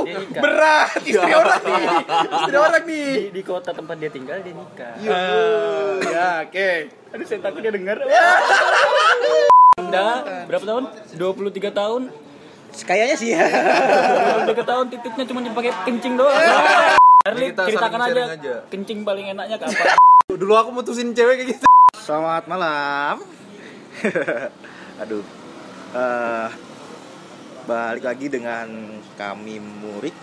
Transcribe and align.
Waduh, 0.00 0.06
Dia 0.06 0.18
nikah. 0.18 0.42
berat 0.42 0.90
istri 1.10 1.32
orang 1.32 1.60
nih. 1.60 1.84
Istri 2.30 2.56
orang 2.58 2.84
nih. 2.84 3.08
di, 3.10 3.28
di 3.30 3.42
kota 3.42 3.70
tempat 3.70 3.96
dia 3.96 4.08
tinggal 4.08 4.38
dia 4.40 4.52
nikah 4.52 4.92
Ah, 5.02 5.92
ya, 6.02 6.28
oke. 6.42 6.70
aduh 7.10 7.24
saya 7.24 7.40
takut 7.40 7.60
dia 7.60 7.70
dengar 7.70 7.96
Udah, 9.80 10.12
berapa 10.44 10.64
tahun? 10.64 10.84
23 11.14 11.72
tahun 11.72 12.02
Kayaknya 12.70 13.16
sih 13.16 13.28
ya. 13.30 13.42
23 14.46 14.62
tahun 14.62 14.84
titiknya 14.88 15.24
cuma 15.26 15.40
dipakai 15.40 15.72
kencing 15.82 16.14
doang 16.14 16.38
Harley, 17.20 17.50
Kita 17.50 17.66
ceritakan 17.66 18.00
aja, 18.02 18.22
aja. 18.32 18.54
kencing 18.68 19.02
paling 19.02 19.26
enaknya 19.28 19.56
ke 19.56 19.66
apa? 19.66 19.98
Dulu 20.40 20.54
aku 20.54 20.70
mutusin 20.70 21.10
cewek 21.10 21.36
kayak 21.36 21.48
gitu. 21.52 21.66
Selamat 21.92 22.46
malam. 22.46 23.20
Aduh. 25.02 25.20
Eh, 25.90 26.48
balik 27.70 28.02
lagi 28.02 28.26
dengan 28.26 28.66
kami 29.14 29.62
Murik. 29.62 30.16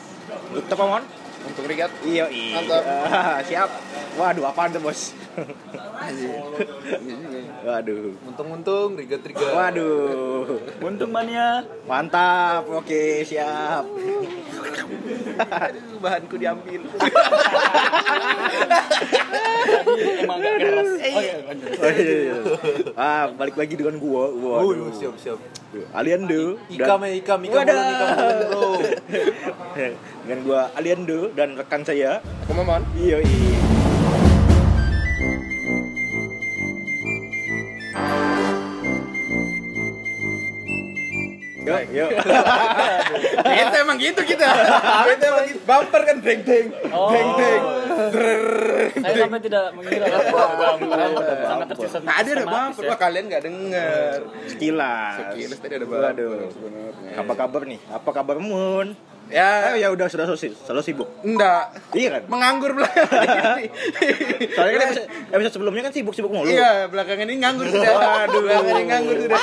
Untuk 0.51 0.75
apa, 0.75 0.83
Mon? 0.83 1.03
Untuk 1.47 1.63
Rigat. 1.63 1.95
Iya, 2.03 2.27
iya. 2.27 2.59
Mantap. 2.59 2.83
Siap. 3.47 3.69
Waduh, 4.19 4.51
apaan 4.51 4.75
tuh, 4.75 4.83
Bos? 4.83 5.15
Waduh. 7.67 8.19
Untung-untung 8.27 8.99
riga-riga. 8.99 9.47
Waduh. 9.55 10.59
Untung 10.83 11.15
mania 11.15 11.63
Mantap. 11.87 12.67
Oke, 12.67 13.23
siap. 13.23 13.87
Aduh, 15.37 15.97
bahanku 16.03 16.35
diambil. 16.35 16.83
emang 20.19 20.37
gak 20.41 20.55
keras 20.59 20.91
Oh 20.97 21.21
iya. 21.21 21.35
Oh, 21.47 21.91
iya, 21.95 22.15
iya. 22.27 22.35
Ah, 22.97 23.31
balik 23.31 23.55
lagi 23.55 23.79
dengan 23.79 23.95
gua. 24.03 24.35
Oh, 24.35 24.67
Waduh. 24.67 24.91
siap 24.91 25.15
siap. 25.15 25.39
Aliando. 25.91 26.57
Ikam 26.71 27.03
ya 27.03 27.13
ikam, 27.15 27.39
ikam 27.43 27.59
Wadah. 27.59 27.75
bulan, 27.75 27.91
ikam 27.91 28.09
bro. 28.47 28.71
dengan 30.23 30.39
gua 30.43 30.61
Aliando 30.75 31.19
dan 31.35 31.59
rekan 31.59 31.81
saya. 31.83 32.23
Aku 32.47 32.55
Mamon. 32.55 32.83
Iya, 32.95 33.19
iya. 33.19 33.66
Yuk, 41.67 41.81
yuk. 41.91 42.09
Kita 43.43 43.75
emang 43.83 43.97
gitu 43.99 44.21
kita. 44.23 44.47
Kita 45.03 45.23
emang 45.27 45.43
gitu. 45.51 45.59
Bumper 45.67 46.01
kan 46.07 46.17
deng 46.23 46.41
deng. 46.47 46.67
Oh. 46.95 47.11
Deng 47.11 47.29
deng. 47.35 47.61
Saya 49.03 49.15
sampai 49.27 49.39
tidak 49.43 49.63
mengira 49.75 50.05
sangat 51.43 51.67
tersesat 51.75 52.01
Tadi 52.05 52.29
ada 52.31 52.45
bumper. 52.47 52.83
ya. 52.83 52.89
Wah, 52.89 52.97
kalian 52.97 53.23
nggak 53.27 53.43
denger. 53.43 54.17
Sekilas. 54.47 55.15
Sekilas 55.19 55.57
tadi 55.59 55.73
ada 55.75 55.85
bumper. 55.85 56.05
Waduh. 56.07 56.39
Apa 57.17 57.33
kabar 57.35 57.61
nih? 57.67 57.79
Apa 57.91 58.09
kabar 58.15 58.37
Mun? 58.39 58.95
Ya, 59.27 59.75
Eh, 59.75 59.83
ya 59.83 59.87
udah 59.89 60.07
sudah 60.07 60.23
selesai, 60.25 60.55
selalu 60.63 60.81
sibuk. 60.81 61.07
enggak. 61.21 61.75
Iya 61.91 62.09
kan? 62.15 62.21
Menganggur 62.27 62.71
belakangan 62.71 63.59
ini. 63.59 63.67
Soalnya 64.49 64.71
kan 64.73 64.81
episode, 64.87 65.07
episode 65.29 65.53
sebelumnya 65.53 65.81
kan 65.83 65.93
sibuk-sibuk 65.93 66.31
mulu. 66.31 66.47
Iya, 66.47 66.87
belakangan 66.87 67.25
ini 67.25 67.35
nganggur 67.37 67.67
sudah. 67.67 67.91
Waduh, 67.91 68.39
belakangan 68.39 68.73
ini 68.73 68.83
nganggur 68.85 69.15
sudah. 69.19 69.39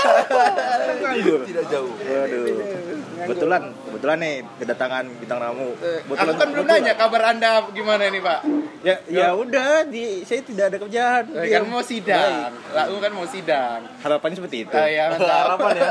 nganggur. 0.99 1.41
Tidak 1.45 1.65
jauh. 1.69 1.93
Waduh. 1.93 3.14
Kebetulan, 3.25 3.63
kebetulan 3.89 4.17
nih 4.21 4.35
kedatangan 4.57 5.05
bintang 5.17 5.39
tamu. 5.41 5.69
Aku 5.73 5.81
Kebetulan, 6.05 6.35
kan 6.37 6.49
belum 6.53 6.67
nanya 6.69 6.95
kabar 6.95 7.23
Anda 7.33 7.51
gimana 7.73 8.05
nih, 8.09 8.21
Pak. 8.21 8.41
Ya, 8.85 8.97
ya 9.09 9.29
udah, 9.33 9.89
di 9.89 10.21
saya 10.23 10.45
tidak 10.45 10.65
ada 10.73 10.79
kerjaan. 10.79 11.25
Eh, 11.33 11.49
Ya, 11.49 11.61
kan 11.61 11.69
mau 11.69 11.81
sidang. 11.81 12.53
Lalu 12.71 12.95
kan 13.01 13.13
mau 13.17 13.27
sidang. 13.27 13.81
Harapannya 14.01 14.37
seperti 14.37 14.57
itu. 14.69 14.77
Ah, 14.77 14.89
ya, 14.89 15.05
mantap. 15.11 15.29
Harapan 15.29 15.71
ya. 15.75 15.89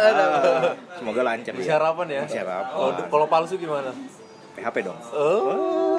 Semoga 1.01 1.21
lancar. 1.25 1.51
Masih 1.57 1.73
harapan 1.73 2.05
ya. 2.05 2.19
Masih 2.23 2.39
harapan. 2.45 2.71
Kalau 2.71 2.91
kalau 3.09 3.25
palsu 3.25 3.55
gimana? 3.57 3.89
PHP 4.53 4.75
dong. 4.85 4.99
Oh. 5.09 5.97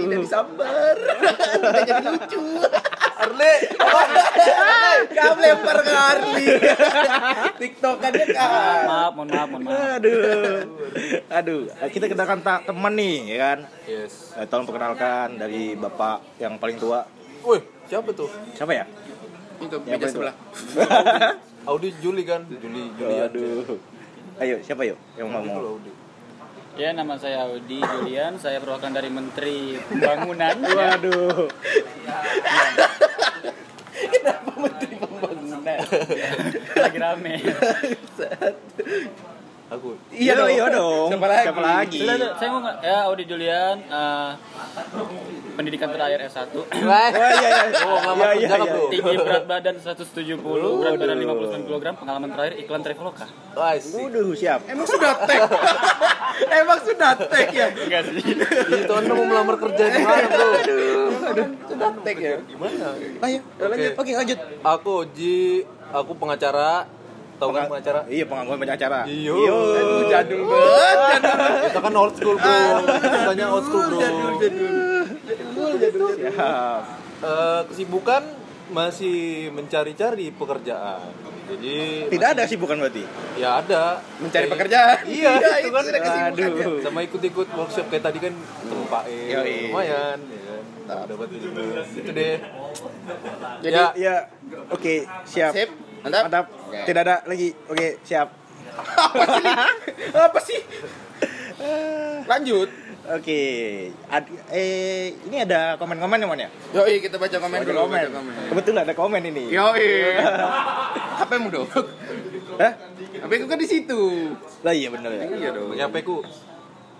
Tidak 0.00 0.18
disambar. 0.24 0.96
Tidak 1.60 1.82
jadi 1.84 2.06
lucu. 2.08 2.40
Arle. 3.20 3.52
Kamu 5.10 5.38
lempar 5.38 5.76
ke 5.80 5.92
Harley. 5.92 6.46
Tiktokannya 7.56 8.24
kan. 8.32 8.84
Maaf, 8.88 9.12
mohon 9.12 9.28
maaf, 9.28 9.48
mohon 9.48 9.62
maaf. 9.64 10.00
Aduh. 10.00 10.18
Aduh, 11.28 11.60
kita 11.88 12.08
kedatangan 12.08 12.40
ta- 12.40 12.64
teman 12.64 12.92
nih, 12.96 13.16
ya 13.28 13.38
kan? 13.38 13.58
Yes. 13.84 14.32
Eh, 14.34 14.46
tolong 14.48 14.64
perkenalkan 14.64 15.36
dari 15.36 15.76
Bapak 15.76 16.40
yang 16.40 16.56
paling 16.56 16.80
tua. 16.80 17.04
Wih, 17.44 17.60
siapa 17.86 18.10
tuh? 18.12 18.28
Siapa 18.52 18.72
ya? 18.72 18.84
Itu 19.60 19.76
Yang 19.84 19.98
meja 20.00 20.06
sebelah. 20.08 20.34
Audi 21.68 21.92
Juli 22.00 22.24
kan? 22.24 22.48
Juli 22.48 22.88
Julian. 22.96 23.28
Aduh. 23.28 23.76
Ayo, 24.40 24.56
siapa 24.64 24.88
yuk 24.88 24.96
yang? 25.14 25.28
Audi. 25.28 25.92
Ya, 26.80 26.96
nama 26.96 27.12
saya 27.20 27.44
Audi 27.44 27.76
Julian. 27.76 28.40
Saya 28.40 28.56
perwakilan 28.56 28.96
dari 28.96 29.12
Menteri 29.12 29.76
Pembangunan. 29.84 30.56
Waduh. 30.80 31.44
Kenapa 33.92 34.50
menteri 34.56 34.94
pembangunan? 34.96 35.60
Lagi 36.80 36.98
rame. 37.04 37.36
Aku. 39.70 39.94
Iya 40.10 40.34
dong. 40.34 40.50
iya 40.50 40.66
dong. 40.66 41.06
Siapa 41.14 41.26
lagi? 41.30 41.46
Siapa 41.46 41.62
lagi? 41.62 41.98
Sudah, 42.02 42.16
saya 42.34 42.48
mau 42.50 42.58
nggak? 42.58 42.76
Ya, 42.82 42.98
Audi 43.06 43.24
Julian. 43.24 43.76
eh, 43.80 44.30
pendidikan 45.54 45.88
terakhir 45.94 46.18
S1. 46.26 46.50
Oh 46.50 46.66
iya 46.74 47.48
iya. 47.54 47.62
Oh, 47.86 47.96
ngelamar 48.02 48.26
Iya, 48.26 48.34
iya, 48.34 48.48
kan, 48.50 48.58
iya. 48.58 48.72
bro? 48.72 48.90
Tinggi 48.90 49.14
berat 49.16 49.44
badan 49.46 49.74
170, 49.78 50.42
berat 50.42 50.94
badan 50.98 51.16
59 51.22 51.70
kg. 51.70 51.84
Pengalaman 51.94 52.28
terakhir 52.34 52.54
iklan 52.58 52.82
Traveloka. 52.82 53.26
Waduh, 53.54 54.34
siap. 54.34 54.60
Emang 54.66 54.86
sudah 54.90 55.12
tag? 55.22 55.40
Emang 56.60 56.78
sudah 56.82 57.12
tag 57.14 57.48
ya? 57.52 57.66
Enggak 57.70 58.02
sih. 58.10 58.22
Itu 58.74 58.92
anda 58.92 59.12
mau 59.12 59.22
melamar 59.22 59.54
kerja 59.54 59.84
di 59.86 60.02
mana, 60.02 60.26
bro? 60.26 60.48
Sudah 61.70 61.90
tag 62.02 62.16
ya? 62.18 62.34
Gimana? 62.42 62.86
Ayo, 63.22 63.38
lanjut. 63.60 63.92
Oke, 63.94 64.12
lanjut. 64.18 64.38
Aku 64.66 64.90
Oji, 65.06 65.62
aku 65.94 66.12
pengacara. 66.18 66.90
Tahu 67.40 67.50
kan 67.50 67.64
pengacara? 67.66 68.00
Iya, 68.04 68.24
pengangguran 68.24 68.58
banyak 68.60 68.76
acara. 68.76 69.00
Iyo. 69.02 69.36
Aduh, 69.40 70.04
jadul 70.06 70.40
banget. 70.44 71.20
Kita 71.66 71.80
kan 71.80 71.92
old 71.94 72.14
school, 72.14 72.36
bro. 72.36 72.52
Ceritanya 72.92 73.46
old 73.48 73.64
school, 73.64 73.84
bro. 73.88 74.00
Siap. 75.50 76.82
Eh, 77.20 77.60
kesibukan 77.66 78.22
masih 78.70 79.18
mencari-cari 79.50 80.30
pekerjaan. 80.30 81.10
Jadi 81.50 82.06
Tidak 82.06 82.28
ada 82.30 82.46
sih 82.46 82.54
bukan 82.54 82.78
berarti. 82.78 83.02
ya 83.34 83.58
ada 83.58 83.98
Mencari 84.16 84.46
Kayak- 84.46 84.52
pekerjaan. 84.54 84.96
Iya, 85.18 85.30
itu 85.58 85.68
kan. 85.68 85.84
Aduh. 86.30 86.78
Sama 86.78 87.02
ikut-ikut 87.02 87.48
workshop 87.50 87.90
kayak 87.90 88.04
tadi 88.04 88.18
kan 88.20 88.32
ketemu 88.32 88.84
Pak 88.86 89.02
E. 89.04 89.18
Yoi. 89.28 89.56
Lumayan, 89.66 90.18
ya 90.22 90.40
kan. 90.86 91.04
Dapat 91.08 91.26
itu 91.28 91.46
juga. 91.50 91.82
Itu 91.84 92.10
deh. 92.14 92.36
Jadi, 93.60 93.74
ya, 93.74 93.86
Ya, 93.98 94.14
oke, 94.70 94.94
siap. 95.26 95.50
Sip, 95.50 95.70
mantap. 96.02 96.22
Mantap. 96.26 96.46
Oke. 96.68 96.78
Tidak 96.84 97.02
ada 97.02 97.16
lagi. 97.24 97.48
Oke, 97.68 97.86
siap. 98.02 98.28
Apa 100.14 100.40
sih? 100.42 100.60
Lanjut. 102.30 102.68
Oke. 103.10 103.40
Ad- 104.06 104.30
eh 104.52 105.12
ini 105.26 105.36
ada 105.42 105.74
komen-komen 105.80 106.20
ya, 106.20 106.26
Mon 106.28 106.38
ya? 106.38 106.48
Yoi, 106.76 107.00
kita 107.02 107.18
baca 107.18 107.36
komen 107.36 107.58
dulu. 107.64 107.88
komen. 107.88 108.00
Baca 108.00 108.12
komen. 108.12 108.32
Kebetulan 108.52 108.82
ada 108.86 108.94
komen 108.94 109.22
ini. 109.26 109.44
Yoi. 109.50 109.88
HP 111.20 111.30
mu 111.40 111.48
dong. 111.50 111.66
Hah? 112.60 112.72
HP 113.24 113.32
ku 113.40 113.46
kan 113.48 113.58
di 113.58 113.68
situ. 113.68 114.00
Lah 114.62 114.72
iya 114.72 114.88
bener 114.92 115.10
ya. 115.10 115.24
Iya 115.26 115.48
dong. 115.52 115.74
HP 115.74 115.96
ku. 116.06 116.22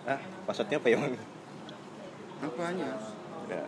Hah? 0.08 0.18
Passwordnya 0.48 0.80
apa 0.80 0.88
ya, 0.88 0.96
Mon? 0.98 1.12
Apanya? 2.40 2.88
Udah. 3.46 3.64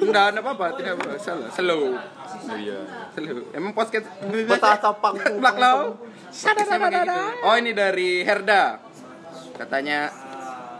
Enggak 0.00 0.24
ada 0.30 0.38
apa-apa, 0.40 0.66
tidak 0.76 0.92
apa 0.96 1.16
salah. 1.16 1.48
Slow. 1.50 1.94
Oh 1.94 2.56
iya. 2.56 2.78
Slow. 3.12 3.38
Emang 3.50 3.72
podcast 3.72 4.06
Betah 4.22 4.76
tapang. 4.76 5.14
Lau. 5.62 5.98
Kayak 6.30 6.66
gitu. 6.90 7.18
Oh, 7.42 7.54
ini 7.54 7.70
dari 7.70 8.22
Herda. 8.22 8.78
Katanya 9.54 10.10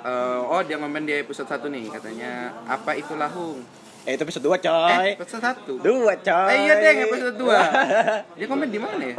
eh, 0.02 0.38
oh 0.44 0.60
dia 0.60 0.76
ngomen 0.76 1.06
di 1.06 1.14
episode 1.14 1.46
1 1.46 1.64
nih 1.64 1.84
katanya 1.88 2.32
apa 2.66 2.92
itu 2.92 3.14
lahung 3.14 3.62
Eh, 4.04 4.20
itu 4.20 4.22
episode 4.22 4.44
2, 4.44 4.52
eh 4.52 4.60
coy. 4.60 5.08
episode 5.16 5.40
1 5.40 5.80
Dua, 5.80 6.12
coy. 6.20 6.48
Eh, 6.52 6.58
iya 6.60 6.74
deh 6.76 6.92
episode 7.08 7.36
2 7.40 7.48
Dia 8.36 8.46
komen 8.46 8.68
di 8.68 8.76
mana 8.76 9.00
ya? 9.00 9.16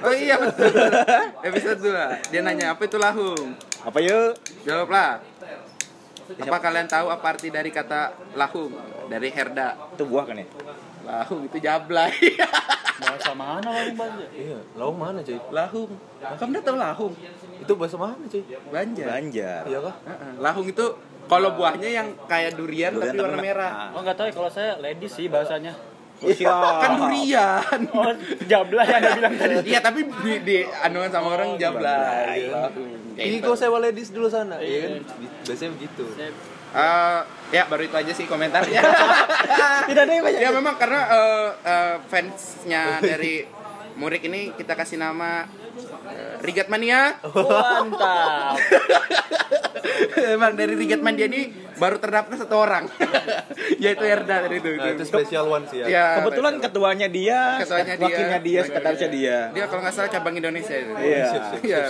Oh 0.00 0.08
iya 0.08 0.40
betul 0.40 0.72
Episode 1.44 1.80
2 1.84 2.32
Dia 2.32 2.40
nanya 2.40 2.72
apa 2.72 2.88
itu 2.88 2.96
lahung 2.96 3.52
Apa 3.84 4.00
yuk? 4.00 4.32
Jawablah 4.64 5.20
Apa 6.26 6.58
kalian 6.58 6.88
tahu 6.90 7.06
apa 7.08 7.26
arti 7.30 7.48
dari 7.48 7.70
kata 7.70 8.34
lahung? 8.34 8.74
Dari 9.06 9.30
Herda 9.30 9.94
Itu 9.94 10.04
buah 10.10 10.24
kan 10.26 10.36
ya? 10.42 10.46
Lahung 11.06 11.46
itu 11.46 11.56
jablay 11.62 12.10
Bahasa 12.96 13.36
mana 13.36 13.68
orang 13.68 13.92
bahasa? 13.92 14.24
Iya, 14.32 14.56
laung 14.72 14.96
mana, 14.96 15.20
cuy? 15.20 15.36
Lahung 15.52 15.90
Kamu 16.16 16.50
udah 16.56 16.62
tahu 16.64 16.76
lahung? 16.80 17.12
Itu 17.60 17.72
bahasa 17.76 17.96
mana, 18.00 18.24
cuy? 18.26 18.42
Banjar 18.72 19.06
Banjar. 19.06 19.62
Iya 19.68 19.78
kah? 19.84 19.94
Heeh. 20.08 20.32
Lahung 20.40 20.66
itu 20.66 20.84
kalau 21.26 21.58
buahnya 21.58 21.90
yang 21.90 22.08
kayak 22.30 22.54
durian, 22.54 22.94
Durian 22.94 23.12
tapi 23.12 23.18
warna 23.18 23.38
me- 23.38 23.46
merah. 23.50 23.70
Ah. 23.90 23.96
Oh 23.98 24.00
nggak 24.06 24.14
tahu 24.14 24.26
ya, 24.30 24.34
kalau 24.34 24.50
saya 24.50 24.70
ladies 24.78 25.12
sih 25.12 25.26
bahasanya. 25.26 25.74
Siap. 26.20 26.74
kan 26.80 26.90
durian. 26.96 27.80
Oh, 27.96 28.12
jabla 28.44 28.82
yang 28.84 29.00
dia 29.00 29.12
bilang 29.16 29.34
tadi. 29.36 29.54
Iya 29.68 29.80
tapi 29.80 30.00
di, 30.04 30.32
di 30.44 30.56
anuan 30.64 31.08
sama 31.08 31.32
orang 31.36 31.56
jablay. 31.56 32.52
Ini 33.16 33.36
kok 33.40 33.56
sewa 33.56 33.80
ladies 33.80 34.12
dulu 34.12 34.28
sana, 34.28 34.60
iya 34.60 35.00
kan? 35.00 35.16
Biasanya 35.44 35.70
begitu. 35.76 36.04
Eh, 36.76 37.20
ya 37.56 37.62
baru 37.72 37.88
itu 37.88 37.96
aja 37.96 38.12
sih 38.12 38.28
komentarnya. 38.28 38.80
Tidak 39.88 40.02
ada 40.02 40.12
yang 40.12 40.24
banyak. 40.24 40.40
ya 40.44 40.50
memang 40.52 40.74
karena 40.76 41.00
eh, 41.08 41.50
eh, 41.64 41.94
fansnya 42.10 43.00
dari 43.00 43.48
Murik 43.96 44.28
ini 44.28 44.52
kita 44.52 44.76
kasih 44.76 45.00
nama 45.00 45.48
Rigat 46.42 46.68
Mania. 46.68 47.18
Mantap. 47.22 48.56
Emang 50.36 50.52
dari 50.56 50.74
Rigat 50.74 51.00
Mania 51.00 51.26
ini 51.28 51.52
baru 51.76 52.00
terdaftar 52.00 52.34
satu 52.40 52.56
orang, 52.56 52.88
yaitu 53.84 54.04
Erda 54.04 54.48
dari 54.48 54.58
itu. 54.64 54.74
Nah, 54.74 54.96
itu 54.96 55.04
special 55.04 55.44
one 55.46 55.64
sih 55.68 55.84
ya. 55.84 55.86
Ya, 55.86 56.06
Kebetulan 56.20 56.58
ketuanya 56.58 57.06
dia, 57.06 57.60
Ketuanya 57.60 57.94
dia, 58.00 58.06
wakilnya 58.08 58.40
dia, 58.40 58.60
sekretarisnya 58.64 59.10
dia. 59.12 59.38
dia 59.52 59.64
kalau 59.68 59.80
nggak 59.84 59.94
salah 59.94 60.10
cabang 60.10 60.34
Indonesia 60.40 60.74
itu. 60.74 60.92
Iya. 60.96 61.26
Iya. 61.62 61.80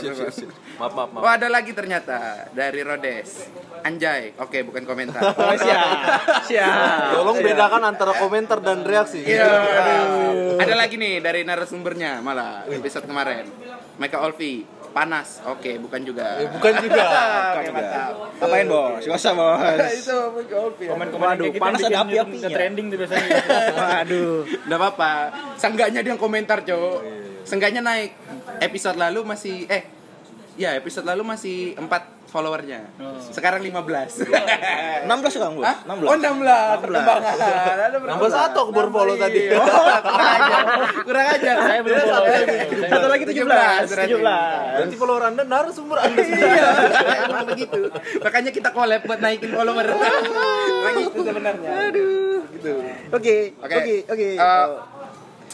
Maaf, 0.76 0.92
maaf, 0.92 1.08
maaf. 1.14 1.22
Oh 1.22 1.30
ada 1.30 1.48
lagi 1.48 1.70
ternyata 1.72 2.50
dari 2.50 2.82
Rodes. 2.82 3.46
Anjay, 3.86 4.34
oke 4.36 4.58
bukan 4.66 4.82
komentar. 4.82 5.22
Oh, 5.36 5.54
siap. 5.54 5.88
Siap. 6.48 7.22
Tolong 7.22 7.38
bedakan 7.38 7.82
antara 7.86 8.12
komentar 8.18 8.58
dan 8.58 8.82
reaksi. 8.82 9.22
Iya. 9.22 9.46
Ada 10.58 10.74
lagi 10.74 10.98
nih 10.98 11.22
dari 11.22 11.46
narasumbernya 11.46 12.18
malah 12.18 12.66
episode 12.66 13.06
kemarin. 13.06 13.46
Mika 13.96 14.18
Olvi 14.20 14.64
panas. 14.96 15.44
Oke, 15.44 15.76
bukan 15.76 16.00
juga. 16.08 16.40
Eh, 16.40 16.48
bukan 16.48 16.72
juga. 16.80 17.04
Oke, 17.60 17.68
mantap. 17.68 18.12
Apain 18.40 18.64
bos? 18.64 19.04
Gak 19.04 19.18
usah 19.20 19.32
bos. 19.36 19.60
Itu 20.00 20.16
Waduh, 21.20 21.20
kayak 21.20 21.52
gitu 21.52 21.60
panas 21.60 21.80
ada 21.84 21.98
api-apinya. 22.00 22.48
ke 22.48 22.56
trending 22.56 22.86
tuh 22.88 22.98
biasanya. 23.04 23.28
Waduh. 23.76 24.36
Enggak 24.64 24.78
apa-apa. 24.80 25.12
Seenggaknya 25.60 26.00
dia 26.00 26.10
yang 26.16 26.20
komentar, 26.20 26.64
Cok. 26.64 26.98
Seenggaknya 27.44 27.84
naik. 27.84 28.16
Episode 28.56 28.96
lalu 28.96 29.20
masih 29.28 29.68
eh 29.68 29.84
ya 30.56 30.72
episode 30.72 31.04
lalu 31.04 31.36
masih 31.36 31.76
4 31.76 32.15
followernya. 32.26 32.80
Sekarang 33.30 33.62
15. 33.62 34.26
16 34.26 35.06
sekarang 35.30 35.54
bos. 35.56 35.64
Hah? 35.64 35.76
16. 35.86 36.06
Oh 36.06 36.16
16, 36.16 36.82
perkembangan. 36.82 37.34
Ada 37.86 37.96
Nambah 38.02 38.30
satu 38.30 38.58
aku 38.66 38.72
baru 38.72 38.90
follow 38.90 39.16
tadi. 39.16 39.40
Iya. 39.46 39.58
kurang 40.02 40.30
aja. 40.36 40.58
Kurang 41.06 41.26
aja. 41.32 41.52
Saya 41.56 41.80
belum 41.80 41.96
follow. 41.96 42.26
Satu 42.86 43.06
lagi 43.06 43.24
17. 43.24 43.36
17. 43.36 44.18
17. 44.18 44.76
Berarti 44.76 44.96
follower 44.96 45.22
Anda 45.26 45.42
narasumber 45.42 45.96
Anda 45.98 46.20
sendiri. 46.20 46.50
Iya, 46.50 46.68
emang 47.30 47.46
begitu. 47.54 47.80
Makanya 48.20 48.50
kita 48.50 48.68
collab 48.70 49.00
buat 49.06 49.20
naikin 49.22 49.50
follower. 49.50 49.86
Begitu 50.86 51.18
sebenarnya. 51.22 51.70
Aduh, 51.88 52.40
gitu. 52.52 52.72
Oke. 53.14 53.36
Oke. 53.62 53.94
Oke. 54.10 54.28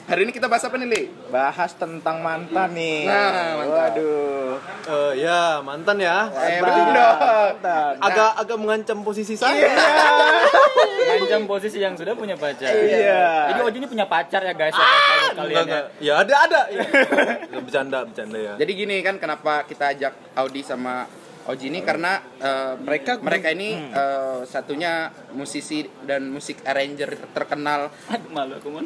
Hari 0.02 0.26
ini 0.26 0.32
kita 0.34 0.50
bahas 0.50 0.66
apa 0.66 0.75
nih, 0.76 0.88
Li? 0.90 1.02
Bahas 1.31 1.72
tentang 1.72 2.19
mantan 2.20 2.75
nih. 2.75 3.06
Nah, 3.06 3.54
mantap. 3.54 3.94
Waduh. 3.94 4.52
Eh, 4.82 5.12
ya, 5.22 5.62
mantan 5.62 5.96
ya. 5.96 6.26
Eh, 6.28 6.58
Mantan. 6.58 6.62
betul 6.66 6.84
dong. 6.90 7.16
Mantan. 7.22 7.93
Agak 8.02 8.31
agak 8.37 8.56
mengancam 8.58 8.99
posisi 9.06 9.38
saya. 9.38 9.54
Iya. 9.56 9.70
Ngancam 11.12 11.43
posisi 11.46 11.78
yang 11.78 11.94
sudah 11.94 12.12
punya 12.12 12.34
pacar. 12.34 12.66
Iya. 12.66 13.54
Jadi 13.54 13.60
Oji 13.62 13.76
ini 13.78 13.88
punya 13.88 14.04
pacar 14.04 14.43
ya 14.43 14.52
guys. 14.52 14.75
ya, 14.75 14.82
kalau 14.82 14.90
Enggak, 14.90 15.34
kalian 15.38 15.54
ya. 15.54 15.62
enggak. 15.62 15.84
Ya 16.02 16.14
ada 16.19 16.34
ada. 16.37 16.60
Ya. 16.69 16.82
bercanda, 17.64 17.98
bercanda 18.02 18.38
ya. 18.38 18.52
Jadi 18.58 18.72
gini 18.75 18.96
kan 19.00 19.14
kenapa 19.16 19.62
kita 19.64 19.94
ajak 19.94 20.12
Audi 20.34 20.60
sama 20.60 21.06
Oji 21.42 21.68
ini 21.68 21.82
karena 21.82 22.22
eh, 22.36 22.74
Mereka- 22.78 23.18
mereka 23.18 23.50
ini 23.50 23.74
eh, 23.74 24.40
satunya 24.44 25.10
musisi 25.32 25.82
dan 26.02 26.28
musik 26.28 26.62
arranger 26.62 27.18
terkenal 27.30 27.90
Aduh, 28.08 28.30
malu 28.30 28.54
aku 28.54 28.68
mau. 28.70 28.80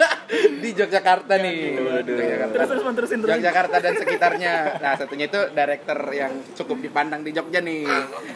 di 0.62 0.70
Yogyakarta 0.70 1.34
nih. 1.36 1.76
Yogyakarta. 2.00 2.54
Terus 2.54 2.68
terus 2.70 2.82
terusin 2.94 3.18
terus. 3.20 3.30
Yogyakarta 3.36 3.76
dan 3.78 3.94
sekitarnya. 3.96 4.54
Nah, 4.78 4.92
satunya 4.94 5.26
itu 5.26 5.40
director 5.50 5.98
yang 6.10 6.32
cukup 6.54 6.78
dipandang 6.80 7.20
di 7.20 7.30
Jogja 7.30 7.60
nih. 7.60 7.84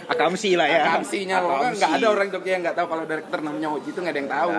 Akamsi 0.08 0.58
lah 0.58 0.66
ya. 0.66 0.80
Kamsinya 0.90 1.36
pokoknya 1.40 1.70
nggak 1.74 1.92
ada 1.94 2.06
orang 2.10 2.28
Jogja 2.28 2.50
yang 2.52 2.62
nggak 2.62 2.76
tahu 2.76 2.86
kalau 2.86 3.04
director 3.04 3.38
namanya 3.40 3.68
Oji 3.70 3.88
itu 3.88 3.98
nggak 3.98 4.12
ada 4.12 4.20
yang 4.20 4.30
tahu. 4.30 4.50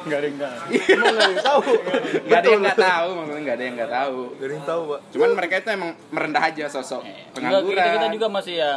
Enggak 0.00 0.18
ada 0.18 0.28
enggak. 0.28 0.52
Emang 0.88 1.06
nggak 1.14 1.20
ada 1.20 1.30
yang 1.30 1.44
tahu. 1.44 1.60
Nggak 2.20 2.38
ada 2.40 2.48
yang 2.48 2.62
nggak 2.62 2.78
tahu, 2.80 3.08
maksudnya 3.14 3.40
nggak 3.40 3.56
ada 3.56 3.64
yang 3.64 3.74
nggak 3.76 3.92
tahu. 3.92 4.18
Nggak 4.30 4.46
ada 4.46 4.54
yang 4.54 4.66
tahu, 4.66 4.80
Pak. 4.82 5.00
Cuman 5.12 5.30
mereka 5.36 5.54
itu 5.56 5.68
emang 5.70 5.90
merendah 6.10 6.42
aja 6.42 6.64
sosok 6.66 7.02
pengangguran. 7.36 7.99
Kita, 8.08 8.14
juga 8.16 8.26
masih 8.32 8.54
ya 8.56 8.72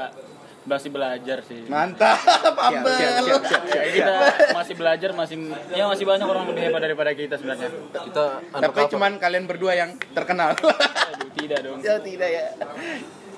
masih 0.64 0.90
belajar 0.96 1.38
sih. 1.44 1.62
Mantap, 1.68 2.20
Abel. 2.56 2.88
siap, 2.96 3.44
siap, 3.44 3.44
siap. 3.44 3.64
Ya, 3.68 3.84
kita 3.92 4.16
masih 4.56 4.74
belajar, 4.80 5.10
masih 5.12 5.36
ya 5.76 5.84
masih 5.92 6.06
banyak 6.08 6.28
orang 6.28 6.44
lebih 6.48 6.62
hebat 6.72 6.82
daripada 6.84 7.12
kita 7.12 7.36
sebenarnya. 7.36 7.70
Kita 7.92 8.26
Tapi 8.48 8.80
cuman 8.88 9.12
kalian 9.20 9.44
berdua 9.44 9.76
yang 9.76 9.92
terkenal. 10.16 10.56
Aduh, 11.12 11.30
tidak 11.36 11.60
dong. 11.68 11.80
ya 11.84 12.00
tidak 12.00 12.30
ya. 12.32 12.46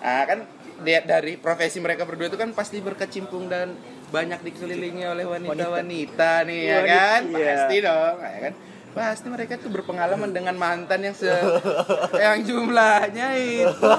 Nah, 0.05 0.23
kan 0.29 0.39
lihat 0.85 1.09
dari 1.09 1.39
profesi 1.39 1.81
mereka 1.81 2.05
berdua 2.05 2.29
itu 2.29 2.37
kan 2.37 2.53
pasti 2.53 2.77
berkecimpung 2.83 3.49
dan 3.49 3.73
banyak 4.13 4.45
dikelilingi 4.45 5.03
oleh 5.09 5.25
wanita-wanita 5.25 6.45
nih 6.45 6.61
ya 6.61 6.77
Wanita, 6.77 6.93
kan? 6.93 7.21
iya. 7.33 7.47
Pasti 7.57 7.75
dong, 7.81 8.15
ya 8.21 8.39
kan? 8.45 8.53
Pasti 8.95 9.27
mereka 9.27 9.59
tuh 9.59 9.67
berpengalaman 9.67 10.31
dengan 10.31 10.55
mantan 10.55 11.03
yang 11.03 11.11
se 11.11 11.27
yang 12.23 12.39
jumlahnya 12.47 13.27
itu 13.35 13.89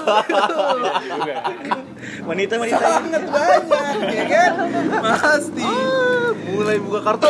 Wanita 2.25 2.53
wanita. 2.57 2.81
sangat 2.81 3.23
banyak, 3.23 3.95
ya 4.09 4.25
kan? 4.25 4.51
Pasti. 5.21 5.63
Ah, 5.63 6.33
mulai 6.49 6.77
buka 6.81 6.99
kartu. 7.05 7.29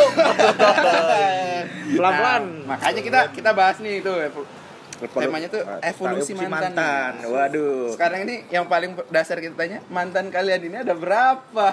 Pelan-pelan. 1.92 2.42
Nah, 2.64 2.66
makanya 2.68 3.00
kita 3.00 3.20
kita 3.30 3.50
bahas 3.52 3.76
nih 3.78 4.00
itu 4.00 4.12
temanya 5.06 5.48
tuh 5.48 5.62
evolusi 5.80 6.32
mantan. 6.34 7.12
Waduh. 7.22 7.94
Sekarang 7.94 8.26
ini 8.26 8.44
yang 8.50 8.66
paling 8.66 8.98
dasar 9.08 9.38
kita 9.38 9.54
tanya, 9.54 9.78
mantan 9.88 10.28
kalian 10.34 10.60
ini 10.66 10.76
ada 10.82 10.94
berapa? 10.98 11.68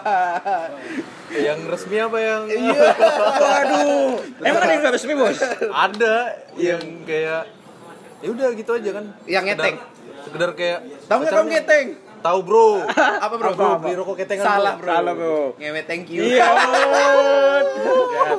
yang 1.35 1.59
resmi 1.67 1.97
apa 1.99 2.17
yang 2.21 2.41
Iya. 2.47 2.81
Waduh. 3.41 4.09
Emang 4.45 4.61
ada 4.61 4.71
yang 4.71 4.81
nggak 4.85 4.95
resmi 4.95 5.13
bos? 5.17 5.39
ada 5.73 6.15
yang 6.55 6.83
kayak 7.03 7.43
ya 8.21 8.27
udah 8.31 8.47
gitu 8.53 8.71
aja 8.77 8.89
kan. 9.01 9.05
Yang 9.25 9.43
ngeteng. 9.51 9.75
Sekedar 10.25 10.49
kayak 10.57 10.79
Tahu 11.05 11.17
nggak 11.21 11.33
kamu 11.33 11.49
ngeteng? 11.53 11.87
Tahu, 12.25 12.39
Bro. 12.47 12.67
Apa 13.21 13.35
bro? 13.37 13.51
Bro, 13.53 13.69
beli 13.85 13.93
rokok 13.93 14.15
ketengan. 14.17 14.45
Salah 14.57 14.73
bro. 14.81 14.89
Salah, 14.89 15.13
bro. 15.13 15.37
Ngewe 15.61 15.81
thank 15.85 16.09
you. 16.09 16.25
Iya. 16.25 16.49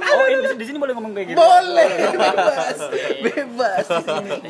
Oh, 0.07 0.27
ini 0.27 0.43
di 0.59 0.65
sini 0.67 0.79
boleh 0.83 0.91
ngomong 0.99 1.15
kayak 1.15 1.27
gitu. 1.31 1.39
Boleh, 1.39 1.91
bebas, 2.19 2.79
bebas. 3.23 3.87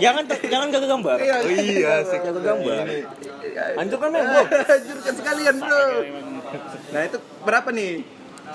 Jangan 0.01 0.25
jangan 0.25 0.67
gak 0.73 0.89
gambar. 0.89 1.17
Iya. 1.21 1.37
Oh 1.45 1.51
iya, 1.53 1.93
sih 2.09 2.19
gambar. 2.25 2.85
Hancurkan 3.77 4.09
men, 4.09 4.25
Bro. 4.25 4.43
Hancurkan 4.49 5.13
sekalian 5.13 5.55
bro. 5.61 5.85
Nah 6.97 7.01
itu 7.05 7.19
berapa 7.45 7.69
nih? 7.77 7.93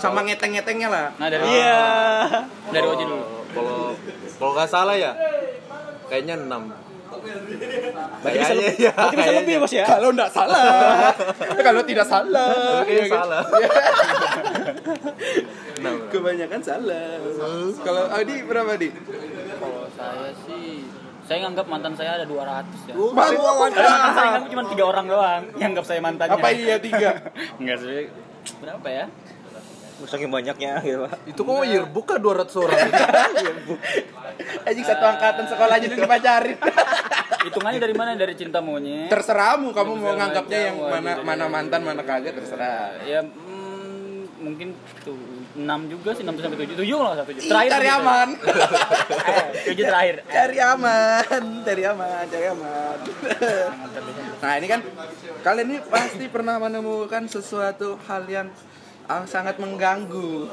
Sama 0.02 0.26
ngeteng-ngetengnya 0.26 0.88
lah. 0.90 1.08
Nah, 1.20 1.28
dari 1.30 1.44
Iya. 1.46 1.84
dari 2.74 2.86
Oji 2.90 3.04
dulu. 3.06 3.26
Kalau 3.54 3.94
kalau 4.40 4.52
nggak 4.58 4.70
salah 4.72 4.96
ya, 4.98 5.12
kayaknya 6.10 6.40
6 6.42 6.91
Berarti 7.12 8.38
bisa 8.40 8.54
lebih. 8.56 8.72
Kayaknya, 8.72 8.92
Berarti 8.96 9.16
bisa 9.20 9.32
lebih 9.36 9.54
bos 9.60 9.74
ya. 9.74 9.86
Kalau 9.86 10.10
nggak 10.16 10.32
salah, 10.32 11.12
kalau 11.68 11.82
tidak 11.84 12.06
salah, 12.08 12.82
Oke, 12.82 13.10
salah. 13.12 13.44
Nah, 15.82 15.98
kebanyakan 16.14 16.62
salah. 16.62 17.18
Kalau 17.82 18.04
Adi 18.14 18.46
berapa 18.46 18.78
di? 18.78 18.94
Kalau 18.94 19.90
saya 19.98 20.30
sih 20.46 20.86
saya 21.26 21.48
nganggap 21.48 21.66
mantan 21.66 21.94
saya 21.98 22.22
ada 22.22 22.26
200 22.28 22.92
ya. 22.92 22.94
Baru 22.94 23.40
Mantan 23.40 24.14
saya 24.14 24.30
kan 24.36 24.44
cuma 24.52 24.64
tiga 24.68 24.84
orang 24.84 25.06
doang 25.08 25.44
yang 25.58 25.72
anggap 25.74 25.86
saya 25.90 26.04
mantannya. 26.04 26.38
Apa 26.38 26.48
iya 26.54 26.76
tiga? 26.78 27.32
Enggak 27.62 27.78
sih. 27.82 28.12
Berapa 28.62 28.88
ya? 28.90 29.06
Saking 30.08 30.32
banyaknya 30.32 30.82
gitu. 30.82 31.06
Pak. 31.06 31.14
Itu 31.30 31.42
kok 31.44 31.66
yearbook 31.66 32.06
kah 32.10 32.18
200 32.18 32.64
orang? 32.64 32.80
Anjing 34.68 34.86
satu 34.86 35.04
angkatan 35.06 35.46
sekolahnya 35.50 35.86
udah 35.92 36.00
dipacarin. 36.00 36.58
Hitungannya 37.50 37.80
dari 37.82 37.96
mana? 37.98 38.10
Dari 38.18 38.34
cinta 38.38 38.60
monyet. 38.62 39.10
Terserahmu 39.10 39.74
kamu 39.74 39.92
mau 39.98 40.14
nganggapnya 40.14 40.60
yang 40.72 40.78
mana 40.78 41.12
gitu, 41.18 41.22
mana 41.26 41.46
mantan 41.50 41.82
mana 41.82 42.02
kagak 42.06 42.38
terserah. 42.38 43.02
ya 43.06 43.26
mm, 43.26 44.42
mungkin 44.42 44.78
tuh 45.02 45.18
6 45.52 45.92
juga 45.92 46.10
sih 46.16 46.24
6 46.24 46.32
sampai 46.32 46.60
7 46.64 46.80
7 46.80 46.96
lah 46.96 47.14
satu 47.20 47.32
terakhir 47.36 47.72
cari 47.76 47.90
aman. 47.92 48.30
Eh, 49.62 49.76
7 49.76 49.90
terakhir 49.90 50.16
cari 50.26 50.58
aman, 50.64 51.44
cari 51.66 51.84
aman, 51.86 52.24
cari 52.32 52.46
aman. 52.50 52.98
nah 54.42 54.52
ini 54.58 54.68
kan 54.68 54.80
kalian 55.46 55.68
ini 55.70 55.80
pasti 55.86 56.26
pernah 56.32 56.58
menemukan 56.58 57.28
sesuatu 57.30 58.00
hal 58.10 58.26
yang 58.26 58.48
ah, 59.12 59.24
sangat 59.28 59.60
mengganggu, 59.60 60.48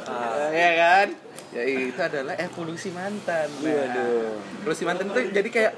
ya 0.51 0.71
kan? 0.75 1.09
Ya 1.55 1.63
itu 1.65 2.01
adalah 2.01 2.35
evolusi 2.37 2.91
mantan. 2.91 3.47
Nah, 3.63 4.35
evolusi 4.61 4.83
mantan 4.83 5.15
itu 5.15 5.21
jadi 5.31 5.49
kayak 5.49 5.73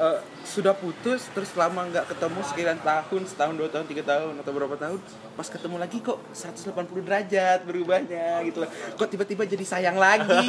eh, 0.00 0.18
sudah 0.50 0.74
putus 0.74 1.30
terus 1.30 1.54
lama 1.54 1.86
nggak 1.86 2.10
ketemu 2.10 2.40
sekian 2.42 2.78
tahun 2.82 3.22
setahun 3.28 3.54
dua 3.54 3.68
tahun 3.70 3.86
tiga 3.86 4.02
tahun 4.02 4.34
atau 4.42 4.50
berapa 4.50 4.74
tahun 4.74 4.98
pas 5.38 5.46
ketemu 5.46 5.76
lagi 5.78 6.02
kok 6.02 6.18
180 6.34 6.74
derajat 7.06 7.62
berubahnya 7.62 8.42
gitu 8.48 8.66
loh. 8.66 8.70
Kok 8.98 9.08
tiba-tiba 9.14 9.46
jadi 9.46 9.62
sayang 9.62 10.00
lagi? 10.00 10.26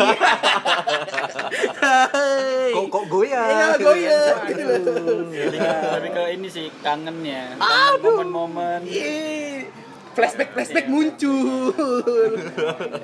Kok 2.71 2.87
kok 2.87 3.05
goyang? 3.11 3.51
Iya, 3.51 3.67
goyang 3.77 4.37
gitu 4.47 4.63
loh. 4.63 5.27
lebih 5.99 6.09
ke, 6.15 6.23
ini 6.39 6.47
sih 6.47 6.71
kangennya. 6.79 7.59
Kangen 7.59 7.99
momen-momen 7.99 8.81
Flashback 10.11 10.49
flashback 10.51 10.87
muncul. 10.91 11.71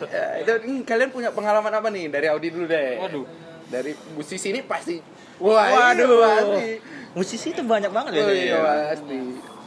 Ya, 0.07 0.25
itu, 0.43 0.51
hmm, 0.51 0.81
kalian 0.83 1.09
punya 1.11 1.29
pengalaman 1.31 1.71
apa 1.71 1.87
nih? 1.91 2.11
Dari 2.11 2.27
Audi 2.31 2.47
dulu 2.51 2.65
deh. 2.67 2.99
Waduh. 2.99 3.25
Dari 3.67 3.91
musisi 4.15 4.47
ini 4.51 4.63
pasti. 4.63 4.99
Wah 5.39 5.67
waduh. 5.67 6.07
Pasti. 6.23 6.67
Musisi 7.15 7.47
itu 7.51 7.61
banyak 7.63 7.91
banget 7.91 8.11
ya. 8.17 8.23
oh, 8.23 8.29
Dek. 8.29 8.37
iya 8.37 8.57
pasti. 8.59 9.17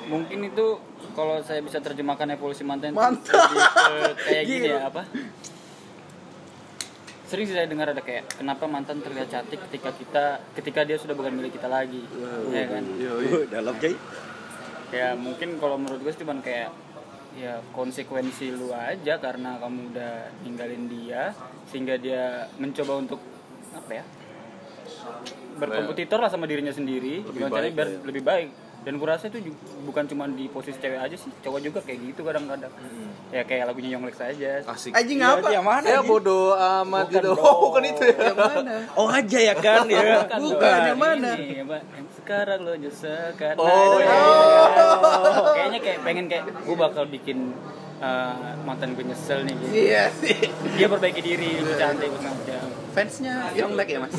Mungkin 0.08 0.38
itu 0.50 0.66
kalau 1.12 1.38
saya 1.44 1.60
bisa 1.60 1.78
terjemahkan 1.78 2.28
evolusi 2.34 2.62
mantan 2.64 2.92
itu 2.94 3.00
Mantap. 3.00 3.50
kayak 4.26 4.44
gini 4.48 4.68
ya 4.72 4.88
apa? 4.88 5.02
Sering 7.30 7.46
sih 7.46 7.54
saya 7.54 7.70
dengar 7.70 7.94
ada 7.94 8.02
kayak 8.02 8.26
kenapa 8.42 8.66
mantan 8.66 8.98
terlihat 9.04 9.30
cantik 9.30 9.62
ketika 9.70 9.90
kita 9.94 10.24
ketika 10.58 10.80
dia 10.82 10.98
sudah 10.98 11.14
bukan 11.14 11.30
milik 11.30 11.54
kita 11.54 11.70
lagi? 11.70 12.02
Ya 12.50 12.66
kan? 12.66 12.82
Uh, 12.82 13.46
Dalam 13.46 13.74
Jay. 13.78 13.94
ya 14.90 15.14
mungkin 15.14 15.54
kalau 15.62 15.78
menurut 15.78 16.02
gue 16.02 16.10
sih 16.10 16.26
cuman 16.26 16.42
kayak 16.42 16.74
ya 17.38 17.62
konsekuensi 17.70 18.50
lu 18.54 18.74
aja 18.74 19.18
karena 19.22 19.58
kamu 19.62 19.94
udah 19.94 20.14
ninggalin 20.42 20.90
dia 20.90 21.30
sehingga 21.70 21.94
dia 22.00 22.50
mencoba 22.58 22.98
untuk 22.98 23.20
apa 23.70 24.02
ya 24.02 24.04
berkompetitor 25.60 26.18
lah 26.18 26.30
sama 26.32 26.48
dirinya 26.48 26.72
sendiri 26.72 27.22
Lebih 27.22 27.32
gimana 27.36 27.52
caranya 27.52 27.68
baik, 27.70 27.76
biar 27.78 27.88
ya. 27.88 27.98
lebih 28.06 28.22
baik 28.24 28.48
dan 28.80 28.96
gue 28.96 29.04
rasa 29.04 29.28
itu 29.28 29.38
ju- 29.42 29.56
bukan 29.82 30.04
cuma 30.04 30.24
di 30.24 30.48
posisi 30.48 30.76
cewek 30.76 30.96
aja 30.96 31.12
sih 31.12 31.28
cowok 31.38 31.60
juga 31.60 31.78
kayak 31.80 32.00
gitu 32.02 32.20
kadang-kadang 32.22 32.72
ya 33.28 33.44
kayak 33.44 33.68
lagunya 33.68 33.92
Yonglex 33.92 34.16
aja 34.18 34.64
Asik. 34.64 34.90
anjing 34.90 35.20
Iya, 35.20 35.36
apa 35.36 35.48
yang 35.50 35.62
mana? 35.62 35.86
Ya 35.86 36.00
bodoh 36.00 36.56
amat 36.56 37.06
Bukan 37.06 37.14
gitu. 37.14 37.28
dong. 37.30 37.38
Oh, 37.40 37.56
bukan 37.68 37.82
itu 37.86 38.02
ya. 38.02 38.16
yang 38.26 38.38
mana 38.38 38.72
Oh 38.94 39.06
aja 39.06 39.38
ya 39.42 39.54
kan 39.54 39.84
ya. 39.84 40.00
Bukan, 40.24 40.38
Bukan, 40.42 40.78
yang 40.86 40.98
mana? 40.98 41.30
Ini, 41.36 41.62
sekarang 42.16 42.58
lo 42.62 42.72
nyesek 42.74 43.36
kan. 43.36 43.54
Oh, 43.54 43.68
itu 43.68 43.98
iya. 44.00 44.08
kan. 44.08 44.86
Kayaknya 45.52 45.80
kayak 45.80 45.98
pengen 46.00 46.24
kayak 46.26 46.44
gue 46.48 46.76
bakal 46.76 47.04
bikin 47.06 47.52
uh, 48.00 48.34
mantan 48.64 48.96
gue 48.96 49.04
nyesel 49.04 49.44
nih 49.44 49.54
gitu. 49.54 49.72
iya 49.72 50.04
sih 50.10 50.36
Dia 50.74 50.86
perbaiki 50.88 51.20
diri, 51.20 51.60
lebih 51.60 51.76
cantik 51.76 52.10
segala 52.10 52.34
fansnya 52.90 53.34
Yonglek 53.54 53.88
ya 53.94 53.98
mas 54.02 54.14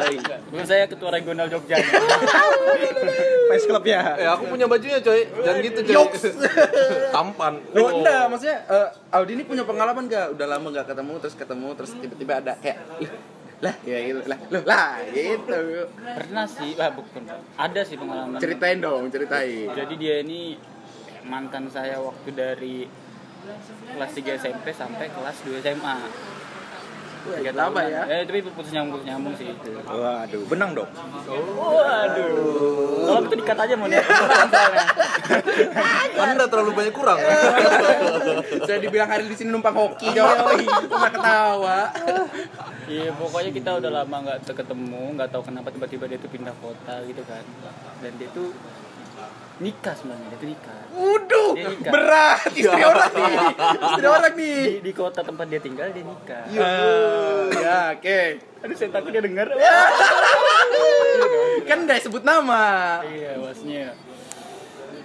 Bukan 0.50 0.66
saya 0.66 0.84
ketua 0.88 1.10
regional 1.12 1.46
Jogja. 1.50 1.76
Fans 3.50 3.64
club 3.68 3.84
ya. 3.84 4.16
Ya 4.16 4.28
aku 4.32 4.48
punya 4.48 4.64
bajunya 4.64 4.98
coy. 5.02 5.28
Jangan 5.28 5.58
gitu 5.60 5.80
coy. 5.84 5.94
Yoks. 5.94 6.22
Tampan. 7.14 7.54
Oh, 7.76 7.90
enggak, 8.00 8.24
maksudnya 8.32 8.58
eh, 8.66 8.88
Audi 9.14 9.32
ini 9.36 9.44
punya 9.44 9.62
pengalaman 9.66 10.08
gak? 10.08 10.34
Udah 10.38 10.46
lama 10.48 10.66
gak 10.72 10.86
ketemu, 10.94 11.12
terus 11.20 11.34
ketemu, 11.36 11.68
terus 11.76 11.90
tiba-tiba 11.98 12.32
ada 12.40 12.52
kayak 12.58 12.78
"Ih, 13.02 13.10
lah 13.62 13.74
ya 13.86 13.98
gitu 14.02 14.20
lah 14.26 14.38
loh 14.50 14.64
lah 14.66 14.88
gitu 15.12 15.60
Pernah 16.02 16.46
sih, 16.48 16.70
ah, 16.80 16.90
bukan. 16.92 17.22
Ada 17.56 17.80
sih 17.86 17.96
pengalaman. 17.96 18.38
ceritain 18.40 18.78
dong 18.82 19.08
ceritain 19.08 19.70
Jadi 19.72 19.94
dia 19.96 20.20
ini 20.20 20.58
mantan 21.24 21.68
saya 21.72 22.00
waktu 22.00 22.28
dari 22.34 22.76
kelas 23.94 24.12
3 24.16 24.40
SMP 24.40 24.66
sampai 24.72 25.06
kelas 25.12 25.36
2 25.44 25.60
SMA. 25.60 25.96
Tiga 27.24 27.52
tahunan. 27.56 27.84
ya 27.88 28.02
Eh, 28.04 28.22
tapi 28.28 28.40
putus 28.44 28.68
nyambung 28.72 29.00
putus 29.00 29.06
nyambung 29.08 29.34
sih 29.40 29.46
itu. 29.48 29.70
Waduh, 29.80 30.42
benang 30.44 30.70
dong. 30.76 30.90
Waduh. 31.64 32.28
Kalau 33.04 33.20
itu 33.24 33.36
dikat 33.40 33.58
aja 33.64 33.74
mau 33.80 33.88
nih. 33.88 34.00
soalnya. 34.04 34.60
Anda 36.20 36.44
terlalu 36.48 36.72
banyak 36.76 36.94
kurang. 36.94 37.18
saya 38.68 38.78
dibilang 38.80 39.08
hari 39.08 39.24
di 39.28 39.36
sini 39.36 39.48
numpang 39.48 39.72
hoki 39.72 40.12
coba 40.12 40.52
cuma 40.92 41.08
ketawa 41.08 41.78
Iya, 42.84 43.16
pokoknya 43.16 43.50
kita 43.56 43.70
udah 43.80 43.90
lama 44.02 44.16
nggak 44.28 44.44
ketemu, 44.44 45.16
nggak 45.16 45.28
tahu 45.32 45.42
kenapa 45.48 45.72
tiba-tiba 45.72 46.04
dia 46.04 46.20
tuh 46.20 46.28
pindah 46.28 46.52
kota 46.60 47.00
gitu 47.08 47.24
kan. 47.24 47.40
Dan 48.04 48.12
dia 48.20 48.28
tuh 48.36 48.52
nikah 49.56 49.94
sebenarnya, 49.94 50.26
dia 50.28 50.38
tuh 50.38 50.48
nikah. 50.48 50.78
Waduh, 50.90 51.50
Dia 51.54 51.68
nikah. 51.70 51.90
berat 51.90 52.50
istri 52.54 52.82
orang 52.82 53.12
nih 53.12 53.34
istri 53.82 54.06
orang 54.06 54.34
nih 54.34 54.58
Di, 54.62 54.78
di 54.78 54.92
kota 54.92 55.20
tempat 55.20 55.46
dia 55.46 55.58
tinggal 55.58 55.86
dia 55.90 56.02
nikah. 56.02 56.44
Iya. 56.46 56.70
ya 57.52 57.78
oke 57.92 58.20
Aduh, 58.62 58.74
saya 58.74 58.90
takut 58.90 59.10
dia 59.10 59.18
denger. 59.20 59.46
kan 61.68 61.78
udah 61.82 61.96
sebut 61.98 62.22
nama 62.22 62.64
iya, 63.04 63.36
wasnya. 63.36 63.94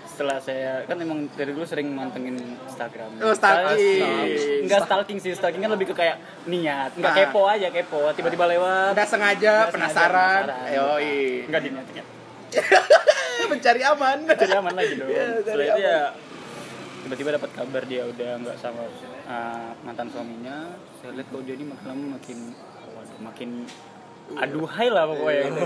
Setelah 0.06 0.38
saya 0.38 0.84
kan 0.84 1.00
emang 1.00 1.32
dari 1.32 1.56
dulu 1.56 1.64
sering 1.64 1.90
mantengin 1.90 2.36
Instagram. 2.66 3.08
Oh, 3.20 3.32
stalking. 3.32 4.68
Nggak 4.68 4.82
stalking 4.84 5.18
sih, 5.18 5.32
stalking 5.32 5.64
kan 5.64 5.72
lebih 5.72 5.88
ke 5.88 5.96
kayak 5.96 6.20
niat, 6.44 6.92
nggak 6.94 7.08
Nah. 7.08 7.18
kepo 7.24 7.48
aja 7.48 7.68
kepo. 7.70 8.12
Tiba-tiba 8.12 8.46
lewat. 8.46 8.92
udah 8.94 9.08
sengaja 9.08 9.54
Nggak 9.64 9.74
penasaran 9.74 10.42
sengaja, 10.46 10.76
yoi 10.76 11.48
Nggak 11.48 11.62
diniatin. 11.64 12.19
mencari 13.52 13.82
aman 13.82 14.18
Cari 14.30 14.54
aman 14.54 14.74
lagi 14.76 14.94
dong. 15.00 15.10
Iya, 15.10 15.26
cari 15.42 15.44
Setelah 15.44 15.66
itu 15.66 15.82
ya 15.82 16.00
tiba-tiba 17.00 17.30
dapat 17.42 17.50
kabar 17.56 17.84
dia 17.90 18.04
udah 18.06 18.30
nggak 18.44 18.58
sama 18.60 18.84
uh, 19.26 19.72
mantan 19.82 20.08
suaminya. 20.14 20.78
Saya 21.02 21.18
lihat 21.18 21.28
kok 21.32 21.42
dia 21.48 21.56
ini 21.58 21.66
makin 21.66 21.86
lama 21.90 22.06
makin 22.20 22.38
waduh, 22.94 23.18
makin 23.24 23.50
aduhai 24.30 24.88
lah 24.94 25.10
pokoknya 25.10 25.42
gitu. 25.50 25.62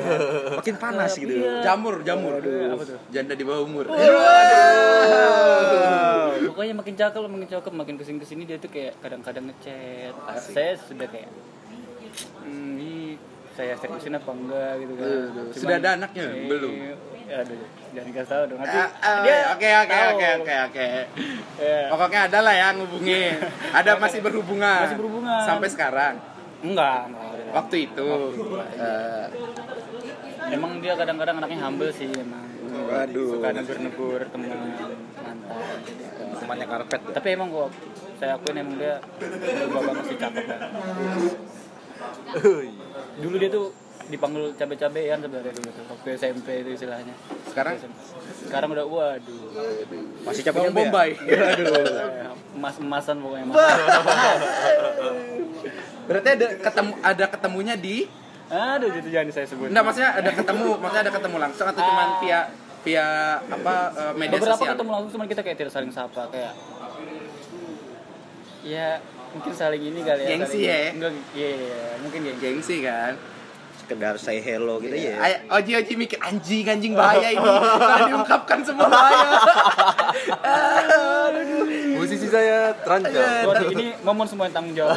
Makin 0.63 0.75
panas 0.79 1.11
gitu. 1.19 1.33
Iya. 1.35 1.59
jamur 1.67 1.99
jamur 2.07 2.39
Apa 2.39 2.83
tuh? 2.87 2.99
janda 3.11 3.33
di 3.35 3.43
bawah 3.43 3.67
umur 3.67 3.85
Pokoknya 6.53 6.73
makin 6.77 6.93
cakep, 6.95 7.21
makin 7.27 7.49
cakep, 7.49 7.73
makin 7.73 7.95
ke 7.97 8.03
sini 8.05 8.17
ke 8.21 8.27
sini 8.29 8.43
dia 8.45 8.61
tuh 8.61 8.69
kayak 8.69 8.93
kadang-kadang 9.01 9.49
ngechat. 9.49 10.13
Saya 10.37 10.77
sudah 10.77 11.09
kayak, 11.09 11.27
hmm, 12.45 12.77
saya 13.53 13.73
seriusin 13.75 14.13
apa 14.13 14.31
enggak 14.31 14.71
gitu 14.79 14.93
kan. 14.95 15.05
Cuman- 15.05 15.53
sudah 15.53 15.75
ada 15.77 15.89
anaknya? 15.95 16.23
Eh, 16.25 16.47
Belum? 16.47 16.73
Aduh, 17.23 17.57
jangan 17.91 18.07
dikasih 18.07 18.29
tahu 18.29 18.43
dong. 18.45 18.59
Nanti 18.59 18.77
Ah, 18.77 18.89
ah, 18.99 19.21
oke 19.53 19.69
oke 19.79 19.97
oke 20.11 20.27
oke 20.35 20.53
oke 20.67 20.87
Ya. 21.63 21.87
pokoknya 21.87 22.19
ada 22.27 22.39
lah 22.41 22.53
ya 22.53 22.67
ngubungin 22.73 23.37
ada 23.79 23.91
masih 23.95 24.19
berhubungan 24.19 24.83
Masih 24.83 24.97
berhubungan. 24.97 25.39
sampai 25.41 25.67
sekarang 25.67 26.15
Enggak, 26.59 27.11
waktu 27.51 27.75
itu 27.85 28.09
Eh, 28.75 29.25
Emang 30.49 30.77
dia 30.77 30.93
kadang-kadang 30.93 31.35
anaknya 31.35 31.59
humble 31.61 31.89
sih 31.89 32.05
emang. 32.09 32.45
Waduh. 32.85 33.25
Suka 33.31 33.49
negur-negur 33.51 34.21
teman 34.27 34.49
mantan. 34.53 34.91
Temannya 36.35 36.67
karpet. 36.67 37.01
Tapi 37.09 37.27
emang 37.31 37.47
kok 37.49 37.69
saya 38.15 38.35
akuin 38.35 38.57
emang 38.57 38.75
dia 38.75 38.99
berubah 39.17 39.81
banget 39.83 40.03
sih 40.05 40.17
cakep 40.19 40.43
banget. 40.43 40.69
Dulu 43.15 43.35
dia 43.37 43.49
tuh 43.49 43.65
dipanggil 44.03 44.51
cabe-cabean 44.53 45.15
sebenarnya 45.17 45.53
dulu 45.53 45.69
tuh 45.71 45.83
waktu 45.87 46.07
SMP 46.13 46.47
itu 46.59 46.69
istilahnya. 46.75 47.15
sekarang 47.47 47.79
Sekarang 48.41 48.69
udah 48.69 48.83
waduh. 48.83 49.43
Masih 50.23 50.43
bawang 50.45 50.69
capek 50.69 50.75
bombay 50.75 51.09
Emas-emasan 52.57 53.15
pokoknya. 53.17 53.45
Mas. 53.47 53.55
berarti 56.03 56.29
ada 56.31 56.47
ketemu 56.59 56.91
ada 56.99 57.25
ketemunya 57.27 57.75
di 57.75 57.97
Aduh, 58.45 58.91
itu 58.91 59.07
jangan 59.07 59.31
saya 59.31 59.47
sebut. 59.47 59.71
enggak 59.71 59.81
maksudnya 59.81 60.11
ada 60.13 60.29
ketemu 60.29 60.67
maksudnya 60.75 61.03
ada 61.07 61.13
ketemu 61.15 61.37
langsung 61.39 61.65
atau 61.65 61.81
cuman 61.81 62.05
Ah. 62.05 62.19
via 62.19 62.39
via 62.83 63.07
apa 63.39 63.75
eh, 63.95 64.13
media 64.13 64.35
beberapa 64.35 64.59
sosial 64.59 64.75
ketemu 64.75 64.89
langsung 64.91 65.11
cuman 65.15 65.27
kita 65.31 65.41
kayak 65.41 65.57
tidak 65.57 65.71
saling 65.71 65.89
sapa 65.89 66.27
kayak 66.27 66.53
ya 68.61 68.99
mungkin 69.33 69.51
saling 69.51 69.81
ini 69.81 69.99
kali 69.99 70.21
ya 70.21 70.29
Gengsi 70.31 70.45
saling- 70.55 70.69
ya? 70.69 70.81
enggak 70.93 71.11
iya 71.33 71.49
iya, 71.51 71.81
mungkin 71.99 72.21
gengsi. 72.23 72.33
Gengsi 72.37 72.75
kan 72.79 73.13
Sekedar 73.83 74.15
say 74.15 74.39
hello 74.39 74.79
gitu 74.79 74.95
ya. 74.95 75.19
Ay, 75.19 75.33
Oji 75.45 75.75
Oji 75.75 75.93
mikir 75.93 76.15
anjing 76.17 76.63
anjing 76.63 76.93
bahaya 76.95 77.29
ini 77.29 77.43
Setelah 77.67 77.99
diungkapkan 78.07 78.59
semua 78.63 78.87
bahaya. 78.87 79.29
Musisi 81.93 82.27
saya 82.27 82.71
terancam. 82.79 83.43
Waduh, 83.43 83.69
ini 83.71 83.91
momon 83.99 84.23
semua 84.23 84.47
yang 84.47 84.55
tanggung 84.55 84.71
jawab 84.73 84.95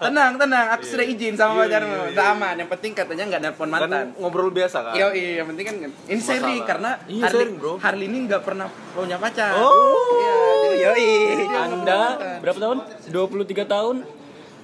tenang 0.00 0.32
tenang 0.34 0.66
aku 0.70 0.84
sudah 0.84 1.02
izin 1.02 1.34
sama 1.34 1.64
pacarmu 1.64 2.10
udah 2.10 2.26
aman 2.32 2.54
yang 2.56 2.70
penting 2.70 2.92
katanya 2.92 3.24
nggak 3.26 3.40
nelpon 3.42 3.66
Kan 3.66 3.82
mantan 3.86 4.06
ngobrol 4.16 4.50
biasa 4.50 4.78
kan? 4.80 4.94
Iya, 4.94 5.06
iya, 5.10 5.30
yang 5.42 5.46
penting 5.50 5.64
kan 5.64 5.74
ini 6.06 6.20
seri 6.20 6.56
karena 6.62 6.90
Iya, 7.04 7.22
Harley, 7.26 7.38
sharing, 7.44 7.56
bro. 7.58 7.72
Harley 7.78 8.06
ini 8.06 8.18
nggak 8.26 8.42
pernah 8.42 8.66
punya 8.94 9.18
pacar. 9.18 9.58
Oh. 9.58 9.74
iya, 10.14 10.36
jadi 10.62 10.76
Yoi. 10.86 11.10
anda 11.52 12.00
berapa 12.38 12.58
tahun 12.58 12.78
23 13.10 13.66
tahun 13.66 13.96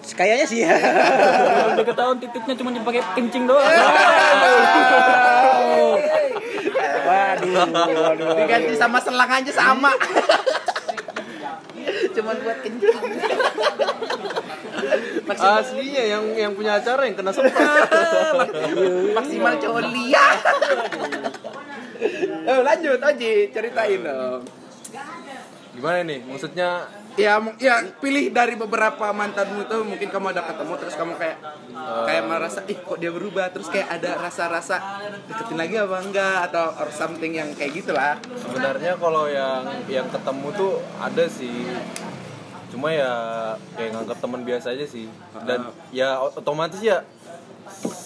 Kayaknya 0.01 0.47
sih 0.49 0.59
ya. 0.65 0.73
23 1.77 1.93
tahun 1.93 2.17
titiknya 2.25 2.55
cuma 2.57 2.71
dipakai 2.73 3.03
kencing 3.17 3.45
doang 3.45 3.69
Waduh, 7.11 7.67
waduh. 7.73 8.37
diganti 8.39 8.75
sama 8.79 8.99
selang 9.03 9.31
aja 9.31 9.53
sama. 9.53 9.91
Cuman 12.15 12.37
buat 12.45 12.59
kencing. 12.63 12.97
Aslinya 15.31 16.03
yang 16.05 16.25
yang 16.37 16.53
punya 16.53 16.77
acara 16.79 17.07
yang 17.07 17.17
kena 17.17 17.33
semprot. 17.33 17.89
maksimal 19.17 19.55
coli 19.57 20.13
ya 20.13 20.29
oh, 22.51 22.61
lanjut 22.65 22.99
Oji 22.99 23.33
ceritain 23.53 24.01
dong 24.05 24.43
Gimana 25.71 26.03
nih? 26.03 26.19
Maksudnya 26.27 26.83
ya 27.21 27.37
ya 27.61 27.75
pilih 28.01 28.33
dari 28.33 28.57
beberapa 28.57 29.13
mantanmu 29.13 29.69
tuh 29.69 29.85
mungkin 29.85 30.09
kamu 30.09 30.33
ada 30.33 30.43
ketemu 30.49 30.73
terus 30.81 30.95
kamu 30.97 31.13
kayak 31.21 31.37
kayak 32.09 32.25
merasa 32.25 32.65
ih 32.65 32.81
kok 32.81 32.97
dia 32.97 33.13
berubah 33.13 33.53
terus 33.53 33.69
kayak 33.69 34.01
ada 34.01 34.17
rasa-rasa 34.17 35.05
deketin 35.29 35.61
lagi 35.61 35.77
apa 35.77 35.97
enggak 36.01 36.49
atau 36.49 36.73
or 36.81 36.89
something 36.89 37.37
yang 37.37 37.53
kayak 37.53 37.77
gitulah 37.77 38.17
sebenarnya 38.41 38.97
kalau 38.97 39.29
yang 39.29 39.69
yang 39.87 40.09
ketemu 40.09 40.49
tuh 40.57 40.73
ada 40.97 41.25
sih. 41.29 41.69
Cuma 42.71 42.95
ya 42.95 43.13
kayak 43.75 43.99
nganggap 43.99 44.19
teman 44.23 44.43
biasa 44.47 44.73
aja 44.79 44.87
sih. 44.87 45.11
Dan 45.43 45.75
ya 45.91 46.23
otomatis 46.23 46.79
ya 46.79 47.03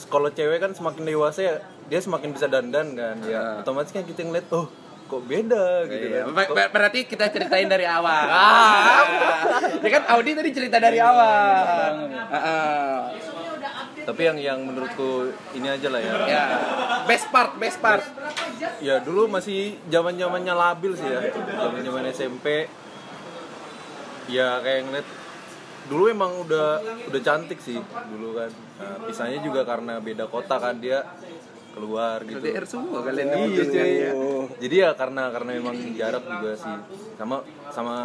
kalau 0.09 0.33
cewek 0.33 0.61
kan 0.61 0.73
semakin 0.73 1.05
dewasa 1.05 1.41
ya 1.45 1.55
dia 1.93 2.01
semakin 2.01 2.33
bisa 2.33 2.49
dandan 2.49 2.97
kan. 2.97 3.17
Ya 3.29 3.61
otomatis 3.61 3.93
kan 3.93 4.09
kita 4.09 4.25
ngeliat 4.25 4.49
oh 4.57 4.73
kok 5.05 5.23
beda 5.23 5.65
gitu 5.87 6.07
Iya, 6.07 6.21
kan. 6.23 6.33
ber- 6.33 6.51
ber- 6.51 6.71
berarti 6.71 7.05
kita 7.05 7.29
ceritain 7.29 7.67
dari 7.67 7.85
awal. 7.85 8.25
Ah, 8.35 9.05
ya 9.79 9.91
kan 9.93 10.03
Audi 10.11 10.33
tadi 10.33 10.51
cerita 10.51 10.77
dari 10.79 10.97
awal. 10.97 11.93
Ah, 12.27 12.37
ah. 12.37 12.97
Tapi 14.05 14.21
yang 14.23 14.37
yang 14.37 14.59
menurutku 14.61 15.29
ini 15.53 15.65
aja 15.67 15.89
lah 15.89 15.97
ya. 15.99 16.13
Ya, 16.27 16.45
best 17.05 17.29
part, 17.29 17.57
best 17.57 17.79
part. 17.79 18.05
Ya 18.79 19.01
dulu 19.01 19.25
masih 19.27 19.81
zaman 19.87 20.13
zamannya 20.15 20.53
labil 20.53 20.93
sih 20.93 21.05
ya. 21.05 21.21
Zaman 21.35 21.81
zaman 21.81 22.05
SMP. 22.11 22.69
Ya 24.27 24.61
kayak 24.61 24.81
ngeliat 24.85 25.09
dulu 25.85 26.09
emang 26.09 26.33
udah 26.39 26.81
udah 27.07 27.21
cantik 27.21 27.61
sih 27.61 27.77
dulu 28.09 28.37
kan. 28.37 28.51
Nah, 28.75 28.97
pisahnya 29.05 29.41
juga 29.41 29.63
karena 29.63 30.01
beda 30.01 30.25
kota 30.27 30.57
kan 30.57 30.77
dia 30.77 31.05
keluar 31.75 32.23
gitu. 32.23 32.39
LDR 32.39 32.65
semua 32.65 33.03
kalian 33.03 33.27
Iya 33.27 33.35
yang 33.35 33.51
cuy. 33.51 33.91
ya. 33.99 34.13
Jadi 34.63 34.75
ya 34.79 34.91
karena 34.95 35.23
karena 35.35 35.51
memang 35.59 35.75
jarak 35.99 36.23
juga 36.23 36.51
sih. 36.55 36.75
Sama 37.19 37.43
sama 37.75 37.97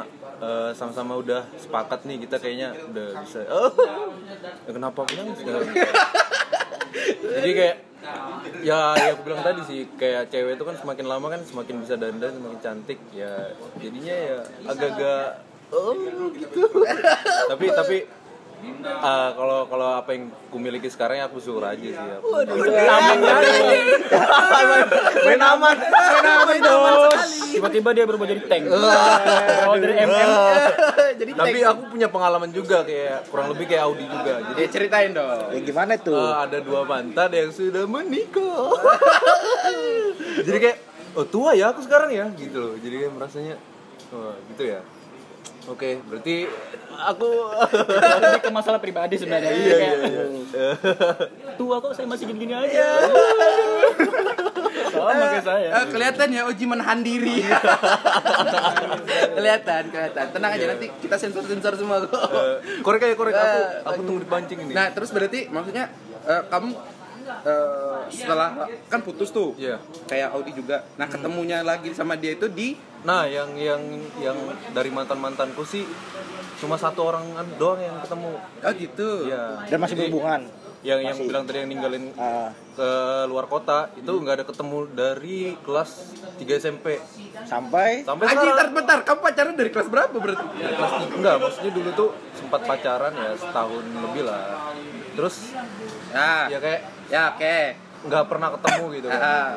eh, 0.42 0.72
sama-sama 0.74 1.14
udah 1.22 1.46
sepakat 1.62 2.10
nih 2.10 2.26
kita 2.26 2.42
kayaknya 2.42 2.74
udah 2.90 3.08
bisa. 3.22 3.40
Oh, 3.54 3.70
ya 4.66 4.72
kenapa 4.74 5.06
aku 5.06 5.14
nangis? 5.14 5.40
Jadi 7.30 7.52
kayak 7.54 7.78
ya 8.64 8.96
ya 8.96 9.12
aku 9.14 9.22
bilang 9.28 9.44
tadi 9.44 9.62
sih 9.68 9.80
kayak 9.96 10.32
cewek 10.32 10.58
itu 10.58 10.64
kan 10.66 10.76
semakin 10.76 11.06
lama 11.06 11.28
kan 11.30 11.42
semakin 11.44 11.76
bisa 11.84 11.96
dandan 12.00 12.32
semakin 12.32 12.60
cantik 12.60 13.00
ya 13.12 13.54
jadinya 13.78 14.16
ya 14.16 14.38
agak-agak 14.66 15.44
oh 15.70 15.94
gitu 16.34 16.64
tapi 17.52 17.66
tapi 17.72 17.98
ah, 19.00 19.30
kalau 19.34 19.66
kalau 19.68 19.88
apa 19.98 20.10
yang 20.16 20.32
kumiliki 20.52 20.90
sekarang 20.92 21.20
ya 21.20 21.26
aku 21.28 21.40
syukur 21.40 21.64
aja 21.64 21.80
sih 21.80 21.96
ya. 21.96 22.18
Main 25.26 25.42
aman. 25.42 25.76
Main 25.80 26.26
aman 26.26 26.56
dong. 26.60 27.12
Tiba-tiba 27.50 27.90
dia 27.96 28.06
berubah 28.06 28.26
jadi 28.30 28.42
tank. 28.46 28.64
Oh, 29.68 29.76
dari 29.80 29.96
MM. 30.00 30.30
Jadi 31.20 31.32
Tapi 31.40 31.60
aku 31.66 31.82
punya 31.92 32.08
pengalaman 32.12 32.50
juga 32.52 32.84
kayak 32.84 33.32
kurang 33.32 33.52
lebih 33.56 33.66
kayak 33.68 33.84
Audi 33.88 34.06
juga. 34.06 34.34
Jadi 34.54 34.60
ya, 34.62 34.70
ceritain 34.70 35.12
dong. 35.16 35.50
Ya 35.56 35.60
gimana 35.64 35.94
tuh? 36.00 36.16
eh, 36.16 36.34
ada 36.36 36.58
dua 36.62 36.82
mantan 36.86 37.30
yang 37.34 37.52
sudah 37.52 37.84
menikah. 37.88 38.70
Jadi 40.46 40.58
kayak 40.62 40.78
oh 41.18 41.26
tua 41.26 41.58
ya 41.58 41.74
aku 41.74 41.82
sekarang 41.84 42.14
ya 42.14 42.30
gitu 42.38 42.58
loh. 42.60 42.74
Jadi 42.80 42.96
kayak 43.06 43.14
merasanya 43.18 43.56
oh 44.14 44.34
gitu 44.54 44.64
ya. 44.78 44.82
Oke, 45.70 46.02
berarti 46.02 46.50
aku 46.90 47.30
Lebih 48.26 48.42
ke 48.42 48.50
masalah 48.50 48.80
pribadi 48.82 49.16
sebenarnya. 49.22 49.54
Iya, 49.54 49.92
Tua 51.56 51.78
kok 51.78 51.94
saya 51.94 52.10
masih 52.10 52.26
gini-gini 52.26 52.58
aja. 52.58 52.88
Sama 54.90 55.14
kayak 55.14 55.46
saya. 55.46 55.70
Eh, 55.70 55.86
kelihatan 55.94 56.28
ya 56.34 56.42
Oji 56.50 56.66
menahan 56.66 57.00
diri. 57.06 57.46
kelihatan, 59.38 59.82
kelihatan. 59.94 60.26
Tenang 60.34 60.52
aja 60.58 60.66
nanti 60.74 60.86
kita 61.00 61.16
sensor-sensor 61.22 61.74
semua 61.78 62.02
kok. 62.04 62.18
Eh, 62.18 62.82
korek 62.82 63.06
aja 63.06 63.16
korek 63.16 63.36
aku 63.38 63.60
Eh, 63.60 63.66
aku 63.86 64.02
tunggu 64.04 64.22
dipancing 64.26 64.60
ini. 64.66 64.74
Nah, 64.74 64.90
terus 64.90 65.14
berarti 65.14 65.48
maksudnya 65.54 65.94
eh, 66.26 66.44
kamu 66.50 66.74
eh, 67.30 67.98
setelah 68.10 68.50
kan 68.88 69.00
putus 69.00 69.30
tuh. 69.30 69.54
Iya. 69.56 69.78
Kayak 70.06 70.34
Audi 70.34 70.52
juga. 70.52 70.84
Nah, 70.96 71.06
ketemunya 71.06 71.62
lagi 71.62 71.94
sama 71.94 72.14
dia 72.14 72.34
itu 72.34 72.48
di 72.48 72.76
Nah, 73.00 73.24
yang 73.24 73.56
yang 73.56 73.80
yang 74.20 74.36
dari 74.76 74.92
mantan-mantanku 74.92 75.64
sih 75.64 75.88
cuma 76.60 76.76
satu 76.76 77.08
orang 77.08 77.24
doang 77.56 77.80
yang 77.80 77.96
ketemu. 78.04 78.36
Oh 78.36 78.74
gitu. 78.76 79.10
Iya. 79.26 79.64
Dan 79.66 79.80
masih 79.80 79.96
berhubungan. 79.96 80.42
Yang 80.80 81.00
yang 81.06 81.18
bilang 81.22 81.44
tadi 81.44 81.60
yang 81.60 81.70
ninggalin 81.70 82.12
Ah, 82.16 82.52
ke 82.72 82.90
luar 83.28 83.48
kota 83.48 83.92
itu 83.94 84.08
nggak 84.08 84.36
ada 84.40 84.46
ketemu 84.48 84.88
dari 84.90 85.52
kelas 85.60 85.90
3 86.40 86.56
SMP 86.56 87.00
sampai 87.44 88.04
sampai 88.04 88.26
Aji, 88.26 88.48
bentar, 88.48 88.68
bentar. 88.72 89.00
Kamu 89.04 89.20
pacaran 89.20 89.56
dari 89.56 89.70
kelas 89.70 89.88
berapa 89.88 90.16
berarti? 90.16 90.46
Dari 90.56 90.76
kelas 90.76 90.92
tiga- 90.98 91.16
enggak 91.20 91.36
maksudnya 91.36 91.72
dulu 91.76 91.90
tuh 91.94 92.10
sempat 92.32 92.64
pacaran 92.64 93.12
ya 93.12 93.32
setahun 93.36 93.84
lebih 93.84 94.24
lah 94.24 94.72
terus 95.12 95.52
Ya, 96.10 96.48
ya 96.48 96.58
kayak 96.58 96.82
ya 97.10 97.36
oke. 97.36 97.58
nggak 98.00 98.26
pernah 98.32 98.50
ketemu 98.56 98.86
gitu 98.96 99.08
kan. 99.12 99.20
Ah, 99.20 99.50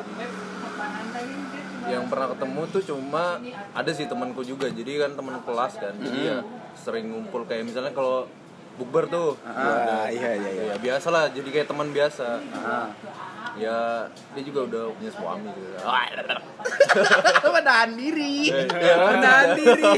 yang 1.87 2.05
pernah 2.11 2.27
ketemu 2.35 2.61
tuh 2.71 2.81
cuma 2.83 3.39
ada 3.71 3.91
sih 3.95 4.05
temanku 4.07 4.43
juga. 4.43 4.67
Jadi 4.67 4.99
kan 4.99 5.15
teman 5.15 5.39
kelas 5.47 5.73
kan. 5.79 5.93
Jadi 5.95 6.19
ya 6.27 6.37
sering 6.75 7.07
ngumpul 7.11 7.47
kayak 7.47 7.63
misalnya 7.63 7.95
kalau 7.95 8.27
bukber 8.75 9.07
tuh. 9.07 9.39
Wah, 9.47 10.11
iya 10.11 10.35
iya 10.35 10.49
iya. 10.51 10.63
ya 10.73 10.77
biasa 10.79 11.07
lah. 11.07 11.25
Jadi 11.31 11.49
kayak 11.55 11.67
teman 11.71 11.95
biasa. 11.95 12.27
Ah. 12.51 12.87
Ya 13.53 14.09
dia 14.33 14.43
juga 14.43 14.59
udah 14.65 14.83
punya 14.93 15.11
suami 15.11 15.47
gitu 15.47 15.69
menahan 17.53 17.89
diri. 17.93 18.49
Iya. 18.49 18.95
Menahan 19.09 19.47
diri. 19.53 19.93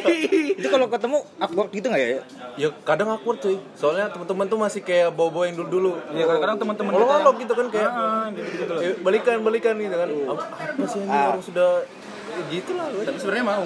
Itu 0.56 0.68
kalau 0.68 0.88
ketemu 0.88 1.18
awkward 1.38 1.70
gitu 1.72 1.88
nggak 1.88 2.04
ya? 2.04 2.20
ya 2.56 2.72
kadang 2.84 3.12
awkward 3.12 3.38
cuy 3.38 3.60
soalnya 3.74 4.08
teman-teman 4.08 4.48
tuh 4.48 4.56
masih 4.58 4.80
kayak 4.80 5.12
bawa-bawa 5.12 5.44
yang 5.46 5.58
dulu-dulu 5.58 6.00
Iya, 6.10 6.24
kadang-kadang 6.24 6.58
teman-teman 6.58 6.92
Kalau 6.94 7.08
kalau 7.10 7.32
gitu 7.36 7.54
kan 7.54 7.68
kayak 7.68 7.90
Ah, 7.90 8.28
gitu-gitu 8.32 8.64
loh. 8.66 8.80
eh, 8.80 8.96
balikan 8.98 9.44
balikan 9.44 9.76
gitu 9.76 9.92
kan 9.94 10.08
apa 10.08 10.44
apa 10.56 10.86
sih 10.88 11.00
ini 11.00 11.12
orang 11.12 11.44
sudah 11.44 11.70
ya 12.26 12.42
gitu 12.50 12.72
lah 12.74 12.88
Tapi 12.98 13.18
sebenarnya 13.20 13.46
mau. 13.46 13.64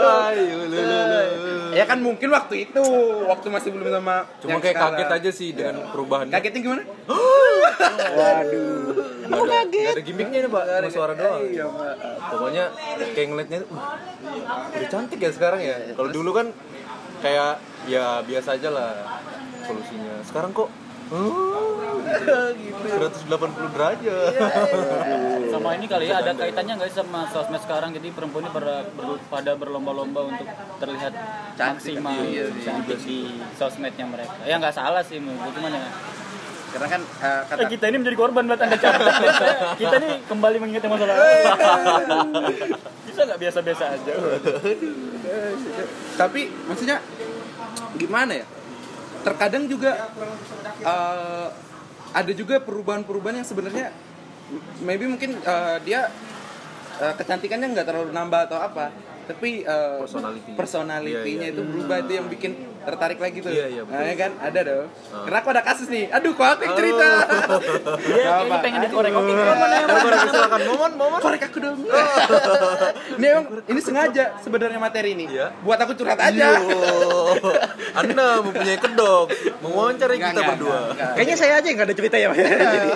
Ayo, 0.00 0.58
lele. 0.64 0.89
Ya 1.80 1.84
kan 1.86 1.98
mungkin 1.98 2.28
waktu 2.28 2.68
itu, 2.68 2.84
waktu 3.24 3.46
masih 3.48 3.68
belum 3.72 3.88
sama 3.90 4.28
cuma 4.38 4.58
kayak 4.58 4.76
sekarang. 4.76 4.94
kaget 5.00 5.10
aja 5.16 5.30
sih 5.32 5.48
dengan 5.50 5.74
perubahannya 5.88 6.28
Kagetnya 6.30 6.60
gimana? 6.60 6.82
Waduh. 8.20 8.80
Nggak 9.30 9.40
ada, 9.40 9.56
nggak 9.64 9.94
ada 9.94 10.02
gimmicknya 10.02 10.38
nih 10.42 10.50
pak 10.50 10.64
cuma 10.66 10.90
suara 10.90 11.12
doang 11.14 11.40
Iya, 11.46 11.64
Pak. 11.64 11.94
pokoknya 12.28 12.64
kayak 13.14 13.28
ngeliatnya 13.30 13.58
uh, 13.64 14.74
udah 14.74 14.88
cantik 14.88 15.18
ya 15.18 15.30
sekarang 15.30 15.60
ya 15.62 15.74
kalau 15.94 16.10
dulu 16.10 16.30
kan 16.34 16.46
kayak 17.20 17.62
ya 17.86 18.20
biasa 18.20 18.58
aja 18.58 18.68
lah 18.68 18.90
solusinya 19.62 20.18
sekarang 20.26 20.50
kok 20.50 20.66
gitu 21.10 22.86
180 23.26 23.74
derajat. 23.74 24.32
Sama 25.52 25.74
ini 25.74 25.86
kali 25.86 26.06
ya 26.06 26.22
ada 26.22 26.32
kaitannya 26.32 26.78
nggak 26.78 26.90
sih 26.90 26.98
sama 26.98 27.26
sosmed 27.28 27.58
sekarang? 27.58 27.90
Jadi 27.90 28.14
perempuan 28.14 28.46
ini 28.46 28.52
ber- 28.54 28.86
ber- 28.94 29.22
pada 29.26 29.52
berlomba-lomba 29.54 30.30
untuk 30.30 30.46
terlihat 30.78 31.12
Cantik, 31.54 31.98
maksimal 31.98 32.22
iya, 32.24 32.46
iya. 32.46 32.62
cantik 32.62 32.98
di 33.02 33.18
sosmednya 33.54 34.06
mereka. 34.06 34.38
Ya 34.46 34.56
nggak 34.56 34.72
salah 34.72 35.02
sih 35.02 35.18
menurut 35.18 35.50
cuman 35.50 35.74
ya. 35.74 35.90
Karena 36.70 36.86
kan 36.88 37.00
eh, 37.02 37.42
kata 37.50 37.60
Eh, 37.60 37.68
kita 37.68 37.84
ini 37.90 37.96
menjadi 37.98 38.16
korban 38.16 38.46
buat 38.46 38.60
anda 38.62 38.78
cantik 38.78 39.14
kita 39.82 39.94
ini 39.98 40.10
kembali 40.24 40.56
mengingat 40.62 40.82
yang 40.86 40.94
masalah 40.94 41.16
bisa 43.02 43.20
nggak 43.26 43.40
biasa-biasa 43.42 43.84
aja? 43.90 44.12
Tapi 46.14 46.40
maksudnya 46.64 46.96
gimana 47.98 48.32
ya 48.38 48.46
terkadang 49.20 49.64
juga 49.66 50.10
eh, 50.80 51.48
ada 52.10 52.32
juga 52.34 52.58
perubahan-perubahan 52.58 53.42
yang 53.42 53.48
sebenarnya 53.48 53.86
maybe 54.82 55.06
mungkin 55.06 55.38
eh, 55.38 55.76
dia 55.84 56.10
eh, 56.98 57.14
kecantikannya 57.14 57.76
nggak 57.76 57.86
terlalu 57.86 58.10
nambah 58.10 58.50
atau 58.50 58.58
apa 58.58 58.90
tapi 59.30 59.62
eh, 59.62 59.98
Personality. 60.02 60.50
personality-nya 60.58 61.48
Iya, 61.48 61.54
iya. 61.54 61.54
itu 61.54 61.62
berubah 61.62 61.96
itu 62.02 62.12
yang 62.18 62.26
bikin 62.26 62.52
tertarik 62.82 63.18
lagi 63.18 63.38
tuh. 63.38 63.50
Iya, 63.50 63.66
iya, 63.68 63.82
betul. 63.82 63.94
Nah, 63.94 64.06
ya 64.06 64.14
kan 64.16 64.30
ada 64.40 64.60
dong. 64.62 64.86
Ah. 65.10 65.22
Karena 65.22 65.38
aku 65.38 65.48
ada 65.50 65.62
kasus 65.62 65.86
nih. 65.86 66.04
Aduh, 66.10 66.32
kok 66.32 66.46
aku 66.46 66.62
yang 66.62 66.76
cerita. 66.76 67.08
Dia 67.10 67.20
Gak 67.20 68.00
kayaknya 68.00 68.48
apa. 68.48 68.56
pengen 68.60 68.80
dikorek. 68.82 69.12
Oke, 69.12 69.30
Iya. 69.30 69.44
Ya, 69.46 69.96
Baru 70.00 70.16
silakan 70.26 70.60
momon 70.66 70.92
momon. 70.96 71.20
Korek 71.20 71.42
aku 71.42 71.58
dong. 71.58 71.78
ini 73.18 73.26
emang 73.26 73.44
ini 73.64 73.80
sengaja 73.80 74.24
sebenarnya 74.38 74.78
materi 74.78 75.10
ini. 75.12 75.24
Iya. 75.28 75.46
Buat 75.60 75.78
aku 75.80 75.92
curhat 75.94 76.18
aja. 76.18 76.56
Anda 77.92 78.40
mempunyai 78.40 78.78
kedok, 78.78 79.26
Enggak, 79.60 79.98
kita 79.98 80.06
enggak, 80.30 80.44
berdua. 80.46 80.70
enggak, 80.70 80.82
enggak. 80.90 81.10
Kayaknya 81.14 81.36
saya 81.36 81.52
aja 81.58 81.66
yang 81.66 81.76
gak 81.76 81.88
ada 81.88 81.96
cerita 81.96 82.16
ya, 82.16 82.26
Mas. 82.28 82.38
Jadi, 82.38 82.90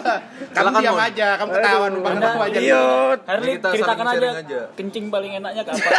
Kamu 0.54 0.70
diam 0.78 0.94
Mon. 0.94 1.02
aja, 1.02 1.28
kamu 1.34 1.50
ketawa 1.50 1.74
Aduh. 1.76 1.88
numpang 1.90 2.14
aku 2.16 2.40
aja. 2.44 2.58
Iya. 2.58 2.84
Harley 3.24 3.52
Kita 3.54 3.68
ceritakan 3.70 4.06
aja. 4.06 4.60
kencing 4.74 5.04
paling 5.10 5.32
enaknya 5.34 5.62
kapan? 5.62 5.90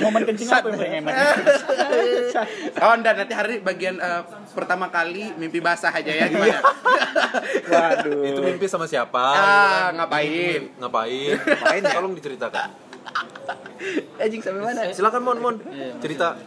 Momen 0.00 0.22
kencing 0.24 0.48
apa 0.48 0.66
yang 0.66 0.76
paling 0.76 0.94
enak? 1.02 1.14
Oh, 2.76 2.94
dan 2.98 3.14
nanti 3.16 3.32
hari 3.32 3.54
bagian 3.58 3.96
eh, 3.96 4.22
pertama 4.50 4.88
kali 4.88 5.32
mimpi 5.34 5.58
basah 5.58 5.90
aja 5.90 6.08
ya 6.08 6.26
gimana? 6.26 6.58
Waduh. 7.72 8.22
Itu 8.24 8.40
mimpi 8.42 8.66
sama 8.66 8.84
siapa? 8.84 9.18
Ah, 9.18 9.36
Kan? 9.90 9.98
ngapain? 9.98 10.60
Ngapain? 10.76 11.34
Ngapain? 11.36 11.82
Tolong 11.94 12.14
diceritakan. 12.14 12.68
Anjing 14.16 14.40
sampai 14.40 14.62
mana? 14.62 14.80
Silakan 14.90 15.20
Mon 15.20 15.38
Mon. 15.38 15.56
Iya. 15.66 15.92
Cerita 15.98 16.38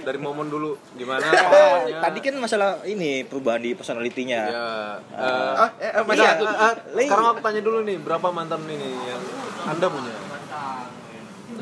dari 0.00 0.16
Momon 0.16 0.48
dulu 0.48 0.78
gimana? 0.94 1.26
Oh, 1.26 1.34
pengalamannya? 1.44 2.00
tadi 2.00 2.18
kan 2.22 2.34
masalah 2.38 2.70
ini 2.86 3.26
perubahan 3.26 3.60
di 3.60 3.74
personalitinya. 3.74 4.40
ya. 4.46 4.68
eh, 5.12 5.52
Oh, 5.58 5.68
eh, 5.76 5.90
eh, 5.92 6.02
Iya, 6.14 6.30
eh, 6.40 6.74
eh, 6.94 7.04
sekarang 7.04 7.26
aku 7.36 7.40
tanya 7.42 7.60
dulu 7.60 7.82
nih, 7.82 7.98
berapa 8.00 8.28
mantan 8.30 8.64
ini 8.64 8.80
yang 9.04 9.20
Anda 9.66 9.86
punya? 9.90 10.14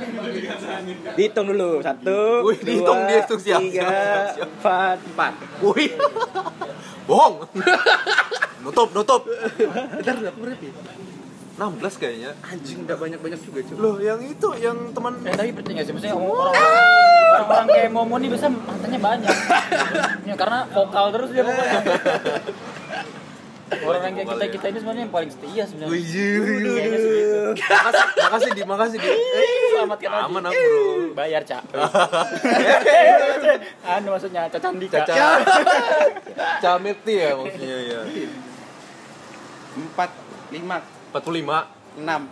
Dihitung 1.19 1.47
dulu. 1.53 1.71
Satu, 1.83 2.19
Wih, 2.47 2.59
dihitung, 2.61 2.99
dua, 2.99 3.09
dihitung, 3.09 3.41
siap, 3.41 3.61
tiga, 3.61 3.87
siap, 3.87 4.27
siap. 4.37 4.49
empat, 4.59 4.99
empat. 5.13 5.33
Wih. 5.63 5.91
Bohong. 7.09 7.35
nutup, 8.63 8.89
nutup. 8.95 9.23
Bentar, 9.27 10.15
aku 10.23 10.39
berapa 10.43 10.63
ya? 10.63 10.73
16 11.53 12.01
kayaknya. 12.01 12.31
Anjing 12.41 12.89
udah 12.89 12.97
banyak-banyak 12.97 13.41
juga, 13.45 13.61
cuy. 13.61 13.77
Loh, 13.77 13.97
yang 14.01 14.21
itu 14.25 14.49
yang 14.57 14.77
teman 14.97 15.21
Eh, 15.23 15.37
tapi 15.37 15.53
percaya 15.53 15.75
nggak 15.79 15.87
sih, 15.87 15.95
maksudnya 15.95 16.17
orang 16.17 16.55
orang 17.45 17.67
kayak 17.69 17.91
Momon 17.93 18.19
nih 18.25 18.31
biasa 18.33 18.49
mantannya 18.49 19.01
banyak. 19.01 19.37
Ya, 20.25 20.35
karena 20.41 20.59
vokal 20.73 21.13
terus 21.13 21.29
dia 21.31 21.45
pokoknya. 21.45 21.81
Orang 23.81 24.01
yang 24.03 24.15
kayak 24.15 24.29
kita 24.29 24.47
kita 24.51 24.67
ini 24.69 24.79
sebenarnya 24.79 25.03
yang 25.03 25.13
paling 25.13 25.31
setia 25.31 25.63
sebenarnya. 25.65 25.93
Kayaknya 25.93 26.99
sih 26.99 27.13
gitu. 27.13 27.41
makasih, 27.53 28.07
makasih 28.21 28.51
di, 28.51 28.63
makasih 28.63 28.97
di. 28.99 29.09
Selamatkan. 29.73 30.11
Aman 30.23 30.43
aku, 30.45 30.61
Bro. 30.61 30.83
Bayar, 31.13 31.43
Cak. 31.43 31.63
anu 33.89 34.09
maksudnya 34.11 34.49
Caca 34.49 34.69
Andika. 34.69 34.99
Caca. 35.09 35.27
Camirti 36.59 37.15
ya 37.15 37.31
maksudnya 37.35 37.77
ya. 37.83 38.01
Empat, 39.73 40.11
lima, 40.51 40.77
45, 41.11 42.01
enam, 42.01 42.23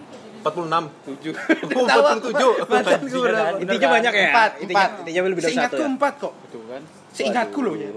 46. 0.40 1.06
tujuh. 1.08 1.32
Oh, 1.80 1.84
47. 1.88 2.68
Mantanku 2.68 3.06
Anjing, 3.06 3.22
berapa? 3.22 3.40
ada- 3.40 3.58
Intinya 3.58 3.88
banyak 3.90 4.12
ya? 4.12 4.28
Empat, 4.28 4.50
Intinya, 4.60 4.76
empat. 4.76 4.90
intinya 5.00 5.20
lebih 5.22 5.40
dari 5.40 5.48
satu 5.48 5.56
Seingatku 5.56 5.80
ya? 5.80 5.88
empat 5.88 6.12
kok. 6.16 6.32
Kan. 6.68 6.82
Seingatku 7.10 7.58
loh 7.60 7.74
ya. 7.74 7.88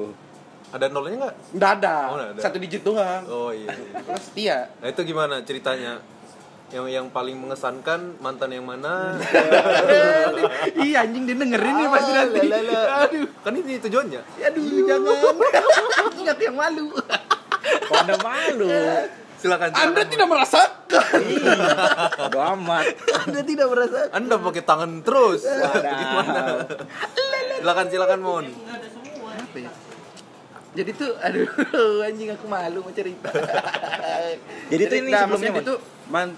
Ada 0.73 0.89
nolnya 0.89 1.15
enggak? 1.21 1.35
Nggak 1.53 1.71
ada. 1.77 1.95
Oh, 2.09 2.15
nggak 2.17 2.29
ada. 2.33 2.41
Satu 2.41 2.57
digit 2.57 2.81
doang. 2.81 3.21
Oh 3.29 3.53
iya. 3.53 3.69
Terus 3.77 4.23
setia. 4.25 4.57
Nah, 4.81 4.87
itu 4.89 5.01
gimana 5.05 5.35
ceritanya? 5.45 6.01
Yang 6.73 6.87
yang 6.89 7.07
paling 7.13 7.37
mengesankan 7.37 8.17
mantan 8.17 8.49
yang 8.49 8.65
mana? 8.65 9.13
Iya 10.73 11.05
anjing 11.05 11.23
dia 11.29 11.37
dengerin 11.37 11.73
nih 11.77 11.87
pasti 11.87 12.11
nanti. 12.11 12.39
Ah, 12.41 12.49
lala. 12.49 12.81
Aduh, 13.05 13.25
Kan 13.45 13.53
ini 13.53 13.77
tujuannya. 13.77 14.21
aduh 14.41 14.63
jangan. 14.89 15.35
Aku 16.09 16.21
yang 16.41 16.57
malu. 16.57 16.85
Kok 17.63 17.95
anda 17.95 18.15
malu? 18.19 18.67
Silakan. 19.37 19.69
Anda 19.69 20.01
silakan. 20.01 20.07
tidak 20.09 20.27
merasakan. 20.33 21.19
Bodo 22.17 22.39
amat. 22.57 22.85
Anda 23.29 23.41
tidak 23.45 23.67
merasakan. 23.69 24.09
Anda 24.11 24.35
pakai 24.41 24.63
tangan 24.65 24.91
terus. 25.05 25.41
Wadaw. 25.45 25.83
Gimana? 25.83 26.43
silakan 27.61 27.85
silakan 27.87 28.19
Mon. 28.19 28.45
Apa 28.49 29.57
ya? 29.61 29.71
Jadi 30.73 30.91
tuh, 30.97 31.11
aduh, 31.21 31.47
anjing 32.09 32.33
aku 32.33 32.45
malu 32.49 32.81
mau 32.81 32.93
cerita. 32.93 33.29
Jadi 34.73 34.83
tuh 34.89 34.97
ini 35.05 35.09
nah, 35.13 35.29
sebelumnya, 35.29 35.53
maksudnya 35.53 35.65
itu, 35.69 35.75
man, 36.09 36.29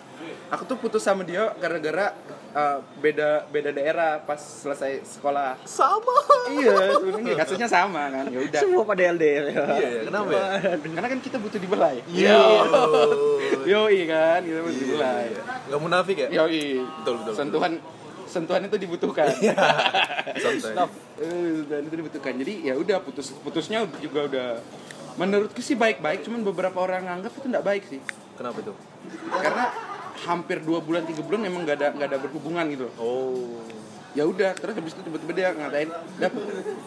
aku 0.51 0.63
tuh 0.67 0.77
putus 0.79 1.01
sama 1.07 1.23
dia 1.23 1.55
gara-gara 1.55 2.11
uh, 2.51 2.83
beda 2.99 3.47
beda 3.47 3.71
daerah 3.71 4.19
pas 4.27 4.39
selesai 4.39 5.07
sekolah. 5.07 5.55
Sama. 5.63 6.17
iya, 6.51 6.99
sebenarnya 6.99 7.35
kasusnya 7.39 7.67
sama 7.71 8.11
kan. 8.11 8.27
Ya 8.27 8.39
udah. 8.43 8.59
Semua 8.59 8.83
pada 8.83 9.01
LDR 9.15 9.45
ya. 9.55 9.63
Iya, 9.71 9.87
ya, 9.87 10.01
kenapa 10.11 10.29
ya? 10.31 10.45
Karena 10.83 11.07
kan 11.15 11.19
kita 11.23 11.37
butuh 11.39 11.59
dibelai. 11.59 11.97
Iya. 12.11 12.39
Yo, 13.63 13.81
kan, 13.87 14.39
kita 14.43 14.59
butuh 14.63 14.81
dibelai. 14.83 15.27
Gak 15.71 15.79
munafik 15.79 16.15
ya? 16.15 16.27
Yo, 16.27 16.43
Betul, 17.01 17.13
betul. 17.23 17.33
Sentuhan 17.39 17.79
sentuhan 18.35 18.67
itu 18.67 18.75
dibutuhkan. 18.75 19.31
Santai. 20.43 20.91
Eh, 21.23 21.63
dan 21.71 21.81
itu 21.87 21.95
dibutuhkan. 21.95 22.35
Jadi 22.35 22.67
ya 22.67 22.75
udah 22.75 22.99
putus 22.99 23.31
putusnya 23.39 23.87
juga 24.03 24.27
udah 24.27 24.47
menurutku 25.15 25.63
sih 25.63 25.79
baik-baik, 25.79 26.27
cuman 26.27 26.43
beberapa 26.43 26.75
orang 26.83 27.07
nganggap 27.07 27.31
itu 27.39 27.47
nggak 27.47 27.65
baik 27.65 27.83
sih. 27.87 28.03
Kenapa 28.35 28.59
itu? 28.59 28.75
Karena 29.31 29.71
hampir 30.27 30.59
dua 30.59 30.83
bulan 30.83 31.07
tiga 31.07 31.23
bulan 31.23 31.47
emang 31.47 31.63
nggak 31.63 31.77
ada 31.79 31.87
nggak 31.95 32.09
ada 32.11 32.19
berhubungan 32.19 32.65
gitu. 32.67 32.87
Oh. 32.99 33.63
Ya 34.15 34.23
udah, 34.23 34.55
terus 34.55 34.73
habis 34.73 34.95
itu 34.95 35.01
tiba-tiba 35.03 35.31
dia 35.35 35.51
ngatain, 35.51 35.91
"Dap, 35.91 36.31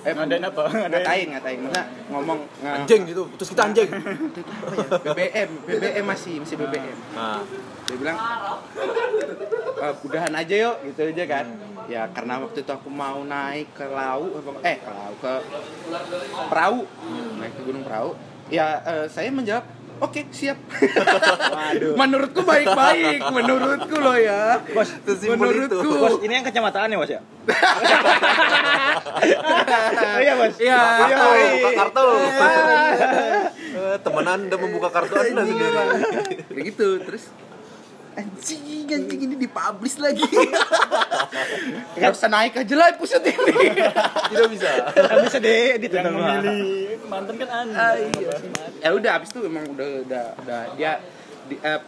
eh 0.01 0.13
Ngadain 0.17 0.43
apa? 0.43 0.63
Ngatain 0.89 1.27
ngatain, 1.29 1.59
mana 1.61 1.83
ngomong 2.09 2.41
Anjing 2.65 3.05
gitu, 3.05 3.29
putus 3.29 3.53
kita 3.53 3.69
anjing. 3.69 3.85
apa 3.85 4.73
ya? 4.73 4.89
BBM, 5.29 5.51
BBM 5.63 6.05
masih 6.09 6.41
masih 6.41 6.57
BBM. 6.57 6.97
Nah, 7.13 7.45
dia 7.85 7.97
bilang 7.97 8.17
"Eh, 9.79 9.95
udahan 10.03 10.33
aja 10.33 10.55
yuk 10.59 10.77
gitu 10.83 11.01
aja 11.07 11.25
kan 11.29 11.47
ya 11.87 12.03
karena 12.11 12.37
waktu 12.39 12.61
itu 12.61 12.69
aku 12.69 12.89
mau 12.89 13.23
naik 13.23 13.73
ke 13.73 13.87
laut 13.87 14.35
apa- 14.35 14.61
eh 14.63 14.77
ke 14.77 14.91
laut 14.91 15.17
ke 15.17 15.33
perahu 16.51 16.81
naik 17.39 17.53
ke 17.55 17.63
gunung 17.63 17.81
perahu 17.81 18.11
ya 18.49 18.83
eh, 18.83 19.07
saya 19.07 19.31
menjawab 19.31 19.65
oke 19.99 20.21
siap 20.31 20.59
menurutku 21.95 22.41
baik-baik 22.43 23.21
menurutku 23.29 23.97
loh 23.99 24.15
ya 24.15 24.63
Bos, 24.71 24.91
Sesimpel 25.03 25.35
itu. 25.35 25.39
menurutku 25.39 25.91
Bos, 25.99 26.15
ini 26.23 26.33
yang 26.33 26.47
kecamataan 26.47 26.89
ya, 26.89 26.99
Bos 26.99 27.11
ya? 27.11 27.21
oh 29.39 30.19
iya, 30.25 30.33
Bos. 30.37 30.55
Iya. 30.59 30.79
Iya, 30.79 31.17
kartu, 31.17 31.33
iya. 31.35 31.51
buka 31.55 31.71
kartu. 31.75 32.07
Eh, 33.69 33.97
Teman 34.01 34.27
Anda 34.27 34.57
membuka 34.57 34.89
kartu 34.91 35.15
Anda 35.15 35.43
sendiri. 35.43 35.77
kayak 36.51 36.65
gitu 36.67 36.87
terus 37.03 37.25
anjing 38.17 38.89
anjing 38.89 39.21
ini 39.29 39.35
dipublish 39.37 39.97
lagi 40.01 40.25
nggak 41.99 42.11
usah 42.15 42.31
naik 42.31 42.57
aja 42.57 42.75
lah 42.79 42.89
episode 42.95 43.25
ini 43.27 43.55
Tidak 44.29 44.49
bisa. 44.53 44.71
Kan 44.93 45.17
bisa 45.25 45.39
deh 45.41 45.81
edit 45.81 45.91
Yang 45.91 46.15
memilih 46.15 46.59
mantan 47.09 47.35
kan 47.41 47.49
anda. 47.49 47.77
Ah, 47.77 47.95
iya. 47.97 48.35
ya 48.85 48.89
udah 48.93 49.11
abis 49.19 49.29
itu 49.33 49.41
emang 49.49 49.65
udah 49.73 49.89
udah 50.05 50.25
udah 50.45 50.61
dia 50.77 50.93
di, 51.49 51.57
eh, 51.65 51.81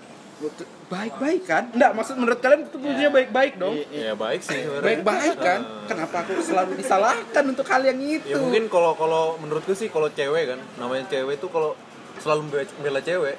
baik-baik 0.88 1.42
kan? 1.44 1.68
Enggak, 1.76 1.92
maksud 1.92 2.14
menurut 2.16 2.40
kalian 2.40 2.64
itu 2.64 2.76
punya 2.80 3.08
baik-baik 3.12 3.52
dong? 3.60 3.76
Ya 3.92 4.16
baik 4.16 4.40
sih 4.40 4.64
sebenarnya. 4.64 4.86
Baik-baik 4.88 5.36
kan? 5.36 5.60
Kenapa 5.84 6.16
aku 6.24 6.40
selalu 6.40 6.72
disalahkan 6.80 7.44
untuk 7.44 7.66
hal 7.68 7.84
yang 7.84 8.00
itu? 8.00 8.24
Ya 8.24 8.40
mungkin 8.40 8.72
kalau 8.72 8.96
kalau 8.96 9.36
menurutku 9.36 9.76
sih 9.76 9.92
kalau 9.92 10.08
cewek 10.08 10.56
kan, 10.56 10.60
namanya 10.80 11.04
cewek 11.12 11.36
itu 11.36 11.46
kalau 11.52 11.76
selalu 12.18 12.48
membela 12.48 13.00
cewek. 13.04 13.36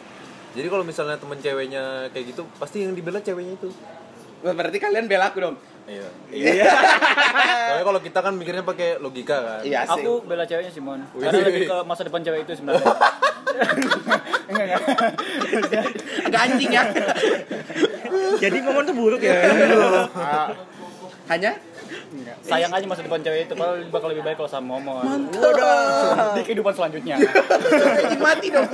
Jadi 0.51 0.67
kalau 0.67 0.83
misalnya 0.83 1.15
temen 1.15 1.39
ceweknya 1.39 2.11
kayak 2.11 2.25
gitu, 2.35 2.43
pasti 2.59 2.83
yang 2.83 2.91
dibela 2.91 3.23
ceweknya 3.23 3.55
itu. 3.55 3.71
Berarti 4.41 4.77
kalian 4.81 5.05
bela 5.05 5.29
aku 5.31 5.39
dong? 5.39 5.55
Iya. 5.87 6.07
Iya. 6.33 6.71
Soalnya 7.71 7.85
kalau 7.85 7.99
kita 8.01 8.19
kan 8.21 8.33
mikirnya 8.35 8.63
pakai 8.65 8.97
logika 8.99 9.37
kan. 9.39 9.61
Iya 9.63 9.85
sih. 9.85 10.03
Aku 10.03 10.25
bela 10.25 10.43
ceweknya 10.45 10.71
Simon. 10.73 11.05
Wih. 11.15 11.23
Karena 11.29 11.39
lebih 11.47 11.69
ke 11.69 11.77
masa 11.85 12.01
depan 12.05 12.21
cewek 12.25 12.39
itu 12.45 12.51
sebenarnya. 12.57 12.85
enggak 14.51 14.65
enggak. 14.65 14.81
Agak 16.27 16.41
anjing 16.47 16.71
ya. 16.73 16.83
Jadi 18.43 18.57
momen 18.65 18.83
tuh 18.83 18.95
buruk 18.97 19.21
ya. 19.23 19.35
Ah, 20.17 20.47
Hanya 22.11 22.33
Sayang 22.41 22.71
aja 22.71 22.85
masa 22.85 23.01
depan 23.01 23.19
cewek 23.19 23.45
itu 23.45 23.53
kalau 23.53 23.73
bakal 23.87 24.07
lebih 24.09 24.21
baik 24.21 24.35
kalau 24.35 24.47
sama 24.47 24.75
Momon. 24.75 24.99
mantap. 25.01 26.35
Di 26.35 26.43
kehidupan 26.43 26.73
selanjutnya. 26.73 27.15
Jadi 27.15 28.17
mati 28.17 28.47
dong. 28.49 28.67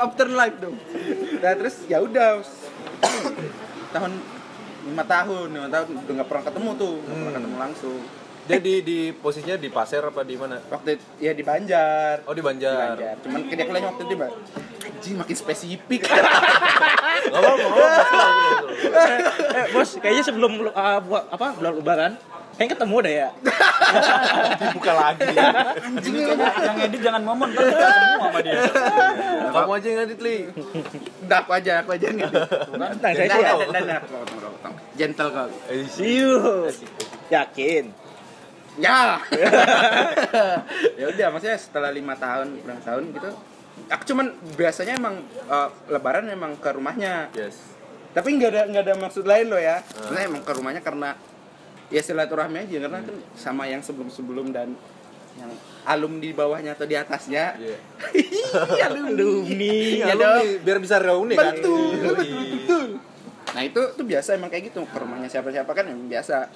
After 0.00 0.26
life 0.26 0.56
dong. 0.58 0.76
Nah 1.38 1.52
terus 1.54 1.84
ya 1.84 2.00
udah 2.00 2.40
tahun 3.90 4.12
lima 4.84 5.04
tahun 5.04 5.46
lima 5.50 5.68
tahun 5.68 5.86
udah 5.98 6.12
nggak 6.14 6.28
pernah 6.28 6.44
ketemu 6.44 6.70
tuh 6.74 6.94
nggak 6.98 7.16
pernah 7.18 7.34
ketemu 7.34 7.56
langsung 7.58 7.98
Dia 8.48 8.56
di 8.58 8.80
di 8.80 8.98
posisinya 9.12 9.56
di 9.56 9.68
pasir 9.68 10.00
apa 10.00 10.24
di 10.24 10.32
mana? 10.32 10.56
waktu 10.64 10.96
itu, 10.96 11.04
ya 11.20 11.30
di 11.30 11.44
Banjar 11.44 12.24
Oh 12.24 12.32
di 12.32 12.40
Di 12.40 12.40
Banjar. 12.40 12.96
Banjar. 12.96 13.14
Cuman 13.20 13.40
kerja 13.44 13.62
kuliahnya 13.62 13.88
waktu 13.90 14.02
itu 14.02 14.14
mbak 14.14 14.30
Anjing 14.88 15.14
makin 15.14 15.36
spesifik 15.36 16.00
Gak 16.08 16.16
apa-apa, 17.30 17.66
apa-apa. 17.66 18.24
eh, 19.52 19.66
Bos, 19.68 19.90
kayaknya 19.94 20.24
sebelum 20.24 20.52
uh, 20.64 20.98
buat 20.98 21.28
apa 21.28 21.46
bulan 21.52 21.72
lebaran 21.76 22.12
Pengen 22.58 22.74
ketemu 22.74 22.96
deh 23.06 23.14
ya. 23.22 23.28
dibuka 24.60 24.92
lagi 24.98 25.30
Ini 25.30 26.18
kayaknya 26.26 26.48
yang 26.58 26.78
edit 26.82 27.00
jangan 27.06 27.22
momon 27.22 27.54
kan 27.54 27.62
kita 27.62 27.88
semua 27.94 28.18
sama 28.18 28.38
dia. 28.42 28.60
kamu 29.54 29.70
aja 29.78 29.86
yang 29.86 29.98
ngedit 30.02 30.20
li 30.20 30.36
aku 31.30 31.50
aja, 31.54 31.72
aku 31.86 31.90
aja 31.94 32.08
gitu. 32.10 32.34
Tenang, 32.50 32.92
saya 32.98 33.14
Dan, 33.70 33.84
sih. 33.86 33.98
Gentle 34.98 35.28
kok. 35.30 35.48
Siu. 35.86 36.34
Yakin. 37.30 37.84
Ya. 38.78 39.22
ya 40.98 41.06
udah, 41.10 41.26
maksudnya 41.34 41.58
setelah 41.58 41.90
lima 41.94 42.14
tahun, 42.18 42.58
berapa 42.62 42.82
tahun 42.82 43.02
gitu. 43.14 43.30
Aku 43.86 44.02
cuman 44.10 44.34
biasanya 44.58 44.98
emang 44.98 45.22
eh, 45.46 45.68
lebaran 45.90 46.26
emang 46.26 46.58
ke 46.58 46.74
rumahnya. 46.74 47.30
yes 47.38 47.78
Tapi 48.10 48.34
nggak 48.34 48.50
ada 48.50 48.62
nggak 48.66 48.82
ada 48.82 48.94
maksud 48.98 49.24
lain 49.26 49.46
loh 49.46 49.60
ya. 49.62 49.78
Sebenarnya 49.86 50.26
emang 50.26 50.42
ke 50.42 50.52
rumahnya 50.58 50.82
karena 50.82 51.14
ya 51.88 52.00
silaturahmi 52.00 52.58
aja 52.60 52.76
karena 52.80 52.98
kan 53.00 53.16
sama 53.32 53.64
yang 53.64 53.80
sebelum-sebelum 53.80 54.50
dan 54.50 54.76
yang 55.34 55.50
alum 55.84 56.18
di 56.18 56.30
bawahnya 56.30 56.72
atau 56.72 56.84
di 56.84 56.94
atasnya. 56.94 57.54
Iya. 57.54 57.78
Iya, 58.68 58.86
alumni. 58.88 59.76
ya 59.94 60.06
Ya 60.06 60.14
dong. 60.14 60.44
biar 60.62 60.78
bisa 60.78 60.96
reuni 60.96 61.32
kan 61.32 61.52
Betul, 61.54 61.92
Yoi. 61.92 62.00
betul, 62.00 62.42
betul. 62.54 62.86
Nah 63.48 63.62
itu 63.62 63.80
tuh 63.92 64.04
biasa 64.04 64.28
emang 64.34 64.48
kayak 64.48 64.68
gitu 64.68 64.80
ke 64.82 64.96
rumahnya 64.96 65.28
siapa-siapa 65.28 65.68
kan 65.68 65.84
emang 65.86 66.06
biasa. 66.06 66.48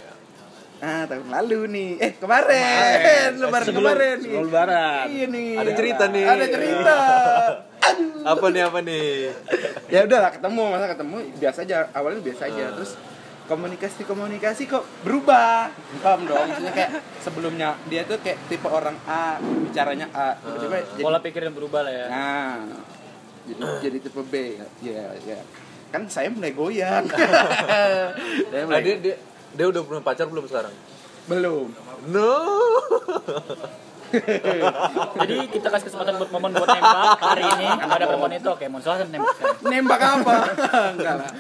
Ah 0.79 1.07
tahun 1.07 1.31
lalu 1.31 1.61
nih, 1.71 1.91
eh 1.97 2.13
kemarin, 2.17 3.39
lebaran 3.39 3.63
Sebelum- 3.63 3.79
kemarin 3.79 4.17
sebelum 4.19 4.43
lebaran. 4.45 5.05
Iya 5.07 5.27
nih. 5.29 5.51
Ada 5.55 5.73
cerita 5.73 6.05
nih. 6.07 6.25
Ada 6.27 6.47
cerita. 6.49 6.97
Aduh. 7.83 8.23
apa 8.25 8.47
nih 8.49 8.63
apa 8.63 8.79
nih 8.81 9.07
Ya 9.89 10.01
udahlah 10.03 10.31
ketemu, 10.31 10.63
masa 10.69 10.87
ketemu 10.89 11.17
biasa 11.37 11.59
aja. 11.63 11.77
Awalnya 11.93 12.21
biasa 12.21 12.43
aja, 12.47 12.65
terus 12.73 12.93
komunikasi 13.51 14.07
komunikasi 14.07 14.71
kok 14.71 14.85
berubah 15.03 15.71
paham 16.01 16.27
dong 16.27 16.47
maksudnya 16.47 16.73
kayak 16.75 16.91
sebelumnya 17.19 17.75
dia 17.91 18.07
tuh 18.07 18.19
kayak 18.23 18.39
tipe 18.47 18.69
orang 18.71 18.97
A 19.07 19.39
bicaranya 19.43 20.07
A 20.15 20.39
tiba-tiba 20.39 20.77
jadi 20.95 21.03
Pola 21.03 21.19
pikir 21.19 21.41
yang 21.43 21.55
berubah 21.57 21.81
lah 21.83 21.93
ya. 21.93 22.07
Nah, 22.07 22.59
jadi 23.49 23.63
jadi 23.83 23.97
tipe 23.99 24.23
B. 24.23 24.35
Ya, 24.85 25.13
ya. 25.27 25.41
Kan 25.91 26.07
saya 26.07 26.31
mulai 26.31 26.55
goyang. 26.55 27.05
saya 28.51 28.63
nah, 28.63 28.67
mulai 28.71 28.83
dia, 28.87 28.97
dia 29.03 29.17
dia 29.53 29.67
udah 29.69 29.83
punya 29.85 30.01
pacar 30.01 30.31
belum 30.31 30.49
sekarang 30.49 30.73
belum. 31.31 31.67
no 32.11 32.35
Jadi 34.13 35.37
kita 35.49 35.73
kasih 35.73 35.89
kesempatan 35.89 36.21
buat 36.21 36.31
momen 36.37 36.53
buat 36.53 36.69
nembak 36.69 37.17
hari 37.17 37.49
ini. 37.49 37.65
Ada 37.81 38.05
perempuan 38.05 38.37
itu 38.37 38.49
oke, 38.53 38.65
mau 38.69 38.77
silahkan 38.85 39.09
nembak. 39.09 39.37
Nembak 39.65 40.01
apa? 40.05 40.35
Enggak 40.93 41.15
lah. 41.17 41.31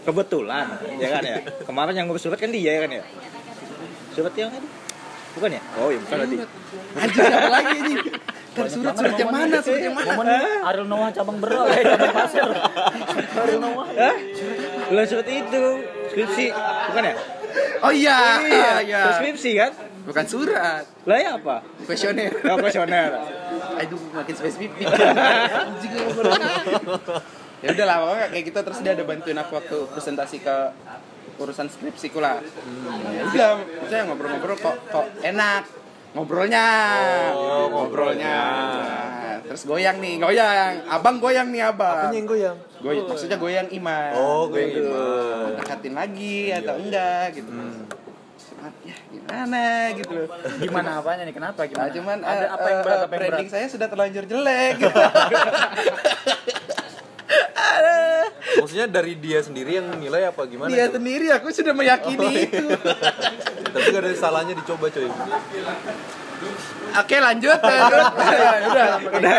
Kebetulan, 0.00 0.66
ya 0.96 1.08
kan 1.12 1.22
ya. 1.22 1.36
Kemarin 1.64 1.92
yang 1.92 2.06
ngurus 2.08 2.24
surat 2.24 2.40
kan 2.40 2.48
dia 2.48 2.80
ya 2.80 2.80
kan 2.88 2.90
ya. 2.90 3.02
Surat 4.16 4.32
yang 4.34 4.50
ini 4.50 4.68
bukan 5.30 5.50
ya? 5.54 5.62
Oh, 5.78 5.88
iya 5.92 5.98
bukan 6.02 6.16
berarti. 6.18 6.36
Apa 6.40 7.48
lagi 7.52 7.76
ini? 7.84 7.94
Kan 8.50 8.66
surat 8.66 8.94
surat 8.98 9.14
yang 9.14 9.30
mana? 9.30 9.56
Surat 9.62 9.82
yang 9.84 9.94
mana? 9.94 10.10
Momen 10.16 10.26
Ariel 10.66 10.86
Noah 10.88 11.10
cabang 11.14 11.38
beral 11.38 11.68
ya, 11.70 11.80
cabang 11.94 12.14
pasir. 12.16 12.48
Ariel 13.38 13.60
Noah. 13.62 13.86
Lah 14.90 15.04
surat 15.06 15.28
itu 15.30 15.64
skripsi, 16.10 16.46
bukan 16.90 17.02
ya? 17.04 17.14
Oh 17.80 17.92
iya, 17.94 18.18
iya. 18.82 19.02
Skripsi 19.20 19.50
kan? 19.54 19.70
Bukan 20.00 20.24
surat. 20.26 20.82
Lah 21.06 21.18
ya 21.20 21.36
apa? 21.38 21.62
Kuesioner. 21.86 22.32
Ya 22.40 22.56
kuesioner. 22.56 23.10
Aduh, 23.78 24.00
makin 24.16 24.34
spesifik. 24.34 24.72
Anjing. 24.90 25.92
Ya 27.60 27.68
udah 27.70 27.84
lah, 27.84 27.96
pokoknya 28.00 28.26
kayak 28.28 28.44
gitu 28.46 28.58
terus 28.62 28.78
dia 28.80 28.92
ada 28.92 29.04
bantuin 29.04 29.36
aku 29.36 29.52
waktu 29.54 29.76
presentasi 29.88 30.36
ke 30.38 30.56
urusan 31.36 31.66
skripsiku 31.66 32.18
lah. 32.18 32.40
Ya 33.10 33.22
udah, 33.26 33.50
saya 33.86 34.04
ngobrol-ngobrol 34.04 34.56
kok 34.56 34.76
kok 34.86 35.06
enak 35.20 35.64
ngobrolnya. 36.10 36.66
Oh, 37.32 37.70
ngobrolnya. 37.70 38.36
Terus 39.42 39.62
goyang 39.64 39.98
nih, 39.98 40.18
goyang. 40.18 40.84
Abang 40.86 41.18
goyang 41.18 41.48
nih, 41.48 41.62
Abang. 41.64 42.06
Apanya 42.06 42.16
yang 42.16 42.28
goyang? 42.28 42.56
Goyang, 42.78 43.06
maksudnya 43.06 43.36
goyang 43.36 43.68
iman. 43.72 44.10
Oh, 44.14 44.46
goyang 44.46 44.70
Gitu. 44.70 44.86
iman. 44.86 45.58
Dekatin 45.58 45.94
lagi 45.94 46.38
atau 46.52 46.74
enggak 46.76 47.26
gitu. 47.34 47.50
Ya, 48.84 48.92
gimana 49.08 49.62
gitu 49.96 50.12
loh. 50.12 50.28
Gimana 50.60 51.00
apanya 51.00 51.24
nih? 51.24 51.32
Kenapa 51.32 51.60
Nah, 51.62 51.68
gimana? 51.70 51.88
cuman 51.90 52.18
ada 52.20 52.44
eh, 52.44 52.48
apa 52.50 52.66
yang 52.68 52.80
berat 52.84 52.92
eh, 52.92 53.00
apa 53.00 53.08
yang 53.08 53.10
berat? 53.16 53.30
branding 53.32 53.48
saya 53.48 53.66
sudah 53.66 53.86
terlanjur 53.88 54.24
jelek. 54.26 54.76
maksudnya 58.58 58.86
dari 58.86 59.14
dia 59.16 59.40
sendiri 59.40 59.78
yang 59.78 59.88
nilai 59.96 60.28
apa 60.28 60.42
gimana 60.44 60.68
Dia 60.68 60.90
tuh? 60.90 60.98
sendiri 60.98 61.26
aku 61.30 61.46
sudah 61.50 61.72
meyakini 61.72 62.18
Oh, 62.20 62.30
iya. 62.30 62.42
itu. 62.46 62.66
tapi 63.72 63.86
gak 63.88 64.02
ada 64.02 64.10
salahnya 64.14 64.54
dicoba 64.54 64.86
coy 64.88 65.06
Oke, 66.90 67.20
lanjut. 67.20 67.52
lanjut. 67.62 68.00
Ya, 68.16 68.50
udah, 68.64 68.88
udah. 69.12 69.36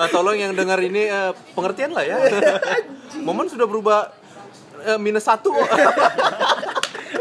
Ah, 0.00 0.08
tolong 0.08 0.32
yang 0.32 0.56
dengar 0.56 0.80
ini 0.80 1.06
eh, 1.06 1.30
pengertian 1.52 1.92
lah 1.92 2.02
ya 2.02 2.16
momen 3.20 3.46
sudah 3.46 3.68
berubah 3.68 4.08
eh, 4.82 4.96
minus 4.96 5.28
satu 5.28 5.52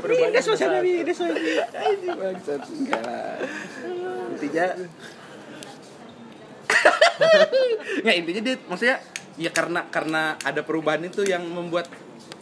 Minus 0.09 0.47
ada 0.57 0.81
minus 0.81 1.21
mas. 1.21 1.37
Ini 1.37 2.07
bangsat 2.09 2.61
enggak 2.65 3.01
lah. 3.03 3.37
Intinya 4.33 4.65
Nggak, 7.99 8.15
intinya 8.15 8.41
dia 8.41 8.55
maksudnya 8.65 8.97
ya 9.39 9.49
karena 9.49 9.87
karena 9.87 10.35
ada 10.37 10.61
perubahan 10.61 10.99
itu 11.01 11.23
yang 11.23 11.41
membuat 11.41 11.87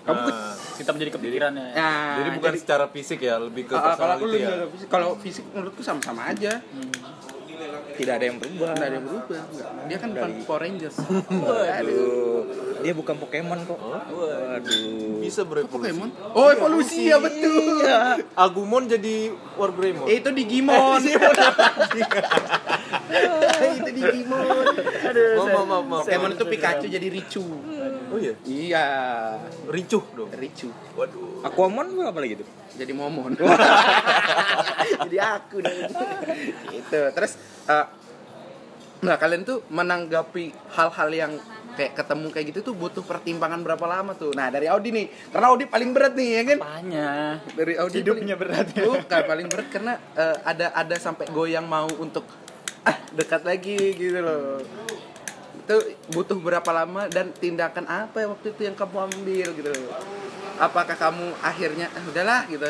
kamu 0.01 0.19
ke- 0.23 0.33
Ah, 0.33 0.53
Kita 0.73 0.89
menjadi 0.91 1.11
kepikiran 1.13 1.51
ya. 1.51 1.67
Nah, 1.73 2.15
jadi 2.17 2.29
bukan 2.33 2.53
secara 2.55 2.85
fisik 2.87 3.19
ya 3.19 3.37
lebih 3.37 3.65
ke 3.65 3.73
ah, 3.73 3.93
kalau 3.93 4.29
ya 4.31 4.65
kalau 4.87 5.09
fisik 5.15 5.45
menurutku 5.51 5.81
sama-sama 5.81 6.29
aja. 6.29 6.61
Tidak 7.97 8.13
ada 8.13 8.25
yang 8.25 8.37
berubah. 8.37 8.69
Nggak 8.71 8.85
ada 8.85 8.95
yang 8.95 9.05
berubah. 9.05 9.37
Nggak. 9.43 9.69
Dia 9.83 9.97
kan 9.97 10.09
bukan 10.11 10.29
Power 10.43 10.61
Rangers. 10.61 10.97
Waduh. 11.43 12.41
Dia 12.77 12.93
bukan 12.93 13.15
Pokemon 13.17 13.59
kok. 13.63 13.79
Waduh. 13.79 15.17
bisa 15.17 15.41
berevolusi 15.41 15.73
Pokemon. 15.73 16.09
Oh, 16.31 16.47
evolusi 16.47 16.99
ya 17.05 17.17
betul. 17.17 17.81
Agumon 18.33 18.85
jadi 18.85 19.15
Wargreymon 19.55 20.05
Eh, 20.05 20.21
itu 20.21 20.29
Digimon. 20.29 21.01
itu 23.73 23.91
Digimon. 23.91 24.65
maaf 25.35 25.47
maaf 25.47 25.65
maaf, 25.65 25.83
maaf 25.83 26.03
Pokemon 26.03 26.31
itu 26.31 26.45
Pikachu 26.47 26.85
jadi 26.87 27.07
Richu. 27.07 27.43
oh 28.07 28.15
iya 28.15 28.33
Iya, 28.45 28.85
ricuh 29.67 30.03
dong 30.13 30.31
Richu. 30.31 30.69
waduh 30.93 31.43
Aquamon 31.43 31.85
itu 31.89 32.01
apa 32.01 32.19
lagi 32.19 32.35
tuh? 32.35 32.47
Jadi 32.77 32.91
Momon. 32.93 33.33
jadi 34.99 35.17
aku 35.35 35.59
nih. 35.59 35.89
gitu. 36.71 36.99
Terus 37.09 37.33
eh, 37.67 37.87
nah 38.97 39.15
kalian 39.19 39.45
tuh 39.45 39.61
menanggapi 39.69 40.73
hal-hal 40.73 41.09
yang 41.13 41.33
kayak 41.77 41.93
ketemu 41.93 42.27
kayak 42.33 42.45
gitu 42.49 42.59
tuh 42.65 42.73
butuh 42.73 43.05
pertimbangan 43.05 43.61
berapa 43.61 43.85
lama 43.85 44.17
tuh? 44.17 44.33
Nah, 44.33 44.49
dari 44.49 44.65
Audi 44.65 44.89
nih. 44.89 45.05
Karena 45.29 45.53
Audi 45.53 45.69
paling 45.69 45.93
berat 45.93 46.17
nih, 46.17 46.29
ya 46.33 46.41
kan? 46.49 46.57
Apanya? 46.65 47.09
dari 47.53 47.73
Audi 47.77 47.97
Hidupnya 48.01 48.33
berat 48.33 48.67
ya. 48.73 48.89
Bukan 48.89 49.21
paling 49.29 49.47
berat 49.47 49.67
karena 49.69 49.93
eh, 50.17 50.37
ada 50.41 50.73
ada 50.73 50.95
sampai 50.97 51.29
goyang 51.29 51.69
mau 51.69 51.85
untuk 52.01 52.25
ah 52.81 52.97
dekat 53.13 53.45
lagi 53.45 53.77
gitu 53.93 54.17
loh. 54.25 54.57
Itu 55.61 55.77
butuh 56.17 56.41
berapa 56.41 56.71
lama 56.73 57.05
dan 57.13 57.29
tindakan 57.37 57.85
apa 57.85 58.25
yang 58.25 58.33
waktu 58.33 58.57
itu 58.57 58.61
yang 58.65 58.73
kamu 58.73 58.97
ambil 59.13 59.47
gitu 59.53 59.69
loh. 59.69 59.93
Apakah 60.57 60.97
kamu 60.97 61.37
akhirnya 61.45 61.93
ah, 61.93 62.03
udahlah 62.09 62.41
gitu. 62.49 62.65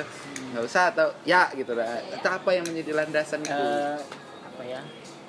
nggak 0.47 0.63
usah 0.63 0.91
atau 0.95 1.11
ya 1.23 1.47
gitu 1.55 1.71
lah. 1.75 2.03
Itu 2.11 2.27
apa 2.27 2.49
yang 2.51 2.67
menjadi 2.67 2.91
landasan 3.03 3.43
itu? 3.43 3.51
Apa 3.55 4.26
ya? 4.67 4.81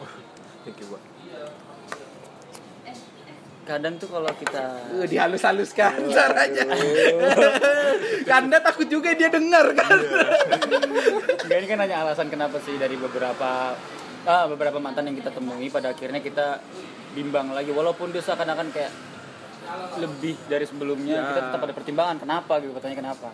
Thank 0.66 0.82
you, 0.82 0.88
Pak. 0.90 1.02
Kadang 3.64 4.00
tuh 4.00 4.08
kalau 4.08 4.32
kita 4.32 4.64
Uh, 4.88 5.04
dihalus-haluskan 5.04 6.08
caranya. 6.08 6.64
Anda 8.40 8.64
takut 8.64 8.88
juga 8.88 9.12
dia 9.12 9.28
dengar 9.28 9.76
kan. 9.76 9.98
Enggak, 11.44 11.58
ini 11.60 11.66
kan 11.68 11.78
hanya 11.84 11.96
alasan 12.00 12.32
kenapa 12.32 12.56
sih 12.64 12.80
dari 12.80 12.96
beberapa 12.96 13.76
ah, 14.24 14.44
beberapa 14.48 14.80
mantan 14.80 15.12
yang 15.12 15.16
kita 15.16 15.28
temui 15.30 15.68
pada 15.68 15.92
akhirnya 15.92 16.24
kita 16.24 16.64
bimbang 17.12 17.52
lagi 17.52 17.68
walaupun 17.68 18.08
dia 18.08 18.24
seakan-akan 18.24 18.72
kayak 18.72 18.92
lebih 20.00 20.36
dari 20.48 20.64
sebelumnya 20.64 21.20
Ya. 21.20 21.24
kita 21.28 21.40
tetap 21.52 21.60
ada 21.60 21.74
pertimbangan 21.76 22.16
kenapa 22.16 22.56
gitu 22.60 22.72
katanya 22.72 22.96
kenapa 23.04 23.28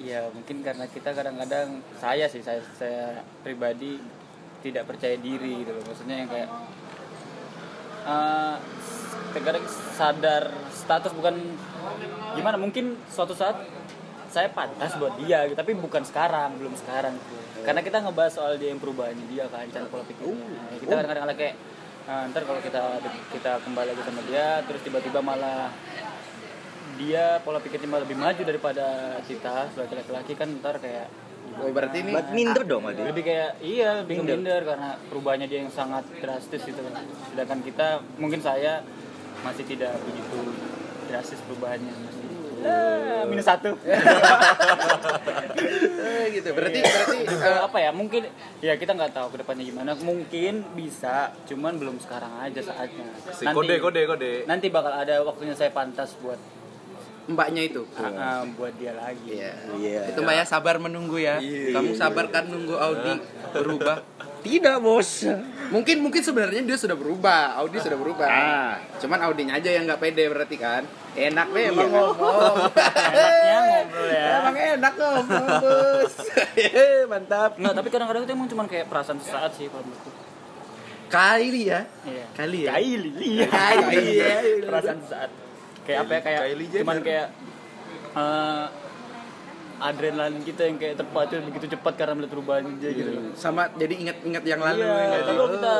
ya 0.00 0.28
mungkin 0.32 0.64
karena 0.64 0.88
kita 0.88 1.12
kadang-kadang 1.12 1.84
saya 2.00 2.24
sih 2.26 2.40
saya 2.40 2.60
saya 2.78 3.20
pribadi 3.44 4.00
tidak 4.62 4.86
percaya 4.88 5.18
diri 5.18 5.66
gitu 5.66 5.74
loh. 5.74 5.84
Maksudnya 5.84 6.16
yang 6.22 6.30
kayak 6.30 6.48
eh, 8.06 8.54
terkadang 9.32 9.64
sadar 9.96 10.44
status 10.70 11.12
bukan 11.12 11.34
gimana 12.36 12.56
mungkin 12.56 12.96
suatu 13.08 13.32
saat 13.32 13.56
saya 14.32 14.48
pantas 14.48 14.96
buat 14.96 15.12
dia 15.20 15.44
gitu, 15.44 15.52
tapi 15.52 15.76
bukan 15.76 16.00
sekarang 16.08 16.56
belum 16.56 16.72
sekarang. 16.72 17.12
Gitu. 17.20 17.68
karena 17.68 17.78
kita 17.84 18.02
ngebahas 18.02 18.32
soal 18.32 18.52
dia 18.58 18.74
yang 18.74 18.80
perubahannya 18.82 19.22
dia 19.30 19.46
kan 19.46 19.62
cara 19.70 19.86
pola 19.86 20.02
pikirnya 20.02 20.34
Nah, 20.34 20.78
kita 20.82 20.92
kadang-kadang 20.98 21.24
ada 21.30 21.34
kayak 21.36 21.54
"Ah, 22.10 22.26
ntar 22.26 22.42
kalau 22.42 22.58
kita 22.58 22.80
kita 23.30 23.52
kembali 23.62 23.94
lagi 23.94 24.02
sama 24.02 24.20
dia 24.26 24.58
terus 24.66 24.82
tiba-tiba 24.82 25.22
malah 25.22 25.70
dia 27.02 27.24
pola 27.40 27.58
pikirnya 27.58 27.88
malah 27.88 28.02
lebih 28.02 28.14
maju 28.16 28.42
daripada 28.42 28.86
kita 29.22 29.66
sebagai 29.68 29.98
laki-laki 29.98 30.32
kan 30.32 30.48
ntar 30.56 30.78
kayak 30.78 31.10
Oh, 31.52 31.68
berarti 31.68 32.00
ini 32.00 32.16
Buat 32.16 32.32
minder 32.32 32.64
dong 32.64 32.88
Adi. 32.88 33.04
lebih 33.04 33.28
kayak 33.28 33.60
iya 33.60 34.00
lebih 34.00 34.24
minder. 34.24 34.64
karena 34.64 34.96
perubahannya 35.04 35.44
dia 35.44 35.60
yang 35.60 35.68
sangat 35.68 36.00
drastis 36.16 36.64
gitu. 36.64 36.80
Kan 36.80 37.04
sedangkan 37.28 37.60
kita 37.60 37.86
mungkin 38.16 38.40
saya 38.40 38.80
masih 39.42 39.68
tidak 39.68 39.92
begitu 40.00 40.38
drastis 41.06 41.36
perubahannya 41.44 41.92
masih 41.92 42.20
Ah, 42.62 43.26
minus 43.26 43.44
satu. 43.44 43.74
Eh, 46.02 46.24
gitu. 46.32 46.48
Berarti 46.52 46.78
berarti 46.80 47.16
Eh, 47.26 47.58
apa 47.60 47.78
ya 47.78 47.90
mungkin 47.90 48.22
ya 48.58 48.74
kita 48.74 48.94
nggak 48.94 49.12
tahu 49.12 49.34
ke 49.34 49.42
depannya 49.42 49.64
gimana. 49.64 49.90
Mungkin 49.94 50.62
bisa 50.72 51.36
cuman 51.44 51.76
belum 51.76 51.98
sekarang 51.98 52.32
aja 52.40 52.60
saatnya. 52.62 53.06
Si 53.28 53.44
kode 53.44 53.76
kode 53.76 54.00
kode. 54.06 54.32
nanti 54.46 54.70
bakal 54.70 54.94
ada 54.94 55.20
waktunya 55.20 55.52
saya 55.52 55.68
pantas 55.68 56.14
buat 56.16 56.38
mbaknya 57.30 57.62
itu. 57.70 57.82
ah, 57.98 58.42
buat 58.58 58.74
dia 58.74 58.92
lagi 58.98 59.38
Iya. 59.38 59.52
Iya. 59.78 60.00
Itu 60.10 60.26
Mbak 60.26 60.34
ya 60.42 60.44
sabar 60.46 60.76
menunggu 60.82 61.22
ya. 61.22 61.38
Kamu 61.42 61.94
sabar 61.94 62.26
kan 62.34 62.50
nunggu 62.50 62.74
Audi 62.74 63.14
berubah. 63.54 64.02
Tidak, 64.42 64.82
Bos. 64.82 65.22
Mungkin 65.70 66.02
mungkin 66.02 66.18
sebenarnya 66.18 66.66
dia 66.66 66.74
sudah 66.74 66.98
berubah, 66.98 67.54
Audi 67.62 67.78
sudah 67.78 67.94
berubah. 67.94 68.26
Ah. 68.26 68.74
Cuman 68.98 69.22
Audinya 69.22 69.54
aja 69.54 69.70
yang 69.70 69.86
nggak 69.86 70.02
pede 70.02 70.26
berarti 70.26 70.58
kan. 70.58 70.82
Enak 71.14 71.46
deh 71.54 71.70
emang 71.70 71.92
ngomong. 71.94 72.56
enaknya 72.74 73.58
ngobrol 73.62 74.08
ya 74.10 74.24
Emang 74.42 74.56
enak 74.58 74.94
ngomong, 74.98 75.46
Bos. 75.62 76.14
Mantap. 77.14 77.50
Nggak, 77.54 77.74
tapi 77.78 77.88
kadang-kadang 77.94 78.22
itu 78.26 78.32
emang 78.34 78.48
cuma 78.50 78.62
kayak 78.66 78.90
perasaan 78.90 79.22
sesaat 79.22 79.54
sih 79.54 79.70
kalau 79.70 79.86
menurutku. 79.86 80.10
Kali 81.06 81.70
ya. 81.70 81.80
Iya. 82.02 82.24
Kali 82.34 82.58
ya. 82.66 82.70
Kaili, 82.74 83.10
iya. 83.22 83.46
Kali 83.46 84.04
ya. 84.18 84.36
perasaan 84.66 84.98
sesaat. 85.06 85.30
Kayak 85.82 85.98
apa 86.00 86.12
ya 86.12 86.20
kayak 86.20 86.40
Kylie 86.44 86.66
Jenner. 86.66 86.80
cuman 86.82 86.98
kayak 87.00 87.26
eh, 88.12 88.66
adrenalin 89.82 90.42
kita 90.46 90.62
yang 90.62 90.76
kayak 90.78 90.94
terpacu 90.94 91.42
begitu 91.42 91.66
cepat 91.74 91.92
karena 91.98 92.14
melihat 92.14 92.32
perubahan 92.32 92.64
dia 92.78 92.90
gitu. 92.94 93.10
Sama 93.34 93.66
jadi 93.74 93.94
ingat-ingat 93.98 94.42
yang 94.46 94.62
lalu 94.62 94.86
Iya, 94.86 94.94
ya. 95.10 95.20
kalau 95.26 95.46
kita 95.50 95.72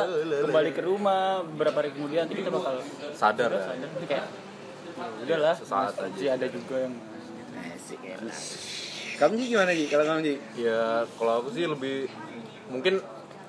kembali 0.43 0.69
ke 0.71 0.81
rumah 0.83 1.21
beberapa 1.47 1.77
hari 1.79 1.89
kemudian 1.95 2.27
nanti 2.27 2.35
kita 2.35 2.51
bakal 2.51 2.83
Sadar 3.15 3.49
ya. 3.49 3.61
sadar 3.63 3.89
kayak 4.03 4.25
"Ya 4.93 5.23
udahlah 5.23 5.55
Sesaat 5.55 5.93
ada 6.03 6.47
juga 6.47 6.75
yang 6.77 6.93
Asik 7.73 7.99
enak. 8.01 8.35
Kamu 9.13 9.33
Ji 9.35 9.45
gimana 9.47 9.71
Ji? 9.71 9.85
Kalau 9.87 10.03
kamu 10.03 10.19
Ji? 10.21 10.35
Ya 10.57 10.81
kalau 11.15 11.33
aku 11.39 11.49
sih 11.51 11.63
lebih 11.63 12.11
mungkin 12.67 12.99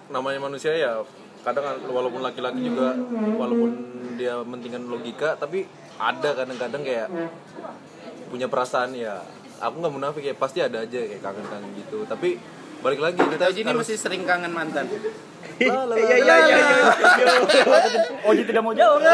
namanya 0.06 0.38
manusia 0.38 0.70
ya 0.70 1.02
kadang 1.42 1.64
walaupun 1.84 2.20
laki-laki 2.20 2.62
juga 2.62 2.94
walaupun 3.34 3.70
dia 4.14 4.38
mentingkan 4.40 4.86
logika 4.86 5.34
tapi 5.34 5.66
ada 5.98 6.30
kadang-kadang 6.34 6.82
kayak 6.82 7.08
punya 8.28 8.50
perasaan 8.50 8.94
ya 8.98 9.22
aku 9.62 9.74
nggak 9.78 9.94
munafik 9.94 10.22
ya 10.26 10.34
pasti 10.34 10.58
ada 10.60 10.82
aja 10.82 10.98
kayak 10.98 11.22
kangen-kangen 11.22 11.70
gitu. 11.78 12.02
Tapi 12.08 12.36
balik 12.82 13.00
lagi 13.00 13.16
kita 13.16 13.46
ini 13.54 13.72
masih 13.72 13.96
sering 13.96 14.22
kangen 14.26 14.52
mantan. 14.52 14.88
Iya, 15.54 15.86
iya, 15.86 16.16
iya, 16.18 16.34
iya. 16.50 16.58
Oji 18.26 18.42
tidak 18.42 18.66
mau 18.66 18.74
jawab. 18.74 19.06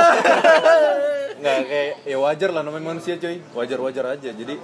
Nggak 1.42 1.58
kayak 1.68 1.94
ya 2.08 2.16
wajar 2.16 2.48
lah 2.56 2.64
namanya 2.64 2.96
manusia 2.96 3.20
cuy 3.20 3.44
wajar 3.52 3.76
wajar 3.76 4.16
aja. 4.16 4.32
Jadi 4.32 4.56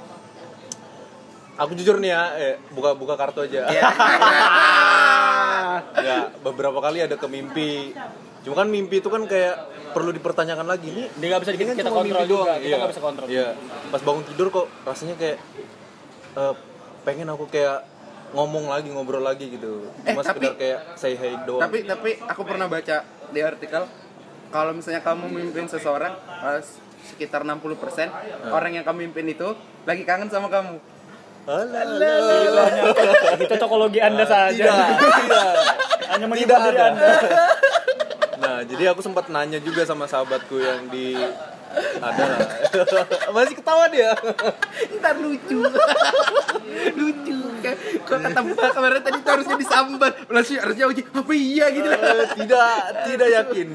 aku 1.60 1.76
jujur 1.76 2.00
nih 2.00 2.16
ya 2.16 2.22
eh, 2.40 2.54
buka 2.72 2.96
buka 2.96 3.20
kartu 3.20 3.44
aja. 3.44 3.68
Nggak 6.00 6.24
beberapa 6.40 6.80
kali 6.80 7.04
ada 7.04 7.20
ke 7.20 7.28
mimpi 7.28 7.92
cuma 8.46 8.62
kan 8.62 8.70
mimpi 8.70 9.02
itu 9.02 9.10
kan 9.10 9.26
kayak 9.26 9.58
perlu 9.96 10.12
dipertanyakan 10.12 10.66
lagi. 10.66 10.88
Nih 10.90 11.08
dia 11.10 11.26
nggak 11.26 11.40
bisa 11.40 11.50
ini 11.50 11.56
kita, 11.56 11.64
kan 11.64 11.74
kita 11.74 11.88
cuma 11.88 11.96
kontrol 11.96 12.12
mimpi 12.18 12.28
juga 12.28 12.36
doang. 12.42 12.52
kita 12.54 12.68
Iya. 12.68 12.76
nggak 12.76 12.90
bisa 12.92 13.00
kontrol. 13.00 13.26
Iya. 13.26 13.48
Pas 13.88 14.02
bangun 14.02 14.24
tidur 14.26 14.46
kok 14.50 14.66
rasanya 14.84 15.14
kayak 15.16 15.38
eh, 16.36 16.54
pengen 17.02 17.28
aku 17.28 17.44
kayak 17.46 17.78
ngomong 18.28 18.64
lagi 18.66 18.88
ngobrol 18.88 19.22
lagi 19.22 19.48
gitu. 19.48 19.88
Eh, 20.02 20.12
cuma 20.12 20.20
tapi- 20.20 20.44
sekedar 20.44 20.54
kayak 20.54 20.80
say 20.94 21.14
hi 21.14 21.32
doang. 21.42 21.62
tapi 21.62 21.78
tapi 21.82 22.10
aku 22.20 22.42
pernah 22.42 22.66
baca 22.66 22.96
di 23.26 23.40
artikel 23.40 23.82
kalau 24.46 24.70
misalnya 24.70 25.00
kamu 25.00 25.24
memimpin 25.26 25.64
seseorang 25.66 26.12
eh, 26.44 26.60
sekitar 27.06 27.40
60% 27.40 28.12
orang 28.46 28.72
yang 28.72 28.84
kamu 28.84 29.08
mimpin 29.08 29.26
itu 29.26 29.48
lagi 29.82 30.02
kangen 30.02 30.28
sama 30.28 30.46
kamu. 30.46 30.76
itu 33.32 33.44
cocokologi 33.48 34.02
anda 34.02 34.26
saja. 34.26 34.50
tidak. 34.50 34.76
Tidak 34.98 35.46
hanya 36.04 36.16
Tidak 36.18 36.28
menghibur 36.28 36.58
diri 36.60 36.74
ada. 36.74 36.84
anda 36.90 37.06
Nah, 38.46 38.62
jadi 38.62 38.94
aku 38.94 39.02
sempat 39.02 39.26
nanya 39.26 39.58
juga 39.58 39.82
sama 39.82 40.06
sahabatku 40.06 40.54
yang 40.54 40.86
di 40.86 41.18
ada 41.98 42.24
lah. 42.30 42.40
Masih 43.34 43.58
ketawa 43.58 43.90
dia. 43.90 44.14
Ntar 45.02 45.18
lucu. 45.18 45.66
lucu. 47.00 47.36
Kok 48.06 48.18
kata 48.22 48.40
Mbak 48.46 48.70
kemarin 48.70 49.02
tadi 49.02 49.18
tuh 49.18 49.32
harusnya 49.34 49.56
disambar. 49.58 50.10
Langsung 50.30 50.62
harusnya 50.62 50.86
uji 50.86 51.02
apa 51.02 51.32
iya 51.34 51.66
gitu. 51.74 51.88
Eh, 51.90 52.26
tidak, 52.38 52.70
tidak 53.10 53.28
yakin. 53.42 53.68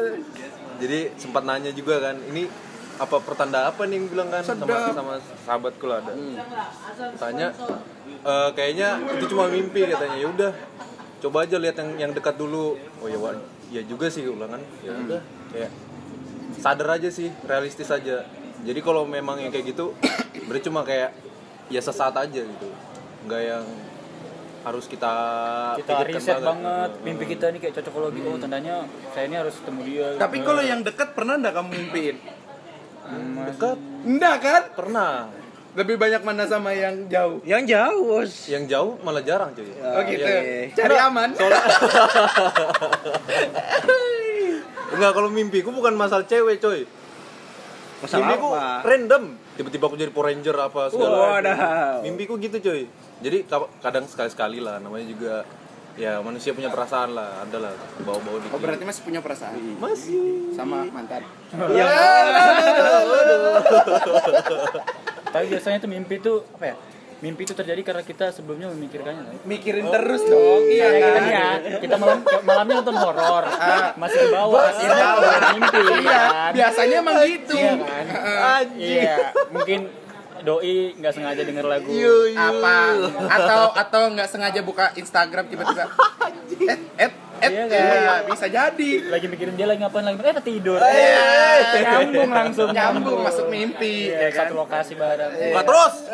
jadi 0.80 0.98
sempat 1.20 1.44
nanya 1.44 1.76
juga 1.76 2.00
kan, 2.00 2.16
ini 2.32 2.48
apa 2.96 3.16
pertanda 3.20 3.68
apa 3.68 3.84
nih 3.84 4.00
yang 4.00 4.06
bilang 4.08 4.28
kan 4.32 4.40
sama 4.40 4.64
Sedap. 4.64 4.96
sama 4.96 5.12
sahabatku 5.44 5.84
lah 5.84 6.00
ada. 6.00 6.12
Tanya 7.20 7.52
"Eh, 8.24 8.48
kayaknya 8.56 8.96
itu 9.20 9.24
cuma 9.28 9.44
mimpi 9.52 9.84
katanya. 9.84 10.16
Ya 10.16 10.28
udah, 10.28 10.52
coba 11.20 11.44
aja 11.44 11.60
lihat 11.60 11.76
yang 11.76 12.08
yang 12.08 12.12
dekat 12.16 12.40
dulu. 12.40 12.80
Oh 13.04 13.08
ya, 13.12 13.20
Wan. 13.20 13.59
Ya 13.70 13.82
juga 13.86 14.10
sih 14.10 14.26
ulangan. 14.26 14.60
Ya 14.82 14.92
udah, 14.94 15.22
kayak 15.54 15.70
sadar 16.58 16.98
aja 17.00 17.08
sih, 17.08 17.30
realistis 17.46 17.88
aja. 17.88 18.26
Jadi 18.60 18.80
kalau 18.84 19.08
memang 19.08 19.40
yang 19.40 19.48
kayak 19.54 19.72
gitu, 19.72 19.96
berarti 20.46 20.62
cuma 20.68 20.82
kayak 20.84 21.14
ya 21.72 21.80
sesaat 21.80 22.14
aja 22.18 22.42
gitu. 22.42 22.68
Enggak 23.24 23.42
yang 23.46 23.64
harus 24.60 24.84
kita 24.84 25.14
kita 25.80 26.04
riset 26.04 26.36
banget 26.44 26.92
gitu. 26.92 27.04
mimpi 27.08 27.24
kita 27.32 27.48
ini 27.48 27.58
kayak 27.64 27.80
cocokologi 27.80 28.20
oh 28.28 28.36
tandanya 28.36 28.84
saya 29.16 29.24
ini 29.24 29.40
harus 29.40 29.56
ketemu 29.56 29.80
dia 29.88 30.06
Tapi 30.20 30.36
kalau 30.44 30.60
yang 30.60 30.84
dekat 30.84 31.16
pernah 31.16 31.40
enggak 31.40 31.54
kamu 31.56 31.68
mimpiin? 31.72 32.16
dekat 33.48 33.78
Enggak 34.00 34.36
kan? 34.40 34.62
pernah. 34.76 35.28
Lebih 35.70 36.02
banyak 36.02 36.22
mana 36.26 36.50
sama 36.50 36.74
yang 36.74 37.06
jauh? 37.06 37.38
Yang 37.46 37.62
jauh, 37.70 38.02
Bos. 38.10 38.32
Yang 38.50 38.64
jauh 38.74 38.98
malah 39.06 39.22
jarang 39.22 39.54
cuy. 39.54 39.70
Oh 39.70 40.02
gitu. 40.02 40.26
iya. 40.26 40.66
Cari 40.74 40.96
aman. 40.98 41.30
Enggak 44.90 45.12
kalau 45.14 45.30
mimpiku 45.30 45.70
bukan 45.70 45.94
masalah 45.94 46.26
cewek 46.26 46.58
coy. 46.58 46.82
Masalah 48.02 48.26
mimpiku 48.26 48.48
apa? 48.50 48.82
random. 48.82 49.24
Tiba-tiba 49.54 49.84
aku 49.86 49.94
jadi 49.94 50.10
Power 50.10 50.34
Ranger 50.34 50.56
apa 50.58 50.90
segala. 50.90 51.38
Wadaw. 51.38 52.02
Mimpiku 52.02 52.34
gitu 52.36 52.58
coy. 52.58 52.90
Jadi 53.22 53.46
ka- 53.46 53.70
kadang 53.78 54.10
sekali-sekali 54.10 54.58
lah 54.58 54.82
namanya 54.82 55.06
juga 55.06 55.34
ya 55.94 56.18
manusia 56.18 56.56
punya 56.56 56.72
perasaan 56.72 57.12
lah, 57.12 57.44
ada 57.44 57.58
lah 57.60 57.72
bawa-bawa 58.02 58.40
dikit. 58.40 58.56
Oh 58.56 58.60
berarti 58.62 58.84
masih 58.88 59.02
punya 59.04 59.20
perasaan 59.20 59.54
masih. 59.78 60.50
sama 60.56 60.88
mantan. 60.88 61.22
Yang 61.70 61.88
tapi 65.30 65.44
biasanya 65.48 65.78
tuh 65.78 65.88
mimpi 65.88 66.14
tuh 66.18 66.42
apa 66.52 66.66
ya 66.66 66.76
mimpi 67.20 67.44
itu 67.44 67.52
terjadi 67.52 67.80
karena 67.82 68.00
kita 68.00 68.32
sebelumnya 68.32 68.72
memikirkannya 68.72 69.22
kan? 69.22 69.36
Mikirin 69.44 69.84
terus 69.86 70.24
dong. 70.24 70.64
Iya 70.64 70.86
Kayak 70.86 70.96
kita 70.96 71.10
kan? 71.12 71.20
nih 71.20 71.34
ya, 71.36 71.48
kita 71.78 71.94
malam 71.94 72.18
malamnya 72.42 72.74
nonton 72.80 72.96
horor, 72.96 73.44
masih 73.94 74.18
ke 74.18 74.28
bawah, 74.30 74.62
Masih 74.64 74.86
ke 74.86 74.96
bawah. 74.96 75.20
baru 75.20 75.46
mimpi 75.52 75.80
Iya, 76.00 76.20
kan. 76.24 76.50
biasanya 76.56 76.96
emang 76.98 77.16
gitu. 77.22 77.54
Iya 77.54 77.72
kan? 77.76 78.04
Heeh. 78.08 78.60
Iya, 78.74 79.16
mungkin 79.50 79.80
doi 80.40 80.96
nggak 80.96 81.12
sengaja 81.12 81.42
denger 81.44 81.66
lagu. 81.66 81.92
apa 82.32 82.76
atau 83.28 83.62
atau 83.76 84.02
nggak 84.10 84.24
sengaja 84.26 84.60
buka 84.64 84.88
Instagram 84.96 85.44
tiba-tiba 85.46 85.84
eh 86.72 86.78
eh 86.98 87.10
eh 87.40 87.48
Iya 87.48 87.64
kan? 87.66 87.80
iya, 87.80 88.14
bisa 88.28 88.46
jadi. 88.46 88.90
Lagi 89.08 89.26
mikirin 89.26 89.56
dia 89.56 89.66
lagi 89.66 89.80
ngapain 89.80 90.04
lagi, 90.04 90.20
eh 90.20 90.44
tidur. 90.44 90.78
Eh, 90.80 91.80
nyambung 91.84 92.30
langsung. 92.30 92.68
Nyambung 92.72 93.18
masuk 93.24 93.46
mimpi. 93.48 94.12
Iya, 94.12 94.28
ya 94.28 94.30
kan? 94.32 94.38
satu 94.46 94.54
lokasi 94.60 94.92
bareng. 94.96 95.32
Buka 95.32 95.62
terus. 95.64 95.94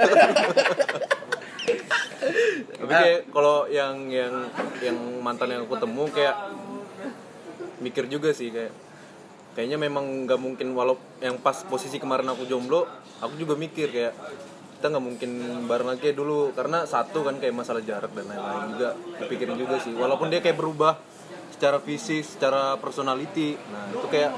Tapi 2.77 2.93
kayak 2.93 3.21
kalau 3.31 3.67
yang 3.71 4.11
yang 4.11 4.51
yang 4.83 4.99
mantan 5.23 5.51
yang 5.51 5.63
aku 5.67 5.79
temu 5.79 6.07
kayak 6.11 6.35
mikir 7.83 8.07
juga 8.07 8.31
sih 8.31 8.51
kayak 8.51 8.71
kayaknya 9.59 9.79
memang 9.79 10.27
nggak 10.27 10.39
mungkin 10.39 10.75
walau 10.75 10.99
yang 11.19 11.39
pas 11.43 11.67
posisi 11.67 11.99
kemarin 11.99 12.29
aku 12.31 12.47
jomblo 12.47 12.87
aku 13.21 13.35
juga 13.41 13.55
mikir 13.57 13.91
kayak 13.91 14.15
kita 14.77 14.93
nggak 14.93 15.05
mungkin 15.09 15.31
bareng 15.65 15.89
lagi 15.89 16.01
kayak 16.05 16.17
dulu. 16.21 16.53
Karena 16.53 16.85
satu 16.85 17.25
kan 17.25 17.41
kayak 17.41 17.57
masalah 17.57 17.81
jarak 17.81 18.13
dan 18.13 18.29
lain-lain 18.29 18.77
juga 18.77 18.89
dipikirin 19.25 19.57
juga 19.57 19.81
sih. 19.81 19.97
Walaupun 19.97 20.29
dia 20.29 20.45
kayak 20.45 20.61
berubah 20.61 21.01
secara 21.57 21.79
fisik 21.79 22.23
secara 22.23 22.77
personality 22.77 23.57
nah 23.67 23.89
itu 23.91 24.07
kayak 24.07 24.33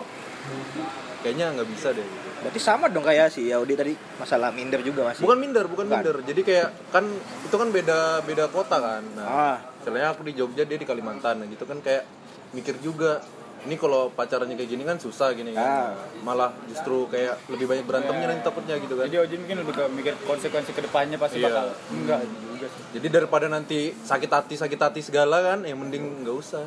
kayaknya 1.18 1.50
nggak 1.52 1.68
bisa 1.68 1.90
deh 1.90 2.00
gitu. 2.00 2.28
Berarti 2.38 2.60
sama 2.62 2.86
dong 2.86 3.02
kayak 3.02 3.28
si 3.28 3.50
Yaudi 3.50 3.74
tadi 3.74 3.90
masalah 4.16 4.48
minder 4.48 4.78
juga 4.80 5.02
masih. 5.04 5.20
Bukan 5.20 5.36
minder, 5.36 5.66
bukan 5.66 5.84
Bukan. 5.84 5.98
minder. 5.98 6.16
Jadi 6.22 6.40
kayak 6.40 6.68
kan 6.88 7.04
itu 7.42 7.52
kan 7.52 7.68
beda 7.68 7.98
beda 8.22 8.44
kota 8.46 8.76
kan. 8.78 9.02
Nah, 9.12 9.26
Ah, 9.26 9.56
misalnya 9.76 10.14
aku 10.14 10.22
di 10.22 10.32
Jogja 10.32 10.62
dia 10.62 10.78
di 10.78 10.86
Kalimantan, 10.86 11.42
nah 11.42 11.46
gitu 11.46 11.66
kan 11.66 11.82
kayak 11.82 12.06
mikir 12.50 12.78
juga 12.78 13.18
ini 13.60 13.74
kalau 13.74 14.08
pacarannya 14.08 14.54
kayak 14.54 14.70
gini 14.70 14.86
kan 14.86 14.96
susah 14.96 15.34
gini 15.34 15.50
kan 15.50 15.66
Ah. 15.66 15.90
malah 16.22 16.54
justru 16.64 17.10
kayak 17.10 17.50
lebih 17.50 17.66
banyak 17.66 17.82
berantemnya 17.82 18.30
nanti 18.30 18.40
takutnya 18.40 18.78
gitu 18.78 18.94
kan 18.94 19.04
Jadi 19.04 19.18
Oji 19.18 19.34
mungkin 19.36 19.56
lebih 19.58 19.74
ke 19.74 19.84
mikir 19.90 20.14
konsekuensi 20.22 20.70
ke 20.70 20.80
depannya 20.80 21.18
pasti 21.18 21.42
Iya. 21.42 21.50
bakal 21.50 21.66
enggak 21.90 22.20
juga 22.22 22.66
sih. 22.68 22.82
jadi 22.94 23.06
daripada 23.12 23.46
nanti 23.46 23.90
sakit 23.92 24.30
hati 24.30 24.54
sakit 24.54 24.78
hati 24.80 25.00
segala 25.02 25.42
kan 25.44 25.58
ya 25.60 25.74
mending 25.74 26.22
nggak 26.22 26.36
usah 26.38 26.62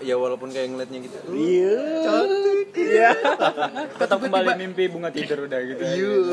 ya 0.00 0.14
walaupun 0.16 0.50
kayak 0.50 0.72
ngeliatnya 0.72 0.98
gitu 1.02 1.16
Iya. 1.30 1.78
Iya. 2.74 3.10
Tetap 4.02 4.18
kembali 4.18 4.58
mimpi 4.58 4.90
bunga 4.90 5.10
tidur 5.10 5.46
udah 5.46 5.60
gitu. 5.62 5.82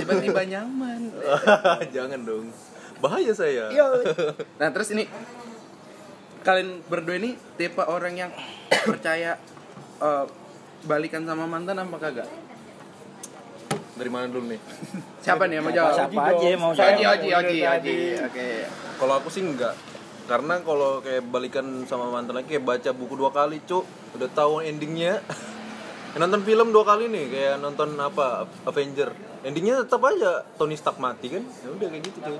tiba-tiba 0.01 0.41
nyaman 0.47 1.13
jangan 1.95 2.19
dong 2.21 2.49
bahaya 2.97 3.33
saya 3.33 3.69
nah 4.61 4.69
terus 4.69 4.93
ini 4.93 5.05
kalian 6.41 6.81
berdua 6.85 7.17
ini 7.17 7.37
tipe 7.53 7.81
orang 7.81 8.13
yang 8.15 8.31
percaya 8.89 9.37
eh, 9.97 10.25
balikan 10.81 11.25
sama 11.25 11.45
mantan 11.45 11.77
apa 11.77 11.97
kagak 11.97 12.29
dari 13.91 14.09
mana 14.09 14.25
dulu 14.25 14.49
nih 14.49 14.61
siapa 15.21 15.45
nih 15.45 15.61
yang 15.61 15.65
mau 15.65 15.73
jawab 15.73 15.93
Siapa 15.93 16.21
aja 16.33 16.47
mau 16.57 16.71
saya. 16.73 16.93
Oji, 16.97 17.03
Oji, 17.05 17.29
Oji, 17.37 17.57
Oji. 17.61 17.97
Oke. 18.25 18.49
kalau 18.97 19.13
aku 19.17 19.29
sih 19.29 19.45
enggak 19.45 19.77
karena 20.31 20.63
kalau 20.63 21.03
kayak 21.03 21.27
balikan 21.27 21.83
sama 21.91 22.07
mantan 22.07 22.39
lagi 22.39 22.55
kayak 22.55 22.63
baca 22.63 22.89
buku 22.95 23.19
dua 23.19 23.35
kali 23.35 23.59
cuk 23.67 23.83
udah 24.15 24.29
tahu 24.31 24.63
endingnya 24.63 25.19
nonton 26.15 26.47
film 26.47 26.71
dua 26.71 26.87
kali 26.87 27.11
nih 27.11 27.25
kayak 27.27 27.55
nonton 27.59 27.99
apa 27.99 28.47
Avenger 28.63 29.11
endingnya 29.43 29.83
tetap 29.83 29.99
aja 30.07 30.47
Tony 30.55 30.79
Stark 30.79 31.03
mati 31.03 31.35
kan 31.35 31.43
ya 31.43 31.67
udah 31.75 31.87
kayak 31.91 32.03
gitu 32.07 32.17
cuy 32.23 32.39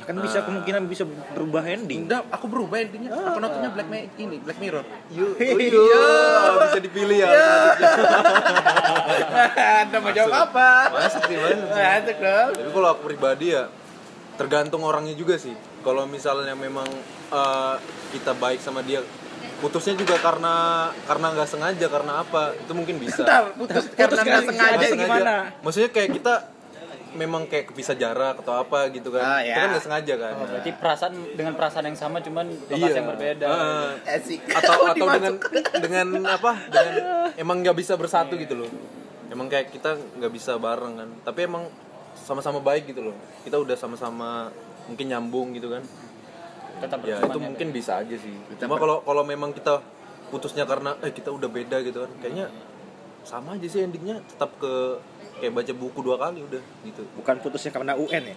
Kan 0.00 0.16
bisa 0.26 0.42
kemungkinan 0.42 0.90
bisa 0.90 1.06
berubah 1.36 1.62
ending. 1.70 2.08
Udah, 2.08 2.24
aku 2.34 2.50
berubah 2.50 2.82
intinya. 2.82 3.14
Aku 3.30 3.38
nontonnya 3.38 3.70
Black 3.70 3.86
Ma- 3.86 4.10
ini, 4.18 4.42
Black 4.42 4.58
Mirror. 4.58 4.82
Yuk, 5.12 5.38
oh 5.38 5.60
iya, 5.60 6.02
bisa 6.66 6.78
dipilih 6.82 7.16
ya. 7.20 7.28
Anda 9.86 9.96
mau 10.02 10.10
jawab 10.10 10.50
apa? 10.50 10.68
Masuk 10.98 11.22
sih, 11.30 11.36
masuk 11.38 11.68
sih. 11.68 11.84
Masuk 11.84 12.16
dong. 12.16 12.50
Tapi 12.58 12.70
kalau 12.74 12.88
aku 12.90 13.02
pribadi 13.06 13.46
ya 13.54 13.70
tergantung 14.40 14.80
orangnya 14.80 15.12
juga 15.12 15.36
sih. 15.36 15.52
Kalau 15.84 16.08
misalnya 16.08 16.56
memang 16.56 16.88
eh, 17.28 17.74
kita 18.10 18.32
baik 18.32 18.56
sama 18.58 18.80
dia, 18.80 19.04
putusnya 19.60 19.92
juga 19.92 20.16
karena 20.16 20.88
karena 21.04 21.26
nggak 21.36 21.48
sengaja 21.48 21.86
karena 21.86 22.12
apa 22.24 22.56
itu 22.56 22.72
mungkin 22.72 22.96
bisa. 22.96 23.20
Bentar, 23.20 23.52
putus 23.52 23.84
karena 23.92 24.20
nggak 24.24 24.44
sengaja 24.48 24.76
sengaja 24.80 24.96
gimana? 24.96 25.34
Maksudnya 25.60 25.90
kayak 25.92 26.10
kita 26.16 26.34
memang 27.10 27.42
kayak 27.44 27.74
kepisah 27.74 27.98
jarak 27.98 28.38
atau 28.38 28.54
apa 28.56 28.86
gitu 28.88 29.10
kan. 29.10 29.20
Ah, 29.20 29.40
Itu 29.42 29.50
ya. 29.50 29.56
kan 29.60 29.68
nggak 29.74 29.84
sengaja 29.84 30.14
kan. 30.16 30.32
Oh, 30.38 30.46
berarti 30.46 30.70
perasaan 30.72 31.12
dengan 31.34 31.52
perasaan 31.58 31.84
yang 31.90 31.98
sama 31.98 32.22
cuman 32.22 32.46
lokasi 32.70 32.96
yang 32.96 33.08
berbeda. 33.12 33.46
Asik. 34.06 34.40
atau 34.46 34.72
Oh, 34.78 34.86
atau 34.94 35.06
dengan 35.10 35.34
dimasuk. 35.36 35.74
dengan 35.84 36.06
apa 36.24 36.52
dengan 36.70 36.94
emang 37.42 37.56
nggak 37.60 37.76
bisa 37.76 37.98
bersatu 37.98 38.38
gitu 38.38 38.54
loh 38.56 38.70
emang 39.30 39.46
kayak 39.46 39.70
kita 39.70 39.94
nggak 40.18 40.32
bisa 40.34 40.58
bareng 40.58 40.98
kan 40.98 41.08
tapi 41.22 41.46
emang 41.46 41.66
sama-sama 42.24 42.60
baik 42.60 42.92
gitu 42.92 43.10
loh. 43.10 43.16
Kita 43.42 43.56
udah 43.58 43.76
sama-sama 43.76 44.52
mungkin 44.86 45.06
nyambung 45.10 45.56
gitu 45.56 45.72
kan. 45.72 45.82
Tetap 46.80 47.00
ya 47.04 47.20
itu 47.20 47.38
ya, 47.38 47.44
mungkin 47.44 47.68
bisa 47.70 48.00
aja 48.00 48.16
sih. 48.16 48.34
Cuma 48.56 48.80
kalau 48.80 49.04
kalau 49.04 49.22
memang 49.24 49.52
kita 49.52 49.84
putusnya 50.30 50.64
karena 50.64 50.96
eh 51.02 51.12
kita 51.12 51.34
udah 51.34 51.50
beda 51.50 51.82
gitu 51.82 52.06
kan 52.06 52.10
kayaknya 52.22 52.46
sama 53.26 53.58
aja 53.58 53.66
sih 53.66 53.82
endingnya 53.82 54.22
tetap 54.24 54.54
ke 54.62 54.96
kayak 55.42 55.52
baca 55.52 55.72
buku 55.74 55.98
dua 56.00 56.16
kali 56.16 56.40
udah 56.44 56.62
gitu. 56.86 57.02
Bukan 57.20 57.40
putusnya 57.44 57.72
karena 57.74 57.92
UN 57.96 58.24
ya. 58.32 58.36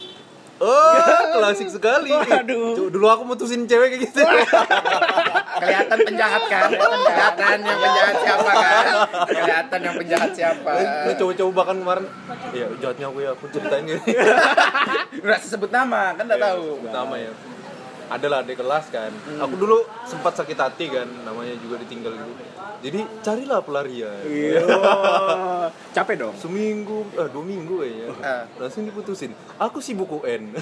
oh 0.60 1.24
klasik 1.40 1.70
sekali. 1.72 2.12
Waduh. 2.12 2.92
Dulu 2.92 3.08
aku 3.08 3.24
mutusin 3.24 3.66
cewek 3.66 3.96
kayak 3.96 4.02
gitu 4.10 4.20
Kelihatan 5.64 5.98
penjahat 6.04 6.44
kan? 6.52 6.70
Kelihatan 6.72 7.58
yang 7.64 7.80
penjahat 7.80 8.16
siapa 8.20 8.52
kan? 8.52 8.86
Kelihatan 9.32 9.80
yang 9.80 9.96
penjahat 9.96 10.32
siapa? 10.36 10.72
Ini 10.84 11.14
cowok-cowok 11.16 11.54
bahkan 11.56 11.76
kemarin 11.80 12.06
ya 12.54 12.68
jahatnya 12.80 13.06
aku 13.10 13.20
ya 13.24 13.30
aku 13.34 13.46
ceritain 13.50 13.84
gini 13.88 14.02
Nggak 15.24 15.40
sebut 15.42 15.72
nama, 15.72 16.14
kan 16.14 16.24
nggak 16.28 16.42
tahu. 16.42 16.84
pertama 16.84 17.16
ya 17.18 17.32
adalah 18.14 18.38
adik 18.40 18.58
kelas 18.58 18.86
kan 18.88 19.10
aku 19.36 19.56
dulu 19.56 19.78
sempat 20.04 20.34
sakit 20.34 20.54
hati 20.56 20.86
kan 20.88 21.10
namanya 21.24 21.58
juga 21.58 21.78
ditinggal 21.78 22.14
gitu 22.14 22.34
jadi 22.84 23.00
carilah 23.20 23.60
pelarian 23.60 24.22
Iya. 24.24 24.60
Capek 25.96 26.16
dong. 26.20 26.36
seminggu 26.36 27.08
eh 27.14 27.28
dua 27.28 27.42
minggu 27.42 27.80
kayaknya 27.80 28.08
Ah. 28.20 28.44
langsung 28.58 28.84
diputusin 28.84 29.32
aku 29.56 29.80
sibuk 29.80 30.12
UN 30.14 30.52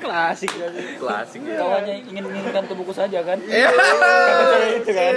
Klasik. 0.00 0.50
klasik 0.96 1.40
ya 1.44 1.60
Kau 1.60 1.76
hanya 1.76 1.92
ingin 1.92 2.24
menginginkan 2.24 2.64
tubuhku 2.64 2.90
saja 2.90 3.20
kan? 3.20 3.36
Iya. 3.38 3.68
Cewek 3.68 4.70
itu 4.80 4.90
kan. 4.90 5.14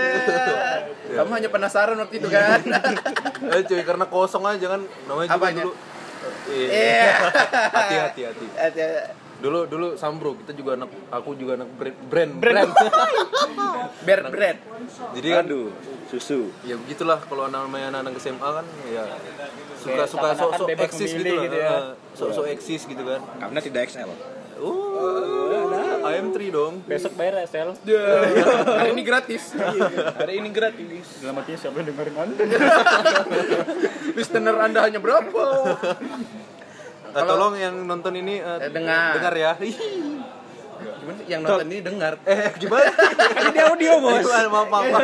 Kamu 1.09 1.31
hanya 1.31 1.49
penasaran 1.49 1.95
waktu 1.97 2.19
itu 2.19 2.27
kan? 2.27 2.59
eh 3.53 3.61
cuy 3.63 3.81
karena 3.81 4.05
kosong 4.05 4.43
aja 4.43 4.65
kan 4.67 4.81
namanya 5.07 5.27
juga 5.29 5.39
Apanya? 5.39 5.63
dulu 5.63 5.73
Iya. 6.51 7.15
hati-hati 7.71 8.21
hati 8.27 8.45
Ada- 8.53 9.07
dulu 9.43 9.67
dulu 9.67 9.87
sambro 9.99 10.39
kita 10.39 10.55
juga 10.55 10.79
anak 10.79 10.87
aku 11.11 11.35
juga 11.35 11.59
anak 11.59 11.67
brand 11.75 11.97
brand, 12.07 12.31
brand. 12.39 12.71
Bear 14.07 14.23
bread. 14.31 14.57
jadi 15.15 15.27
kan 15.39 15.45
Aduh, 15.47 15.67
susu. 16.07 16.47
ya 16.63 16.79
begitulah 16.79 17.19
kalau 17.19 17.51
namanya 17.51 17.91
anak-anak 17.91 18.15
SMA 18.19 18.39
kan 18.39 18.65
ya 18.87 19.03
suka 19.75 19.91
Kayak 19.99 20.07
suka 20.07 20.27
sok 20.39 20.51
sok 20.55 20.67
eksis 20.71 21.11
gitu 21.11 21.33
gitu 21.43 21.57
ya. 21.59 21.91
sok 22.15 22.29
sok 22.31 22.47
eksis 22.47 22.81
gitu 22.87 23.03
kan 23.03 23.19
Karena 23.19 23.59
tidak 23.59 23.91
XL. 23.91 24.11
oh 24.63 25.43
I 26.03 26.19
am 26.19 26.31
3 26.31 26.51
dong 26.51 26.73
Besok 26.83 27.15
bayar 27.15 27.43
SL. 27.43 27.75
Hari 28.79 28.91
ini 28.91 29.03
gratis. 29.03 29.55
Hari 30.19 30.33
ini 30.39 30.49
gratis. 30.51 31.19
Dalam 31.19 31.39
artinya 31.39 31.59
siapa 31.59 31.75
yang 31.79 31.87
dengerin 31.91 32.15
anda? 32.15 32.43
Listener 34.19 34.55
Anda 34.59 34.79
hanya 34.83 34.99
berapa? 34.99 35.43
Eh, 37.13 37.23
tolong 37.23 37.53
yang 37.53 37.75
nonton 37.83 38.13
ini 38.15 38.35
Eh, 38.37 38.69
dengar. 38.69 39.13
dengar 39.13 39.33
ya 39.33 39.51
Gimana 39.53 39.69
sih? 41.15 41.25
Yang 41.25 41.41
nonton 41.41 41.67
ini 41.67 41.79
dengar. 41.79 42.13
eh 42.23 42.49
gimana 42.57 42.89
Ini 43.47 43.59
audio, 43.63 43.91
Bos. 44.03 44.23
Maaf 44.23 44.49
maaf 44.49 44.67
maaf 44.67 44.85
maaf 44.89 45.01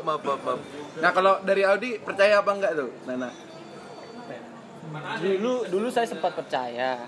maaf 0.00 0.22
maaf, 0.22 0.40
maaf. 0.40 0.60
Nah 0.94 1.10
kalau 1.10 1.42
dari 1.42 1.62
Audi 1.62 1.98
percaya 1.98 2.38
apa 2.38 2.50
enggak 2.50 2.72
tuh? 2.74 2.90
Nana. 3.04 3.30
Dulu 4.94 5.66
dulu 5.66 5.90
saya 5.90 6.06
sempat 6.06 6.32
percaya. 6.32 7.02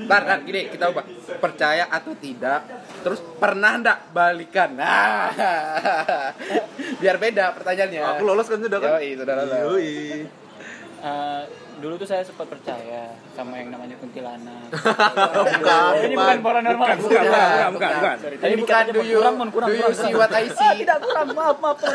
Ntar, 0.00 0.20
ntar, 0.24 0.38
gini 0.40 0.72
kita 0.72 0.88
ubah 0.88 1.04
Percaya 1.36 1.84
atau 1.86 2.16
tidak 2.16 2.64
Terus 3.04 3.20
pernah 3.36 3.76
enggak 3.76 4.08
balikan 4.08 4.72
Nah 4.72 5.28
Biar 7.02 7.20
beda 7.20 7.52
pertanyaannya 7.52 8.00
aku 8.08 8.22
lolos 8.24 8.48
kan 8.48 8.56
sudah 8.56 8.78
kan 8.78 8.96
Yoi, 8.96 9.20
sudah 9.20 9.34
lolos. 9.36 9.58
Yoi. 9.68 9.92
Eh, 10.96 11.42
dulu 11.76 11.94
tuh 12.00 12.08
saya 12.08 12.24
sempat 12.24 12.48
percaya 12.48 13.12
sama 13.36 13.60
yang 13.60 13.68
namanya 13.68 13.96
kuntilanak. 14.00 14.72
bukan 15.60 15.92
Ini 16.08 16.14
bukan 16.16 16.38
paranormal. 16.40 16.86
Bukan, 16.96 17.04
bukan, 17.04 17.20
bukan, 17.20 17.68
bukan, 17.76 17.90
bukan. 18.00 18.16
Sorry, 18.16 18.36
Ini 18.36 18.42
tadi 18.42 18.54
bukan 18.56 18.82
do 18.88 19.02
you, 19.04 19.20
kurang, 19.20 19.36
kurang, 19.52 19.68
do 19.68 19.76
you 19.76 19.84
kurang, 19.84 20.00
see 20.00 20.12
what 20.16 20.32
I 20.32 20.48
see 20.48 20.72
Tidak 20.84 20.98
kurang, 21.04 21.26
maaf, 21.36 21.56
maaf. 21.60 21.76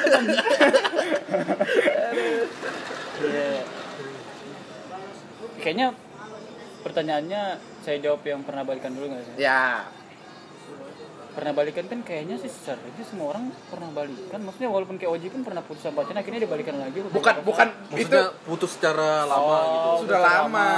Iya. 3.22 3.62
Kayaknya 5.62 5.88
pertanyaannya 6.82 7.42
saya 7.86 7.98
jawab 8.02 8.26
yang 8.26 8.42
pernah 8.42 8.66
balikan 8.66 8.98
dulu 8.98 9.14
nggak 9.14 9.22
sih? 9.30 9.46
Ya 9.46 9.86
Pernah 11.32 11.54
balikan 11.56 11.88
kan 11.88 12.00
kayaknya 12.04 12.36
sih 12.36 12.52
sebenarnya 12.52 13.06
semua 13.08 13.32
orang 13.32 13.48
pernah 13.72 13.90
balikan. 13.90 14.40
Maksudnya 14.44 14.68
walaupun 14.68 15.00
kayak 15.00 15.12
Oji 15.16 15.28
pun 15.32 15.42
pernah 15.42 15.64
putus 15.64 15.82
sama 15.82 16.04
pacarnya, 16.04 16.20
akhirnya 16.20 16.44
dia 16.44 16.52
balikan 16.52 16.76
lagi. 16.76 17.00
Bukan, 17.08 17.36
bukan 17.48 17.68
Itu 17.72 17.88
maksudnya 18.12 18.26
putus 18.44 18.72
secara 18.76 19.24
lama 19.24 19.58
gitu 19.64 19.90
sudah 20.04 20.20
lama. 20.20 20.36
lama 20.44 20.70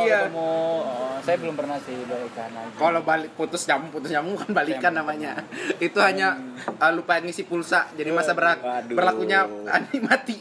Iya. 0.00 0.18
ketemu. 0.24 0.52
Oh, 0.84 1.16
saya 1.20 1.36
belum 1.40 1.54
pernah 1.56 1.76
sih 1.80 1.96
balikan 2.04 2.48
lagi. 2.52 2.76
kalau 2.76 3.00
balik 3.00 3.30
putus 3.32 3.64
nyambung 3.64 3.90
putus 3.90 4.10
nyambung 4.12 4.36
kan 4.36 4.50
balikan 4.52 4.92
namanya 4.92 5.32
itu 5.80 5.96
hanya 5.96 6.36
uh, 6.76 6.92
lupa 6.92 7.16
ngisi 7.16 7.48
pulsa 7.48 7.88
jadi 7.96 8.12
masa 8.12 8.36
berak 8.36 8.60
Waduh. 8.60 8.92
berlakunya 8.92 9.48
ani 9.64 10.04
mati 10.04 10.36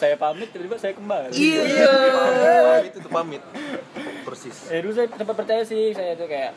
saya 0.00 0.16
pamit 0.16 0.48
tiba-tiba 0.50 0.80
saya 0.80 0.96
kembali. 0.96 1.36
iya 1.36 1.92
pamit 2.64 2.92
itu 2.96 3.08
pamit 3.12 3.42
persis 4.24 4.56
Eh 4.72 4.80
dulu 4.80 4.96
saya 4.96 5.06
sempat 5.12 5.36
percaya 5.36 5.62
sih 5.62 5.92
saya 5.92 6.16
tuh 6.16 6.24
kayak 6.24 6.56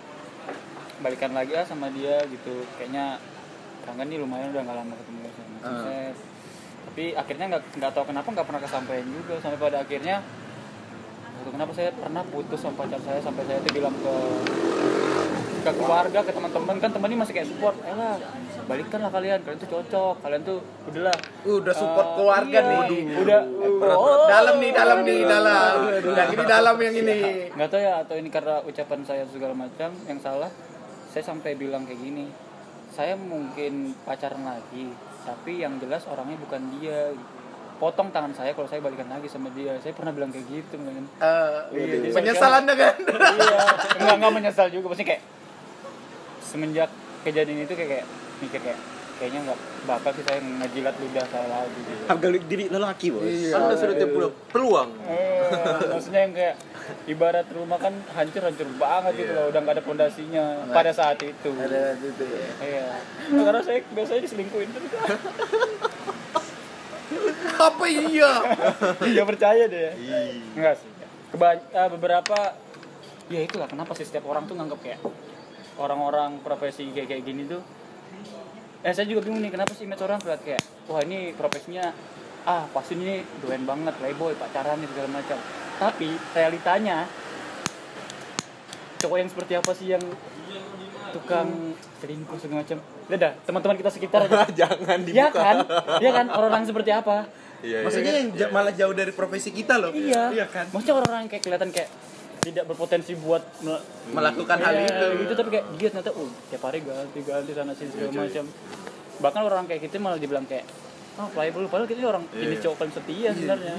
balikan 1.04 1.32
lagi 1.36 1.52
lah 1.56 1.66
sama 1.68 1.91
dia 1.91 2.22
gitu. 2.30 2.64
Kayaknya 2.80 3.20
kangen 3.86 4.08
nih 4.10 4.20
lumayan 4.22 4.50
udah 4.54 4.62
nggak 4.66 4.78
lama 4.78 4.93
ketemu 4.98 5.20
sama 5.36 5.78
saya. 5.84 6.10
Tapi 6.86 7.06
akhirnya 7.18 7.46
nggak 7.52 7.64
nggak 7.82 7.91
tahu 7.91 8.06
kenapa 8.08 8.28
nggak 8.32 8.48
pernah 8.48 8.62
kesampaian 8.62 9.08
juga. 9.10 9.34
Sampai 9.43 9.58
pada 9.60 9.78
akhirnya 9.84 10.16
kenapa 11.46 11.72
saya 11.78 11.89
pernah 11.93 12.24
putus 12.26 12.60
sama 12.62 12.76
pacar 12.80 13.00
saya. 13.04 13.20
Sampai 13.20 13.43
saya 13.46 13.60
tuh 13.62 13.74
bilang 13.74 13.96
ke 14.00 14.14
ke 15.66 15.72
keluarga 15.76 16.20
ke 16.22 16.32
teman-teman. 16.32 16.76
Kan 16.80 16.89
teman 16.93 17.08
ini 17.12 17.18
masih 17.20 17.34
kayak 17.36 17.50
support. 17.50 17.76
Eh 17.84 17.96
lah 17.98 18.16
balikan 18.66 19.00
lah 19.04 19.12
kalian. 19.12 19.39
Kalian 19.43 19.60
tuh 19.62 19.70
cocok. 19.70 20.16
Kalian 20.24 20.41
tuh 20.46 20.58
udahlah. 20.89 21.18
Udah 21.46 21.74
support 21.76 22.08
Eh, 22.08 22.14
keluarga 22.18 22.60
iya, 22.64 22.72
nih. 22.88 23.02
Udah 23.22 23.39
oh, 23.93 24.26
dalam 24.30 24.56
nih 24.64 24.72
dalam 24.72 24.98
nih 25.04 25.20
dalam. 25.28 25.74
yang 26.02 26.30
ini 26.32 26.43
dalam 26.48 26.76
yang 26.80 26.96
ini. 26.96 27.18
Nggak 27.54 27.68
tahu 27.70 27.82
ya 27.84 27.93
atau 28.02 28.16
ini 28.18 28.30
karena 28.32 28.56
ucapan 28.66 29.00
saya 29.04 29.24
segala 29.30 29.54
macam 29.54 29.89
yang 30.08 30.22
salah 30.24 30.50
saya 31.16 31.24
sampai 31.24 31.55
bilang 31.55 31.88
kayak 31.88 32.03
gini 32.03 32.28
saya 32.91 33.16
mungkin 33.16 33.95
pacaran 34.03 34.43
lagi 34.43 34.91
tapi 35.26 35.63
yang 35.63 35.82
jelas 35.82 36.05
orangnya 36.05 36.38
bukan 36.38 36.61
dia. 36.78 37.16
Potong 37.76 38.07
tangan 38.07 38.32
saya 38.32 38.55
kalau 38.55 38.72
saya 38.72 38.80
balikan 38.80 39.11
lagi 39.11 39.28
sama 39.28 39.51
dia. 39.51 39.76
Saya 39.84 39.91
pernah 39.91 40.16
bilang 40.16 40.32
kayak 40.32 40.47
gitu 40.47 40.80
kan 40.80 40.95
Eh, 40.95 41.59
Iya, 41.76 41.86
jadi 41.91 42.07
penyesalan 42.16 42.63
kan? 42.72 42.95
Iya. 43.36 43.57
Enggak 43.99 44.16
enggak 44.16 44.32
menyesal 44.32 44.68
juga. 44.72 44.95
Maksudnya 44.95 45.09
kayak 45.11 45.24
semenjak 46.39 46.88
kejadian 47.28 47.68
itu 47.68 47.74
kayak, 47.76 47.89
kayak 47.99 48.05
mikir 48.39 48.59
kayak 48.63 48.80
kayaknya 49.16 49.39
nggak 49.43 49.59
bakal 49.86 50.11
sih 50.11 50.24
saya 50.24 50.39
ngejilat 50.39 50.91
ludah 50.93 51.26
saya 51.26 51.47
lagi 51.47 51.80
gitu. 51.80 52.03
harga 52.05 52.28
diri 52.43 52.66
lelaki 52.68 53.07
bos? 53.09 53.24
Anda 53.49 53.74
sudah 53.74 53.95
tiap 53.95 54.11
pulang 54.11 54.34
peluang. 54.49 54.89
Eh, 55.05 55.39
maksudnya 55.88 56.22
yang 56.22 56.34
kayak 56.34 56.55
ibarat 57.05 57.47
rumah 57.49 57.78
kan 57.78 57.93
hancur-hancur 58.11 58.68
banget 58.76 59.13
gitu 59.18 59.32
Iya. 59.32 59.38
loh 59.38 59.45
udah 59.49 59.59
nggak 59.59 59.76
ada 59.76 59.84
pondasinya 59.84 60.43
pada 60.70 60.91
saat 60.91 61.18
itu. 61.20 61.49
Ada 61.49 61.95
itu 61.95 62.24
ya 62.24 62.45
iya. 62.61 62.86
Karena 63.32 63.61
saya 63.61 63.80
biasanya 63.88 64.22
diselingkuhin 64.22 64.70
terus. 64.70 64.91
Apa 67.57 67.86
iya? 67.86 68.32
Iya 69.01 69.24
percaya 69.24 69.63
deh. 69.66 69.91
Enggak 70.53 70.76
sih. 70.78 70.89
Keba- 71.32 71.61
eh, 71.63 71.89
beberapa 71.89 72.38
ya 73.26 73.41
itulah 73.41 73.66
kenapa 73.66 73.91
sih 73.93 74.03
setiap 74.03 74.26
orang 74.26 74.45
tuh 74.45 74.53
nganggap 74.53 74.80
kayak 74.80 74.99
orang-orang 75.76 76.39
profesi 76.39 76.88
kayak 76.89 77.09
kayak 77.09 77.24
gini 77.24 77.43
tuh 77.45 77.59
eh 78.86 78.94
saya 78.94 79.10
juga 79.10 79.26
bingung 79.26 79.42
nih 79.42 79.50
kenapa 79.50 79.74
sih 79.74 79.90
image 79.90 80.06
orang 80.06 80.22
kayak 80.22 80.46
kayak 80.46 80.62
wah 80.86 81.02
ini 81.02 81.34
profesinya 81.34 81.90
ah 82.46 82.70
pasti 82.70 82.94
ini 82.94 83.26
doyan 83.42 83.66
banget 83.66 83.98
playboy 83.98 84.38
pacaran 84.38 84.78
nih 84.78 84.90
segala 84.94 85.10
macam. 85.10 85.38
Tapi 85.82 86.10
realitanya 86.38 87.10
cowok 89.02 89.18
yang 89.18 89.30
seperti 89.34 89.54
apa 89.58 89.72
sih 89.74 89.88
yang 89.98 90.04
tukang 91.18 91.74
selingkuh 91.98 92.38
segala 92.38 92.62
macam? 92.62 92.78
Lihat 93.10 93.20
dah 93.26 93.34
teman-teman 93.50 93.76
kita 93.82 93.90
sekitar 93.90 94.30
aja. 94.30 94.46
Jangan 94.62 95.00
ya 95.02 95.34
dibuka 95.34 95.42
kan? 95.42 95.56
Ya 95.98 96.10
kan? 96.14 96.26
Orang-orang 96.30 96.64
seperti 96.70 96.92
apa? 96.94 97.26
Iya, 97.66 97.82
iya. 97.82 97.86
maksudnya 97.90 98.14
yang 98.14 98.28
ja- 98.38 98.52
malah 98.54 98.74
jauh 98.78 98.94
dari 98.94 99.10
profesi 99.10 99.50
kita 99.50 99.82
loh. 99.82 99.90
Iya. 99.90 100.30
iya 100.30 100.46
kan? 100.46 100.70
Maksudnya 100.70 101.02
orang-orang 101.02 101.26
kayak 101.26 101.42
kelihatan 101.42 101.74
kayak 101.74 101.90
tidak 102.46 102.64
berpotensi 102.66 103.18
buat 103.18 103.41
me- 103.60 103.82
melakukan 104.12 104.58
hal 104.60 104.74
Iya, 104.76 104.86
itu 104.86 105.06
gitu 105.20 105.34
tapi 105.34 105.50
kayak 105.52 105.66
dia 105.76 105.88
ternyata 105.89 106.14
oh 106.14 106.30
tiap 106.46 106.62
hari 106.62 106.80
ganti 106.80 107.20
ganti 107.20 107.52
sana 107.52 107.74
sini 107.74 107.89
segala 107.89 108.22
macam. 108.22 108.46
Bahkan 109.18 109.41
orang 109.43 109.64
kayak 109.66 109.82
gitu 109.82 109.98
malah 109.98 110.16
dibilang 110.16 110.46
kayak 110.46 110.66
oh 111.16 111.32
playboy 111.32 111.66
padahal 111.66 111.88
kita 111.88 112.04
orang 112.04 112.24
Iya. 112.30 112.43
ini 112.46 112.56
cowok 112.60 112.76
paling 112.78 112.93
setia 112.93 113.30
sebenarnya. 113.32 113.76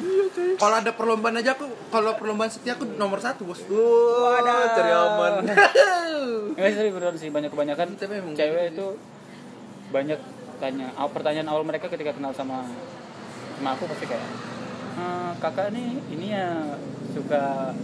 kalau 0.56 0.74
ada 0.74 0.90
perlombaan 0.90 1.36
aja 1.36 1.52
aku 1.52 1.64
kalau 1.86 2.16
perlombaan 2.16 2.48
setia 2.48 2.72
aku 2.72 2.88
nomor 2.90 3.20
satu 3.20 3.44
bos 3.44 3.60
Wah, 3.62 4.40
cari 4.72 4.90
aman. 4.90 5.32
Enggak 6.56 6.72
sih 6.72 6.88
beneran 6.88 7.14
sih 7.14 7.28
banyak 7.28 7.48
kebanyakan 7.48 7.88
cewek 8.32 8.72
itu 8.72 8.86
banyak 9.86 10.18
tanya 10.56 10.88
aw- 10.96 11.12
pertanyaan 11.12 11.46
awal 11.46 11.62
mereka 11.62 11.86
ketika 11.86 12.10
kenal 12.10 12.32
sama 12.32 12.64
sama 13.54 13.68
aku 13.72 13.84
pasti 13.86 14.08
kayak 14.08 14.24
"Eh, 14.96 15.32
kakak 15.36 15.68
nih 15.70 15.88
ini 16.08 16.26
ya 16.32 16.64
suka 17.12 17.76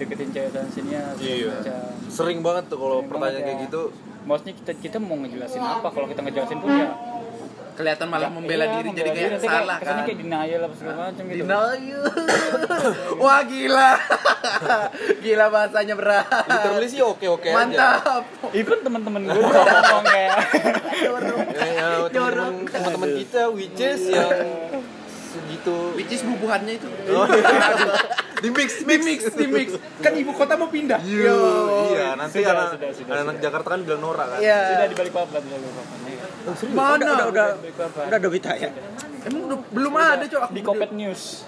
deketin 0.00 0.28
cewek 0.32 0.50
dan 0.50 0.66
sini 0.72 0.96
ya 0.96 1.04
Iya. 1.20 1.52
macam." 1.52 1.92
Sering 2.08 2.38
banget 2.40 2.64
tuh 2.72 2.78
kalau 2.80 2.98
pertanyaan 3.04 3.20
banget 3.20 3.44
kayak 3.44 3.58
ya. 3.60 3.66
gitu. 3.68 3.82
maksudnya 4.20 4.52
kita 4.52 4.72
kita 4.76 4.96
mau 5.00 5.16
ngejelasin 5.16 5.64
apa 5.64 5.88
kalau 5.88 6.04
kita 6.04 6.20
ngejelasin 6.20 6.60
pun 6.60 6.68
ya 6.76 6.92
kelihatan 7.72 8.06
malah 8.12 8.28
membela 8.28 8.68
iya, 8.68 8.74
diri 8.76 8.88
membela 8.92 9.08
jadi 9.08 9.10
kayak 9.16 9.40
salah 9.40 9.78
kan 9.80 9.96
kayak 10.04 10.18
denial 10.20 10.60
apa 10.68 10.74
segala 10.76 10.96
macam 11.08 11.24
gitu 11.24 11.40
Denial. 11.40 12.02
Wah 13.24 13.40
gila. 13.48 13.90
gila 15.24 15.44
bahasanya 15.48 15.94
berat. 15.96 16.26
Literally 16.28 16.88
sih 16.92 17.00
oke-oke 17.00 17.48
aja. 17.48 17.56
Mantap. 17.56 18.22
even 18.52 18.78
teman-teman 18.84 19.20
gue 19.24 19.40
ngomong 19.40 20.04
kayak 20.04 20.32
Ya, 21.00 21.68
ya, 21.72 21.88
teman-teman 22.12 22.68
teman-teman 22.68 23.08
kita 23.24 23.48
which 23.48 23.80
is 23.80 24.12
yang 24.12 24.28
segitu 25.60 25.76
Which 25.94 26.10
is 26.10 26.22
bubuhannya 26.24 26.72
itu. 26.74 26.88
Oh, 27.12 27.26
di 28.44 28.48
mix 28.50 28.70
Di 28.80 28.96
mix, 28.96 29.20
di 29.30 29.46
mix. 29.46 29.68
Kan 30.00 30.12
ibu 30.16 30.32
kota 30.32 30.56
mau 30.56 30.72
pindah. 30.72 30.96
Iya, 31.00 31.36
iya 31.90 32.06
nanti 32.16 32.40
Sudah, 32.40 32.52
anak, 32.56 32.68
sudah, 32.72 32.90
sudah, 32.96 33.12
anak 33.14 33.34
sudah. 33.36 33.44
Jakarta 33.44 33.68
kan 33.68 33.80
bilang 33.84 34.00
Nora 34.00 34.24
kan. 34.26 34.38
Iya. 34.40 34.60
sudah 34.72 34.86
di 34.88 34.96
balik 34.96 35.12
papan 35.12 35.40
di 35.40 35.50
balik 35.52 35.70
papan 35.70 35.98
ya. 36.00 36.16
Mana? 36.72 36.96
udah 36.96 37.26
udah 37.28 37.28
udah 37.28 37.46
udah 37.76 38.08
ada 38.08 38.26
berita 38.26 38.50
ya 38.56 38.70
Emang 39.20 39.42
udah- 39.44 39.68
belum 39.68 39.92
ada, 39.94 40.24
Cok. 40.24 40.42
Aku 40.48 40.52
di 40.56 40.62
Kopet 40.64 40.90
News 40.96 41.44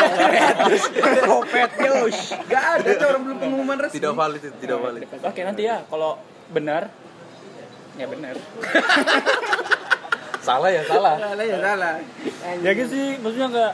kopet 1.30 1.72
yos 1.80 2.18
Gak 2.44 2.64
ada, 2.76 2.90
Cok. 2.92 3.08
Orang 3.08 3.22
belum 3.24 3.38
pengumuman 3.40 3.76
resmi. 3.80 3.96
Tidak 3.96 4.12
valid 4.12 4.42
itu, 4.44 4.56
tidak 4.60 4.78
valid. 4.78 5.02
oke 5.08 5.40
nanti 5.40 5.62
ya 5.64 5.80
kalau 5.88 6.20
benar 6.52 6.92
ya 7.96 8.04
benar 8.04 8.36
Salah 10.40 10.68
ya, 10.68 10.82
salah. 10.82 11.14
Salah 11.16 11.44
ya, 11.44 11.56
salah. 11.58 11.94
ya 12.58 12.70
gitu 12.72 12.88
sih 12.88 13.06
maksudnya 13.18 13.48
nggak 13.48 13.72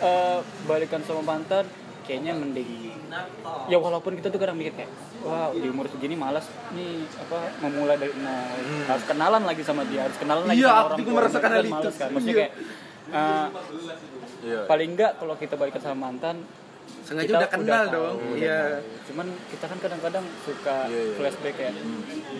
eh, 0.00 0.38
balikan 0.64 1.00
sama 1.00 1.22
mantan 1.24 1.64
kayaknya 2.02 2.32
mending 2.32 2.94
ya 3.66 3.78
walaupun 3.78 4.14
kita 4.14 4.28
tuh 4.28 4.36
kadang 4.36 4.54
mikir 4.54 4.74
kayak 4.76 4.90
wah 5.22 5.50
di 5.50 5.64
umur 5.64 5.86
segini 5.86 6.14
malas 6.14 6.44
nih 6.70 7.02
apa 7.16 7.38
memulai 7.60 7.96
dari 7.96 8.12
nol 8.12 8.58
harus 8.84 9.04
kenalan 9.04 9.42
lagi 9.42 9.62
sama 9.62 9.82
dia 9.84 10.04
harus 10.04 10.14
kenalan 10.16 10.44
lagi 10.44 10.58
Iya, 10.58 10.68
sama 10.68 10.76
aku 10.76 10.86
orang 10.86 10.98
juga 10.98 11.08
tua. 11.08 11.16
merasakan 11.16 11.42
Kan 11.42 11.50
hal 11.52 11.64
itu. 11.64 11.72
malas 11.72 11.94
kan 11.96 12.08
maksudnya 12.10 12.34
Iya. 12.34 12.40
kayak 12.40 12.52
eh, 13.08 13.46
Iya. 14.44 14.60
paling 14.66 14.88
enggak 14.92 15.12
kalau 15.16 15.34
kita 15.34 15.54
balikan 15.56 15.80
sama 15.80 15.96
mantan 16.04 16.36
Sengaja 17.02 17.22
kita 17.24 17.38
udah 17.40 17.50
kenal 17.50 17.84
tahu. 17.84 17.94
dong. 17.96 18.16
Iya. 18.36 18.60
cuman 19.04 19.26
kita 19.48 19.64
kan 19.64 19.78
kadang-kadang 19.80 20.24
suka 20.44 20.76
Iya, 20.84 21.00
iya. 21.00 21.14
flashback 21.16 21.54
kayak 21.56 21.74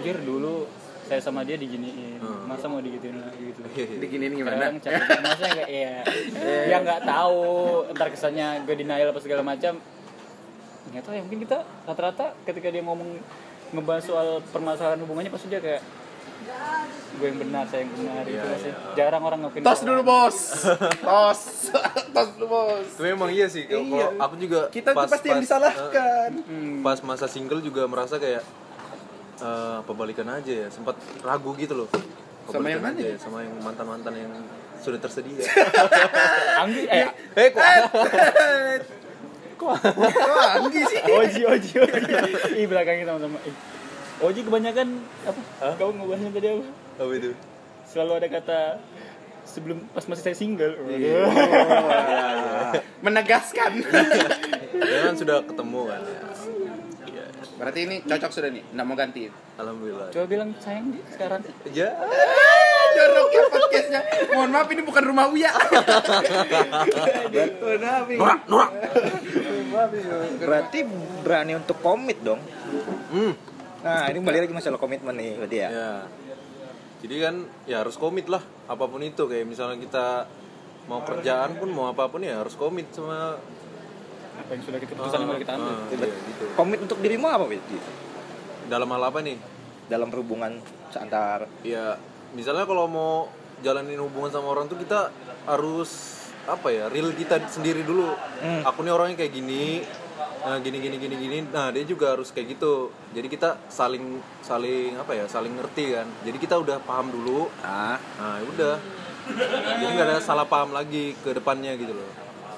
jir 0.03 0.19
dulu 0.21 0.67
saya 1.07 1.21
sama 1.21 1.41
dia 1.43 1.55
diginiin 1.55 2.19
Hmm. 2.19 2.47
masa 2.47 2.67
mau 2.67 2.79
digituin 2.79 3.15
lagi 3.17 3.39
gitu 3.47 3.61
Diginiin 3.97 4.33
gimana? 4.35 4.57
Kadang 4.59 4.79
capek 4.81 5.19
maksudnya 5.21 5.53
kayak 5.57 5.69
ya 5.69 5.95
yang 6.69 6.83
nggak 6.83 7.03
tahu 7.03 7.43
ntar 7.93 8.09
kesannya 8.09 8.47
gue 8.63 8.75
denial 8.75 9.09
apa 9.09 9.19
segala 9.19 9.43
macam 9.43 9.79
nggak 10.87 11.03
tahu 11.03 11.13
ya 11.13 11.23
mungkin 11.23 11.41
kita 11.41 11.59
rata-rata 11.83 12.35
ketika 12.43 12.69
dia 12.69 12.81
ngomong 12.81 13.19
ngebahas 13.69 14.03
soal 14.03 14.29
permasalahan 14.47 14.99
hubungannya 15.01 15.29
pasti 15.29 15.47
dia 15.49 15.59
kayak 15.59 15.83
gue 17.17 17.27
yang 17.27 17.39
benar 17.41 17.65
saya 17.65 17.83
yang 17.83 17.93
benar 17.93 18.23
Iya, 18.23 18.35
gitu 18.37 18.47
sih 18.61 18.69
iya. 18.69 18.93
jarang 18.95 19.23
orang 19.23 19.39
ngakuin 19.43 19.63
Tos 19.63 19.81
dulu, 19.89 20.01
Bos. 20.03 20.37
Tos. 21.01 21.41
Tos 22.07 22.29
dulu, 22.35 22.47
Bos. 22.47 22.87
Itu 22.89 23.03
memang 23.05 23.31
iya 23.31 23.47
sih. 23.47 23.65
Kalau 23.65 23.83
Iya. 23.89 24.09
aku 24.17 24.35
juga 24.37 24.61
Kita 24.69 24.93
tuh 24.93 25.01
pasti 25.03 25.27
yang 25.27 25.41
disalahkan. 25.41 26.31
Hmm. 26.45 26.85
pas 26.85 27.01
masa 27.03 27.27
single 27.27 27.59
juga 27.61 27.85
merasa 27.85 28.17
kayak 28.17 28.45
eh, 29.39 29.75
apa 29.81 29.93
balikan 29.93 30.29
aja 30.29 30.53
ya. 30.53 30.69
Sempat 30.69 30.97
ragu 31.21 31.53
gitu 31.57 31.75
loh. 31.75 31.89
Sama 32.47 32.71
yang 32.71 32.85
aja 32.85 33.03
ya? 33.03 33.17
Sama 33.19 33.43
yang 33.43 33.55
mantan-mantan 33.59 34.15
yang 34.15 34.33
sudah 34.79 35.01
tersedia. 35.01 35.41
Anggi 36.63 36.85
eh 36.87 37.09
eh 37.35 37.49
kok 37.51 37.65
Wah, 39.67 40.61
Anggi 40.61 40.85
sih. 40.85 41.01
Oji 41.19 41.43
Oji 41.49 41.73
Oji 41.81 42.13
ih 42.61 42.67
belakangnya 42.69 43.09
sama-sama 43.09 43.41
Oji 44.23 44.41
kebanyakan 44.45 44.89
apa 45.27 45.41
kamu 45.77 45.91
ngebahasnya 45.97 46.31
tadi 46.33 46.47
apa 46.53 46.65
apa 46.97 47.13
itu? 47.17 47.31
selalu 47.87 48.13
ada 48.21 48.29
kata 48.29 48.61
sebelum 49.49 49.79
pas 49.91 50.05
masih 50.05 50.23
saya 50.29 50.37
single 50.37 50.75
Iya. 50.87 51.23
Menegaskan. 53.01 53.73
Kan 54.77 55.15
sudah 55.17 55.41
ketemu 55.45 55.81
kan 55.89 56.01
ya. 56.05 56.21
Berarti 57.57 57.81
ini 57.83 57.97
cocok 58.01 58.31
sudah 58.31 58.51
nih, 58.51 58.63
nggak 58.71 58.85
mau 58.85 58.95
ganti. 58.95 59.33
Alhamdulillah. 59.57 60.13
coba 60.13 60.27
bilang 60.29 60.53
sayang 60.61 60.93
di 60.93 61.01
sekarang 61.09 61.41
Ya. 61.73 61.89
Jorok 62.93 63.29
ya 63.29 63.43
podcastnya. 63.49 64.01
Mohon 64.31 64.51
maaf 64.53 64.69
ini 64.69 64.83
bukan 64.83 65.03
rumah 65.05 65.27
Uya. 65.29 65.53
Mohon 67.57 67.81
maaf. 67.81 68.07
ini. 68.07 68.17
Norak, 68.17 68.41
norak. 68.49 68.71
Berarti 70.39 70.79
berani 71.21 71.53
untuk 71.55 71.77
komit 71.81 72.21
dong 72.21 72.41
Hmm. 73.07 73.33
nah 73.81 74.11
ini 74.11 74.19
balik 74.19 74.49
lagi 74.49 74.55
masalah 74.55 74.77
komitmen 74.77 75.15
nih 75.15 75.39
berarti 75.39 75.57
ya 75.57 75.69
Ya. 75.71 75.91
Jadi 76.97 77.15
kan 77.21 77.35
ya 77.65 77.77
harus 77.81 77.95
komit 77.95 78.27
lah 78.27 78.41
apa 78.67 78.85
pun 78.85 78.99
itu 78.99 79.23
kayak 79.23 79.47
misalnya 79.47 79.79
kita 79.79 80.27
mau 80.87 81.03
kerjaan 81.03 81.55
pun 81.55 81.71
mau 81.71 81.87
apa 81.87 82.09
pun 82.09 82.19
ya 82.19 82.41
harus 82.41 82.57
komit 82.57 82.91
sama 82.91 83.39
apa 84.37 84.51
yang 84.53 84.63
sudah 84.63 84.79
kita 84.79 84.93
keputusan 84.93 85.19
yang 85.19 85.29
mau 85.29 85.39
kita 85.39 85.53
ambil 85.55 85.73
Ah, 85.73 85.79
iya, 85.89 86.07
gitu. 86.13 86.45
komit 86.55 86.79
untuk 86.81 86.99
dirimu 86.99 87.27
apa 87.27 87.45
berarti 87.45 87.77
Dalam 88.67 88.89
hal 88.91 89.03
apa 89.05 89.19
nih? 89.21 89.39
dalam 89.87 90.11
perhubungan 90.11 90.59
antar 90.93 91.47
Ya 91.63 91.95
misalnya 92.33 92.67
kalau 92.67 92.87
mau 92.87 93.13
jalanin 93.63 94.03
hubungan 94.03 94.29
sama 94.29 94.51
orang 94.51 94.67
tuh 94.67 94.77
kita 94.77 95.09
harus 95.47 96.19
apa 96.45 96.71
ya 96.71 96.87
real 96.87 97.11
kita 97.11 97.43
sendiri 97.47 97.83
dulu. 97.83 98.07
Hmm. 98.39 98.63
Aku 98.65 98.83
nih 98.83 98.93
orangnya 98.93 99.19
kayak 99.19 99.35
gini, 99.35 99.83
nah 100.41 100.59
gini 100.59 100.79
gini 100.79 100.97
gini 100.97 101.17
gini. 101.17 101.39
Nah 101.51 101.75
dia 101.75 101.83
juga 101.83 102.15
harus 102.15 102.31
kayak 102.31 102.55
gitu. 102.55 102.95
Jadi 103.11 103.27
kita 103.27 103.59
saling 103.67 104.19
saling 104.41 104.95
apa 104.95 105.13
ya 105.13 105.27
saling 105.27 105.51
ngerti 105.53 105.95
kan. 105.95 106.07
Jadi 106.23 106.37
kita 106.39 106.55
udah 106.57 106.79
paham 106.79 107.11
dulu. 107.11 107.51
ah 107.61 107.99
Nah 108.17 108.39
ya 108.39 108.47
udah. 108.47 108.75
Jadi 109.77 109.91
nggak 109.91 110.07
ada 110.07 110.19
salah 110.23 110.47
paham 110.47 110.71
lagi 110.71 111.19
ke 111.19 111.35
depannya 111.35 111.75
gitu 111.75 111.91
loh. 111.91 112.11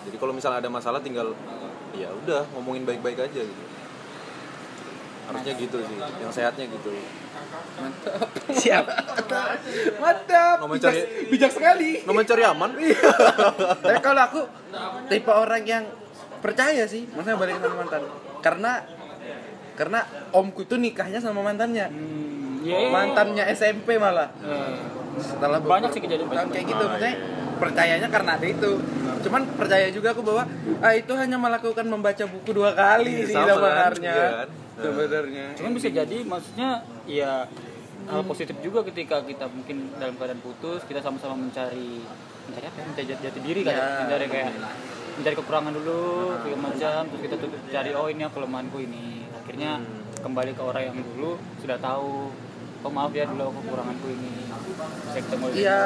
Jadi 0.04 0.16
kalau 0.16 0.32
misalnya 0.32 0.60
ada 0.60 0.68
masalah 0.68 1.00
tinggal 1.00 1.32
ya 1.94 2.08
udah 2.12 2.42
ngomongin 2.56 2.84
baik-baik 2.84 3.18
aja 3.24 3.42
gitu. 3.42 3.64
harusnya 5.28 5.52
gitu 5.60 5.76
sih 5.84 5.96
yang 6.24 6.32
sehatnya 6.32 6.64
gitu. 6.72 6.88
Mantap. 7.78 8.28
Siap. 8.48 8.84
mantap. 10.00 10.56
Nomor 10.64 10.80
bijak, 10.80 10.88
cari- 10.88 11.08
bijak 11.28 11.52
sekali. 11.52 11.90
Nomor 12.08 12.24
cari 12.24 12.42
aman. 12.48 12.70
Tapi 13.84 14.00
kalau 14.00 14.22
aku 14.24 14.40
tipe 15.12 15.28
orang 15.28 15.62
yang 15.68 15.84
percaya 16.40 16.88
sih 16.88 17.04
maksudnya 17.12 17.36
balik 17.36 17.60
sama 17.60 17.76
mantan. 17.76 18.02
Karena 18.40 18.72
karena 19.76 20.00
omku 20.32 20.64
itu 20.64 20.80
nikahnya 20.80 21.20
sama 21.20 21.44
mantannya. 21.44 21.86
Hmm, 21.92 22.64
iya, 22.64 22.76
iya. 22.82 22.90
mantannya 22.90 23.44
SMP 23.52 24.00
malah. 24.00 24.32
Eh, 24.42 24.74
setelah 25.20 25.58
Banyak 25.58 25.90
sih 25.90 26.00
kejadian 26.00 26.26
tahun 26.26 26.48
kayak 26.48 26.54
banyak. 26.54 26.68
gitu 26.68 26.84
maksudnya 26.84 27.14
percayanya 27.58 28.08
karena 28.08 28.30
ada 28.34 28.46
itu 28.46 28.70
cuman 29.18 29.42
percaya 29.52 29.86
juga 29.88 30.08
aku 30.10 30.22
bahwa 30.22 30.42
ah 30.78 30.92
itu 30.92 31.12
hanya 31.12 31.36
melakukan 31.36 31.84
membaca 31.84 32.24
buku 32.24 32.50
dua 32.52 32.70
kali 32.70 33.12
Iya, 33.18 33.26
sih 33.26 33.34
kan? 33.34 33.46
sebenarnya 33.50 34.12
Iya 34.14 34.28
kan? 34.32 34.48
sebenarnya 34.78 35.46
cuman 35.54 35.70
bisa 35.74 35.88
jadi 35.90 36.16
maksudnya 36.22 36.68
ya 37.04 37.32
hal 38.06 38.22
positif 38.22 38.56
juga 38.58 38.80
ketika 38.84 39.20
kita 39.20 39.46
mungkin 39.48 39.90
dalam 39.98 40.14
keadaan 40.14 40.38
putus 40.38 40.80
kita 40.82 40.98
sama-sama 40.98 41.34
mencari 41.36 41.98
mencari 42.46 42.64
apa 42.64 42.78
ya? 42.78 42.84
mencari 42.86 43.06
jati, 43.06 43.22
jati 43.22 43.40
diri 43.42 43.60
kan 43.60 43.72
ya. 43.72 43.82
Ya. 43.82 43.90
mencari 44.00 44.24
kayak 44.28 44.50
mencari 45.18 45.34
kekurangan 45.34 45.72
dulu 45.74 46.00
segala 46.38 46.58
macam 46.62 47.00
terus 47.04 47.20
kita 47.20 47.34
tuh 47.36 47.48
cari 47.68 47.90
oh 47.92 48.06
ini 48.06 48.22
kelemahanku 48.24 48.78
ini 48.78 49.06
akhirnya 49.34 49.82
kembali 50.18 50.50
ke 50.52 50.62
orang 50.62 50.82
yang 50.84 50.98
dulu 51.04 51.30
sudah 51.58 51.74
tahu 51.76 52.30
oh 52.78 52.90
maaf 52.90 53.10
ya 53.10 53.24
dulu 53.26 53.42
aku 53.44 53.58
kekuranganku 53.60 54.06
ini. 54.08 54.28
Bisa 54.78 55.18
ketemu 55.20 55.44
iya. 55.52 55.80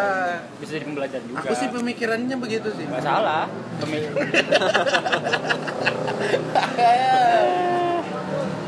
Bisa 0.59 0.71
jadi 0.75 0.85
pembelajaran 0.85 1.25
juga. 1.25 1.39
Aku 1.41 1.53
sih 1.55 1.69
pemikirannya 1.69 2.37
begitu 2.37 2.69
sih. 2.71 2.85
Nggak 2.85 3.03
salah. 3.03 3.45
Pemi- 3.79 4.05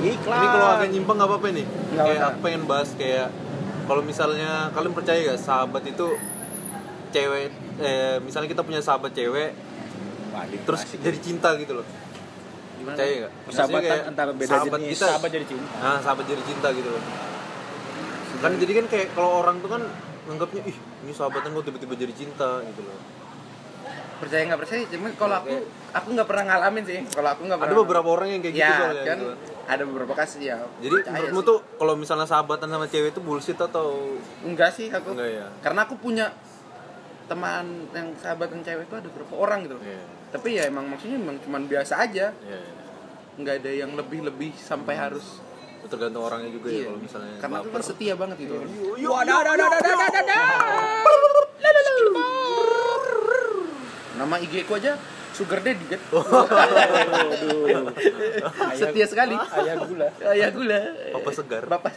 Iklan. 0.05 0.37
ini 0.37 0.47
kalau 0.47 0.69
agak 0.71 0.89
nyimpang 0.91 1.17
nggak 1.17 1.31
apa-apa 1.31 1.47
nih? 1.51 1.67
Nggak 1.95 2.05
kayak 2.05 2.23
aku 2.23 2.39
pengen 2.41 2.63
bahas 2.65 2.91
kayak 2.93 3.29
kalau 3.85 4.03
misalnya 4.03 4.51
kalian 4.73 4.93
percaya 4.93 5.19
gak 5.27 5.41
sahabat 5.41 5.83
itu 5.85 6.07
cewek 7.11 7.49
eh, 7.79 8.17
misalnya 8.21 8.49
kita 8.49 8.65
punya 8.65 8.81
sahabat 8.81 9.13
cewek 9.13 9.53
Wah, 10.33 10.45
terus 10.49 10.83
jadi 10.99 11.19
cinta 11.19 11.53
gitu 11.55 11.79
loh. 11.79 11.87
Gimana? 12.75 12.97
percaya 12.97 13.13
gak 13.23 13.33
Persahabatan 13.45 13.99
antara 14.07 14.31
beda 14.33 14.51
sahabat 14.51 14.79
jenis. 14.79 14.93
kita. 14.95 15.07
Sahabat 15.07 15.31
jadi 15.31 15.47
cinta. 15.47 15.69
Nah 15.79 15.99
sahabat 16.01 16.25
jadi 16.27 16.43
cinta 16.43 16.69
gitu 16.73 16.89
loh 16.91 17.03
kan 18.45 18.53
jadi 18.61 18.73
kan 18.77 18.87
kayak 18.93 19.09
kalau 19.17 19.31
orang 19.41 19.57
tuh 19.65 19.71
kan 19.73 19.83
nganggapnya 20.29 20.63
ih 20.69 20.77
ini 20.77 21.13
sahabatan 21.17 21.57
kok 21.57 21.65
tiba-tiba 21.65 21.95
jadi 21.97 22.13
cinta 22.13 22.61
gitu 22.65 22.81
loh. 22.85 22.99
Percaya 24.21 24.43
nggak 24.47 24.61
percaya 24.61 24.81
cuman 24.89 25.11
kalau 25.17 25.35
aku 25.41 25.55
aku 25.97 26.09
nggak 26.13 26.29
pernah 26.29 26.45
ngalamin 26.53 26.85
sih. 26.85 27.01
Kalau 27.09 27.29
aku 27.33 27.43
nggak 27.49 27.59
ada 27.61 27.77
beberapa 27.77 28.09
orang 28.09 28.29
yang 28.37 28.41
kayak 28.45 28.55
gitu 28.57 28.65
ya 28.65 28.77
soalnya 28.77 29.05
kan? 29.05 29.19
gitu. 29.21 29.35
Ada 29.65 29.83
beberapa 29.89 30.13
kasus 30.13 30.45
ya 30.45 30.61
jadi 30.85 31.09
menurutmu 31.09 31.41
sih. 31.41 31.49
tuh 31.49 31.59
kalau 31.81 31.95
misalnya 31.97 32.29
sahabatan 32.29 32.69
sama 32.69 32.85
cewek 32.85 33.17
itu 33.17 33.21
bullshit 33.25 33.57
atau 33.57 34.21
enggak 34.45 34.77
sih 34.77 34.93
aku 34.93 35.17
enggak 35.17 35.31
ya 35.41 35.47
karena 35.65 35.81
aku 35.89 35.97
punya 35.97 36.37
teman 37.25 37.89
yang 37.97 38.13
sahabatan 38.21 38.61
cewek 38.61 38.85
itu 38.85 38.95
ada 39.01 39.09
berapa 39.09 39.35
orang 39.41 39.65
gitu 39.65 39.81
loh. 39.81 39.85
Iya, 39.85 40.05
tapi 40.29 40.49
ya 40.61 40.63
emang 40.69 40.85
maksudnya 40.93 41.17
emang 41.17 41.41
cuman 41.41 41.65
biasa 41.65 42.05
aja. 42.05 42.37
Iya, 42.45 42.59
iya. 42.61 42.83
nggak 43.35 43.55
ada 43.65 43.73
yang 43.73 43.91
lebih-lebih 43.99 44.55
sampai 44.55 44.95
harus 44.95 45.43
tergantung 45.87 46.23
orangnya 46.25 46.51
juga 46.51 46.69
ya 46.69 46.77
iya. 46.77 46.85
kalau 46.87 47.01
misalnya 47.01 47.35
karena 47.39 47.57
aku 47.61 47.69
kan 47.69 47.75
baper. 47.77 47.89
setia 47.89 48.15
banget 48.17 48.37
gitu 48.41 48.55
Wadah, 48.55 49.35
wadah, 49.37 49.37
wadah, 49.37 49.67
wadah, 49.69 49.79
wadah, 49.79 50.23
wadah. 50.23 50.43
nama 54.15 54.35
IG 54.41 54.65
ku 54.65 54.75
aja 54.75 54.95
Sugar 55.35 55.59
Daddy 55.59 55.83
kan? 55.91 55.99
Ayah- 58.71 58.79
setia 58.87 59.03
sekali. 59.03 59.35
Ayah 59.35 59.75
gula. 59.83 60.07
Ayah 60.23 60.51
gula. 60.55 60.81
Papa 61.11 61.31
segar. 61.35 61.67
bapak 61.67 61.91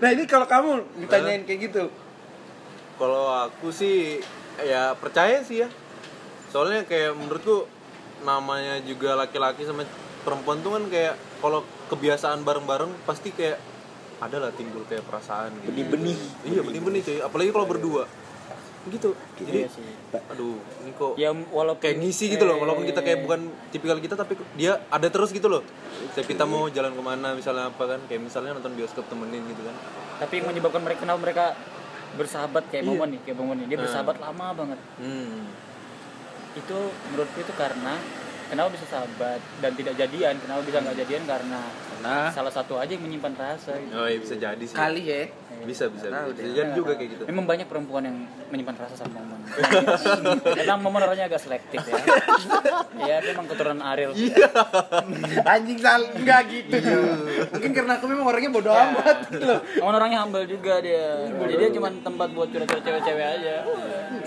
nah 0.00 0.08
ini 0.12 0.28
kalau 0.28 0.44
kamu 0.44 0.84
ditanyain 1.00 1.48
kayak 1.48 1.72
gitu. 1.72 1.84
Kalau 3.00 3.32
aku 3.32 3.72
sih 3.72 4.20
ya 4.60 4.92
percaya 5.00 5.40
sih 5.40 5.64
ya. 5.64 5.68
Soalnya 6.52 6.84
kayak 6.84 7.16
menurutku 7.16 7.64
namanya 8.20 8.76
juga 8.84 9.16
laki-laki 9.16 9.64
sama 9.64 9.88
perempuan 10.20 10.60
tuh 10.60 10.76
kan 10.76 10.84
kayak 10.92 11.16
kalau 11.40 11.60
kebiasaan 11.88 12.40
bareng-bareng 12.40 12.92
pasti 13.02 13.32
kayak 13.32 13.58
ada 14.20 14.36
lah 14.38 14.52
timbul 14.52 14.84
kayak 14.84 15.02
perasaan 15.02 15.50
gitu. 15.58 15.72
Benih-benih. 15.72 16.18
Iya 16.44 16.60
benih-benih 16.60 17.00
cuy. 17.00 17.18
Apalagi 17.18 17.50
kalau 17.50 17.66
berdua. 17.66 18.04
Gitu. 18.82 19.12
Jadi 19.36 19.58
Iya 19.58 19.68
sih. 19.68 19.84
aduh 20.10 20.56
ini 20.80 20.90
kok 20.90 21.14
ya 21.14 21.30
walaupun 21.30 21.78
kayak 21.78 21.96
ngisi 22.00 22.32
gitu 22.32 22.42
loh 22.42 22.58
walaupun 22.58 22.82
kita 22.82 22.98
kayak 22.98 23.18
Eh, 23.18 23.22
bukan 23.22 23.40
tipikal 23.70 23.98
kita 23.98 24.16
tapi 24.16 24.34
dia 24.56 24.82
ada 24.88 25.06
terus 25.06 25.30
gitu 25.30 25.46
loh 25.46 25.62
kita 26.16 26.42
mau 26.42 26.66
jalan 26.66 26.90
ke 26.90 27.02
mana 27.04 27.30
misalnya 27.30 27.70
apa 27.70 27.78
kan 27.86 28.00
kayak 28.08 28.24
misalnya 28.24 28.56
nonton 28.56 28.74
bioskop 28.74 29.06
temenin 29.06 29.46
gitu 29.46 29.62
kan 29.62 29.76
tapi 30.18 30.40
yang 30.40 30.50
menyebabkan 30.50 30.82
mereka 30.82 31.04
kenapa 31.04 31.20
mereka 31.20 31.44
bersahabat 32.10 32.66
kayak 32.68 32.82
Momon 32.82 33.14
nih 33.14 33.20
kayak 33.22 33.36
Momon 33.38 33.54
nih 33.54 33.66
dia 33.68 33.76
Hmm. 33.76 33.84
bersahabat 33.86 34.16
lama 34.18 34.46
banget 34.50 34.78
hmm. 34.98 35.38
itu 36.56 36.78
menurutku 37.14 37.38
itu 37.38 37.52
karena 37.54 37.94
kenapa 38.50 38.68
bisa 38.74 38.86
sahabat 38.90 39.40
dan 39.62 39.72
tidak 39.78 39.94
jadian 39.94 40.34
kenapa 40.42 40.60
bisa 40.66 40.78
nggak 40.82 40.96
jadian 41.06 41.22
karena 41.24 41.60
Nah, 42.00 42.32
salah 42.32 42.48
satu 42.48 42.80
aja 42.80 42.96
yang 42.96 43.04
menyimpan 43.04 43.36
rasa 43.36 43.76
gitu. 43.76 43.92
oh 43.92 44.08
iya 44.08 44.16
bisa 44.16 44.32
jadi 44.40 44.64
sih 44.64 44.72
kali 44.72 45.04
ya 45.04 45.28
bisa 45.68 45.92
bisa 45.92 46.08
bisa, 46.08 46.32
deh. 46.32 46.32
bisa 46.32 46.48
jadi 46.56 46.70
juga 46.72 46.92
kayak 46.96 47.10
gitu 47.12 47.22
Memang 47.28 47.44
banyak 47.44 47.66
perempuan 47.68 48.02
yang 48.08 48.16
menyimpan 48.48 48.80
rasa 48.80 48.96
sama 48.96 49.20
Momon. 49.20 49.40
Memang 50.56 50.80
Momon 50.84 51.00
orangnya 51.04 51.28
agak 51.28 51.44
selektif 51.44 51.84
ya. 51.84 52.00
ya 53.12 53.16
memang 53.20 53.44
keturunan 53.44 53.84
Ariel. 53.84 54.16
Iya. 54.16 54.48
anjing 55.52 55.78
sal 55.84 56.08
enggak 56.16 56.48
gitu 56.48 56.80
mungkin 57.52 57.70
karena 57.76 57.92
aku 58.00 58.06
memang 58.08 58.24
orangnya 58.32 58.50
bodoh 58.56 58.72
amat 58.72 59.16
gitu 59.28 59.44
loh 59.44 59.60
orangnya 59.84 60.24
humble 60.24 60.48
juga 60.48 60.80
dia. 60.80 61.28
Jadi 61.28 61.54
dia 61.60 61.70
cuma 61.76 61.92
tempat 61.92 62.28
buat 62.32 62.48
curhat-curhat 62.48 62.80
cewek-cewek 62.80 63.26
aja. 63.40 63.56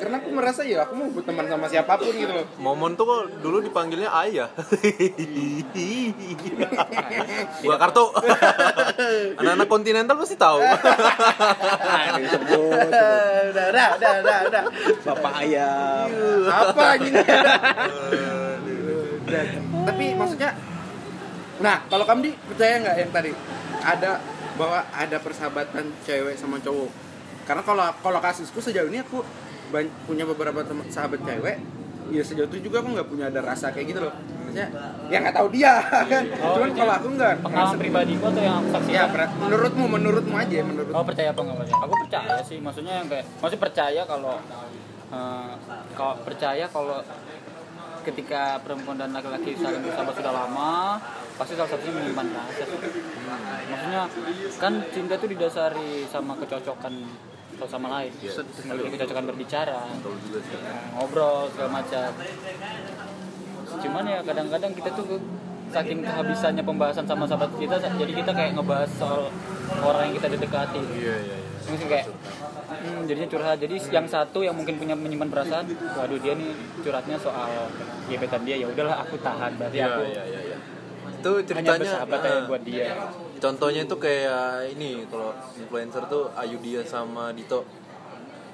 Karena 0.04 0.20
aku 0.20 0.36
merasa 0.36 0.68
ya 0.68 0.84
aku 0.84 1.00
mau 1.00 1.08
berteman 1.16 1.48
sama 1.48 1.72
siapa 1.72 1.96
pun 1.96 2.12
gitu 2.12 2.36
loh. 2.36 2.44
Momon 2.60 3.00
tuh 3.00 3.08
kok 3.08 3.40
dulu 3.40 3.64
dipanggilnya 3.64 4.12
ayah. 4.28 4.52
Gua 7.64 7.80
kartu. 7.80 8.12
Anak-anak 9.40 9.68
kontinental 9.72 10.20
pasti 10.20 10.36
tahu. 10.36 10.60
Nah, 10.60 12.20
udah 12.20 13.66
udah 13.72 13.88
udah 13.96 14.12
udah 14.20 14.38
udah. 14.52 14.64
Bapak 15.08 15.34
ayam. 15.40 16.08
apa 16.52 17.00
Udah. 19.24 19.44
tapi 19.88 20.06
maksudnya 20.20 20.52
nah 21.64 21.80
kalau 21.88 22.04
kamu 22.04 22.28
di 22.28 22.32
percaya 22.44 22.76
nggak 22.84 22.96
yang 23.00 23.12
tadi? 23.16 23.32
Ada 23.80 24.20
bahwa 24.60 24.84
ada 24.92 25.18
persahabatan 25.24 25.96
cewek 26.04 26.36
sama 26.36 26.60
cowok. 26.60 26.92
Karena 27.48 27.64
kalau 27.64 27.88
kalau 28.04 28.20
kasusku 28.20 28.60
sejauh 28.60 28.92
ini 28.92 29.00
aku 29.00 29.24
punya 30.04 30.24
beberapa 30.24 30.60
teman 30.62 30.86
sahabat 30.88 31.20
cewek 31.20 31.58
ya 32.06 32.22
sejauh 32.22 32.46
itu 32.46 32.70
juga 32.70 32.80
aku 32.80 32.94
nggak 32.94 33.08
punya 33.08 33.26
ada 33.28 33.42
rasa 33.42 33.72
kayak 33.72 33.88
gitu 33.90 34.00
loh 34.02 34.14
maksudnya 34.14 34.68
ya 35.08 35.18
nggak 35.18 35.34
tahu 35.34 35.48
dia 35.50 35.74
kan 36.12 36.24
Oh, 36.36 36.54
cuman 36.54 36.68
ini 36.70 36.78
kalau 36.78 36.94
aku 36.94 37.08
nggak 37.12 37.34
Pengalaman 37.42 37.78
pribadiku 37.80 38.24
atau 38.28 38.42
yang 38.44 38.56
aku 38.56 38.68
ya 38.68 38.74
saksikan? 38.76 39.08
per- 39.10 39.34
menurutmu 39.40 39.86
menurutmu 39.90 40.36
aja 40.36 40.56
menurut 40.62 40.92
Oh 40.92 41.02
percaya 41.02 41.30
apa 41.32 41.42
nggak 41.42 41.58
percaya? 41.58 41.80
Aku 41.80 41.94
percaya 41.98 42.38
sih, 42.44 42.58
maksudnya 42.60 42.94
yang 42.96 43.08
kayak, 43.08 43.26
maksudnya 43.34 43.62
percaya 43.62 44.02
kalau 44.04 44.36
eh, 45.10 45.52
kalau 45.94 46.14
percaya 46.22 46.66
kalau 46.68 47.00
ketika 48.04 48.60
perempuan 48.60 49.00
dan 49.00 49.10
laki-laki 49.10 49.56
saling 49.56 49.80
bersahabat 49.80 50.14
sudah 50.14 50.34
lama, 50.36 51.00
pasti 51.34 51.56
salah 51.56 51.72
satunya 51.72 51.94
menyimpan 51.96 52.28
rasa. 52.30 52.64
sih. 52.68 52.80
Maksudnya 53.66 54.02
kan 54.60 54.74
cinta 54.92 55.14
itu 55.16 55.28
didasari 55.30 56.04
sama 56.06 56.36
kecocokan 56.36 56.94
satu 57.64 57.80
sama 57.80 57.88
lain, 57.96 58.12
memiliki 58.68 59.00
kecocokan 59.00 59.24
berbicara, 59.32 59.88
tahu 60.04 60.16
juga 60.28 60.40
sih 60.44 60.60
ngobrol 60.92 61.48
segala 61.56 61.80
macam. 61.80 62.10
Cuman 63.80 64.04
ya 64.04 64.20
kadang-kadang 64.20 64.72
kita 64.76 64.90
tuh 64.92 65.08
saking 65.72 66.04
kehabisannya 66.04 66.64
pembahasan 66.68 67.08
sama 67.08 67.24
sahabat 67.24 67.56
kita, 67.56 67.80
jadi 67.80 68.12
kita 68.12 68.32
kayak 68.36 68.52
ngebahas 68.60 68.92
soal 69.00 69.32
orang 69.80 70.12
yang 70.12 70.16
kita 70.20 70.28
dekati. 70.36 70.82
iya 71.00 71.16
iya 71.24 71.38
iya 71.40 71.52
Mungkin 71.64 71.88
kayak 71.88 72.06
hmm, 72.12 73.02
jadinya 73.08 73.30
curhat. 73.32 73.58
Jadi 73.64 73.76
yang 73.88 74.04
satu 74.04 74.44
yang 74.44 74.52
mungkin 74.60 74.76
punya 74.76 75.00
menyimpan 75.00 75.32
perasaan, 75.32 75.64
waduh 75.96 76.20
dia 76.20 76.36
nih 76.36 76.52
curhatnya 76.84 77.16
soal 77.16 77.72
gebetan 78.12 78.44
dia 78.44 78.60
ya 78.60 78.68
udahlah 78.68 79.08
aku 79.08 79.16
tahan 79.24 79.56
berarti 79.56 79.80
iya 79.80 79.88
aku 79.88 80.04
iya 80.12 80.24
iya 80.28 80.40
iya. 80.52 80.58
itu 81.24 81.32
hanya 81.32 81.48
ceritanya 81.48 81.80
bersahabat 81.80 82.20
aja 82.20 82.28
ah, 82.36 82.44
buat 82.52 82.62
dia. 82.68 82.88
Contohnya 83.44 83.84
itu 83.84 83.96
kayak 84.00 84.72
ini 84.72 85.04
kalau 85.12 85.36
influencer 85.60 86.08
tuh 86.08 86.32
Ayu 86.40 86.56
Dia 86.64 86.88
sama 86.88 87.36
Dito. 87.36 87.68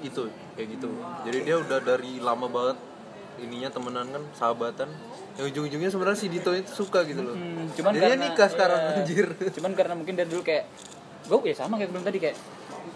Itu 0.02 0.26
kayak 0.58 0.68
gitu. 0.74 0.90
Jadi 1.22 1.38
dia 1.46 1.56
udah 1.62 1.78
dari 1.78 2.18
lama 2.18 2.50
banget 2.50 2.78
ininya 3.38 3.70
temenan 3.70 4.10
kan 4.10 4.22
sahabatan. 4.34 4.90
Yang 5.38 5.46
ujung-ujungnya 5.54 5.90
sebenarnya 5.94 6.18
si 6.18 6.26
Dito 6.26 6.50
itu 6.50 6.70
suka 6.74 7.06
gitu 7.06 7.22
loh. 7.22 7.38
Hmm, 7.38 7.70
cuman 7.78 7.92
Jadinya 7.94 8.18
karena 8.18 8.26
nikah 8.26 8.48
sekarang 8.50 8.80
iya, 8.82 8.92
anjir. 8.98 9.26
Cuman 9.54 9.72
karena 9.78 9.94
mungkin 9.94 10.14
dari 10.18 10.28
dulu 10.28 10.42
kayak 10.42 10.66
gue 11.30 11.38
ya 11.46 11.54
sama 11.54 11.78
kayak 11.78 11.94
belum 11.94 12.02
tadi 12.02 12.18
kayak 12.18 12.36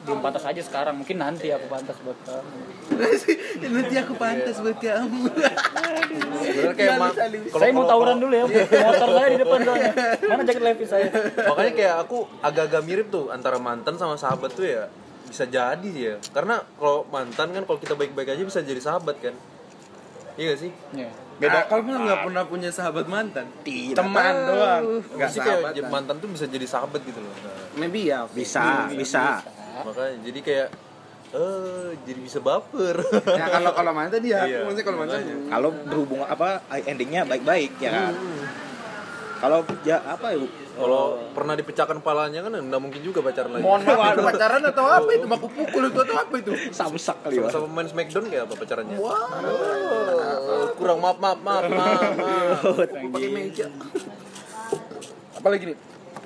belum 0.05 0.19
pantas 0.21 0.45
aja 0.45 0.61
sekarang 0.61 0.95
mungkin 0.95 1.17
nanti 1.17 1.49
aku 1.49 1.67
pantas 1.67 1.97
buat 1.99 2.19
kamu 2.21 2.59
Nanti 3.75 3.95
aku 3.97 4.13
pantas 4.15 4.57
buat 4.59 4.77
kamu. 4.77 5.23
Sebenarnya 5.25 6.75
kayak 6.75 6.93
ma- 6.95 7.11
kalau- 7.11 7.57
saya 7.57 7.71
mau 7.73 7.85
tawuran 7.85 8.17
dulu 8.19 8.35
ya 8.35 8.45
motor 8.85 9.09
saya 9.11 9.29
di 9.29 9.39
depan 9.39 9.59
soalnya 9.61 9.93
mana 10.23 10.43
jaket 10.43 10.63
levis 10.63 10.89
saya 10.89 11.09
makanya 11.43 11.73
kayak 11.73 11.95
aku 11.99 12.17
agak-agak 12.41 12.83
mirip 12.83 13.07
tuh 13.09 13.29
antara 13.29 13.57
mantan 13.59 13.95
sama 13.95 14.15
sahabat 14.15 14.53
tuh 14.53 14.67
ya 14.67 14.85
bisa 15.25 15.45
jadi 15.45 15.91
ya 15.91 16.15
karena 16.31 16.61
kalau 16.75 17.09
mantan 17.09 17.49
kan 17.51 17.63
kalau 17.63 17.79
kita 17.79 17.95
baik-baik 17.95 18.29
aja 18.31 18.43
bisa 18.43 18.61
jadi 18.61 18.79
sahabat 18.79 19.17
kan 19.19 19.35
iya 20.35 20.53
gak 20.53 20.61
sih 20.61 20.73
ya. 20.93 21.09
Beda 21.35 21.67
kalau 21.67 21.83
mah 21.83 21.99
nggak 22.01 22.21
pernah 22.23 22.43
punya 22.45 22.71
sahabat 22.71 23.07
mantan. 23.07 23.51
Tidak 23.63 23.99
Teman 23.99 24.23
tahu. 24.23 24.47
doang. 24.49 24.83
Nggak 25.19 25.29
sih 25.29 25.41
kayak 25.41 25.61
mantan 25.85 26.17
tuh 26.19 26.31
bisa 26.31 26.47
jadi 26.47 26.63
sahabat 26.65 27.03
gitu 27.03 27.19
loh 27.19 27.35
Nah, 27.35 27.75
Maybe 27.75 28.07
ya. 28.07 28.23
Bisa, 28.31 28.87
bisa. 28.89 29.43
Makanya 29.77 30.15
jadi 30.23 30.41
kayak 30.41 30.69
eh 31.33 31.91
jadi 32.05 32.21
bisa 32.21 32.39
baper 32.39 32.95
Ya 33.27 33.51
kalau 33.51 33.75
kalau 33.75 33.91
mantan 33.91 34.23
dia, 34.23 34.47
Iya, 34.47 34.63
maksudnya 34.63 34.85
kalau 34.85 34.99
mantan. 35.01 35.19
makanya. 35.19 35.37
Kalau 35.51 35.69
berhubungan 35.83 36.27
apa 36.29 36.49
endingnya 36.81 37.23
baik-baik 37.25 37.75
ya 37.77 37.91
kan. 37.91 38.15
Kalau 39.35 39.59
ya 39.83 39.99
apa 40.01 40.31
ya? 40.31 40.39
kalau 40.75 41.03
pernah 41.31 41.55
dipecahkan 41.55 41.99
palanya 42.01 42.43
kan 42.43 42.51
nggak 42.51 42.81
mungkin 42.81 42.99
juga 42.99 43.23
pacaran 43.23 43.47
lagi 43.53 43.63
Mohon 43.63 43.83
maaf, 43.89 44.19
pacaran 44.27 44.63
atau 44.65 44.85
apa 44.85 45.11
itu? 45.13 45.27
Baku 45.29 45.47
pukul 45.49 45.83
itu 45.87 45.99
atau 46.01 46.17
apa 46.17 46.35
itu? 46.37 46.51
samsak 46.71 47.17
kali 47.21 47.35
ya. 47.35 47.47
sama-sama 47.47 47.67
main 47.73 47.87
Smackdown 47.87 48.25
kayak 48.27 48.43
apa 48.47 48.55
pacarannya 48.55 48.97
Oh, 48.99 50.67
kurang 50.75 50.99
maaf 50.99 51.19
maaf 51.19 51.39
maaf 51.41 51.65
maaf, 51.69 52.11
maaf. 52.15 52.63
Aku 52.91 53.09
pakai 53.11 53.31
meja. 53.33 53.67
Apalagi 55.35 55.65
nih? 55.67 55.77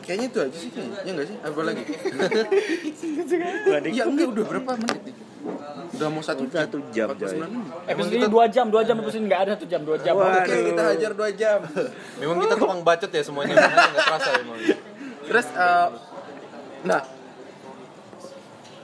Kayaknya 0.08 0.26
itu 0.32 0.38
aja 0.40 0.56
sih 0.56 0.70
kayaknya. 0.72 0.98
Ya 1.04 1.10
enggak 1.12 1.26
sih? 1.28 1.36
Apa 1.44 1.60
lagi? 1.60 1.82
Iya 3.92 4.02
enggak 4.08 4.28
udah 4.32 4.44
berapa 4.48 4.70
menit 4.80 5.00
nih? 5.04 5.14
Udah 6.00 6.08
mau 6.08 6.22
satu 6.24 6.48
jam. 6.48 6.64
Satu 6.64 6.80
jam, 6.88 7.06
49 7.12 7.20
Joy. 7.20 7.36
menit. 7.44 7.92
episode 7.92 8.14
ini 8.16 8.26
dua 8.32 8.44
jam 8.48 8.66
dua 8.72 8.82
jam 8.88 8.96
episode 9.04 9.20
ini 9.20 9.26
nggak 9.28 9.42
ada 9.44 9.50
satu 9.60 9.66
jam 9.68 9.80
dua 9.84 9.96
jam. 10.00 10.16
Oke, 10.16 10.56
kita 10.72 10.82
hajar 10.96 11.12
2 11.12 11.40
jam. 11.40 11.58
memang 12.24 12.36
kita 12.40 12.54
tukang 12.56 12.80
bacot 12.80 13.10
ya 13.12 13.20
semuanya 13.20 13.52
nggak 13.52 14.04
terasa 14.08 14.30
emang 14.40 14.58
Terus 15.28 15.46
eh, 15.52 15.88
nah, 16.88 17.02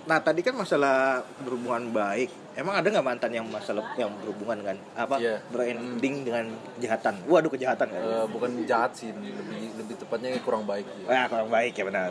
Nah 0.05 0.19
tadi 0.21 0.45
kan 0.45 0.53
masalah 0.53 1.25
berhubungan 1.41 1.89
baik. 1.89 2.29
Emang 2.55 2.79
ada 2.79 2.87
nggak 2.87 3.03
mantan 3.03 3.31
yang 3.31 3.47
masalah 3.51 3.83
yang 3.99 4.15
berhubungan 4.23 4.63
dengan 4.63 4.77
apa 4.95 5.19
Iya. 5.19 5.43
berending 5.51 6.23
dengan 6.23 6.55
kejahatan? 6.79 7.15
Waduh 7.27 7.51
kejahatan 7.51 7.87
kan? 7.91 7.99
Eh, 8.01 8.27
bukan 8.31 8.51
jahat 8.63 8.95
sih 8.95 9.11
lebih 9.11 9.75
lebih 9.75 9.95
tepatnya 9.99 10.39
kurang 10.41 10.63
baik 10.63 10.87
sih. 10.87 11.03
Wah 11.05 11.27
kurang 11.27 11.51
baik 11.51 11.75
ya 11.75 11.85
benar. 11.85 12.11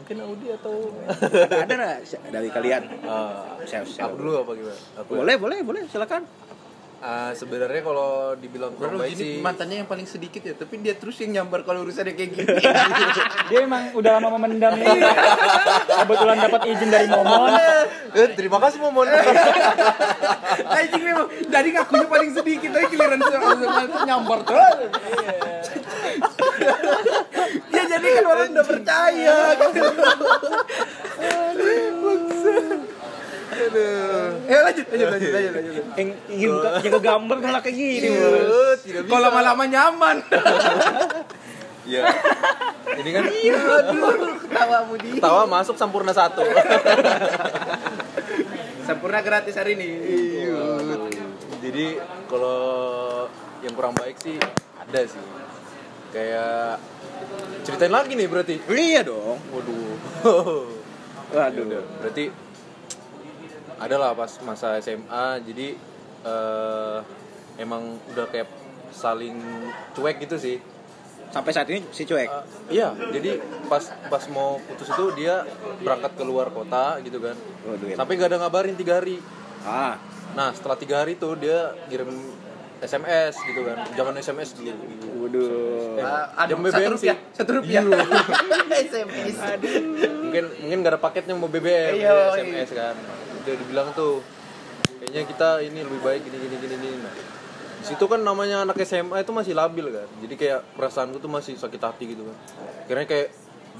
mungkin 0.00 0.16
Audi 0.24 0.48
atau 0.48 0.72
ada 1.04 1.60
ada 1.60 1.72
nggak 1.76 1.96
dari 2.32 2.48
kalian? 2.48 2.82
Ah, 3.04 3.52
Share, 3.62 3.84
share. 3.84 4.08
aku 4.08 4.16
dulu 4.16 4.32
apa 4.40 4.50
gimana 4.56 4.76
aku 4.96 5.10
ya? 5.12 5.18
Boleh 5.20 5.36
boleh 5.36 5.58
boleh 5.60 5.82
silakan. 5.86 6.24
Ah, 7.00 7.32
sebenarnya 7.32 7.80
kalau 7.80 8.36
dibilang 8.36 8.76
kurang 8.76 9.00
baik 9.00 9.16
sih 9.16 9.40
mantannya 9.40 9.80
yang 9.80 9.88
paling 9.88 10.04
sedikit 10.04 10.44
ya, 10.44 10.52
tapi 10.52 10.84
dia 10.84 10.92
terus 10.92 11.16
yang 11.24 11.40
nyambar 11.40 11.64
kalau 11.64 11.80
urusannya 11.80 12.12
kayak 12.12 12.30
gini. 12.36 12.44
dia 13.48 13.58
emang 13.64 13.96
udah 13.96 14.20
lama 14.20 14.28
memendam 14.36 14.76
ini 14.76 15.00
kebetulan 15.88 16.36
dapat 16.44 16.60
izin 16.68 16.92
dari 16.92 17.08
momon 17.08 17.56
eh, 18.12 18.28
terima 18.36 18.60
kasih 18.60 18.84
momon 18.84 19.08
Anjing 20.76 21.04
memang 21.08 21.26
dari 21.48 21.68
ngakunya 21.72 22.04
paling 22.04 22.30
sedikit 22.36 22.68
tapi 22.68 22.86
giliran 22.92 23.20
nyambar 24.04 24.38
terus. 24.44 24.78
Dia 27.72 27.82
jadi 27.88 28.06
kan 28.20 28.24
orang 28.28 28.48
udah 28.52 28.66
percaya 28.66 29.36
gitu. 29.56 29.88
Aduh. 33.60 34.48
Eh 34.48 34.60
lanjut, 34.64 34.86
lanjut, 34.88 35.08
lanjut, 35.12 35.30
lanjut, 35.30 35.52
lanjut. 35.52 35.84
Yang 35.96 36.08
yang 36.32 36.52
yang 36.80 36.94
gambar 37.02 37.36
malah 37.44 37.60
kayak 37.60 37.76
gini. 37.76 38.08
Bisa 38.80 39.04
Kalau 39.04 39.20
lama-lama 39.28 39.64
nyaman. 39.68 40.16
Iya. 41.90 42.06
Ini 43.00 43.10
kan 43.10 43.24
Aduh, 43.26 44.36
ketawamu 44.46 44.94
di. 45.00 45.10
tawa 45.18 45.48
masuk 45.48 45.74
sempurna 45.74 46.12
satu. 46.14 46.44
Sempurna 48.86 49.20
gratis 49.24 49.56
hari 49.56 49.74
ini. 49.74 49.90
Jadi 51.60 51.86
kalau 52.30 52.60
yang 53.60 53.74
kurang 53.76 53.96
baik 53.96 54.16
sih 54.22 54.36
ada 54.76 55.00
sih. 55.04 55.20
Kayak 56.10 56.82
ceritain 57.62 57.92
lagi 57.92 58.12
nih 58.14 58.28
berarti. 58.28 58.56
Iya 58.70 59.00
dong. 59.06 59.38
Waduh. 59.50 59.94
Waduh. 61.30 61.64
Udah, 61.64 62.10
berarti 63.80 63.88
adalah 63.88 64.12
pas 64.12 64.32
masa 64.40 64.76
SMA 64.78 65.24
jadi 65.42 65.72
eh, 66.22 66.98
emang 67.56 67.82
udah 68.06 68.28
kayak 68.28 68.48
saling 68.90 69.36
cuek 69.92 70.20
gitu 70.20 70.36
sih 70.36 70.58
Sampai 71.30 71.54
saat 71.54 71.70
ini 71.70 71.86
si 71.88 72.02
cuek. 72.02 72.26
Eh, 72.26 72.42
iya 72.74 72.90
jadi 73.08 73.38
pas 73.64 73.78
pas 74.10 74.24
mau 74.28 74.58
putus 74.60 74.90
itu 74.90 75.04
dia 75.14 75.46
berangkat 75.78 76.12
ke 76.12 76.24
luar 76.26 76.50
kota 76.50 76.98
gitu 77.00 77.22
kan 77.22 77.38
ya. 77.80 77.94
sampai 77.94 78.18
gak 78.18 78.28
ada 78.28 78.38
ngabarin 78.42 78.74
tiga 78.74 78.98
hari 78.98 79.22
Ah, 79.62 79.94
nah 80.34 80.50
setelah 80.50 80.74
tiga 80.74 80.98
hari 80.98 81.14
tuh 81.14 81.36
dia 81.36 81.70
kirim 81.86 82.10
SMS 82.80 83.38
gitu 83.46 83.62
kan 83.62 83.78
jangan 83.92 84.16
SMS 84.16 84.58
dulu 84.58 84.74
waduh. 85.22 85.94
Eh, 85.94 86.02
Ah, 86.02 86.48
jam 86.48 86.58
aduh, 86.58 86.66
satu 86.66 86.80
BBM 86.80 86.90
rupiah, 86.90 87.14
sih. 87.14 87.36
satu 87.36 87.50
rupiah. 87.54 87.82
Iya. 87.84 87.98
SMS. 88.90 89.36
mungkin 90.18 90.44
mungkin 90.58 90.78
gak 90.80 90.92
ada 90.92 91.00
paketnya 91.00 91.34
mau 91.34 91.46
BBM 91.46 91.94
Iya, 91.94 92.10
ya, 92.10 92.26
SMS 92.34 92.70
kan 92.74 92.94
itu 93.40 93.50
dibilang 93.56 93.90
tuh 93.92 94.20
kayaknya 95.00 95.22
kita 95.24 95.48
ini 95.64 95.80
lebih 95.80 96.00
baik 96.04 96.20
gini 96.28 96.36
gini 96.36 96.56
gini 96.60 96.74
gini. 96.76 96.98
Nah 97.00 97.14
di 97.80 97.84
situ 97.88 98.04
kan 98.04 98.20
namanya 98.20 98.68
anak 98.68 98.76
SMA 98.84 99.24
itu 99.24 99.32
masih 99.32 99.56
labil 99.56 99.88
kan. 99.88 100.08
Jadi 100.20 100.34
kayak 100.36 100.60
perasaanku 100.76 101.16
tuh 101.16 101.32
masih 101.32 101.56
sakit 101.56 101.80
hati 101.80 102.12
gitu 102.12 102.28
kan. 102.28 102.36
Karena 102.84 103.08
kayak 103.08 103.28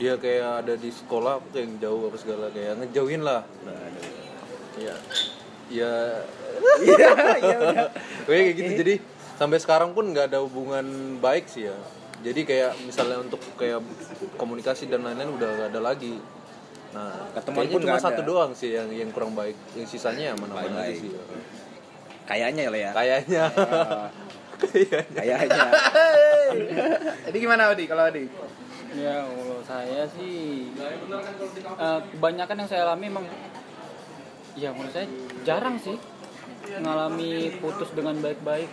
dia 0.01 0.17
kayak 0.17 0.65
ada 0.65 0.75
di 0.81 0.89
sekolah 0.89 1.37
aku 1.37 1.53
kayak 1.53 1.65
yang 1.69 1.75
jauh 1.85 2.09
apa 2.09 2.17
segala 2.17 2.47
kayak 2.49 2.81
ngejauhin 2.81 3.21
lah. 3.21 3.45
Nah 3.69 3.77
ya 4.81 4.97
ya 4.97 4.97
Iya, 5.71 5.93
iya 7.39 7.57
udah. 7.63 7.89
kayak 8.27 8.59
gitu. 8.59 8.73
Jadi 8.83 8.95
sampai 9.39 9.63
sekarang 9.63 9.95
pun 9.95 10.11
nggak 10.11 10.35
ada 10.35 10.43
hubungan 10.43 10.83
baik 11.23 11.47
sih 11.47 11.71
ya. 11.71 11.77
Jadi 12.27 12.43
kayak 12.43 12.75
misalnya 12.85 13.23
untuk 13.23 13.39
kayak 13.55 13.79
komunikasi 14.35 14.91
dan 14.91 15.07
lain-lain 15.07 15.31
udah 15.31 15.47
nggak 15.47 15.69
ada 15.71 15.81
lagi 15.81 16.19
nah 16.91 17.31
Ketemuan 17.33 17.67
pun 17.67 17.81
cuma 17.81 17.97
satu 17.97 18.19
ada. 18.19 18.27
doang 18.27 18.51
sih 18.51 18.71
yang 18.73 18.91
yang 18.91 19.11
kurang 19.11 19.31
baik 19.33 19.55
yang 19.73 19.87
sisanya 19.87 20.35
aman 20.35 20.51
aman 20.51 20.75
aja 20.77 20.91
sih 20.93 21.11
Kayaknya 22.25 22.63
lah 22.67 22.81
ya. 22.81 22.91
kayaknya 22.93 23.43
Ah, 23.51 24.07
kayaknya 24.61 25.03
Kayaknya. 25.11 25.69
Jadi 27.27 27.37
gimana 27.39 27.63
Odi 27.69 27.85
kalau 27.85 28.05
Odi? 28.05 28.25
ya 28.91 29.23
kalau 29.23 29.63
saya 29.63 30.03
sih 30.11 30.67
eh, 30.75 32.01
kebanyakan 32.11 32.57
yang 32.57 32.69
saya 32.69 32.83
alami 32.85 33.07
emang 33.07 33.27
ya 34.53 34.71
menurut 34.71 34.91
saya 34.91 35.07
jarang 35.41 35.79
sih 35.79 35.95
mengalami 36.73 37.31
putus 37.57 37.91
dengan 37.91 38.19
baik-baik 38.19 38.67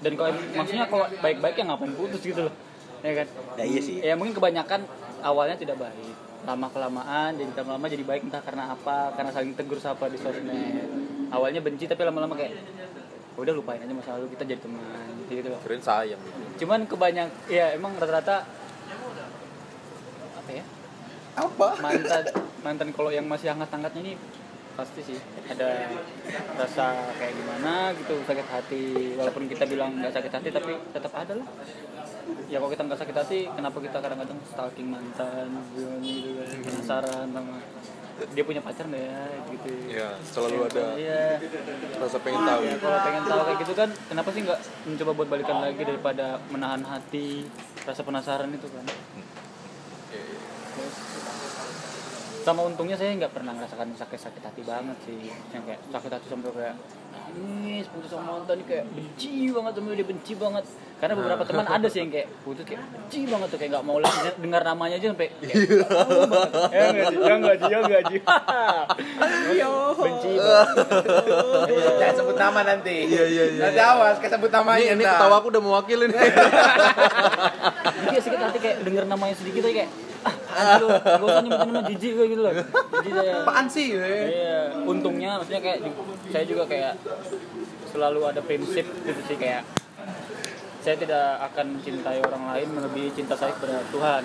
dan 0.00 0.12
kalau 0.14 0.32
maksudnya 0.54 0.84
kalau 0.86 1.08
baik-baik 1.18 1.54
ya 1.54 1.64
ngapain 1.66 1.92
putus 1.94 2.20
gitu 2.22 2.40
loh 2.42 2.54
ya 3.00 3.12
kan 3.14 3.26
Ya 3.56 3.64
iya 3.66 3.80
sih. 3.80 3.96
ya 3.98 4.12
mungkin 4.12 4.32
kebanyakan 4.34 4.84
awalnya 5.20 5.56
tidak 5.56 5.76
baik 5.78 6.16
lama 6.50 6.66
kelamaan 6.74 7.30
jadi 7.38 7.50
lama-lama 7.62 7.86
jadi 7.86 8.02
baik 8.02 8.26
entah 8.26 8.42
karena 8.42 8.74
apa 8.74 9.14
karena 9.14 9.30
saling 9.30 9.54
tegur 9.54 9.78
sapa 9.78 10.10
di 10.10 10.18
sosmed. 10.18 10.90
Awalnya 11.30 11.62
benci 11.62 11.86
tapi 11.86 12.02
lama-lama 12.02 12.34
kayak 12.34 12.58
udah 13.38 13.54
lupain 13.54 13.78
aja 13.78 13.94
masa 13.94 14.18
lalu 14.18 14.34
kita 14.34 14.42
jadi 14.42 14.60
teman 14.60 15.14
gitu. 15.30 15.46
Loh 15.46 15.60
keren 15.62 15.78
sayang 15.78 16.20
cuman 16.58 16.84
kebanyak 16.90 17.28
ya 17.46 17.72
emang 17.78 17.94
rata-rata 17.96 18.44
apa 20.34 20.50
ya? 20.50 20.64
Apa? 21.38 21.68
mantan 21.78 22.24
mantan 22.66 22.88
kalau 22.90 23.14
yang 23.14 23.24
masih 23.30 23.54
hangat-hangatnya 23.54 24.02
ini 24.02 24.14
pasti 24.74 25.00
sih 25.06 25.18
ada 25.46 25.92
rasa 26.58 27.14
kayak 27.20 27.34
gimana 27.36 27.94
gitu 27.94 28.18
sakit 28.26 28.46
hati. 28.50 28.84
Walaupun 29.14 29.46
kita 29.46 29.64
bilang 29.70 29.94
nggak 30.02 30.12
sakit 30.18 30.32
hati 30.34 30.48
tapi 30.50 30.72
tetap 30.90 31.12
ada 31.14 31.38
lah 31.38 31.48
ya 32.50 32.56
kalau 32.58 32.70
kita 32.70 32.82
nggak 32.86 33.00
sakit 33.00 33.16
hati 33.16 33.40
kenapa 33.52 33.76
kita 33.78 33.96
kadang-kadang 34.02 34.38
stalking 34.46 34.88
mantan 34.90 35.48
gitu 36.02 36.30
kan 36.38 36.58
penasaran 36.64 37.26
sama 37.30 37.56
dia 38.36 38.44
punya 38.44 38.60
pacar 38.60 38.84
nggak 38.84 39.00
ya 39.00 39.22
gitu. 39.48 39.70
Ya 39.88 40.08
selalu 40.20 40.68
ada 40.68 40.84
iya. 41.00 41.40
rasa 41.96 42.20
pengen 42.20 42.42
tahu. 42.44 42.60
Ya, 42.68 42.76
kalau 42.76 42.98
pengen 43.00 43.24
tahu 43.24 43.40
kayak 43.48 43.58
gitu 43.64 43.72
kan 43.72 43.88
kenapa 44.12 44.28
sih 44.36 44.40
nggak 44.44 44.60
mencoba 44.84 45.12
buat 45.16 45.28
balikan 45.32 45.58
lagi 45.64 45.82
daripada 45.82 46.26
menahan 46.52 46.84
hati 46.84 47.48
rasa 47.88 48.04
penasaran 48.04 48.52
itu 48.52 48.68
kan? 48.68 48.84
Terus, 50.10 50.96
sama 52.44 52.60
untungnya 52.64 52.96
saya 52.96 53.16
nggak 53.16 53.32
pernah 53.32 53.52
ngerasakan 53.56 53.96
sakit-sakit 53.96 54.42
hati 54.44 54.62
banget 54.68 54.96
sih. 55.08 55.32
Yang 55.56 55.62
kayak 55.72 55.80
sakit 55.88 56.10
hati 56.12 56.26
sampai 56.28 56.50
kayak 56.52 56.76
ini 57.34 57.86
putus 57.88 58.10
sama 58.12 58.38
mantan 58.38 58.60
ini 58.60 58.64
kayak 58.66 58.84
benci 58.92 59.34
banget 59.50 59.72
sama 59.78 59.94
dia 59.96 60.06
benci 60.06 60.32
banget 60.36 60.64
karena 61.00 61.14
beberapa 61.16 61.42
teman 61.48 61.64
ada 61.64 61.88
sih 61.88 61.98
yang 62.04 62.10
kayak 62.12 62.28
putus 62.44 62.64
kayak 62.68 62.80
benci 62.92 63.20
banget 63.24 63.48
tuh 63.48 63.58
kayak 63.58 63.70
nggak 63.72 63.84
mau 63.88 63.98
lagi 64.02 64.18
dengar 64.36 64.62
namanya 64.66 64.94
aja 65.00 65.06
sampai 65.12 65.28
kayak, 65.32 65.54
"Oh, 65.56 66.24
banget." 66.28 66.52
ya 66.70 66.82
nggak 66.92 67.06
sih 67.08 67.18
ya 67.20 67.34
nggak 67.40 67.56
sih 67.56 67.68
ya 67.70 67.78
nggak 67.80 68.02
sih 68.10 68.20
benci 70.00 70.32
banget 70.36 70.76
Jangan 72.00 72.14
sebut 72.16 72.36
nama 72.36 72.60
nanti. 72.64 72.96
Iya, 73.06 73.24
iya, 73.28 73.44
iya. 73.52 73.62
Nanti 73.68 73.80
awas 73.80 74.16
kesebut 74.18 74.50
namanya. 74.50 74.80
Ini, 74.80 74.96
ini 74.96 75.04
ketawa 75.04 75.34
aku 75.40 75.46
udah 75.52 75.62
mewakili 75.62 76.06
nih. 76.08 76.18
Iya 78.10 78.20
sedikit 78.20 78.40
nanti 78.40 78.58
kayak 78.58 78.76
denger 78.82 79.04
namanya 79.06 79.34
sedikit 79.36 79.62
aja 79.68 79.84
kayak 79.84 79.90
lu 80.76 80.86
gak 80.90 81.22
usah 81.22 81.40
nyebutin 81.40 81.68
nama 81.68 81.84
jijik 81.86 82.12
gue 82.12 82.26
gitu 82.28 82.42
loh. 82.42 82.52
Jijik 82.52 83.12
saya 83.18 83.34
Apaan 83.40 83.66
sih? 83.66 83.86
iya 83.94 84.58
untungnya 84.82 85.38
maksudnya 85.38 85.60
kayak 85.60 85.78
saya 86.28 86.44
juga 86.44 86.64
kayak 86.66 86.94
selalu 87.86 88.20
ada 88.24 88.40
prinsip 88.40 88.84
gitu 89.02 89.20
sih 89.24 89.34
kayak 89.34 89.64
saya 90.80 90.96
tidak 90.96 91.20
akan 91.44 91.76
mencintai 91.76 92.24
orang 92.24 92.44
lain 92.48 92.68
melebihi 92.72 93.12
cinta 93.12 93.36
saya 93.36 93.52
kepada 93.52 93.84
Tuhan. 93.92 94.22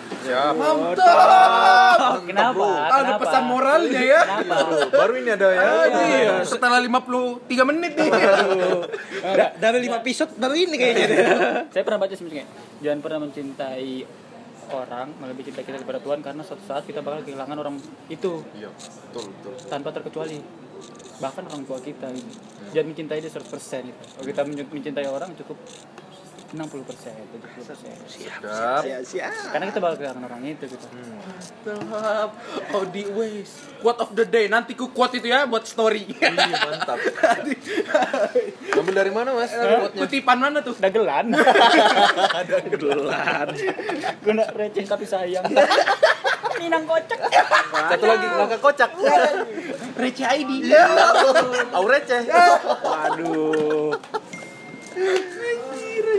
Mantap. 0.55 2.23
kenapa? 2.23 2.67
Ada 2.79 2.95
kenapa? 2.95 3.19
pesan 3.19 3.43
moralnya 3.43 3.99
ya. 3.99 4.21
kenapa? 4.23 4.55
Baru 4.87 5.13
ini 5.19 5.29
ada 5.29 5.47
ya. 5.51 5.61
Iya, 5.91 6.33
setelah 6.47 6.79
53 6.79 7.43
menit 7.65 7.99
nih. 7.99 8.07
Da- 9.35 9.51
dari 9.59 9.83
lima 9.83 9.99
episode 9.99 10.31
baru 10.33 10.55
ini 10.55 10.75
kayaknya. 10.79 11.07
Saya 11.67 11.83
pernah 11.83 11.99
baca 11.99 12.15
sebenarnya 12.15 12.45
jangan 12.79 12.99
pernah 13.03 13.19
mencintai 13.21 13.91
orang 14.78 15.07
melebihi 15.15 15.47
cinta 15.47 15.61
kita 15.61 15.80
kepada 15.80 15.97
Tuhan 15.97 16.19
karena 16.19 16.41
suatu 16.41 16.63
saat 16.63 16.84
kita 16.84 16.99
bakal 16.99 17.23
kehilangan 17.23 17.57
orang 17.57 17.76
itu 18.07 18.43
Iya, 18.53 18.69
betul 19.07 19.32
betul. 19.32 19.53
tanpa 19.65 19.89
terkecuali 19.91 20.38
bahkan 21.15 21.43
orang 21.45 21.63
tua 21.63 21.80
kita 21.80 22.11
gitu. 22.11 22.32
jangan 22.71 22.88
mencintai 22.91 23.19
dia 23.19 23.32
100% 23.32 23.47
gitu. 23.86 24.01
kalau 24.11 24.26
kita 24.26 24.41
men- 24.43 24.67
mencintai 24.69 25.07
orang 25.07 25.32
cukup 25.34 25.57
60% 26.53 26.85
70% 26.85 28.05
Siap. 28.05 28.41
siap 29.01 29.33
karena 29.49 29.65
kita 29.73 29.79
bakal 29.81 29.95
kehilangan 29.97 30.23
orang 30.29 30.41
itu 30.45 30.65
gitu 30.69 30.87
Mantap. 31.65 32.29
Audi 32.77 33.09
Ways. 33.09 33.49
Quote 33.81 33.97
of 34.05 34.13
the 34.13 34.21
day. 34.21 34.45
Nanti 34.45 34.77
ku 34.77 34.93
quote 34.93 35.17
itu 35.17 35.25
ya 35.33 35.49
buat 35.49 35.65
story. 35.65 36.05
Iya, 36.05 36.29
mantap. 36.29 37.01
Ngambil 38.77 38.93
dari 38.93 39.09
mana, 39.09 39.33
Mas? 39.33 39.49
Quote-nya? 39.49 40.05
Kutipan 40.05 40.37
mana 40.37 40.61
tuh? 40.61 40.77
dagelan 40.77 41.33
gue 44.23 44.33
nak 44.33 44.49
receh 44.53 44.85
tapi 44.85 45.05
sayang 45.07 45.45
minang 46.61 46.85
kocak 46.87 47.19
Satu 47.89 48.05
lagi 48.05 48.25
langkah 48.29 48.59
kocak. 48.61 48.89
Receh 50.01 50.27
ID. 50.27 50.71
Au 51.75 51.83
receh. 51.87 52.21
waduh 52.83 53.91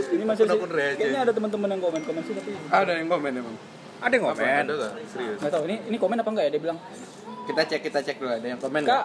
ini 0.09 0.23
masih 0.23 0.43
sih 0.43 0.53
Akun 0.53 0.69
receh. 0.69 0.95
kayaknya 0.97 1.19
ada 1.21 1.31
teman-teman 1.31 1.67
yang 1.69 1.81
komen 1.81 2.01
komen 2.01 2.21
sih 2.21 2.33
tapi 2.33 2.51
Ada 2.69 2.91
yang 2.95 3.07
komen 3.07 3.31
emang. 3.33 3.55
ada 3.97 4.13
yang 4.13 4.23
komen 4.25 4.37
Ada 4.37 4.73
enggak? 4.73 4.93
Serius. 5.05 5.37
nggak 5.37 5.51
tahu 5.51 5.63
ini 5.65 5.75
ini 5.85 5.97
komen 5.97 6.17
apa 6.17 6.29
enggak 6.29 6.45
ya 6.45 6.51
dia 6.51 6.61
bilang 6.61 6.79
Kita 7.43 7.61
cek 7.63 7.79
kita 7.81 7.99
cek 8.01 8.15
dulu 8.17 8.29
ada 8.29 8.43
yang 8.45 8.59
komen. 8.59 8.81
kak 8.83 9.03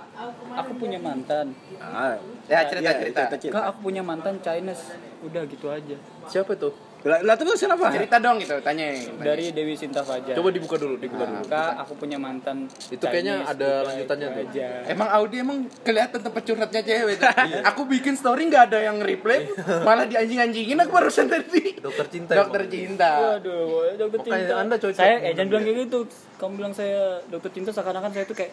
aku 0.53 0.72
punya 0.76 0.98
mantan 0.98 1.46
ah, 1.76 2.18
Ya 2.46 2.66
cerita 2.66 2.90
iya, 2.90 2.98
cerita. 3.00 3.22
cerita. 3.32 3.53
kak 3.53 3.64
aku 3.68 3.78
punya 3.82 4.03
mantan 4.03 4.34
Chinese 4.38 4.82
udah 5.22 5.42
gitu 5.44 5.66
aja 5.68 5.96
Siapa 6.26 6.53
itu? 6.53 6.70
Lah, 7.03 7.18
lah 7.20 7.34
terus 7.34 7.59
kenapa 7.59 7.90
Cerita 7.90 8.16
dong 8.16 8.36
gitu, 8.38 8.55
tanya. 8.61 8.84
dari 9.18 9.50
Dewi 9.50 9.74
Sinta 9.74 10.00
Fajar 10.00 10.32
Coba 10.32 10.48
dibuka 10.48 10.76
dulu, 10.78 10.94
dibuka 10.96 11.24
dulu. 11.24 11.42
kak 11.44 11.70
aku 11.82 11.92
punya 11.98 12.14
mantan 12.14 12.64
Itu 12.86 13.03
kayaknya 13.03 13.42
ada 13.42 13.82
lanjutannya 13.84 14.26
tuh. 14.28 14.40
aja. 14.44 14.66
Emang 14.86 15.09
Audi 15.11 15.36
emang 15.38 15.59
kelihatan 15.82 16.18
tempat 16.20 16.42
curhatnya 16.42 16.80
cewek. 16.80 17.14
tuh. 17.18 17.26
aku 17.64 17.80
bikin 17.86 18.14
story 18.14 18.46
nggak 18.46 18.70
ada 18.70 18.78
yang 18.84 18.96
reply, 18.98 19.46
malah 19.82 20.05
dianjing-anjingin 20.05 20.78
aku 20.78 20.90
barusan 20.90 21.26
tadi. 21.26 21.74
Dokter 21.76 22.07
cinta. 22.07 22.32
Dokter 22.38 22.62
cinta. 22.66 23.11
Waduh, 23.34 23.98
dokter 23.98 24.18
Makanya 24.20 24.38
cinta. 24.38 24.55
Anda 24.57 24.74
cocok. 24.78 24.96
Saya, 24.96 25.14
eh 25.20 25.32
jangan 25.32 25.48
bilang 25.50 25.64
kayak 25.64 25.78
gitu. 25.82 25.98
Kamu 26.38 26.53
bilang 26.55 26.72
saya 26.72 27.18
dokter 27.26 27.50
cinta 27.50 27.70
seakan-akan 27.70 28.11
saya 28.11 28.24
tuh 28.24 28.34
kayak 28.34 28.53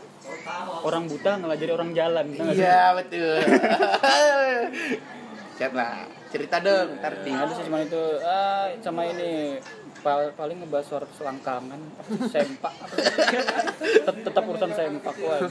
orang 0.81 1.05
buta 1.05 1.31
ngelajari 1.37 1.71
orang 1.71 1.89
jalan. 1.93 2.25
Iya 2.33 2.97
betul. 2.97 3.37
Chat 5.57 5.71
lah. 5.73 6.18
Cerita 6.29 6.61
dong, 6.61 7.01
ntar 7.01 7.13
di. 7.25 7.31
Ada 7.33 7.53
sih 7.57 7.65
cuma 7.65 7.81
itu 7.81 8.01
ah 8.21 8.69
sama 8.85 9.01
ini 9.09 9.57
pal- 9.99 10.31
paling 10.37 10.61
ngebahas 10.61 10.85
soal 10.87 11.03
selangkangan, 11.11 11.81
sempak, 12.29 12.73
tetap 14.25 14.43
urusan 14.45 14.71
sempak 14.71 15.15
waduh. 15.17 15.49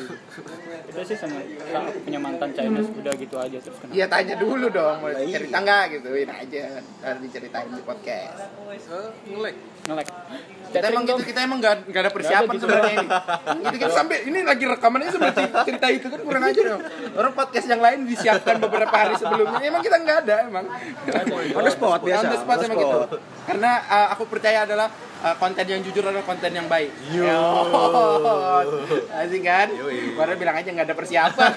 Itu 0.88 1.00
sih 1.04 1.16
sama 1.18 1.42
aku 1.42 1.98
punya 2.06 2.22
mantan 2.22 2.54
Chinese 2.54 2.94
udah 2.94 3.12
gitu 3.18 3.36
aja 3.36 3.58
terus 3.58 3.76
kenapa? 3.76 3.94
Iya 3.98 4.06
tanya 4.08 4.34
dulu 4.38 4.66
dong, 4.70 4.96
mau 5.02 5.10
cerita 5.12 5.58
nggak 5.58 5.82
gituin 5.98 6.30
aja. 6.30 6.80
Ntar 7.02 7.16
diceritain 7.20 7.68
di 7.68 7.82
podcast. 7.84 8.40
Eh, 8.88 9.08
ngelek. 9.28 9.56
Ngelek. 9.88 10.08
Kita 10.68 10.86
emang 10.92 11.04
gitu, 11.08 11.22
kita 11.24 11.40
emang 11.48 11.58
nggak 11.64 11.74
nggak 11.88 12.02
ada 12.04 12.12
persiapan 12.12 12.52
gitu. 12.52 12.68
sebenarnya 12.68 12.92
ini. 13.00 13.08
Gitu 13.64 13.76
kan 13.80 13.90
sampai 13.96 14.16
ini 14.28 14.38
lagi 14.44 14.64
rekamannya 14.68 15.08
sampai 15.08 15.32
cerita, 15.32 15.58
cerita 15.64 15.86
itu 15.88 16.06
kan 16.12 16.20
kurang 16.20 16.44
aja 16.44 16.60
dong. 16.60 16.82
Orang 17.16 17.32
podcast 17.32 17.66
yang 17.72 17.80
lain 17.80 18.04
disiapkan 18.04 18.60
beberapa 18.60 18.92
hari 18.92 19.16
sebelumnya. 19.16 19.64
Emang 19.64 19.80
kita 19.80 19.96
nggak 19.96 20.16
ada 20.28 20.34
emang. 20.44 20.68
on 21.56 21.62
the 21.64 21.72
spot 21.72 22.00
biasa 22.04 22.20
On 22.20 22.32
the 22.36 22.38
spot 22.44 22.58
emang 22.68 22.78
gitu. 22.84 22.98
Karena 23.48 23.70
uh, 23.88 24.06
aku 24.12 24.28
percaya 24.28 24.68
adalah 24.68 24.92
uh, 25.24 25.34
konten 25.40 25.64
yang 25.64 25.80
jujur 25.80 26.04
adalah 26.04 26.26
konten 26.28 26.52
yang 26.52 26.68
baik. 26.68 26.92
Yo. 27.16 27.32
Asik 29.08 29.40
kan? 29.40 29.72
Yoi. 29.72 30.12
Kemarin 30.12 30.36
bilang 30.36 30.56
aja 30.60 30.68
nggak 30.68 30.86
ada 30.92 30.96
persiapan. 30.96 31.50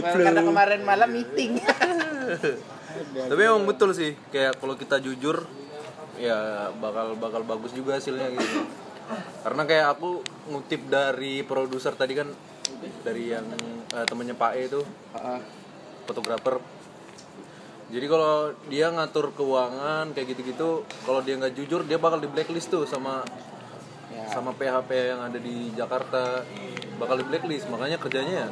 Karena 0.16 0.40
kemarin 0.40 0.80
malam 0.80 1.12
meeting. 1.12 1.60
Tapi 3.14 3.40
emang 3.44 3.68
betul 3.68 3.92
sih, 3.92 4.16
kayak 4.32 4.56
kalau 4.58 4.78
kita 4.80 4.96
jujur 5.02 5.44
ya 6.18 6.70
bakal 6.78 7.18
bakal 7.18 7.42
bagus 7.42 7.74
juga 7.74 7.98
hasilnya 7.98 8.30
gitu. 8.34 8.66
Karena 9.44 9.62
kayak 9.68 9.86
aku 9.98 10.24
ngutip 10.48 10.88
dari 10.88 11.44
produser 11.44 11.92
tadi 11.92 12.16
kan 12.16 12.28
dari 13.04 13.32
yang 13.32 13.44
eh, 13.92 14.06
temennya 14.08 14.36
Pak 14.36 14.52
E 14.56 14.60
itu 14.68 14.80
fotografer. 16.08 16.60
Jadi 17.92 18.06
kalau 18.08 18.50
dia 18.72 18.88
ngatur 18.90 19.36
keuangan 19.36 20.16
kayak 20.16 20.34
gitu-gitu, 20.34 20.82
kalau 21.04 21.20
dia 21.20 21.36
nggak 21.36 21.54
jujur 21.54 21.84
dia 21.84 22.00
bakal 22.00 22.18
di 22.18 22.28
blacklist 22.30 22.70
tuh 22.72 22.84
sama 22.88 23.24
Ya. 24.14 24.30
sama 24.30 24.54
PHP 24.54 25.10
yang 25.10 25.26
ada 25.26 25.42
di 25.42 25.74
Jakarta 25.74 26.46
bakal 27.02 27.18
di 27.18 27.26
blacklist. 27.26 27.66
Makanya 27.66 27.98
kerjanya 27.98 28.46
ya 28.46 28.48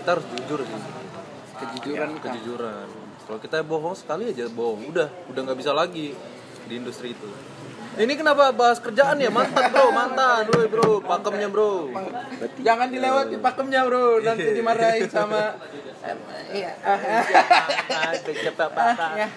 kita 0.00 0.08
harus 0.14 0.26
jujur 0.38 0.62
sih. 0.62 0.80
Kejujuran 1.60 2.14
kan. 2.14 2.22
kejujuran 2.30 2.86
kalau 3.30 3.38
kita 3.38 3.62
bohong 3.62 3.94
sekali 3.94 4.26
aja 4.34 4.50
bohong 4.50 4.90
udah 4.90 5.06
udah 5.30 5.40
nggak 5.46 5.58
bisa 5.62 5.70
lagi 5.70 6.18
di 6.70 6.74
industri 6.78 7.10
itu 7.18 7.26
ini 7.98 8.14
kenapa 8.14 8.54
bahas 8.54 8.78
kerjaan 8.78 9.18
ya 9.18 9.34
mantan 9.34 9.66
bro 9.74 9.90
mantan 9.90 10.46
bro 10.46 10.62
bro 10.70 10.90
pakemnya 11.02 11.50
bro 11.50 11.90
Jangan 12.60 12.88
dilewati 12.92 13.36
pakemnya 13.40 13.84
bro, 13.84 14.20
nanti 14.20 14.48
dimarahin 14.52 15.08
sama 15.08 15.56
em, 16.00 16.18
iya. 16.56 16.72
Ah, 16.80 16.96
ah, 16.96 18.12
ya. 19.16 19.28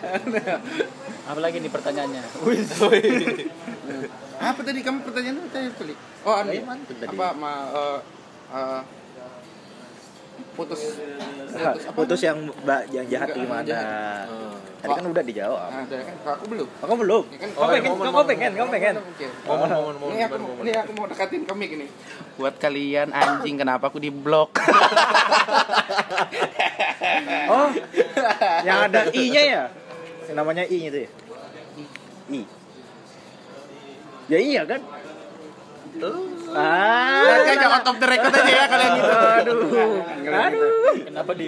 Apalagi 1.28 1.60
nih 1.60 1.72
pertanyaannya. 1.72 2.24
Apa 4.44 4.60
tadi 4.64 4.80
kamu 4.84 5.00
pertanyaan 5.08 5.40
apa 5.40 5.50
tadi 5.52 5.68
Feli? 5.76 5.96
Oh, 6.24 6.36
anu. 6.36 6.52
Apa 6.52 7.28
ma 7.36 7.54
eh, 7.72 8.00
eh, 8.56 8.82
putus 10.56 10.82
putus 11.00 11.84
apa? 11.88 11.96
putus 11.96 12.20
yang 12.24 12.38
mbak 12.64 12.82
yang 12.92 13.06
jahat 13.08 13.30
gimana 13.36 13.64
jahat. 13.64 14.28
Tadi 14.84 15.00
kan 15.00 15.06
udah 15.16 15.24
dijawab. 15.24 15.64
Ah, 15.64 15.80
ada 15.88 15.96
kan 16.04 16.16
aku 16.28 16.46
belum. 16.52 16.68
Oh, 16.68 16.86
kamu 16.92 17.00
belum? 17.08 17.24
Ya 17.32 17.38
kan, 17.40 17.50
kamu 17.56 17.64
Oh, 17.64 17.68
pengen 17.72 17.88
momen, 17.88 18.04
kamu 18.04 18.20
pengen 18.28 18.52
kamu 18.52 18.70
pengen. 18.76 18.94
Oke. 19.00 19.26
momen 19.48 19.68
momen 19.72 19.96
momen 19.96 20.12
Ini 20.12 20.22
aku, 20.28 20.36
ini 20.60 20.72
aku 20.76 20.92
mau 20.92 21.08
dekatin 21.08 21.42
komik 21.48 21.70
ini. 21.72 21.88
Buat 22.36 22.60
kalian 22.60 23.16
anjing 23.16 23.56
kenapa 23.56 23.88
aku 23.88 24.04
di 24.04 24.12
blok? 24.12 24.60
oh 27.56 27.72
yang 28.68 28.92
ada 28.92 29.08
i 29.16 29.24
nya 29.32 29.44
ya? 29.48 29.64
Yang 30.28 30.36
namanya 30.36 30.64
i 30.68 30.78
itu 30.84 31.00
ya? 31.08 31.10
I. 32.28 32.42
Ya 34.28 34.40
iya 34.44 34.62
kan 34.68 34.84
ah 36.54 37.24
Nanti 37.26 37.50
aja 37.52 37.68
out 37.72 37.88
of 37.88 37.98
the 37.98 38.08
record 38.08 38.30
aja 38.32 38.52
ya 38.52 38.66
kalian 38.66 38.92
gitu. 38.94 39.12
aduh 39.14 39.60
aduh 40.28 40.96
Kenapa 41.04 41.32
di 41.34 41.46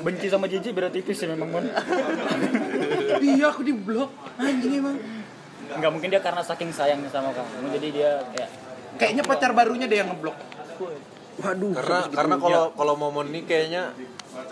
benci 0.00 0.26
sama 0.26 0.46
Jiji 0.46 0.70
beda 0.70 0.88
tipis 0.88 1.16
ya 1.16 1.28
memang 1.28 1.48
Mon? 1.50 1.64
Iya 3.18 3.46
aku 3.48 3.62
di 3.62 3.72
blok 3.72 4.10
anjing 4.36 4.78
emang. 4.78 4.96
Enggak 5.68 5.90
mungkin 5.90 6.08
dia 6.08 6.18
karena 6.18 6.40
saking 6.40 6.70
sayangnya 6.70 7.06
sama 7.08 7.30
kamu 7.30 7.66
jadi 7.72 7.88
dia 7.88 8.10
kayak 8.28 8.50
Kayaknya 8.96 9.22
pacar 9.22 9.50
barunya 9.52 9.86
deh 9.86 9.94
yang 9.96 10.10
ngeblok. 10.10 10.36
waduh 11.38 11.70
karena 11.70 11.98
karena 12.10 12.34
kalau 12.36 12.62
kalau 12.72 12.94
momen 12.96 13.30
ini 13.30 13.40
kayaknya 13.44 13.94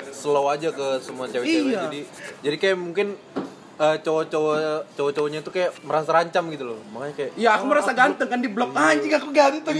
slow 0.08 0.46
aja 0.46 0.70
ke 0.70 1.02
semua 1.02 1.26
cewek-cewek 1.26 1.66
Iya. 1.68 1.82
jadi 1.82 2.00
jadi 2.42 2.56
kayak 2.56 2.78
mungkin 2.78 3.18
eh, 3.76 3.96
cowok-cowok 4.00 4.56
cowok-cowoknya 4.96 5.40
tuh 5.44 5.52
kayak 5.52 5.70
merasa 5.84 6.06
terancam 6.10 6.44
gitu 6.52 6.64
loh. 6.64 6.80
Makanya 6.96 7.14
kayak 7.14 7.30
Ya 7.36 7.50
aku 7.56 7.64
merasa 7.68 7.90
ganteng 7.92 8.28
kan 8.28 8.40
di 8.40 8.48
blok 8.48 8.72
anjing 8.72 9.12
aku 9.12 9.28
ganteng. 9.32 9.76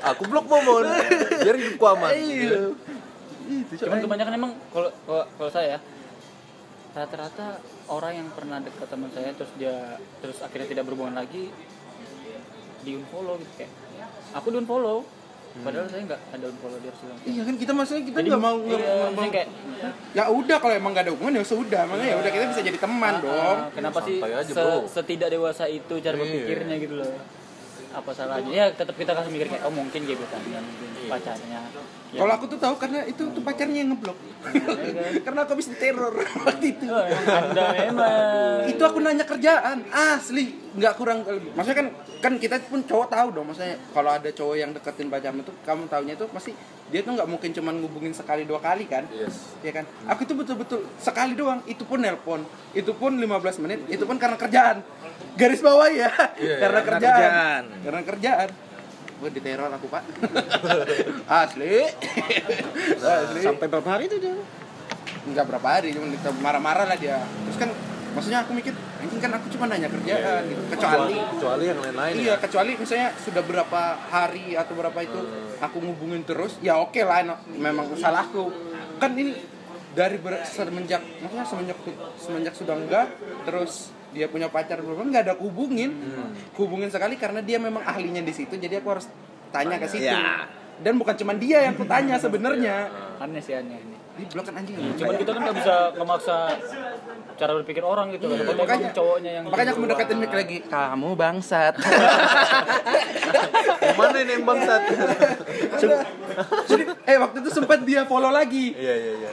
aku 0.00 0.22
blok 0.28 0.46
momon 0.48 0.84
biar 1.44 1.56
hidupku 1.56 1.84
aman. 1.84 2.10
Iya. 2.12 2.72
Itu 3.46 3.82
cuman 3.86 3.98
kebanyakan 4.02 4.32
emang 4.34 4.52
kalau 4.74 4.90
kalau 5.38 5.50
saya 5.52 5.78
rata-rata 6.96 7.60
orang 7.92 8.24
yang 8.24 8.28
pernah 8.32 8.56
dekat 8.56 8.88
sama 8.88 9.06
saya 9.12 9.30
terus 9.36 9.52
dia 9.60 10.00
terus 10.24 10.40
akhirnya 10.40 10.64
tidak 10.72 10.88
berhubungan 10.88 11.20
lagi 11.20 11.52
di 12.80 12.90
unfollow 12.96 13.36
gitu 13.36 13.52
kayak 13.60 13.72
aku 14.32 14.48
di 14.48 14.56
unfollow 14.64 15.04
padahal 15.56 15.86
saya 15.86 16.02
nggak 16.04 16.20
ada 16.30 16.44
unfollow 16.46 16.78
dia 16.78 16.92
bilang 16.92 17.18
Iya 17.22 17.42
kan 17.42 17.54
kita 17.56 17.72
maksudnya 17.72 18.02
kita 18.04 18.18
nggak 18.18 18.42
mau 18.42 18.56
nggak 18.58 18.80
iya, 18.80 19.08
mau- 19.08 19.30
kayak 19.30 19.48
ya 20.12 20.24
udah 20.28 20.56
kalau 20.56 20.74
emang 20.74 20.90
gak 20.90 21.04
ada 21.04 21.12
hubungan 21.12 21.36
ya 21.36 21.44
sudah. 21.44 21.82
Makanya 21.84 22.08
ya 22.08 22.16
udah 22.16 22.30
kita 22.30 22.44
bisa 22.48 22.60
jadi 22.62 22.78
teman 22.78 23.14
dong. 23.20 23.56
Ah, 23.56 23.68
kenapa 23.70 23.98
sih 24.02 24.16
aja, 24.18 24.40
se- 24.42 24.86
setidak 24.90 25.28
dewasa 25.28 25.64
itu 25.66 25.94
cara 25.96 26.14
Iya. 26.14 26.22
berpikirnya 26.22 26.74
gitu 26.78 26.94
loh? 26.96 27.12
Apa 27.92 28.10
salahnya? 28.10 28.48
Ya 28.50 28.64
tetap 28.70 28.92
kita 28.92 29.12
kasih 29.12 29.30
mikir 29.30 29.48
kayak 29.48 29.62
oh 29.62 29.72
mungkin 29.72 30.00
gebetannya 30.02 30.58
mungkin 30.58 30.88
pacarnya. 31.06 31.60
Ya, 32.14 32.22
kalau 32.22 32.32
aku 32.32 32.44
tuh 32.46 32.58
tahu 32.58 32.74
karena 32.76 33.02
itu 33.02 33.22
tuh 33.28 33.42
pacarnya 33.42 33.78
yang 33.82 33.90
ngeblok. 33.92 34.18
Karena 35.20 35.40
aku 35.42 35.50
habis 35.52 35.68
diteror 35.68 36.14
waktu 36.46 36.66
itu. 36.70 36.86
Oh, 36.86 37.02
emang 37.02 37.26
anda 37.50 37.64
memang. 37.72 38.70
Itu 38.70 38.82
aku 38.82 38.98
nanya 39.00 39.24
kerjaan 39.24 39.86
asli 39.88 40.66
nggak 40.76 40.92
kurang 40.92 41.24
maksudnya 41.56 41.72
kan 41.74 41.88
kan 42.20 42.32
kita 42.36 42.60
pun 42.68 42.84
cowok 42.84 43.08
tahu 43.08 43.28
dong 43.32 43.48
maksudnya 43.48 43.80
kalau 43.96 44.12
ada 44.12 44.28
cowok 44.28 44.56
yang 44.60 44.76
deketin 44.76 45.08
pacarmu 45.08 45.40
tuh 45.40 45.56
kamu 45.64 45.88
taunya 45.88 46.12
tuh 46.12 46.28
pasti 46.28 46.52
dia 46.92 47.00
tuh 47.00 47.16
nggak 47.16 47.24
mungkin 47.24 47.48
cuman 47.48 47.80
ngubungin 47.80 48.12
sekali 48.12 48.44
dua 48.44 48.60
kali 48.60 48.84
kan? 48.84 49.08
Yes. 49.08 49.56
ya 49.60 49.72
kan? 49.72 49.88
Aku 50.06 50.22
itu 50.22 50.36
betul-betul 50.36 50.84
sekali 51.00 51.32
doang 51.32 51.64
itu 51.64 51.80
pun 51.82 51.96
nelpon 51.96 52.44
itu 52.72 52.92
pun 52.92 53.16
15 53.16 53.24
menit 53.64 53.88
itu 53.88 54.04
pun 54.04 54.20
karena 54.20 54.36
kerjaan. 54.36 54.84
Garis 55.34 55.60
bawah 55.60 55.88
ya 55.88 56.12
Iya, 56.36 56.56
karena 56.60 56.80
karena 56.80 56.80
kerjaan. 56.92 57.16
kerjaan. 57.16 57.62
karena 57.80 58.00
kerjaan 58.04 58.48
Wah 59.16 59.30
diteror 59.32 59.70
aku 59.72 59.86
pak. 59.88 60.02
Asli. 61.44 61.88
Asli. 63.00 63.40
Sampai 63.40 63.66
berapa 63.66 63.88
hari 63.88 64.06
itu 64.12 64.18
dia? 64.20 64.36
nggak 65.26 65.42
berapa 65.42 65.66
hari 65.66 65.90
cuma 65.90 66.06
kita 66.06 66.30
marah-marah 66.38 66.86
lah 66.86 66.94
dia. 66.94 67.18
Terus 67.18 67.58
kan 67.58 67.70
maksudnya 68.14 68.40
aku 68.46 68.56
mikir 68.56 68.72
anjing 69.02 69.20
kan 69.20 69.32
aku 69.36 69.46
cuma 69.52 69.64
nanya 69.68 69.90
kerjaan 69.92 70.40
gitu. 70.48 70.62
Kecuali 70.72 71.16
kecuali 71.36 71.64
yang 71.68 71.78
lain-lain 71.84 72.14
iya 72.16 72.32
ya. 72.32 72.34
kecuali 72.40 72.72
misalnya 72.80 73.08
sudah 73.20 73.42
berapa 73.44 73.82
hari 74.08 74.56
atau 74.56 74.72
berapa 74.72 74.98
itu 75.04 75.20
aku 75.60 75.76
ngubungin 75.84 76.24
terus 76.24 76.56
ya 76.64 76.80
oke 76.80 76.96
lah 77.04 77.28
no- 77.28 77.42
memang 77.52 77.92
salahku 78.00 78.48
kan 78.96 79.12
ini 79.12 79.36
dari 79.92 80.16
ber- 80.16 80.48
semenjak 80.48 81.04
maksudnya 81.20 81.44
semenjak 81.44 81.78
semenjak 82.16 82.54
sudah 82.56 82.74
enggak 82.80 83.06
terus 83.44 83.92
dia 84.16 84.32
punya 84.32 84.48
pacar 84.48 84.80
belum 84.80 85.12
nggak 85.12 85.24
ada 85.28 85.34
hubungin. 85.36 85.92
Hubungin 86.56 86.88
sekali 86.88 87.20
karena 87.20 87.44
dia 87.44 87.60
memang 87.60 87.84
ahlinya 87.84 88.24
di 88.24 88.32
situ 88.32 88.56
jadi 88.56 88.80
aku 88.80 88.96
harus 88.96 89.12
tanya 89.52 89.76
ke 89.76 89.88
situ. 89.92 90.08
Ya. 90.08 90.48
dan 90.76 91.00
bukan 91.00 91.16
cuma 91.16 91.32
dia 91.32 91.64
yang 91.68 91.72
aku 91.76 91.88
tanya 91.88 92.20
sebenarnya. 92.20 92.92
Aneh 93.16 93.40
sih 93.40 93.56
aneh 93.56 93.80
ini 93.80 93.96
di 94.16 94.24
blok 94.32 94.48
kan 94.48 94.56
anjing. 94.56 94.80
Cuman 94.96 95.14
kita 95.20 95.30
kan 95.36 95.40
nggak 95.44 95.56
bisa 95.60 95.74
ngemaksa 95.92 96.36
cara 97.36 97.52
berpikir 97.60 97.84
orang 97.84 98.16
gitu 98.16 98.32
kan 98.32 98.40
Pokoknya 98.40 98.64
makanya 98.64 98.88
cowoknya 98.96 99.30
yang 99.36 99.44
makanya 99.52 99.70
aku 99.76 99.80
mendekatin 99.84 100.16
mic 100.16 100.32
lagi 100.32 100.58
kamu 100.64 101.08
bangsat. 101.12 101.74
Mana 104.00 104.16
ini 104.24 104.32
yang 104.40 104.44
bangsat? 104.48 104.82
jadi 106.64 106.84
eh 107.04 107.16
waktu 107.20 107.36
itu 107.44 107.50
sempat 107.52 107.84
dia 107.84 108.08
follow 108.08 108.32
lagi. 108.32 108.72
Iya 108.72 108.94
iya 108.96 109.12
iya. 109.20 109.32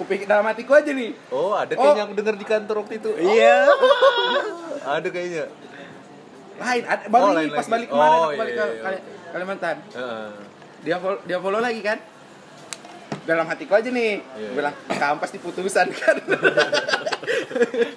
Kupikir 0.00 0.24
dalam 0.24 0.42
hatiku 0.42 0.72
aja 0.72 0.90
nih 0.90 1.12
Oh, 1.28 1.52
ada 1.52 1.70
Oh. 1.70 1.78
kayaknya 1.78 2.02
aku 2.02 2.14
dengar 2.14 2.34
di 2.34 2.46
kantor 2.46 2.76
waktu 2.80 2.94
itu. 2.96 3.10
Iya. 3.14 3.68
Ada 4.82 5.08
kayaknya. 5.08 5.44
lain 6.58 6.82
ada, 6.84 7.02
baru 7.06 7.22
Oh, 7.22 7.30
ini 7.30 7.36
lain 7.38 7.50
pas 7.50 7.58
lagi. 7.58 7.70
balik 7.70 7.88
kemarin 7.88 8.10
Oh, 8.10 8.22
aku 8.22 8.36
balik 8.38 8.52
iya, 8.52 8.60
ke 8.60 8.64
iya. 8.66 8.82
Kali- 8.82 9.04
Kalimantan 9.30 9.76
Heeh. 9.90 10.28
dia 10.80 10.96
follow, 10.96 11.18
dia 11.22 11.38
follow 11.38 11.60
lagi 11.60 11.80
kan 11.80 11.98
dalam 13.22 13.44
hatiku 13.44 13.72
aja 13.74 13.88
nih 13.88 14.12
Iya, 14.18 14.36
iya. 14.38 14.50
bilang 14.50 14.74
kamu 14.90 15.16
pasti 15.18 15.36
putusan 15.38 15.86
kan 15.94 16.16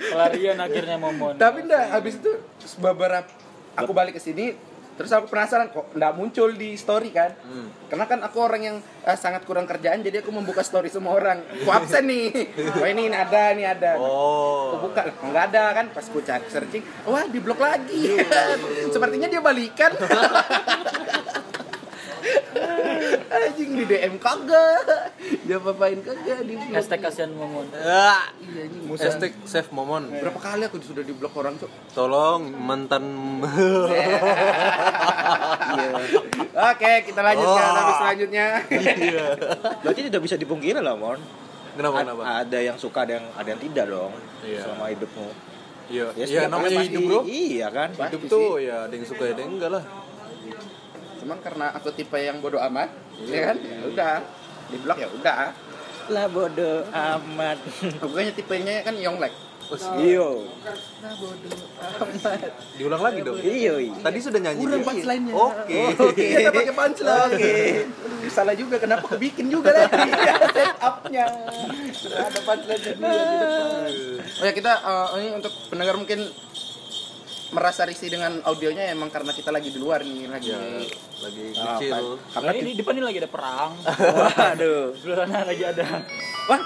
pelarian 0.05 0.57
akhirnya 0.57 0.95
momon 0.95 1.35
tapi 1.35 1.63
enggak 1.63 1.85
habis 1.89 2.15
itu 2.15 2.31
beberapa 2.77 3.27
aku 3.73 3.91
balik 3.91 4.13
ke 4.13 4.21
sini 4.21 4.53
terus 4.93 5.09
aku 5.09 5.25
penasaran 5.27 5.69
kok 5.69 5.89
enggak 5.91 6.13
muncul 6.13 6.49
di 6.49 6.73
story 6.73 7.09
kan 7.09 7.33
Hmm. 7.43 7.67
karena 7.87 8.05
kan 8.05 8.19
aku 8.21 8.37
orang 8.37 8.61
yang 8.61 8.77
eh, 8.79 9.17
sangat 9.17 9.43
kurang 9.43 9.65
kerjaan 9.65 9.99
jadi 9.99 10.19
aku 10.19 10.29
membuka 10.29 10.61
story 10.61 10.87
semua 10.87 11.13
orang 11.13 11.41
aku 11.41 11.69
absen 11.69 12.05
nih 12.05 12.29
oh 12.77 12.85
ini, 12.85 13.07
ini 13.07 13.15
ada 13.15 13.51
ini 13.51 13.63
ada 13.63 13.91
Oh. 13.95 14.73
Aku 14.73 14.89
buka, 14.89 15.05
nggak 15.05 15.43
ada 15.49 15.63
kan 15.71 15.85
pas 15.89 16.01
ku 16.03 16.17
cari 16.19 16.43
searching, 16.47 16.81
wah 17.05 17.23
di 17.23 17.37
blok 17.37 17.57
lagi. 17.57 18.17
Sepertinya 18.93 19.29
dia 19.29 19.37
balikan. 19.37 19.93
Anjing 23.53 23.71
di 23.75 23.85
DM 23.85 24.17
kagak. 24.17 25.13
Dia 25.43 25.57
papain 25.57 25.99
kagak 25.99 26.41
di 26.41 26.53
blok. 26.55 26.73
hashtag 26.73 26.99
kasihan 26.99 27.29
momon 27.31 27.69
Ah. 27.71 28.33
Iya 28.39 28.65
anjing. 28.65 28.81
Hashtag 28.91 29.31
save 29.43 29.69
momon. 29.69 30.09
Berapa 30.09 30.39
kali 30.39 30.65
aku 30.65 30.81
sudah 30.81 31.01
di 31.01 31.11
blok 31.11 31.31
orang 31.35 31.53
tuh? 31.55 31.69
Tolong 31.91 32.41
mantan 32.49 33.05
Iya. 35.69 35.93
Oke, 36.65 36.91
kita 37.03 37.21
lanjutkan 37.21 37.61
Oh. 37.63 37.75
habis 37.75 37.95
selanjutnya. 37.99 38.47
Iya. 38.71 39.25
Berarti 39.79 40.01
tidak 40.03 40.21
bisa 40.21 40.35
dipungkiri 40.35 40.79
lah, 40.79 40.93
Mon. 40.93 41.21
Kenapa 41.73 41.95
A- 41.95 42.01
kenapa? 42.03 42.21
Ada 42.41 42.57
yang 42.63 42.77
suka, 42.77 43.01
ada 43.03 43.17
yang 43.17 43.25
ada 43.31 43.47
yang 43.47 43.61
tidak 43.61 43.85
dong. 43.87 44.13
Iya. 44.43 44.61
Selama 44.63 44.85
hidupmu. 44.89 45.27
Iya, 45.83 46.05
Ya, 46.09 46.15
iya 46.15 46.25
setiap 46.47 46.49
namanya 46.49 46.79
hidup, 46.81 47.01
Bro. 47.03 47.19
Iya 47.25 47.67
kan? 47.69 47.89
Pasti 47.91 48.07
Hidup 48.07 48.21
sih. 48.21 48.29
tuh 48.31 48.49
ya 48.57 48.75
ada 48.87 48.93
yang 48.93 49.05
suka 49.05 49.23
ada 49.25 49.37
yang 49.37 49.51
enggak 49.51 49.69
lah. 49.69 49.83
Cuman 51.23 51.39
karena 51.39 51.71
aku 51.71 51.87
tipe 51.95 52.19
yang 52.19 52.43
bodoh 52.43 52.59
amat, 52.59 52.91
ya 53.23 53.47
kan? 53.47 53.57
Ya 53.63 53.79
udah. 53.87 54.15
Di 54.67 54.75
blok 54.75 54.97
ya 54.99 55.07
udah. 55.07 55.55
Lah 56.11 56.25
bodoh 56.27 56.83
amat. 56.91 57.57
Aku 58.03 58.11
kayaknya 58.11 58.33
tipenya 58.35 58.83
kan 58.83 58.99
Yonglek. 58.99 59.31
Iyo. 59.95 60.51
Nah 60.99 61.15
bodoh 61.15 61.55
amat. 61.79 62.51
Diulang 62.75 62.99
lagi 62.99 63.23
dong. 63.23 63.39
Iyo. 63.39 63.79
iya. 63.79 63.95
Tadi 64.03 64.19
sudah 64.19 64.39
nyanyi. 64.43 64.67
Kurang 64.67 64.83
Iya. 64.83 64.87
punchline-nya. 64.91 65.33
Oke. 65.33 65.79
Oke, 66.11 66.23
kita 66.35 66.51
pakai 66.51 66.75
punchline. 66.75 67.31
Oke. 67.31 67.53
Salah 68.27 68.55
juga 68.59 68.75
kenapa 68.83 69.07
aku 69.07 69.15
bikin 69.15 69.47
juga 69.47 69.71
lagi 69.71 70.11
set 70.59 70.75
up-nya. 70.83 71.25
Ada 72.03 72.39
punchline 72.43 72.83
juga. 72.83 73.07
Oh 74.43 74.43
ya 74.43 74.51
kita 74.51 74.71
eh, 74.75 75.07
ini 75.23 75.27
untuk 75.39 75.55
pendengar 75.71 75.95
mungkin 75.95 76.19
merasa 77.53 77.81
risih 77.83 78.09
dengan 78.09 78.41
audionya 78.43 78.89
emang 78.89 79.07
karena 79.07 79.29
kita 79.29 79.49
lagi 79.49 79.69
di 79.69 79.77
luar 79.77 80.01
nih 80.01 80.25
lagi. 80.25 80.49
Ya, 80.49 80.59
lagi 81.21 81.43
Ah, 81.53 81.77
kecil. 81.77 82.17
Karena 82.27 82.51
ini 82.53 82.69
di 82.69 82.79
depan 82.79 82.93
ini 82.93 83.05
lagi 83.05 83.17
ada 83.17 83.29
perang 83.29 83.71
Waduh. 84.35 84.97
sebelah 84.97 85.17
sana 85.23 85.45
lagi 85.45 85.63
ada 85.63 85.85
Wah, 86.45 86.61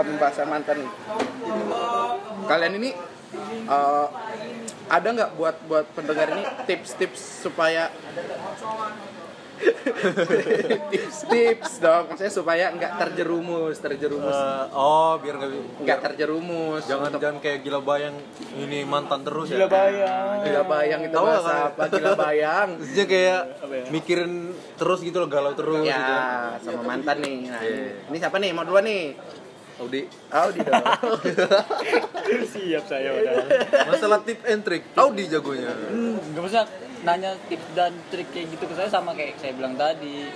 pembahasan 0.00 0.46
mantan 0.46 0.76
nih. 0.80 0.90
Kalian 2.44 2.74
ini 2.74 2.90
eh, 3.66 4.06
ada 4.86 5.08
nggak 5.10 5.30
buat 5.34 5.56
buat 5.64 5.86
pendengar 5.92 6.28
ini 6.30 6.44
tips-tips 6.64 7.20
supaya 7.42 7.88
tips-tips 10.90 11.78
dong, 11.78 12.10
maksudnya 12.10 12.28
supaya 12.28 12.64
nggak 12.70 12.92
terjerumus, 12.96 13.78
terjerumus, 13.78 14.34
Eh, 14.34 14.64
oh, 14.72 15.14
biar 15.16 15.34
nggak 15.36 15.50
nggak 15.78 15.98
terjerumus. 16.02 16.82
jangan 16.84 17.08
untuk 17.08 17.22
jangan 17.22 17.38
kayak 17.38 17.62
gila 17.62 17.80
bayang 17.80 18.18
ini 18.52 18.82
mantan 18.82 19.22
terus 19.22 19.46
gila 19.46 19.64
ya. 19.64 19.70
bayang 19.70 20.36
gila 20.42 20.62
bayang 20.66 21.00
itu 21.02 21.14
Tahu 21.14 21.22
nggak 21.22 21.38
bahasa 21.38 21.52
kan? 21.52 21.70
apa? 21.70 21.82
Gila 21.88 22.12
bayang. 22.14 22.68
Maksudnya 22.78 23.06
kayak 23.06 23.40
ya? 23.62 23.84
mikirin 23.90 24.32
terus 24.74 24.98
gitu 25.00 25.16
loh, 25.16 25.28
galau 25.28 25.52
terus 25.52 25.80
gitu. 25.80 26.12
Ya, 26.12 26.58
sama 26.58 26.82
mantan 26.84 27.16
nih. 27.20 27.36
Nah, 27.46 27.60
Iya. 27.62 28.10
ini, 28.10 28.16
siapa 28.18 28.36
nih? 28.36 28.50
Mau 28.50 28.64
duluan 28.64 28.84
nih? 28.84 29.02
Audi. 29.76 30.00
Audi 30.28 30.60
dong. 30.60 30.84
siap 32.52 32.84
saya 32.84 33.10
udah 33.12 33.34
Masalah 33.86 34.18
tip 34.22 34.40
and 34.44 34.62
trick, 34.62 34.86
Audi 34.94 35.26
jagonya. 35.26 35.74
nggak 36.30 36.44
usah 36.44 36.62
nanya 37.02 37.36
tips 37.44 37.66
dan 37.72 37.92
trik 38.08 38.30
kayak 38.30 38.48
gitu 38.50 38.64
ke 38.64 38.74
saya 38.74 38.88
sama 38.88 39.12
kayak 39.12 39.36
saya 39.36 39.52
bilang 39.52 39.74
tadi 39.74 40.30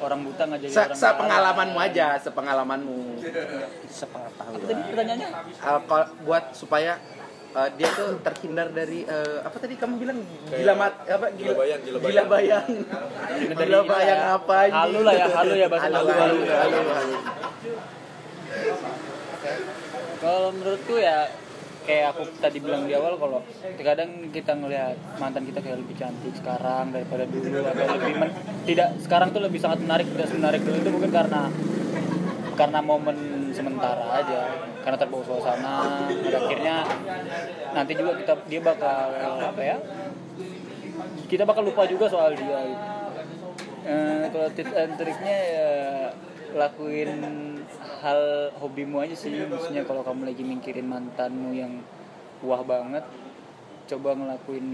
orang 0.00 0.24
buta 0.24 0.42
nggak 0.44 0.60
jadi 0.60 0.72
Se 0.72 0.80
orang 0.82 0.96
sepengalamanmu 0.96 1.78
aja, 1.78 2.06
sepengalamanmu. 2.18 2.98
sepengetahuan. 3.86 4.56
apa 4.56 4.66
tadi 4.66 4.80
pertanyaannya 4.88 5.28
Uh, 5.60 5.80
kalau- 5.84 6.10
buat 6.20 6.44
supaya 6.50 6.96
uh, 7.52 7.68
dia 7.70 7.88
tuh 7.92 8.16
terhindar 8.20 8.72
dari 8.72 9.04
uh, 9.04 9.44
apa 9.44 9.54
tadi 9.54 9.76
kamu 9.76 9.94
bilang 9.98 10.18
gila 10.48 10.72
mat 10.74 10.94
apa 11.04 11.26
gila, 11.30 11.52
bayang, 11.54 11.80
gila 11.84 11.98
gila 12.00 12.22
bayang 12.26 12.66
gila 12.66 13.54
ini 13.54 13.66
lah 13.68 13.82
bayang 13.84 14.18
ya. 14.18 14.34
apa? 14.34 14.54
Halu 14.66 15.00
lah 15.04 15.14
ya, 15.14 15.26
halu 15.28 15.54
ya 15.54 15.66
bahasa 15.68 15.86
halu, 15.86 15.96
halu, 16.00 16.10
halu, 16.10 16.38
halu. 16.40 16.50
halu, 16.50 16.80
halu. 16.90 17.16
Kalau 20.20 20.52
menurutku 20.52 21.00
ya 21.00 21.28
kayak 21.80 22.12
aku 22.12 22.28
tadi 22.38 22.60
bilang 22.60 22.84
di 22.84 22.92
awal 22.92 23.16
kalau 23.16 23.40
kadang 23.80 24.28
kita 24.30 24.52
ngelihat 24.52 25.00
mantan 25.16 25.48
kita 25.48 25.64
kayak 25.64 25.80
lebih 25.80 25.96
cantik 25.96 26.34
sekarang 26.36 26.92
daripada 26.92 27.24
dulu 27.24 27.64
atau 27.64 27.96
lebih 27.96 28.14
men- 28.20 28.36
tidak 28.68 28.88
sekarang 29.00 29.32
tuh 29.32 29.40
lebih 29.40 29.58
sangat 29.58 29.80
menarik 29.80 30.06
tidak 30.12 30.28
menarik 30.36 30.60
dulu 30.60 30.76
itu 30.76 30.90
mungkin 30.92 31.10
karena 31.10 31.42
karena 32.54 32.78
momen 32.84 33.16
sementara 33.56 34.20
aja 34.20 34.40
karena 34.84 34.96
terbawa 35.00 35.24
suasana 35.24 36.04
pada 36.04 36.38
akhirnya 36.44 36.76
nanti 37.72 37.92
juga 37.96 38.12
kita 38.20 38.32
dia 38.44 38.60
bakal 38.60 39.08
apa 39.40 39.60
ya 39.64 39.76
kita 41.32 41.48
bakal 41.48 41.62
lupa 41.64 41.88
juga 41.88 42.10
soal 42.10 42.36
dia 42.36 42.58
gitu. 42.68 42.86
Eh, 43.80 44.28
kalau 44.28 44.48
tips 44.52 44.72
and 44.76 44.92
triknya 45.00 45.36
ya 45.56 45.70
lakuin 46.54 47.10
hal 48.00 48.50
hobimu 48.58 49.02
aja 49.04 49.14
sih. 49.14 49.32
Maksudnya 49.46 49.84
kalau 49.84 50.02
kamu 50.02 50.30
lagi 50.32 50.42
mikirin 50.42 50.88
mantanmu 50.88 51.54
yang 51.54 51.82
wah 52.40 52.64
banget 52.64 53.04
coba 53.90 54.14
ngelakuin 54.14 54.66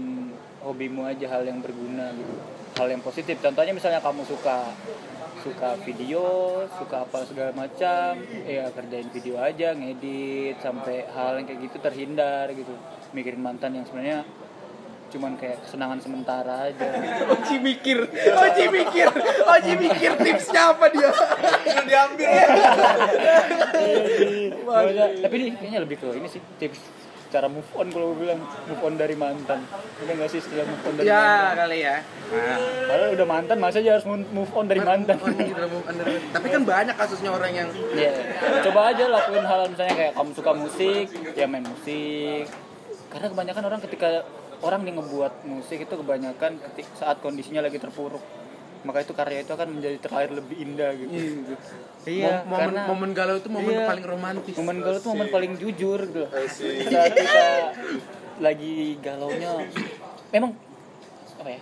hobimu 0.61 1.09
aja 1.09 1.25
hal 1.27 1.43
yang 1.43 1.59
berguna 1.59 2.13
gitu. 2.13 2.33
Hal 2.77 2.87
yang 2.93 3.01
positif. 3.01 3.41
Contohnya 3.41 3.73
misalnya 3.73 4.01
kamu 4.01 4.21
suka 4.25 4.69
suka 5.37 5.77
video 5.85 6.65
suka 6.75 7.05
apa 7.05 7.23
segala 7.23 7.53
macam 7.53 8.19
ya 8.43 8.67
kerjain 8.73 9.07
video 9.13 9.37
aja 9.37 9.71
ngedit 9.77 10.59
sampai 10.59 11.05
hal 11.13 11.39
yang 11.39 11.45
kayak 11.45 11.61
gitu 11.69 11.77
terhindar 11.81 12.45
gitu. 12.53 12.73
Mikirin 13.13 13.41
mantan 13.41 13.77
yang 13.77 13.85
sebenarnya 13.87 14.25
cuman 15.17 15.33
kayak 15.33 15.57
kesenangan 15.65 15.97
sementara 15.97 16.69
aja 16.69 16.87
Oji 17.27 17.57
mikir, 17.57 18.05
Oji 18.13 18.65
mikir, 18.69 19.09
Oji 19.43 19.73
mikir 19.75 20.11
tipsnya 20.15 20.77
apa 20.77 20.85
dia? 20.87 21.09
Udah 21.09 21.83
diambil. 21.83 22.29
Tapi 25.17 25.33
ini 25.35 25.49
kayaknya 25.53 25.79
lebih 25.81 25.97
ke 25.97 26.07
ini 26.13 26.27
sih 26.29 26.41
tips 26.57 26.79
cara 27.27 27.51
move 27.51 27.67
on 27.75 27.91
kalau 27.91 28.15
gue 28.15 28.23
bilang 28.23 28.39
move 28.39 28.79
on 28.79 28.95
dari 28.95 29.11
mantan 29.11 29.59
udah 29.99 30.13
nggak 30.15 30.29
sih 30.31 30.39
istilah 30.39 30.63
move 30.63 30.79
on 30.79 30.93
dari 30.95 31.11
Ya 31.11 31.19
mantan 31.19 31.57
kali 31.59 31.77
ya. 31.83 31.95
Nah, 31.99 32.57
padahal 32.87 33.09
udah 33.11 33.27
mantan 33.27 33.57
masa 33.59 33.77
aja 33.77 33.91
harus 33.99 34.05
move 34.07 34.51
on 34.55 34.65
dari 34.65 34.79
mantan 34.79 35.15
gitu, 35.19 35.59
move 35.67 35.83
on 35.83 35.95
dari- 35.97 36.23
Tapi 36.31 36.47
kan 36.47 36.61
banyak 36.63 36.95
kasusnya 36.95 37.35
orang 37.35 37.51
yang 37.51 37.67
Iya, 37.91 38.11
coba 38.63 38.95
aja 38.95 39.03
lakuin 39.11 39.43
hal 39.43 39.67
misalnya 39.67 39.95
kayak 39.97 40.13
kamu 40.15 40.31
suka 40.31 40.51
musik, 40.55 41.05
ya 41.35 41.45
main 41.45 41.67
musik. 41.67 42.47
Karena 43.11 43.27
kebanyakan 43.27 43.63
orang 43.65 43.79
ketika 43.83 44.09
orang 44.61 44.81
nih 44.83 44.93
ngebuat 44.97 45.33
musik 45.45 45.85
itu 45.85 45.93
kebanyakan 45.93 46.57
ketik 46.57 46.87
saat 46.93 47.21
kondisinya 47.21 47.61
lagi 47.61 47.77
terpuruk. 47.77 48.21
Maka 48.85 49.03
itu 49.03 49.11
karya 49.11 49.41
itu 49.43 49.51
akan 49.51 49.81
menjadi 49.81 49.97
terlahir 49.99 50.31
lebih 50.31 50.57
indah 50.63 50.93
gitu. 50.95 51.11
Iya, 52.07 52.45
momen, 52.47 52.71
karena 52.71 52.81
momen 52.87 53.11
galau 53.11 53.35
itu 53.35 53.49
momen 53.51 53.73
Iya. 53.73 53.85
paling 53.89 54.05
romantis. 54.05 54.53
momen 54.55 54.77
galau 54.79 54.97
itu 55.01 55.09
momen 55.11 55.27
paling 55.27 55.51
jujur 55.59 55.99
gitu. 56.07 56.23
Saat 56.29 57.11
kita 57.11 57.45
lagi 58.37 58.95
galaunya 59.01 59.49
memang 60.31 60.53
apa 61.41 61.49
ya? 61.51 61.59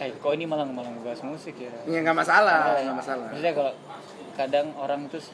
Eh, 0.00 0.16
kok 0.16 0.32
ini 0.32 0.48
malah 0.48 0.64
malah 0.64 0.88
ngebahas 0.90 1.20
musik 1.28 1.60
ya? 1.60 1.68
Ya 1.84 2.00
nggak 2.00 2.16
masalah, 2.18 2.80
nggak 2.82 2.96
masalah. 2.98 3.26
Maksudnya 3.30 3.52
kalau 3.52 3.72
kadang 4.32 4.66
orang 4.80 5.00
terus 5.12 5.28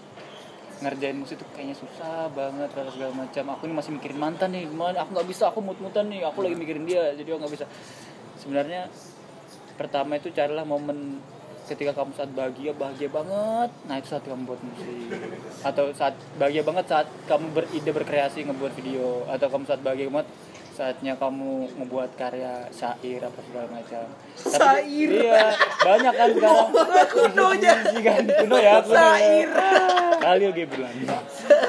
ngerjain 0.84 1.16
musik 1.16 1.40
tuh 1.40 1.48
kayaknya 1.56 1.76
susah 1.76 2.28
banget 2.32 2.68
atau 2.72 2.92
segala 2.92 3.12
macam. 3.16 3.44
Aku 3.56 3.62
ini 3.68 3.74
masih 3.76 3.92
mikirin 3.96 4.18
mantan 4.20 4.52
nih, 4.52 4.68
gimana? 4.68 5.02
Aku 5.04 5.10
nggak 5.16 5.28
bisa, 5.28 5.48
aku 5.48 5.64
mut-mutan 5.64 6.08
nih, 6.12 6.24
aku 6.24 6.44
lagi 6.44 6.56
mikirin 6.56 6.84
dia, 6.84 7.16
jadi 7.16 7.36
aku 7.36 7.38
nggak 7.46 7.54
bisa. 7.56 7.66
Sebenarnya 8.36 8.92
pertama 9.76 10.16
itu 10.16 10.32
carilah 10.32 10.64
momen 10.64 11.20
ketika 11.66 11.92
kamu 11.92 12.14
saat 12.14 12.30
bahagia 12.30 12.70
bahagia 12.72 13.10
banget 13.10 13.70
nah 13.90 13.98
itu 13.98 14.08
saat 14.14 14.22
kamu 14.22 14.46
buat 14.46 14.60
musik 14.62 15.18
atau 15.66 15.90
saat 15.92 16.14
bahagia 16.38 16.62
banget 16.62 16.86
saat 16.86 17.10
kamu 17.26 17.46
beride 17.52 17.90
berkreasi 17.90 18.46
ngebuat 18.46 18.72
video 18.78 19.26
atau 19.26 19.50
kamu 19.50 19.66
saat 19.66 19.82
bahagia 19.82 20.06
banget 20.06 20.30
saatnya 20.76 21.16
kamu 21.16 21.72
ngebuat 21.80 22.20
karya 22.20 22.68
syair 22.68 23.24
apa 23.24 23.40
segala 23.40 23.66
macam 23.72 24.04
Syair. 24.36 25.08
iya 25.08 25.56
banyak 25.80 26.12
kan 26.12 26.28
sekarang 26.36 26.68
kuno 27.08 27.44
aja. 27.56 27.72
Kan 27.96 28.24
kuno 28.28 28.56
ya 28.60 28.76
kuno 28.84 28.92
ya. 28.92 29.00
Syair. 29.00 29.48
Khalil 30.20 30.52
Gibran 30.52 30.92
iya 31.00 31.18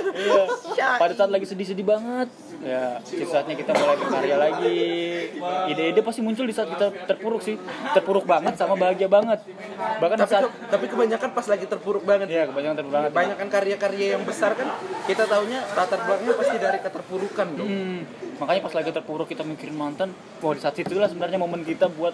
pada 1.02 1.14
saat 1.16 1.32
lagi 1.32 1.48
sedih-sedih 1.48 1.88
banget 1.88 2.28
ya 2.68 3.00
di 3.00 3.24
saatnya 3.24 3.56
kita 3.56 3.72
mulai 3.72 3.96
berkarya 3.96 4.36
lagi. 4.36 4.80
Ide-ide 5.68 6.02
pasti 6.02 6.20
muncul 6.20 6.44
di 6.44 6.52
saat 6.52 6.68
kita 6.68 6.88
terpuruk 7.08 7.40
sih. 7.40 7.56
Terpuruk 7.92 8.24
banget 8.24 8.54
sama 8.54 8.76
bahagia 8.76 9.08
banget. 9.08 9.40
Bahkan 9.98 10.18
Tapi, 10.20 10.30
saat 10.30 10.44
ke- 10.46 10.54
tapi 10.68 10.86
kebanyakan 10.86 11.30
pas 11.32 11.48
lagi 11.48 11.66
terpuruk 11.66 12.04
banget. 12.04 12.28
ya 12.28 12.44
kebanyakan 12.46 12.76
terpuruk 12.76 12.96
banget. 12.98 13.12
Banyak 13.14 13.36
kan 13.38 13.48
karya-karya 13.50 14.06
yang 14.14 14.24
besar 14.24 14.52
kan 14.54 14.68
kita 15.04 15.24
taunya 15.24 15.64
latar 15.72 16.00
belakangnya 16.04 16.36
pasti 16.36 16.56
dari 16.58 16.78
keterpurukan 16.78 17.48
dong. 17.56 17.68
Hmm, 17.68 18.00
makanya 18.38 18.62
pas 18.62 18.74
lagi 18.76 18.90
terpuruk 18.92 19.28
kita 19.28 19.42
mikirin 19.42 19.74
mantan 19.74 20.10
wah 20.38 20.52
di 20.52 20.60
saat 20.60 20.76
itulah 20.76 21.08
sebenarnya 21.08 21.40
momen 21.40 21.64
kita 21.64 21.88
buat 21.88 22.12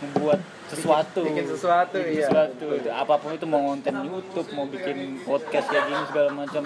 membuat 0.00 0.40
sesuatu. 0.66 1.20
Bikin 1.20 1.44
sesuatu, 1.46 1.98
Bikin 1.98 2.14
iya. 2.16 2.24
sesuatu 2.24 2.66
apa 2.88 3.14
pun 3.18 3.34
itu 3.34 3.44
mau 3.44 3.60
konten 3.66 3.92
YouTube 4.00 4.48
mau 4.54 4.64
bikin 4.64 5.20
podcast 5.20 5.66
kayak 5.66 5.84
gini 5.84 6.02
segala 6.08 6.30
macam 6.32 6.62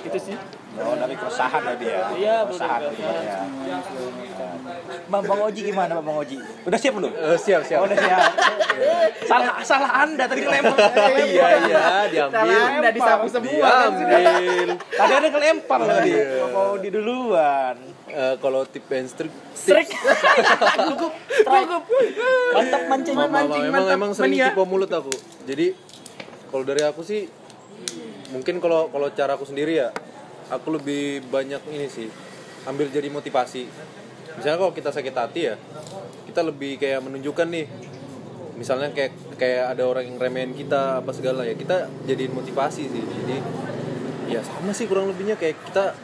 itu 0.00 0.18
sih 0.20 0.36
Oh, 0.74 0.98
dari 0.98 1.14
keresahan 1.14 1.62
tadi 1.64 1.86
ya. 1.86 2.02
iya 2.12 2.36
Keresahan 2.42 2.82
ya. 2.82 2.90
macam 2.90 3.86
Bang, 5.06 5.22
Bang 5.22 5.40
Oji 5.40 5.60
gimana 5.62 6.02
Bang 6.02 6.18
Oji? 6.18 6.34
Udah 6.66 6.74
siap 6.74 6.98
belum? 6.98 7.14
Eh, 7.14 7.38
siap 7.38 7.62
siap 7.62 7.78
Oh, 7.78 7.86
udah 7.86 7.94
siap. 7.94 8.18
salah 9.30 9.62
salah 9.62 10.02
Anda 10.02 10.26
tadi 10.26 10.42
lempar. 10.42 10.74
iya 11.30 11.46
iya 11.62 11.82
diambil 12.10 12.42
Salah 12.42 12.58
Anda 12.74 12.90
disapu 12.90 13.26
semua 13.28 13.54
kan 13.62 13.90
diambil 13.94 14.68
Tadi 14.98 15.12
ada 15.14 15.28
kelempar 15.30 15.80
tadi. 15.80 16.10
Mau 16.50 16.74
di 16.74 16.88
duluan. 16.90 17.76
Eh, 18.04 18.34
kalau 18.38 18.66
tip 18.66 18.90
and 18.90 19.06
trick 19.08 19.30
Strik. 19.54 19.94
Cukup. 20.90 21.12
Cukup. 21.14 21.82
Mantap 22.50 22.82
mancing. 22.84 23.14
Mancing, 23.14 23.62
emang 23.64 23.70
mantap, 23.70 23.94
emang 23.94 24.10
sering 24.10 24.34
mania. 24.34 24.50
tipe 24.50 24.62
mulut 24.64 24.90
aku. 24.90 25.14
Jadi 25.44 25.66
kalau 26.50 26.64
dari 26.64 26.82
aku 26.82 27.00
sih 27.00 27.30
mungkin 28.34 28.58
kalau 28.58 28.90
kalau 28.90 29.06
cara 29.14 29.38
aku 29.38 29.46
sendiri 29.46 29.78
ya, 29.78 29.94
aku 30.50 30.74
lebih 30.74 31.22
banyak 31.30 31.62
ini 31.70 31.86
sih 31.86 32.10
ambil 32.66 32.90
jadi 32.90 33.06
motivasi. 33.06 33.70
Misalnya 34.34 34.58
kalau 34.58 34.74
kita 34.74 34.90
sakit 34.90 35.14
hati 35.14 35.40
ya, 35.46 35.54
kita 36.26 36.42
lebih 36.42 36.82
kayak 36.82 36.98
menunjukkan 37.06 37.46
nih 37.46 37.66
misalnya 38.54 38.90
kayak 38.94 39.14
kayak 39.34 39.74
ada 39.74 39.82
orang 39.82 40.06
yang 40.06 40.16
remehin 40.18 40.54
kita 40.54 41.02
apa 41.02 41.10
segala 41.10 41.42
ya 41.42 41.54
kita 41.54 41.90
jadiin 42.06 42.34
motivasi 42.34 42.82
sih. 42.90 43.02
Jadi 43.02 43.36
ya 44.30 44.42
sama 44.42 44.74
sih 44.74 44.90
kurang 44.90 45.10
lebihnya 45.10 45.38
kayak 45.38 45.58
kita 45.70 45.94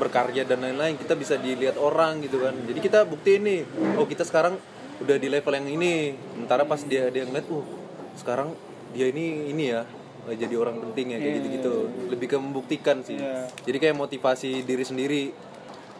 berkarya 0.00 0.42
dan 0.48 0.64
lain-lain 0.64 0.96
kita 0.98 1.14
bisa 1.16 1.36
dilihat 1.40 1.76
orang 1.80 2.20
gitu 2.24 2.40
kan. 2.42 2.56
Jadi 2.68 2.78
kita 2.80 3.04
buktiin 3.08 3.42
nih 3.44 3.60
oh 3.96 4.08
kita 4.08 4.24
sekarang 4.24 4.56
udah 5.00 5.16
di 5.16 5.28
level 5.28 5.52
yang 5.52 5.68
ini. 5.68 6.16
Sementara 6.36 6.64
pas 6.64 6.80
dia 6.84 7.08
dia 7.12 7.24
ngeliat 7.28 7.48
uh 7.48 7.64
sekarang 8.12 8.52
dia 8.92 9.08
ini 9.08 9.48
ini 9.48 9.72
ya 9.72 9.88
jadi 10.24 10.54
orang 10.54 10.78
penting 10.80 11.06
ya 11.10 11.18
kayak 11.18 11.28
Iya, 11.28 11.38
gitu-gitu. 11.40 11.74
lebih 12.08 12.26
ke 12.26 12.36
membuktikan 12.36 12.96
sih. 13.02 13.18
Iya. 13.18 13.50
jadi 13.66 13.76
kayak 13.78 13.96
motivasi 13.98 14.62
diri 14.62 14.84
sendiri 14.84 15.22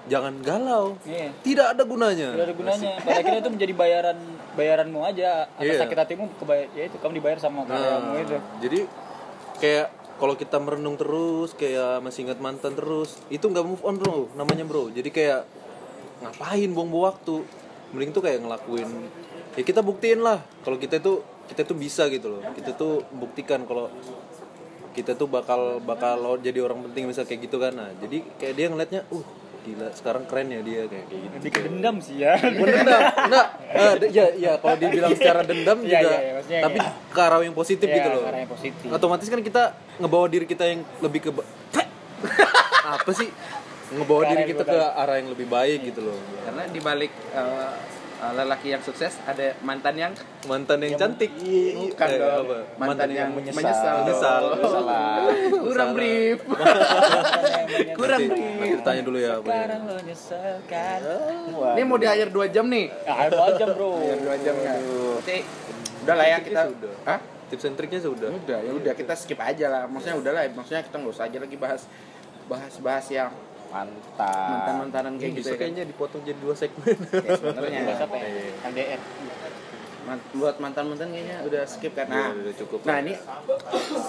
jangan 0.02 0.34
galau. 0.40 0.94
Iya. 1.02 1.30
tidak 1.42 1.66
ada 1.74 1.82
gunanya. 1.82 2.28
Gak 2.32 2.46
ada 2.46 2.54
gunanya. 2.54 2.92
Pada 2.98 3.18
akhirnya 3.18 3.40
itu 3.40 3.50
menjadi 3.50 3.72
bayaran 3.72 4.18
bayaranmu 4.52 5.00
aja. 5.02 5.46
Atas 5.52 5.74
Iya. 5.74 5.80
sakit 5.82 5.98
hatimu 5.98 6.24
kebayar 6.36 6.66
ya 6.72 6.82
itu 6.86 6.96
kamu 6.98 7.12
dibayar 7.18 7.38
sama 7.38 7.62
karyamu 7.66 8.18
itu. 8.18 8.34
Nah, 8.34 8.42
jadi 8.58 8.80
kayak 9.58 9.86
kalau 10.18 10.34
kita 10.34 10.56
merenung 10.58 10.94
terus 10.94 11.50
kayak 11.52 11.98
masih 11.98 12.26
ingat 12.26 12.38
mantan 12.38 12.74
terus 12.74 13.18
itu 13.26 13.42
nggak 13.42 13.62
move 13.62 13.82
on 13.82 13.98
bro. 13.98 14.30
Namanya 14.34 14.62
bro. 14.62 14.86
Jadi 14.88 15.10
kayak 15.10 15.46
ngapain 16.20 16.70
buang-buang 16.70 17.10
waktu? 17.10 17.42
Mending 17.90 18.10
tuh 18.10 18.22
kayak 18.22 18.38
ngelakuin. 18.40 18.86
Ya 19.52 19.62
kita 19.62 19.82
buktiin 19.82 20.18
lah 20.18 20.40
kalau 20.62 20.78
kita 20.78 20.96
itu 20.96 21.20
kita 21.46 21.62
tuh 21.62 21.74
bisa 21.74 22.06
gitu 22.06 22.26
loh. 22.28 22.42
Kita 22.52 22.70
tuh 22.72 23.02
buktikan 23.10 23.64
kalau 23.64 23.88
kita 24.92 25.16
tuh 25.16 25.24
bakal 25.24 25.80
bakal 25.80 26.36
jadi 26.36 26.60
orang 26.60 26.84
penting 26.86 27.08
misal 27.08 27.24
kayak 27.24 27.48
gitu 27.48 27.56
kan. 27.56 27.72
Nah 27.72 27.90
jadi 27.96 28.20
kayak 28.36 28.54
dia 28.54 28.66
ngeliatnya 28.68 29.02
uh 29.08 29.24
gila 29.62 29.94
sekarang 29.94 30.26
keren 30.26 30.50
ya 30.50 30.58
dia 30.58 30.90
kayak 30.90 31.06
kayak 31.06 31.20
gitu. 31.22 31.34
Lebih 31.38 31.50
ke 31.54 31.60
dendam 31.62 31.96
sih 32.02 32.16
ya. 32.18 32.34
Dendam. 32.34 33.00
Enggak. 33.30 33.46
Eh, 33.72 33.94
de- 34.02 34.10
ya 34.10 34.26
ya 34.34 34.52
kalau 34.58 34.74
dibilang 34.74 35.14
secara 35.14 35.40
dendam 35.46 35.78
Iya, 35.80 35.86
juga. 35.86 35.98
iya, 36.02 36.18
iya, 36.18 36.32
maksudnya 36.34 36.60
tapi 36.66 36.78
ke 37.14 37.20
arah 37.22 37.38
yang 37.40 37.54
positif 37.54 37.86
Iya, 37.86 37.96
gitu 37.96 38.08
loh. 38.10 38.22
ke 38.22 38.28
arah 38.28 38.40
yang 38.42 38.50
positif. 38.50 38.86
otomatis 38.90 39.28
kan 39.30 39.40
kita 39.40 39.62
ngebawa 40.02 40.26
diri 40.26 40.44
kita 40.44 40.64
yang 40.66 40.80
lebih 40.98 41.20
ke 41.22 41.30
apa 42.82 43.10
sih? 43.14 43.30
Ngebawa 43.94 44.22
diri 44.34 44.42
kita 44.50 44.64
ke 44.66 44.78
arah 44.92 45.16
yang 45.16 45.30
lebih 45.30 45.46
baik 45.46 45.78
gitu 45.88 46.10
loh. 46.10 46.18
Karena 46.42 46.62
di 46.66 46.80
balik 46.82 47.12
eh, 48.22 48.32
lelaki 48.32 48.68
yang 48.70 48.82
sukses 48.82 49.18
ada 49.26 49.58
mantan 49.60 49.94
yang 49.98 50.12
mantan 50.46 50.78
yang 50.78 50.94
cantik 50.94 51.34
bukan 51.34 52.08
Eh, 52.08 52.18
dong. 52.18 52.46
apa? 52.46 52.56
Mantan, 52.78 53.08
yang, 53.10 53.30
menyesal. 53.34 53.58
menyesal. 53.58 53.96
Menyesal. 54.00 54.42
Salah. 54.62 55.18
Kurang 55.66 55.90
brief. 55.98 56.38
kurang 57.98 58.20
nanti 58.28 58.68
tanya 58.82 59.02
dulu 59.02 59.18
ya. 59.18 59.34
Sekarang 59.40 59.80
lo 59.88 59.96
nyesel 60.00 60.54
kan. 60.70 61.00
Wah. 61.52 61.74
Ini 61.74 61.82
mau 61.82 61.98
di 61.98 62.06
akhir 62.06 62.28
2 62.30 62.54
jam 62.54 62.64
nih. 62.68 62.86
Ya, 63.02 63.14
ayo 63.26 63.38
aja 63.42 63.64
bro. 63.68 63.90
Akhir 63.98 64.18
2 64.22 64.44
jam 64.44 64.54
kan. 64.60 64.78
Udah 66.02 66.14
lah 66.14 66.26
ya 66.26 66.38
kita. 66.40 66.60
Sudah. 66.70 66.94
Hah? 67.06 67.20
tips 67.52 67.68
and 67.68 67.76
triknya 67.76 68.00
sudah 68.00 68.32
Udah, 68.32 68.64
ya 68.64 68.72
udah 68.72 68.92
kita 68.96 69.12
skip 69.12 69.36
aja 69.36 69.68
lah. 69.68 69.84
Maksudnya 69.84 70.16
udah 70.16 70.32
lah, 70.32 70.42
maksudnya 70.56 70.80
kita 70.80 70.96
nggak 70.96 71.12
usah 71.12 71.28
aja 71.28 71.36
lagi 71.36 71.56
bahas 71.60 71.84
bahas-bahas 72.48 73.06
yang 73.12 73.28
Mantap. 73.72 74.48
mantan-mantanan 74.52 75.12
kayak 75.16 75.30
Ini 75.30 75.38
gitu 75.38 75.48
ya 75.48 75.52
kan? 75.52 75.60
kayaknya 75.62 75.84
dipotong 75.88 76.22
jadi 76.22 76.38
dua 76.38 76.54
segmen. 76.54 76.84
Ya, 77.18 77.30
sebenarnya 77.34 77.80
apa 77.96 78.14
ya 78.14 78.28
LDR 78.68 79.00
Man- 80.02 80.28
buat 80.34 80.58
mantan-mantan 80.58 81.08
kayaknya 81.08 81.46
udah 81.46 81.62
skip 81.64 81.94
kan 81.94 82.06
nah, 82.06 82.28
Iya, 82.28 82.42
udah 82.42 82.54
cukup. 82.58 82.78
nah 82.82 82.98
ini 82.98 83.14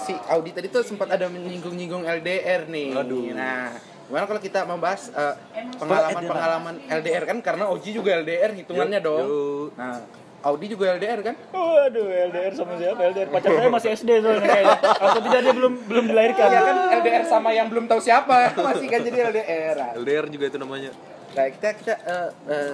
si 0.02 0.12
Audi 0.26 0.50
tadi 0.50 0.66
tuh 0.66 0.82
sempat 0.82 1.06
ada 1.08 1.30
menyinggung-nyinggung 1.30 2.02
LDR 2.02 2.66
nih 2.66 2.92
Aduh. 2.92 3.30
nah 3.30 3.70
gimana 4.04 4.26
kalau 4.26 4.42
kita 4.42 4.66
membahas 4.66 5.08
eh, 5.08 5.34
pengalaman-pengalaman 5.78 6.74
LDR 6.90 7.24
kan 7.24 7.38
karena 7.40 7.70
Oji 7.70 7.94
juga 7.94 8.20
LDR 8.20 8.52
hitungannya 8.52 8.98
Yuk, 8.98 9.06
dong 9.06 9.24
yuk. 9.24 9.66
nah 9.76 10.02
Audi 10.44 10.66
juga 10.68 10.92
LDR 11.00 11.24
kan 11.24 11.34
Waduh, 11.56 12.04
LDR 12.04 12.52
sama 12.52 12.76
siapa? 12.76 13.00
LDR 13.00 13.28
pacar 13.32 13.50
saya 13.56 13.70
masih 13.72 13.88
SD 13.96 14.10
soalnya 14.20 14.44
kayaknya. 14.44 14.78
Atau 15.00 15.20
tidak 15.24 15.40
dia 15.40 15.54
belum 15.56 15.72
belum 15.88 16.04
dilahirkan. 16.12 16.48
ya 16.52 16.60
kan 16.60 16.76
LDR 17.00 17.24
sama 17.24 17.48
yang 17.56 17.66
belum 17.72 17.84
tahu 17.88 18.00
siapa 18.04 18.52
masih 18.60 18.86
kan 18.92 19.00
jadi 19.00 19.18
LDR 19.32 19.76
LDR 19.96 20.24
juga 20.28 20.44
itu 20.52 20.58
namanya. 20.60 20.92
Nah, 21.34 21.50
kita 21.50 21.74
kita 21.82 21.98
eh 22.06 22.30
eh 22.46 22.70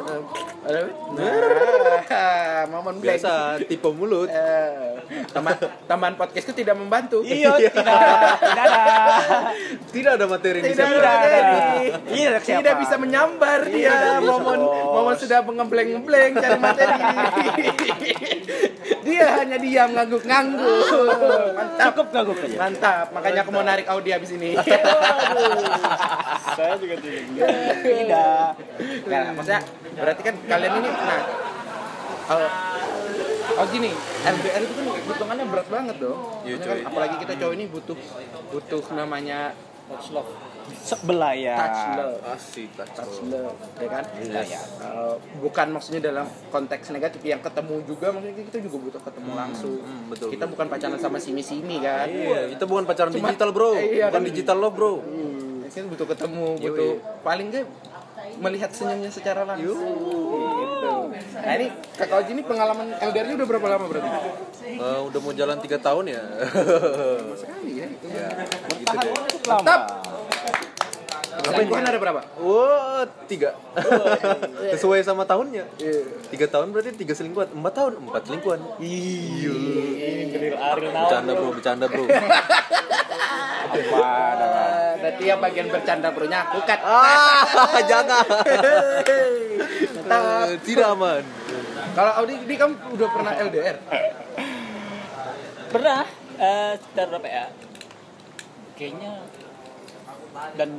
eh, 0.69 0.85
nah, 1.17 2.69
momen. 2.69 3.01
Biasa 3.01 3.57
tipe 3.65 3.89
mulut. 3.97 4.29
Eh, 4.29 5.01
teman 5.33 5.57
teman 5.89 6.13
podcastku 6.21 6.53
tidak 6.53 6.77
membantu. 6.77 7.25
Iya, 7.25 7.57
tidak, 7.73 7.73
tidak 7.73 7.97
ada. 8.69 8.85
Tidak 9.89 10.13
ada 10.13 10.29
materi 10.29 10.61
Tidak 10.61 10.77
yang 10.77 10.77
bisa 10.77 10.85
ada 10.85 10.93
Tidak 10.93 11.09
ada. 11.09 11.25
materi. 11.25 11.89
Iya, 12.13 12.37
siapa? 12.45 12.61
Tidak 12.61 12.75
bisa 12.85 13.01
menyambar 13.01 13.65
dia. 13.73 14.21
Momen 14.21 14.61
momen 14.69 15.17
sudah 15.17 15.41
mengembleng-ngembleng 15.41 16.37
cari 16.37 16.61
materi. 16.61 17.01
dia 19.09 19.41
hanya 19.41 19.57
diam 19.57 19.89
ngangguk-ngangguk. 19.97 21.09
Mantap. 21.57 21.97
Cukup 21.97 22.13
gue 22.13 22.37
kerja? 22.45 22.61
Mantap. 22.61 23.09
Makanya 23.17 23.41
aku 23.41 23.57
mau 23.57 23.65
narik 23.65 23.89
Audi 23.89 24.13
habis 24.13 24.37
ini. 24.37 24.53
Saya 26.57 26.77
juga 26.77 26.97
tidak. 27.01 27.49
Tidak. 27.81 28.50
Nah, 29.09 29.23
maksudnya 29.37 29.63
berarti 29.97 30.23
kan 30.23 30.35
kalian 30.47 30.73
ini 30.81 30.89
nah 30.91 31.21
oh, 32.31 32.49
oh 33.61 33.67
gini, 33.69 33.91
LDR 34.23 34.63
itu 34.63 34.75
kan 34.75 34.85
hitungannya 35.11 35.45
berat 35.51 35.69
banget 35.69 35.97
dong. 35.99 36.19
Iya, 36.47 36.57
kan, 36.63 36.77
apalagi 36.87 37.17
kita 37.19 37.33
cowok 37.37 37.55
ini 37.59 37.65
butuh 37.67 37.99
butuh 38.55 38.83
namanya 38.95 39.53
Touch 39.91 40.15
love. 40.15 40.31
Sebelah 40.71 41.35
ya. 41.35 41.59
touch 41.59 41.83
love. 41.99 42.19
Asik, 42.31 42.71
Touch 42.79 43.27
love, 43.27 43.59
ya 43.83 43.89
kan? 43.91 44.05
Yes. 44.23 44.79
Uh, 44.79 45.19
bukan 45.43 45.67
maksudnya 45.75 45.99
dalam 45.99 46.31
konteks 46.55 46.95
negatif 46.95 47.19
yang 47.27 47.43
ketemu 47.43 47.83
juga 47.83 48.15
maksudnya 48.15 48.39
kita 48.47 48.59
juga 48.63 48.77
butuh 48.79 49.03
ketemu 49.03 49.31
langsung. 49.35 49.83
hmm, 49.83 50.15
betul, 50.15 50.31
kita 50.31 50.47
bukan 50.47 50.71
pacaran 50.71 50.95
sama 51.03 51.19
simi-simi 51.19 51.83
kan. 51.83 52.07
Iya, 52.07 52.55
kita 52.55 52.71
bukan 52.71 52.87
pacaran 52.87 53.11
Cuma- 53.11 53.35
digital, 53.35 53.51
Bro. 53.51 53.73
Iya, 53.83 54.07
bukan 54.15 54.23
kan. 54.23 54.31
digital 54.31 54.57
love, 54.63 54.77
Bro. 54.79 54.93
Hmm, 55.03 55.67
kita 55.67 55.87
butuh 55.91 56.07
ketemu, 56.07 56.47
butuh 56.63 56.93
paling 57.27 57.47
nggak 57.51 57.67
melihat 58.39 58.71
senyumnya 58.71 59.11
secara 59.11 59.43
langsung. 59.43 59.81
Gitu. 59.81 60.93
Nah 61.41 61.55
ini 61.59 61.67
kakak 61.99 62.17
Oji 62.23 62.31
ini 62.39 62.43
pengalaman 62.47 62.95
LDR-nya 63.01 63.35
udah 63.41 63.49
berapa 63.49 63.67
lama 63.67 63.85
berarti? 63.91 64.11
Eh, 64.71 65.01
udah 65.11 65.21
mau 65.25 65.33
jalan 65.35 65.59
3 65.59 65.81
tahun 65.81 66.05
ya. 66.15 66.23
Sekali 67.35 67.73
ya 67.81 67.87
itu. 67.91 68.07
gitu 68.79 68.97
deh. 69.01 69.13
Mantap. 71.31 71.55
Selingkuhan 71.55 71.85
ada 71.87 71.99
berapa? 72.03 72.21
Wah, 72.43 73.07
tiga. 73.31 73.55
Sesuai 74.75 75.07
sama 75.07 75.23
tahunnya. 75.23 75.63
Tiga 76.35 76.47
tahun 76.51 76.75
berarti 76.75 76.91
tiga 76.99 77.15
selingkuhan. 77.15 77.55
Empat 77.55 77.73
tahun, 77.79 77.93
empat 78.03 78.23
selingkuhan. 78.27 78.61
Iya. 78.83 79.55
Ini 80.31 80.49
Bercanda 80.91 81.33
bro, 81.39 81.49
bercanda 81.55 81.87
bro. 81.87 82.05
Apa? 83.71 84.11
Berarti 84.99 85.23
yang 85.23 85.39
bagian 85.39 85.69
bercanda 85.71 86.09
bro 86.11 86.27
aku 86.27 86.59
kan. 86.67 86.79
ah, 86.83 87.79
jangan. 87.91 88.27
Eh, 90.11 90.59
Tidak 90.67 90.87
aman. 90.99 91.23
Kalau 91.95 92.13
Audi, 92.23 92.35
di 92.47 92.55
kamu 92.59 92.75
udah 92.99 93.09
pernah 93.11 93.33
LDR? 93.39 93.77
Pernah 95.71 96.03
eh 96.41 96.73
sekitar 96.83 97.07
berapa 97.15 97.29
ya? 97.31 97.47
Kayaknya 98.75 99.13
dan 100.55 100.71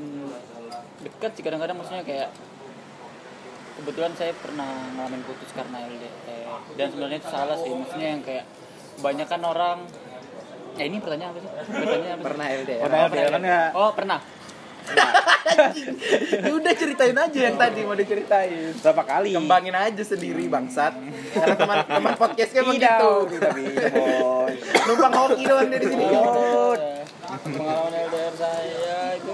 dekat 1.01 1.31
sih 1.35 1.43
kadang-kadang 1.43 1.77
maksudnya 1.77 2.03
kayak 2.05 2.29
kebetulan 3.81 4.13
saya 4.13 4.31
pernah 4.37 4.69
ngalamin 4.95 5.23
putus 5.25 5.49
karena 5.55 5.87
LDR 5.87 6.59
dan 6.77 6.87
sebenarnya 6.91 7.17
itu 7.19 7.29
salah 7.29 7.57
sih 7.57 7.71
maksudnya 7.73 8.09
yang 8.17 8.21
kayak 8.21 8.45
kebanyakan 8.99 9.41
orang 9.47 9.77
ya 10.77 10.83
ini 10.87 10.97
pertanyaan 11.03 11.35
apa 11.35 11.39
sih? 11.43 11.51
Pertanyaan 11.51 12.15
apa 12.15 12.21
sih? 12.21 12.27
Pernah 12.31 12.45
LDR. 12.47 12.81
Pernah 12.85 12.99
LDR 13.09 13.29
kan 13.31 13.43
ya? 13.43 13.61
Oh 13.75 13.91
pernah. 13.91 14.19
Ya 16.31 16.51
udah 16.57 16.73
ceritain 16.73 17.13
aja 17.13 17.39
yang 17.51 17.59
tadi 17.59 17.83
mau 17.83 17.93
diceritain. 17.93 18.71
Berapa 18.81 19.03
kali? 19.03 19.35
Kembangin 19.35 19.75
aja 19.75 20.03
sendiri 20.03 20.47
bangsat. 20.47 20.95
Karena 21.35 21.55
teman 21.59 21.77
teman 21.85 22.13
podcastnya 22.15 22.61
Tidak, 22.65 22.99
begitu. 23.27 23.51
Numpang 24.87 25.13
hoki 25.13 25.43
doang 25.43 25.69
dari 25.69 25.85
sini. 25.85 26.05
Oh, 26.07 26.73
pengalaman 27.39 27.93
LDR 27.95 28.33
saya 28.35 28.99
itu 29.15 29.33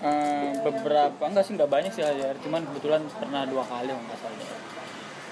eh, 0.00 0.50
beberapa 0.62 1.22
enggak 1.26 1.44
sih 1.44 1.52
enggak 1.58 1.70
banyak 1.70 1.92
sih 1.92 2.02
LDR 2.06 2.36
cuman 2.40 2.60
kebetulan 2.70 3.00
pernah 3.18 3.42
dua 3.44 3.64
kali 3.66 3.90
kalau 3.90 4.04
nggak 4.06 4.18
salah 4.20 4.48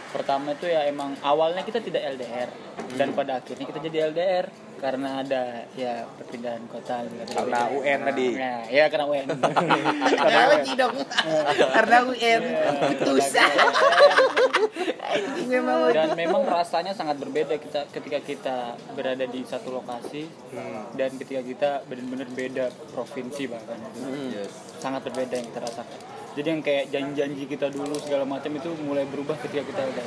pertama 0.08 0.56
itu 0.56 0.66
ya 0.66 0.88
emang 0.88 1.14
awalnya 1.20 1.62
kita 1.62 1.84
tidak 1.84 2.16
LDR 2.16 2.50
dan 2.96 3.12
pada 3.12 3.38
akhirnya 3.40 3.66
kita 3.68 3.78
jadi 3.84 3.96
LDR 4.12 4.46
karena 4.78 5.22
ada 5.22 5.42
ya 5.74 6.06
perpindahan 6.18 6.62
kota. 6.70 7.02
Karena 7.34 7.60
UN 7.74 7.98
tadi. 8.06 8.26
Nah, 8.38 8.62
ya 8.70 8.84
karena 8.86 9.06
UN. 9.10 9.26
Karena 10.22 10.42
dong. 10.64 10.94
Karena 11.74 11.96
UN. 12.06 12.42
Putus. 12.94 13.26
Anjing 15.08 15.48
memang. 15.48 15.88
dan 15.90 16.12
memang 16.12 16.42
rasanya 16.44 16.92
sangat 16.92 17.16
berbeda 17.16 17.56
kita 17.56 17.88
ketika 17.88 18.18
kita 18.20 18.56
berada 18.92 19.24
di 19.24 19.40
satu 19.40 19.72
lokasi 19.72 20.28
dan 20.94 21.16
ketika 21.16 21.40
kita 21.40 21.70
benar-benar 21.88 22.28
beda 22.28 22.64
provinsi 22.92 23.48
bahkan 23.48 23.80
Yes. 24.28 24.52
sangat 24.78 25.08
berbeda 25.08 25.32
yang 25.40 25.48
kita 25.48 25.60
rasakan 25.64 25.98
jadi 26.36 26.46
yang 26.54 26.62
kayak 26.62 26.84
janji-janji 26.92 27.44
kita 27.48 27.72
dulu 27.72 27.96
segala 27.98 28.28
macam 28.28 28.52
itu 28.52 28.68
mulai 28.84 29.08
berubah 29.08 29.40
ketika 29.40 29.64
kita 29.64 29.82
udah 29.88 30.06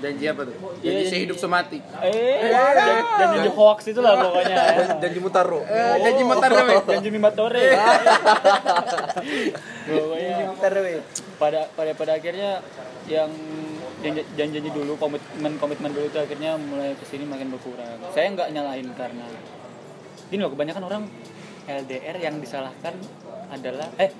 Janji 0.00 0.24
apa 0.26 0.42
tuh? 0.42 0.54
Janji 0.80 0.80
janji- 0.80 1.08
sehidup 1.08 1.36
semati. 1.36 1.78
eh 2.00 2.48
jan- 2.48 3.36
janji 3.36 3.50
hoax 3.52 3.78
itu 3.86 4.00
lah 4.00 4.16
pokoknya 4.18 4.56
ya. 4.56 4.84
Janji 5.02 5.18
mutaro. 5.18 5.60
Eh, 5.62 5.94
janji 6.00 6.22
motor 6.24 6.50
we. 6.50 6.76
janji 6.88 7.08
mimatore 7.08 7.60
pokoknya 9.86 10.36
we. 10.80 10.94
pada 11.36 11.60
pada 11.72 11.92
pada 11.94 12.12
akhirnya 12.16 12.60
yang 13.06 13.30
janji 14.00 14.22
janji 14.36 14.70
dulu 14.70 14.96
komitmen 14.96 15.60
komitmen 15.60 15.90
dulu 15.92 16.06
itu 16.06 16.18
akhirnya 16.18 16.56
mulai 16.56 16.96
ke 16.96 17.04
sini 17.04 17.24
makin 17.24 17.52
berkurang 17.52 18.00
saya 18.12 18.32
nggak 18.32 18.48
nyalahin 18.50 18.88
karena 18.94 19.24
gini 20.28 20.40
loh 20.40 20.52
kebanyakan 20.52 20.82
orang 20.84 21.02
LDR 21.66 22.16
yang 22.18 22.40
disalahkan 22.40 22.96
adalah 23.50 23.88
eh 23.96 24.10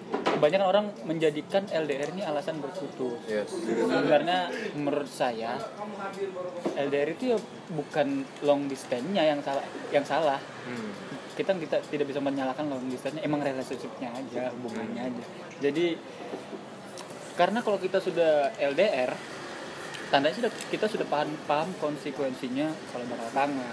kebanyakan 0.40 0.66
orang 0.66 0.86
menjadikan 1.04 1.68
LDR 1.68 2.08
ini 2.10 2.24
alasan 2.24 2.56
berputus 2.58 3.20
Yes. 3.28 3.52
sebenarnya 3.52 4.48
menurut 4.72 5.06
saya 5.06 5.60
LDR 6.74 7.12
itu 7.12 7.24
ya 7.30 7.38
bukan 7.68 8.24
long 8.40 8.64
distance-nya 8.64 9.20
yang 9.22 9.40
salah 9.40 9.60
yang 9.90 10.02
salah 10.02 10.40
Hmm. 10.60 10.92
kita 11.34 11.56
kita 11.56 11.76
tidak 11.84 12.06
bisa 12.06 12.20
menyalahkan 12.20 12.62
long 12.64 12.84
distance 12.86 13.16
emang 13.18 13.40
relationship-nya 13.40 14.12
aja 14.12 14.48
hubungannya 14.52 15.08
aja 15.08 15.24
jadi 15.58 15.96
karena 17.34 17.58
kalau 17.58 17.76
kita 17.76 17.96
sudah 17.98 18.52
LDR 18.54 19.12
tandanya 20.10 20.36
sudah 20.36 20.50
kita 20.68 20.86
sudah 20.90 21.06
paham 21.06 21.30
paham 21.46 21.70
konsekuensinya 21.78 22.66
kalau 22.90 23.06
bakal 23.06 23.28
kangen 23.30 23.70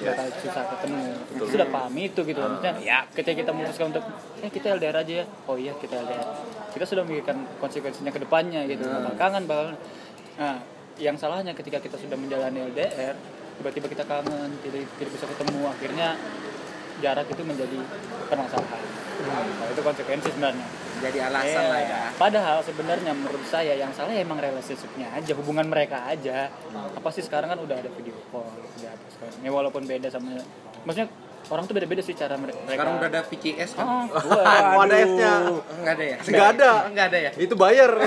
bakal 0.00 0.26
susah 0.40 0.64
ketemu. 0.72 1.02
Kita 1.36 1.44
sudah 1.60 1.68
paham 1.68 1.94
itu 1.98 2.20
gitu. 2.24 2.40
Maksudnya 2.40 2.72
ya 2.80 2.98
ketika 3.12 3.36
kita 3.44 3.50
memutuskan 3.52 3.86
untuk 3.92 4.04
eh 4.40 4.48
kita 4.48 4.66
LDR 4.78 4.96
aja 5.02 5.12
ya. 5.20 5.26
Oh 5.50 5.58
iya 5.58 5.74
kita 5.76 6.00
LDR 6.00 6.26
kita 6.72 6.84
sudah 6.86 7.02
memikirkan 7.04 7.44
konsekuensinya 7.58 8.14
ke 8.14 8.20
depannya 8.22 8.64
gitu. 8.70 8.86
Bakal 8.86 9.14
kangen 9.18 9.44
bakal 9.44 9.76
nah 10.40 10.56
yang 10.96 11.18
salahnya 11.18 11.52
ketika 11.52 11.82
kita 11.82 12.00
sudah 12.00 12.16
menjalani 12.16 12.70
LDR 12.72 13.18
tiba-tiba 13.60 13.86
kita 13.92 14.04
kangen 14.08 14.56
tidak 14.64 14.88
tidak 14.96 15.12
bisa 15.12 15.26
ketemu 15.28 15.60
akhirnya 15.68 16.08
jarak 17.04 17.26
itu 17.28 17.42
menjadi 17.44 17.78
permasalahan. 18.28 18.82
Nah, 19.20 19.68
itu 19.68 19.80
konsekuensi 19.84 20.28
sebenarnya 20.32 20.64
Jadi 21.00 21.18
alasan 21.18 21.64
lah 21.66 21.80
ya. 21.80 22.00
Padahal 22.14 22.60
sebenarnya 22.60 23.10
menurut 23.10 23.40
saya 23.44 23.72
yang 23.72 23.88
salah 23.90 24.10
ya 24.10 24.20
emang 24.20 24.36
relationship-nya 24.36 25.08
aja, 25.12 25.32
hubungan 25.34 25.64
mereka 25.64 26.04
aja. 26.04 26.52
Apa 26.92 27.08
sih 27.08 27.20
sekarang 27.20 27.48
kan 27.48 27.58
udah 27.58 27.76
ada 27.76 27.88
video 27.90 28.14
call, 28.28 28.44
udah 28.44 28.90
apa 28.90 29.06
sekarang. 29.10 29.36
Ya 29.40 29.50
walaupun 29.50 29.82
beda 29.82 30.08
sama 30.08 30.36
maksudnya 30.80 31.08
orang 31.46 31.64
tuh 31.64 31.74
beda-beda 31.74 32.00
sih 32.00 32.12
cara 32.12 32.36
mere- 32.36 32.54
mereka. 32.54 32.72
Sekarang 32.74 32.92
udah 32.96 33.08
ada 33.08 33.20
VCS 33.22 33.70
kan? 33.72 33.84
Ah, 33.84 34.04
gua- 34.22 34.44
Oh, 34.70 34.82
ada 34.82 34.96
F-nya. 34.98 35.32
Enggak 35.74 35.94
ada 35.94 36.04
ya? 36.04 36.16
Enggak 36.22 36.48
ada. 36.50 36.70
Enggak 36.86 37.06
ada 37.08 37.18
ya? 37.18 37.30
Itu 37.34 37.54
bayar. 37.54 37.90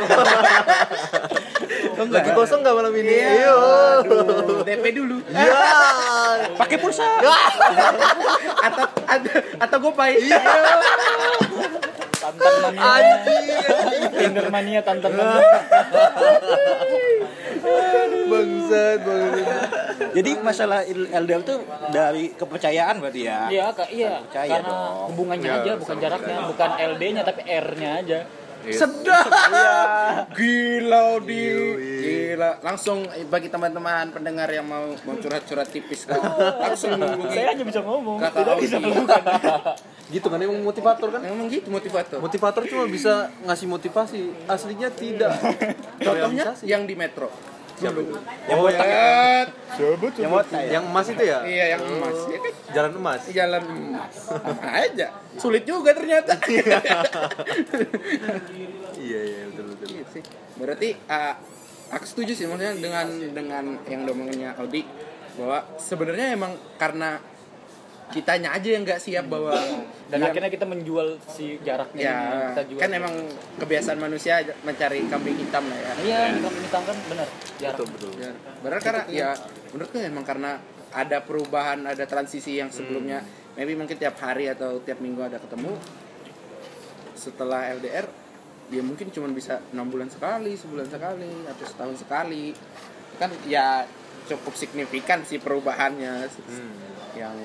Lagi 1.94 2.32
kosong 2.34 2.60
nggak 2.61 2.76
malam 2.76 2.94
ini? 2.95 3.14
Iya. 3.14 3.53
Aduh, 4.02 4.61
DP 4.61 4.86
dulu. 4.94 5.18
Iya. 5.26 5.53
Pakai 6.61 6.78
pulsa. 6.78 7.06
atau 8.64 8.86
atau, 9.03 9.32
atau 9.60 9.78
gue 9.80 9.94
pay. 9.94 10.14
Tantan 12.24 12.54
mania. 12.72 13.20
Tinder 14.16 14.48
mania 14.48 14.80
tantan 14.80 15.12
mania. 15.12 15.44
Bangsat, 18.24 18.98
bangsat. 19.04 19.60
Jadi 20.14 20.32
masalah 20.40 20.80
LDR 20.88 21.41
tuh 21.44 21.60
dari 21.91 22.32
kepercayaan 22.32 23.04
berarti 23.04 23.22
ya. 23.28 23.52
Iya, 23.52 23.66
Kak, 23.76 23.90
iya. 23.91 24.24
Percaya 24.24 24.62
Karena 24.62 24.72
dong. 24.72 25.12
hubungannya 25.14 25.50
Ya, 25.50 25.56
aja, 25.62 25.72
bukan 25.76 25.95
jaraknya, 26.00 26.38
bukan 26.48 26.70
LD-nya 26.95 27.22
tapi 27.28 27.41
R-nya 27.44 27.90
aja. 28.00 28.20
Sedap. 28.72 29.27
Gila 30.38 31.19
di. 31.19 31.44
Gila. 31.99 32.64
Langsung 32.64 33.03
bagi 33.27 33.52
teman-teman 33.52 34.14
pendengar 34.15 34.48
yang 34.48 34.64
mau 34.64 34.95
mau 35.03 35.15
curhat-curhat 35.19 35.68
tipis 35.73 36.07
kan. 36.07 36.19
Langsung 36.61 36.95
menghubungi 36.95 37.35
Saya 37.35 37.48
hanya 37.52 37.65
bisa 37.68 37.81
ngomong, 37.84 38.18
Kakak 38.23 38.40
tidak 38.40 38.56
bisa 38.64 38.76
melakukan. 38.80 39.22
Gitu 40.14 40.27
kan 40.30 40.38
emang 40.38 40.61
motivator 40.61 41.10
kan? 41.10 41.22
Emang 41.26 41.49
gitu 41.49 41.73
motivator. 41.73 42.22
Motivator 42.22 42.61
cuma 42.69 42.85
bisa 42.85 43.34
ngasih 43.49 43.65
motivasi, 43.65 44.22
aslinya 44.45 44.94
tidak. 44.94 45.34
Contohnya 45.98 46.53
yang 46.61 46.85
di 46.85 46.94
metro. 46.94 47.34
Siapa 47.84 47.99
itu? 47.99 48.14
Yang 48.47 48.60
botak 48.64 48.88
ya? 48.88 49.03
Yang 50.15 50.31
botak 50.31 50.60
ya? 50.64 50.69
Yang 50.72 50.84
emas 50.88 51.07
itu 51.11 51.23
ya? 51.27 51.39
Iya 51.43 51.65
yang 51.76 51.81
emas. 51.84 52.18
Ya 52.31 52.39
kan 52.39 52.53
Jalan 52.73 52.91
emas. 52.97 53.22
jalan 53.27 53.64
emas. 53.68 54.14
Sama 54.15 54.64
aja. 54.72 55.07
Sulit 55.35 55.64
juga 55.68 55.91
ternyata. 55.91 56.34
Iya, 59.03 59.19
iya, 59.19 59.41
betul 59.51 59.65
betul. 59.76 59.88
Iya 59.99 60.05
sih. 60.15 60.23
Berarti 60.55 60.89
uh, 61.11 61.35
aku 61.91 62.05
setuju 62.07 62.31
sih 62.39 62.45
maksudnya 62.47 62.72
dengan 62.80 63.05
dengan 63.35 63.65
yang 63.84 64.07
domengannya 64.07 64.55
Audi 64.64 64.88
bahwa 65.35 65.60
sebenarnya 65.76 66.39
emang 66.39 66.55
karena 66.80 67.19
kitanya 68.09 68.51
aja 68.51 68.69
yang 68.69 68.84
nggak 68.84 68.97
siap 68.97 69.25
bahwa 69.25 69.55
Dan 70.05 70.19
dia- 70.19 70.30
akhirnya 70.30 70.49
kita 70.49 70.65
menjual 70.65 71.17
si 71.25 71.57
jaraknya 71.59 72.03
ya 72.03 72.17
kita 72.51 72.63
jual. 72.67 72.80
kan 72.80 72.89
emang 72.91 73.13
kebiasaan 73.57 73.97
manusia 73.97 74.38
mencari 74.61 75.07
kambing 75.07 75.34
hitam 75.35 75.63
lah 75.63 75.77
ya. 75.77 75.91
Iya, 75.97 76.19
di 76.30 76.39
kampung 76.39 76.61
hitam 76.61 76.81
kan 76.84 76.97
benar. 77.07 77.27
Jarak. 77.57 77.73
Betul 77.73 77.88
betul. 77.89 78.11
Ya, 78.19 78.31
benar 78.59 78.80
karena 78.80 79.01
ya 79.07 79.30
menurutku 79.71 79.97
emang 79.97 80.21
karena 80.23 80.51
ada 80.91 81.17
perubahan, 81.19 81.80
ada 81.84 82.03
transisi 82.03 82.53
yang 82.55 82.69
sebelumnya 82.69 83.25
maybe 83.53 83.73
mungkin 83.73 83.95
tiap 83.95 84.13
hari 84.15 84.45
atau 84.47 84.77
tiap 84.80 84.99
minggu 84.99 85.23
ada 85.23 85.38
ketemu. 85.38 85.73
Setelah 87.13 87.71
LDR 87.71 88.05
dia 88.65 88.81
mungkin 88.81 89.09
cuma 89.09 89.30
bisa 89.30 89.61
enam 89.69 89.85
bulan 89.88 90.07
sekali, 90.07 90.53
sebulan 90.53 90.88
sekali 90.88 91.30
atau 91.45 91.63
setahun 91.63 91.97
sekali. 91.99 92.53
Kan 93.15 93.30
ya 93.43 93.85
cukup 94.23 94.53
signifikan 94.53 95.21
sih 95.21 95.38
perubahannya 95.38 96.25
Hmm. 96.30 96.73
yang 97.13 97.35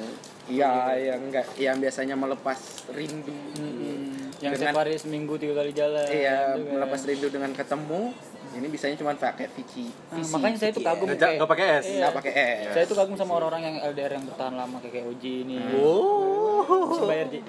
ya 0.48 0.72
yang 0.94 1.20
enggak 1.22 1.46
yang 1.54 1.76
biasanya 1.76 2.14
melepas 2.14 2.58
rindu 2.90 3.32
Mm-mm. 3.54 4.16
Yang 4.38 4.54
Dengan- 4.54 4.70
setiap 4.70 4.80
hari 4.80 4.94
seminggu 4.94 5.34
tiga 5.34 5.54
kali 5.56 5.72
jalan. 5.72 6.06
iya 6.06 6.54
gitu 6.54 6.62
kan. 6.62 6.72
melepas 6.74 7.00
rindu 7.02 7.28
dengan 7.28 7.50
ketemu 7.52 8.02
ini 8.48 8.66
bisanya 8.66 8.96
cuma 8.96 9.12
pakai 9.12 9.46
Vici 9.50 9.86
Nah, 10.08 10.24
makanya 10.30 10.56
saya 10.56 10.70
tuh 10.72 10.80
kagum 10.80 11.06
Nggak 11.06 11.30
nggak 11.36 11.46
pakai 11.48 11.66
es. 11.68 11.84
Iya. 11.84 11.98
nggak 12.00 12.14
pakai 12.14 12.32
es 12.32 12.70
Saya 12.72 12.84
tuh 12.86 12.96
kagum 12.96 13.14
sama 13.14 13.32
orang-orang 13.34 13.62
yang 13.62 13.76
LDR 13.84 14.12
yang 14.14 14.24
bertahan 14.24 14.54
lama 14.54 14.76
kayak 14.78 14.92
kayak 14.94 15.06
Oji 15.06 15.32
ini. 15.44 15.56
Oh. 15.76 16.64
Bisa 16.88 17.04
bayar 17.04 17.26
Ji. 17.28 17.40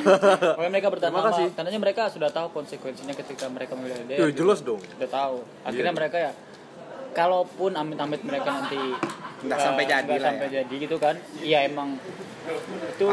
Pokoknya 0.52 0.70
mereka 0.70 0.88
bertahan 0.90 1.12
lama. 1.12 1.30
Tandanya 1.50 1.80
mereka 1.80 2.02
sudah 2.08 2.28
tahu 2.28 2.50
konsekuensinya 2.52 3.14
ketika 3.14 3.46
mereka 3.46 3.72
memilih 3.72 4.00
LDR. 4.02 4.18
Ya 4.18 4.26
jelas 4.32 4.58
dong. 4.60 4.80
Udah 4.80 5.08
tahu. 5.08 5.36
Akhirnya 5.62 5.86
Iya. 5.86 5.96
mereka 5.96 6.16
ya 6.18 6.32
kalaupun 7.10 7.74
amit-amit 7.74 8.20
mereka 8.20 8.48
nanti 8.54 8.80
Nggak 9.40 9.58
eh, 9.58 9.64
sampai 9.64 9.84
jadi 9.88 10.04
nggak 10.04 10.20
lah 10.20 10.28
sampai 10.32 10.48
ya. 10.48 10.52
jadi 10.62 10.74
gitu 10.76 10.96
kan. 11.00 11.14
Iya 11.40 11.58
emang 11.68 11.88
itu 12.50 13.08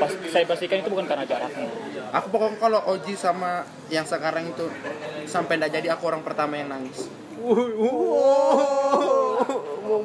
pas, 0.00 0.10
saya 0.32 0.44
pastikan 0.48 0.80
itu 0.80 0.90
bukan 0.90 1.06
karena 1.06 1.22
jaraknya. 1.28 1.68
aku 2.12 2.26
pokoknya 2.32 2.56
kalau 2.58 2.80
Oji 2.92 3.14
sama 3.14 3.62
yang 3.92 4.04
sekarang 4.08 4.48
itu 4.48 4.66
sampai 5.28 5.60
nggak 5.60 5.72
jadi 5.80 5.88
aku 5.94 6.08
orang 6.08 6.24
pertama 6.24 6.56
yang 6.56 6.72
nangis 6.72 7.08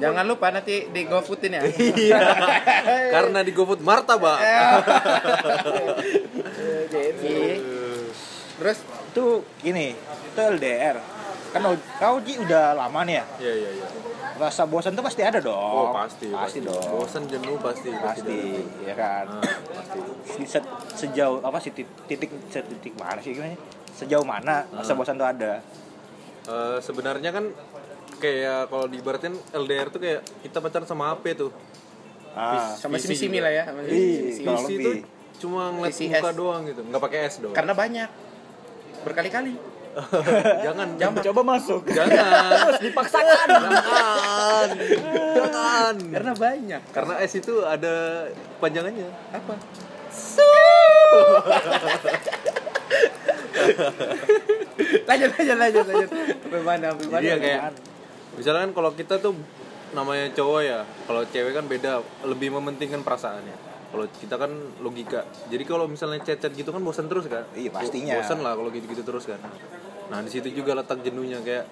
jangan 0.01 0.25
lupa 0.25 0.49
nanti 0.49 0.89
di 0.89 1.01
GoFoodin 1.05 1.57
ya 1.57 1.61
Iya. 1.67 2.19
Karena 3.13 3.39
di 3.45 3.51
GoFood 3.53 3.81
martabak. 3.85 4.39
jadi 6.89 7.37
terus 8.57 8.79
Itu 9.17 9.41
gini, 9.65 9.97
itu 9.97 10.37
LDR. 10.37 10.97
Kan 11.49 11.65
kau 11.97 12.21
Ji 12.21 12.37
udah 12.37 12.77
lama 12.77 13.01
nih 13.01 13.17
ya. 13.17 13.25
Iya 13.41 13.53
iya 13.65 13.69
iya. 13.81 13.87
Rasa 14.37 14.63
bosan 14.63 14.93
tuh 14.93 15.01
pasti 15.01 15.21
ada 15.21 15.41
dong. 15.41 15.57
Oh 15.57 15.89
pasti 15.91 16.29
Pasti 16.29 16.61
dong. 16.61 16.77
Bosan 16.93 17.25
jenuh 17.25 17.57
pasti 17.57 17.89
Pasti, 17.91 18.37
ya 18.81 18.93
kan. 18.93 19.25
Ah, 19.33 19.57
pasti. 19.73 19.99
Se- 20.45 20.73
sejauh 20.95 21.41
apa 21.41 21.57
sih 21.57 21.73
tit- 21.73 21.97
titik 22.05 22.29
titik 22.47 22.93
mana 22.95 23.17
sih 23.17 23.33
gimana? 23.33 23.57
Sejauh 23.91 24.21
mana 24.21 24.63
rasa 24.71 24.93
bosan 24.93 25.17
tuh 25.17 25.25
ada? 25.25 25.59
Eh, 26.45 26.77
sebenarnya 26.79 27.33
kan 27.33 27.49
kayak 28.17 28.69
kalau 28.69 28.85
diibaratin 28.85 29.33
LDR 29.51 29.89
tuh 29.89 29.99
kayak 29.99 30.21
kita 30.41 30.57
pacaran 30.57 30.85
sama 30.85 31.11
HP 31.11 31.33
tuh. 31.35 31.51
Ah, 32.31 32.71
sama 32.71 32.95
Visi 32.95 33.09
sini 33.09 33.17
sini 33.17 33.37
lah 33.41 33.49
ya 33.49 33.63
sama 33.65 33.81
lebih. 33.81 34.77
tuh 34.77 34.95
cuma 35.37 35.69
ngeliat 35.71 35.97
muka 35.97 36.31
doang 36.33 36.61
gitu, 36.65 36.81
nggak 36.83 37.01
pakai 37.01 37.19
es 37.25 37.37
dong. 37.37 37.49
karena 37.49 37.73
banyak 37.73 38.09
berkali-kali 39.01 39.53
jangan, 40.65 40.87
Jangan 40.97 41.21
coba 41.31 41.41
masuk. 41.57 41.81
jangan, 41.89 42.53
Terus 42.69 42.81
dipaksakan. 42.85 43.47
jangan, 43.49 44.67
jangan. 45.35 45.93
karena 46.13 46.31
banyak 46.37 46.81
Karena 46.93 47.13
es 47.21 47.33
itu 47.33 47.53
ada 47.65 48.25
panjangannya. 48.61 49.09
apa 49.33 49.53
lanjut 55.07 55.29
lanjut 55.33 55.57
lanjut 55.57 55.85
lanjut 55.87 56.09
sampai 56.11 56.61
mana 56.61 56.85
sampai 56.93 57.07
mana 57.09 57.25
ya 57.25 57.35
kayak 57.37 57.61
misalnya 58.37 58.61
kan 58.69 58.71
kalau 58.73 58.91
kita 58.93 59.15
tuh 59.17 59.33
namanya 59.95 60.27
cowok 60.35 60.61
ya, 60.67 60.83
kalau 61.07 61.23
cewek 61.31 61.55
kan 61.55 61.63
beda, 61.63 62.03
lebih 62.27 62.51
mementingkan 62.51 63.07
perasaannya. 63.07 63.55
Kalau 63.87 64.03
kita 64.19 64.35
kan 64.35 64.51
logika. 64.83 65.23
Jadi 65.47 65.63
kalau 65.63 65.87
misalnya 65.87 66.19
chat-chat 66.19 66.51
gitu 66.51 66.75
kan 66.75 66.83
bosan 66.83 67.07
terus 67.07 67.23
kan? 67.31 67.47
Iya, 67.55 67.71
pastinya. 67.71 68.19
Bosan 68.19 68.43
lah 68.43 68.59
kalau 68.59 68.67
gitu-gitu 68.67 68.99
terus 68.99 69.23
kan. 69.23 69.39
Nah 70.07 70.19
di 70.19 70.29
situ 70.29 70.47
juga 70.51 70.71
letak 70.73 71.01
jenuhnya 71.01 71.39
kayak 71.39 71.65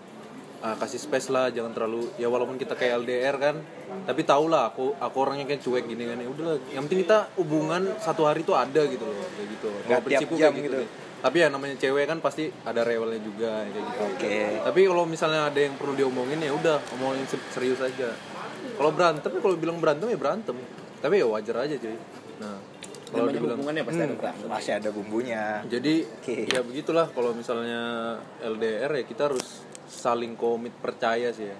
ah, 0.59 0.75
kasih 0.75 0.97
space 0.97 1.29
lah, 1.29 1.47
jangan 1.49 1.71
terlalu 1.71 2.09
ya 2.15 2.25
walaupun 2.25 2.55
kita 2.55 2.73
kayak 2.73 3.01
LDR 3.01 3.35
kan, 3.37 3.55
tapi 4.03 4.21
tau 4.23 4.45
lah 4.45 4.69
aku 4.69 4.97
aku 4.97 5.15
orangnya 5.19 5.45
kayak 5.45 5.61
cuek 5.61 5.85
gini 5.85 6.03
kan 6.03 6.17
ya 6.17 6.27
udahlah. 6.27 6.57
Yang 6.67 6.83
penting 6.85 7.01
kita 7.03 7.17
hubungan 7.35 7.81
satu 7.97 8.25
hari 8.25 8.41
tuh 8.41 8.55
ada 8.55 8.81
gitu 8.83 9.03
loh, 9.03 9.15
kayak 9.31 9.47
gitu. 9.51 9.67
Nggak 9.85 10.01
tiap 10.05 10.21
jam 10.31 10.51
kayak 10.51 10.65
gitu. 10.65 10.77
deh. 10.79 10.89
Tapi 11.15 11.37
ya 11.37 11.47
namanya 11.49 11.75
cewek 11.75 12.05
kan 12.05 12.17
pasti 12.19 12.53
ada 12.61 12.81
rewelnya 12.81 13.17
juga 13.17 13.65
kayak 13.65 13.81
gitu. 13.81 14.01
Oke. 14.05 14.37
Tapi 14.61 14.79
kalau 14.85 15.03
misalnya 15.05 15.41
ada 15.49 15.57
yang 15.57 15.73
perlu 15.73 15.93
diomongin 15.93 16.37
ya 16.37 16.53
udah 16.53 16.77
omongin 16.93 17.25
se- 17.25 17.49
serius 17.49 17.81
aja. 17.81 18.13
Kalau 18.75 18.91
berantem 18.93 19.31
kalau 19.39 19.55
bilang 19.55 19.79
berantem 19.79 20.05
ya 20.05 20.19
berantem. 20.19 20.53
Tapi 21.01 21.21
ya 21.21 21.25
wajar 21.25 21.65
aja 21.65 21.75
cuy. 21.77 21.97
Nah, 22.37 22.57
kalau 23.15 23.29
dibilang 23.29 23.55
hubungannya 23.55 23.83
pasti 23.83 23.97
ada 23.97 24.07
Hmm, 24.07 24.19
berantem 24.19 24.47
masih 24.47 24.71
ada 24.73 24.89
bumbunya. 24.89 25.43
jadi 25.65 25.93
Oke. 26.13 26.35
ya 26.45 26.61
begitulah 26.61 27.07
kalau 27.09 27.31
misalnya 27.31 27.81
LDR 28.41 28.91
ya 28.91 29.03
kita 29.03 29.21
harus 29.25 29.45
saling 29.85 30.35
komit 30.35 30.75
percaya 30.75 31.31
sih 31.31 31.45
ya. 31.45 31.57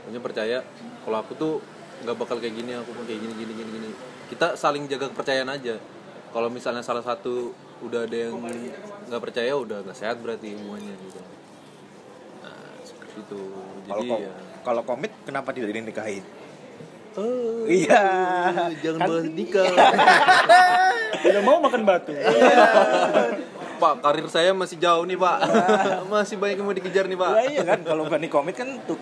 Maksudnya 0.00 0.22
percaya 0.22 0.56
kalau 1.02 1.18
aku 1.18 1.32
tuh 1.34 1.52
nggak 1.98 2.16
bakal 2.16 2.38
kayak 2.38 2.54
gini, 2.54 2.72
aku 2.72 2.90
pun 2.90 3.04
kayak 3.04 3.20
gini 3.20 3.34
gini 3.34 3.52
gini 3.52 3.70
gini. 3.72 3.90
Kita 4.26 4.54
saling 4.54 4.86
jaga 4.86 5.08
kepercayaan 5.08 5.50
aja. 5.50 5.76
Kalau 6.28 6.48
misalnya 6.48 6.80
salah 6.80 7.00
satu 7.00 7.52
udah 7.80 8.04
ada 8.04 8.16
yang 8.18 8.40
nggak 9.04 9.20
percaya 9.20 9.52
udah 9.52 9.82
nggak 9.82 9.94
sehat 9.94 10.18
berarti 10.18 10.52
hubungannya 10.52 10.94
gitu. 10.98 11.20
Nah, 12.40 12.54
seperti 12.82 13.14
itu. 13.20 13.40
Kalau 13.84 14.00
Jadi 14.00 14.08
kom- 14.08 14.22
ya 14.22 14.32
kalau 14.60 14.82
komit 14.82 15.12
kenapa 15.22 15.50
tidak 15.50 15.72
dinikahin? 15.72 16.24
Oh, 17.18 17.66
Iya. 17.66 18.02
jangan 18.78 18.98
Kan- 19.02 19.10
bahas 19.10 19.26
nikah. 19.28 19.66
Udah 21.26 21.42
mau 21.42 21.58
makan 21.58 21.82
batu. 21.82 22.14
Pak, 23.78 23.94
karir 24.02 24.26
saya 24.26 24.50
masih 24.52 24.74
jauh 24.76 25.02
nih, 25.02 25.14
Pak. 25.14 25.38
masih 26.08 26.34
banyak 26.34 26.58
yang 26.58 26.66
mau 26.66 26.74
dikejar 26.74 27.04
nih, 27.06 27.14
Pak. 27.14 27.30
Lah 27.30 27.44
iya 27.44 27.62
kan 27.62 27.78
kalau 27.82 28.06
berani 28.06 28.26
komit 28.26 28.54
kan 28.54 28.70
tuh 28.82 28.98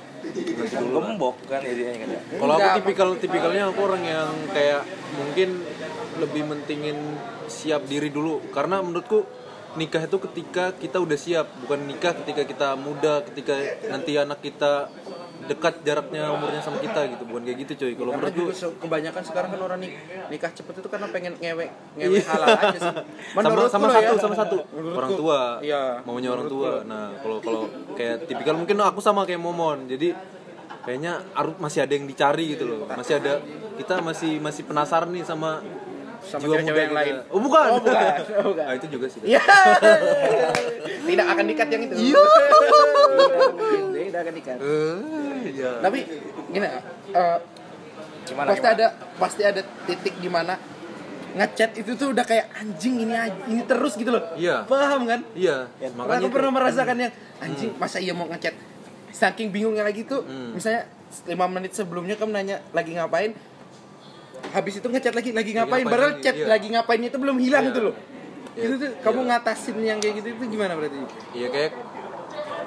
gembok 0.67 1.37
kan 1.47 1.61
jadinya 1.61 1.97
kan 1.97 2.09
ya. 2.11 2.21
Kalau 2.35 2.53
aku 2.55 2.69
tipikal 2.77 3.09
tipikalnya 3.17 3.63
aku 3.69 3.81
orang 3.83 4.03
yang 4.03 4.33
kayak 4.51 4.83
mungkin 5.15 5.65
lebih 6.17 6.43
mentingin 6.45 6.97
siap 7.47 7.85
diri 7.85 8.09
dulu 8.09 8.41
karena 8.51 8.81
menurutku 8.81 9.25
nikah 9.77 10.01
itu 10.03 10.17
ketika 10.19 10.73
kita 10.73 10.97
udah 10.97 11.15
siap 11.15 11.47
bukan 11.61 11.85
nikah 11.85 12.17
ketika 12.17 12.43
kita 12.43 12.69
muda 12.75 13.21
ketika 13.23 13.53
nanti 13.87 14.17
anak 14.17 14.41
kita 14.41 14.89
dekat 15.45 15.75
jaraknya 15.81 16.33
umurnya 16.33 16.59
sama 16.59 16.79
kita 16.79 17.07
gitu. 17.09 17.23
Bukan 17.23 17.43
kayak 17.43 17.59
gitu 17.63 17.73
coy. 17.77 17.93
Kalau 17.93 18.11
juga 18.27 18.53
se- 18.53 18.77
kebanyakan 18.77 19.23
sekarang 19.23 19.51
kan 19.53 19.61
orang 19.63 19.79
nik- 19.79 19.97
nikah 20.29 20.51
cepet 20.51 20.75
itu 20.77 20.89
karena 20.89 21.07
pengen 21.07 21.37
ngewek 21.37 21.69
Iya. 21.69 22.03
ngewek 22.03 22.25
halal 22.25 22.49
aja 22.51 22.69
sih. 22.75 22.95
Sama 23.37 23.41
Menurutku 23.45 23.69
sama 23.69 23.87
satu 23.91 24.03
ya. 24.09 24.19
sama 24.19 24.35
satu. 24.35 24.57
Menurutku. 24.67 24.97
orang 24.97 25.13
tua. 25.15 25.41
iya. 25.61 25.83
Maunya 26.03 26.31
orang 26.31 26.47
tua. 26.47 26.71
Nah 26.83 27.15
kalau 27.17 27.39
kalau 27.39 27.63
kayak 27.93 28.25
tipikal 28.25 28.55
mungkin 28.55 28.77
aku 28.79 28.99
sama 28.99 29.23
kayak 29.23 29.39
momon. 29.39 29.85
Jadi 29.85 30.17
kayaknya 30.83 31.21
masih 31.57 31.83
ada 31.83 31.93
yang 31.93 32.05
dicari 32.05 32.45
gitu 32.53 32.65
loh. 32.65 32.89
Masih 32.89 33.19
ada 33.19 33.39
kita 33.77 34.01
masih 34.01 34.39
masih 34.39 34.63
penasaran 34.63 35.11
nih 35.11 35.23
sama 35.23 35.61
sama 36.27 36.43
cewek-cewek 36.45 36.83
yang 36.91 36.97
lain. 36.97 37.15
Oh 37.31 37.41
bukan. 37.41 37.67
Oh, 37.71 37.81
bukan. 37.81 38.13
Oh, 38.43 38.51
bukan. 38.53 38.65
Ah, 38.67 38.75
itu 38.75 38.87
juga 38.91 39.07
sih. 39.07 39.21
Iya. 39.23 39.41
Tidak 41.09 41.27
akan 41.27 41.45
dikat 41.47 41.69
yang 41.71 41.83
itu. 41.87 41.95
Iya. 42.11 42.25
Tidak 43.95 44.21
akan 44.21 44.35
dikat. 44.35 44.59
Eh, 44.59 45.41
iya. 45.55 45.71
Tapi 45.81 45.99
gini, 46.51 46.67
eh, 46.67 47.39
Gimana, 48.27 48.49
pasti 48.51 48.67
ada 48.67 48.87
pasti 49.17 49.43
ada 49.47 49.63
titik 49.87 50.19
di 50.19 50.27
mana 50.27 50.59
ngechat 51.37 51.79
itu 51.79 51.95
tuh 51.95 52.11
udah 52.11 52.25
kayak 52.27 52.51
anjing 52.59 53.07
ini 53.07 53.15
ini 53.47 53.63
terus 53.63 53.95
gitu 53.95 54.11
loh. 54.11 54.35
Iya. 54.35 54.67
Paham 54.67 55.07
kan? 55.07 55.21
Iya, 55.37 55.71
Makanya 55.79 55.95
makanya 55.95 56.19
aku 56.19 56.29
pernah 56.35 56.51
merasakan 56.51 56.97
yang 57.07 57.13
anjing 57.39 57.71
masa 57.77 58.01
iya 58.01 58.17
mau 58.17 58.27
ngechat 58.27 58.57
saking 59.13 59.49
bingungnya 59.49 59.85
lagi 59.85 60.05
tuh 60.05 60.25
Hmm. 60.25 60.53
misalnya 60.53 60.89
5 61.25 61.49
menit 61.49 61.73
sebelumnya 61.73 62.17
kamu 62.19 62.33
nanya 62.35 62.57
lagi 62.73 62.93
ngapain 62.93 63.33
habis 64.57 64.75
itu 64.81 64.87
ngechat 64.89 65.13
lagi 65.13 65.31
lagi 65.37 65.51
ngapain 65.53 65.85
ngapain 65.85 65.93
padahal 65.93 66.13
lagi, 66.17 66.25
chat 66.25 66.37
iya. 66.41 66.47
lagi 66.49 66.67
ngapain 66.73 67.01
itu 67.05 67.17
belum 67.21 67.37
hilang 67.37 67.65
Iya. 67.69 67.73
itu 67.77 67.81
loh 67.85 67.95
Iya. 68.57 68.65
itu 68.65 68.75
tuh 68.81 68.91
kamu 69.05 69.21
Iya. 69.21 69.29
ngatasin 69.37 69.77
yang 69.85 69.99
kayak 70.01 70.15
gitu 70.25 70.29
itu 70.33 70.45
gimana 70.49 70.73
berarti 70.73 70.97
Iya 71.37 71.49
kayak 71.53 71.73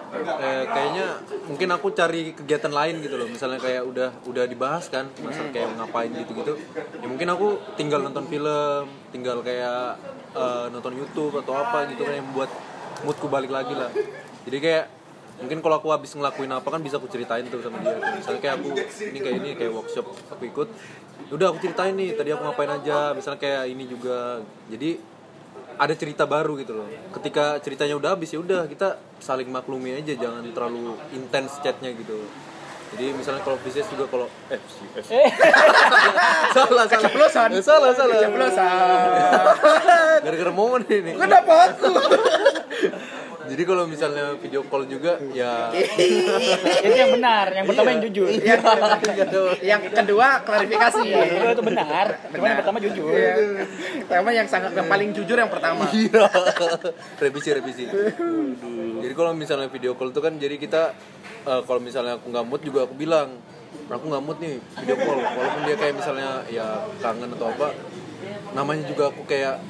eh, 0.09 0.63
kayaknya 0.65 1.05
mungkin 1.45 1.69
aku 1.69 1.87
cari 1.93 2.33
kegiatan 2.33 2.73
lain 2.73 2.97
gitu 3.05 3.13
loh. 3.13 3.29
Misalnya 3.29 3.61
kayak 3.61 3.85
udah 3.85 4.09
udah 4.25 4.43
dibahas 4.49 4.89
kan, 4.89 5.05
masa 5.21 5.45
kayak 5.53 5.69
ngapain 5.77 6.09
gitu-gitu. 6.09 6.57
Ya 6.97 7.05
mungkin 7.05 7.29
aku 7.29 7.61
tinggal 7.77 8.01
nonton 8.01 8.25
film, 8.25 8.89
tinggal 9.13 9.45
kayak 9.45 10.01
eh, 10.33 10.65
nonton 10.73 10.97
YouTube 10.97 11.37
atau 11.37 11.53
apa 11.53 11.85
gitu 11.93 12.01
kan 12.05 12.13
yang 12.17 12.25
membuat 12.25 12.49
moodku 13.05 13.29
balik 13.29 13.53
lagi 13.53 13.73
lah. 13.77 13.93
Jadi 14.49 14.57
kayak 14.57 14.85
mungkin 15.39 15.61
kalau 15.61 15.77
aku 15.79 15.93
habis 15.93 16.11
ngelakuin 16.17 16.51
apa 16.51 16.67
kan 16.67 16.81
bisa 16.81 16.97
aku 16.97 17.07
ceritain 17.07 17.45
tuh 17.47 17.61
sama 17.61 17.77
dia. 17.79 18.01
Misalnya 18.17 18.41
kayak 18.41 18.55
aku 18.59 18.67
ini 19.13 19.19
kayak 19.21 19.35
ini 19.45 19.49
kayak 19.53 19.71
workshop 19.77 20.05
aku 20.33 20.43
ikut. 20.49 20.69
Udah 21.27 21.51
aku 21.51 21.59
ceritain 21.59 21.93
nih 21.93 22.15
tadi 22.15 22.31
aku 22.31 22.41
ngapain 22.47 22.71
aja. 22.71 23.11
Misalnya 23.11 23.39
kayak 23.39 23.63
ini 23.67 23.83
juga. 23.85 24.39
Jadi 24.71 24.99
ada 25.79 25.93
cerita 25.95 26.23
baru 26.23 26.55
gitu 26.59 26.75
loh. 26.75 26.87
Ketika 27.15 27.59
ceritanya 27.59 27.95
udah 27.99 28.15
habis 28.15 28.31
ya 28.31 28.39
udah 28.39 28.67
kita 28.67 28.99
saling 29.19 29.47
maklumi 29.51 29.95
aja, 29.99 30.15
jangan 30.15 30.43
terlalu 30.51 30.95
intens 31.15 31.59
chatnya 31.63 31.91
gitu. 31.95 32.19
Jadi 32.89 33.13
misalnya 33.13 33.45
kalau 33.45 33.61
bisnis 33.61 33.85
juga 33.93 34.09
kalau 34.09 34.25
eh 34.49 34.57
bisnis. 34.57 35.05
salah 36.57 36.89
salah 36.89 37.05
Keceplosan. 37.05 37.49
Eh, 37.53 37.61
salah 37.61 37.91
salah 37.93 38.15
Keceplosan. 38.17 39.39
gara-gara 40.19 40.51
momen 40.51 40.83
ini 40.89 41.15
kenapa 41.15 41.53
aku 41.71 41.89
jadi 43.49 43.63
kalau 43.65 43.83
misalnya 43.89 44.37
video 44.37 44.61
call 44.69 44.85
juga 44.85 45.17
ya 45.33 45.73
itu 46.85 46.95
yang 46.95 47.11
benar 47.17 47.45
yang 47.49 47.65
pertama 47.65 47.89
yang 47.91 48.01
jujur. 48.05 48.27
Yang, 48.29 48.61
yang 49.65 49.81
kedua 49.81 50.27
klarifikasi. 50.45 51.01
Iya, 51.09 51.23
itu 51.25 51.45
itu 51.57 51.63
benar 51.65 52.05
cuma 52.29 52.45
yang 52.45 52.59
pertama 52.61 52.77
jujur. 52.77 53.09
Iya. 53.09 53.33
pertama 54.05 54.29
yang 54.29 54.47
sangat 54.47 54.71
yang 54.77 54.87
paling 54.87 55.09
jujur 55.11 55.37
yang 55.37 55.51
pertama. 55.51 55.83
Iya. 55.89 56.25
revisi 57.17 57.49
revisi. 57.55 57.85
Jadi 58.99 59.13
kalau 59.17 59.31
misalnya 59.33 59.67
video 59.67 59.97
call 59.97 60.13
itu 60.13 60.21
kan 60.21 60.33
jadi 60.37 60.55
kita 60.61 60.81
eh, 61.49 61.61
kalau 61.65 61.81
misalnya 61.81 62.21
aku 62.21 62.29
nggak 62.29 62.45
mood 62.45 62.61
juga 62.61 62.85
aku 62.85 62.93
bilang 62.93 63.41
aku 63.89 64.05
nggak 64.05 64.23
mood 64.23 64.37
nih 64.37 64.55
video 64.85 64.95
call. 65.01 65.19
Walaupun 65.19 65.61
dia 65.65 65.75
kayak 65.75 65.93
misalnya 65.97 66.29
ya 66.53 66.85
kangen 67.01 67.33
atau 67.33 67.49
apa 67.49 67.73
namanya 68.53 68.83
juga 68.89 69.13
aku 69.13 69.25
kayak 69.29 69.61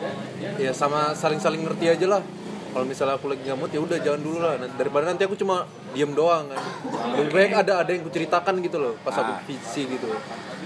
ya 0.56 0.72
sama 0.72 1.11
saling 1.15 1.39
saling 1.39 1.64
ngerti 1.64 1.91
aja 1.91 2.06
lah 2.07 2.22
kalau 2.70 2.86
misalnya 2.86 3.16
aku 3.18 3.28
lagi 3.34 3.50
mood 3.54 3.72
ya 3.74 3.82
udah 3.82 3.98
jangan 3.98 4.22
dulu 4.22 4.38
lah. 4.40 4.54
Nah, 4.62 4.70
daripada 4.78 5.10
nanti 5.10 5.26
aku 5.26 5.34
cuma 5.34 5.66
diem 5.91 6.14
doang 6.14 6.50
kan. 6.50 6.62
Lebih 7.18 7.32
baik 7.34 7.54
ada 7.66 7.82
ada 7.82 7.90
yang 7.90 8.06
kuceritakan 8.06 8.62
gitu 8.62 8.78
loh 8.78 8.94
pas 9.02 9.16
aku 9.18 9.34
visi 9.50 9.90
gitu. 9.90 10.08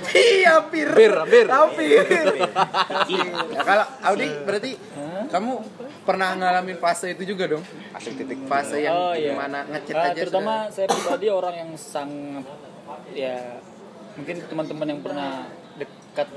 Iya 0.03 0.67
pir 0.67 0.91
Bir, 0.91 1.15
bir. 1.31 1.47
Hampir. 1.47 2.03
Ya, 3.55 3.61
kalau 3.63 3.85
Audi 4.03 4.27
berarti 4.43 4.71
kamu 5.31 5.51
pernah 6.03 6.35
ngalamin 6.35 6.75
fase 6.75 7.15
itu 7.15 7.23
juga 7.23 7.47
dong? 7.47 7.63
Asik 7.95 8.19
titik 8.19 8.43
fase 8.45 8.83
yang 8.83 8.91
Oh, 8.91 9.13
iya. 9.15 9.31
di 9.31 9.39
mana 9.39 9.63
ngechat 9.63 9.95
Ah, 9.95 10.11
aja 10.11 10.19
terutama 10.19 10.67
saya 10.67 10.91
pribadi 10.91 11.31
orang 11.31 11.55
yang 11.55 11.71
sangat 11.79 12.43
ya 13.15 13.63
mungkin 14.19 14.43
teman-teman 14.43 14.87
yang 14.91 15.01
pernah 15.01 15.47
dekat 15.79 16.27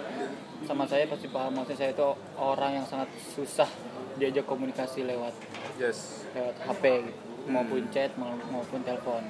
sama 0.62 0.86
saya 0.86 1.10
pasti 1.10 1.26
paham. 1.26 1.50
Maksudnya 1.58 1.78
saya 1.82 1.90
itu 1.90 2.08
orang 2.38 2.70
yang 2.78 2.86
sangat 2.86 3.10
susah 3.18 3.68
diajak 4.16 4.44
komunikasi 4.44 5.04
lewat 5.04 5.32
yes. 5.76 6.24
lewat 6.32 6.54
HP 6.58 6.84
gitu. 7.04 7.20
Maupun 7.46 7.82
chat 7.88 8.10
mau- 8.16 8.42
maupun 8.50 8.80
telepon. 8.82 9.22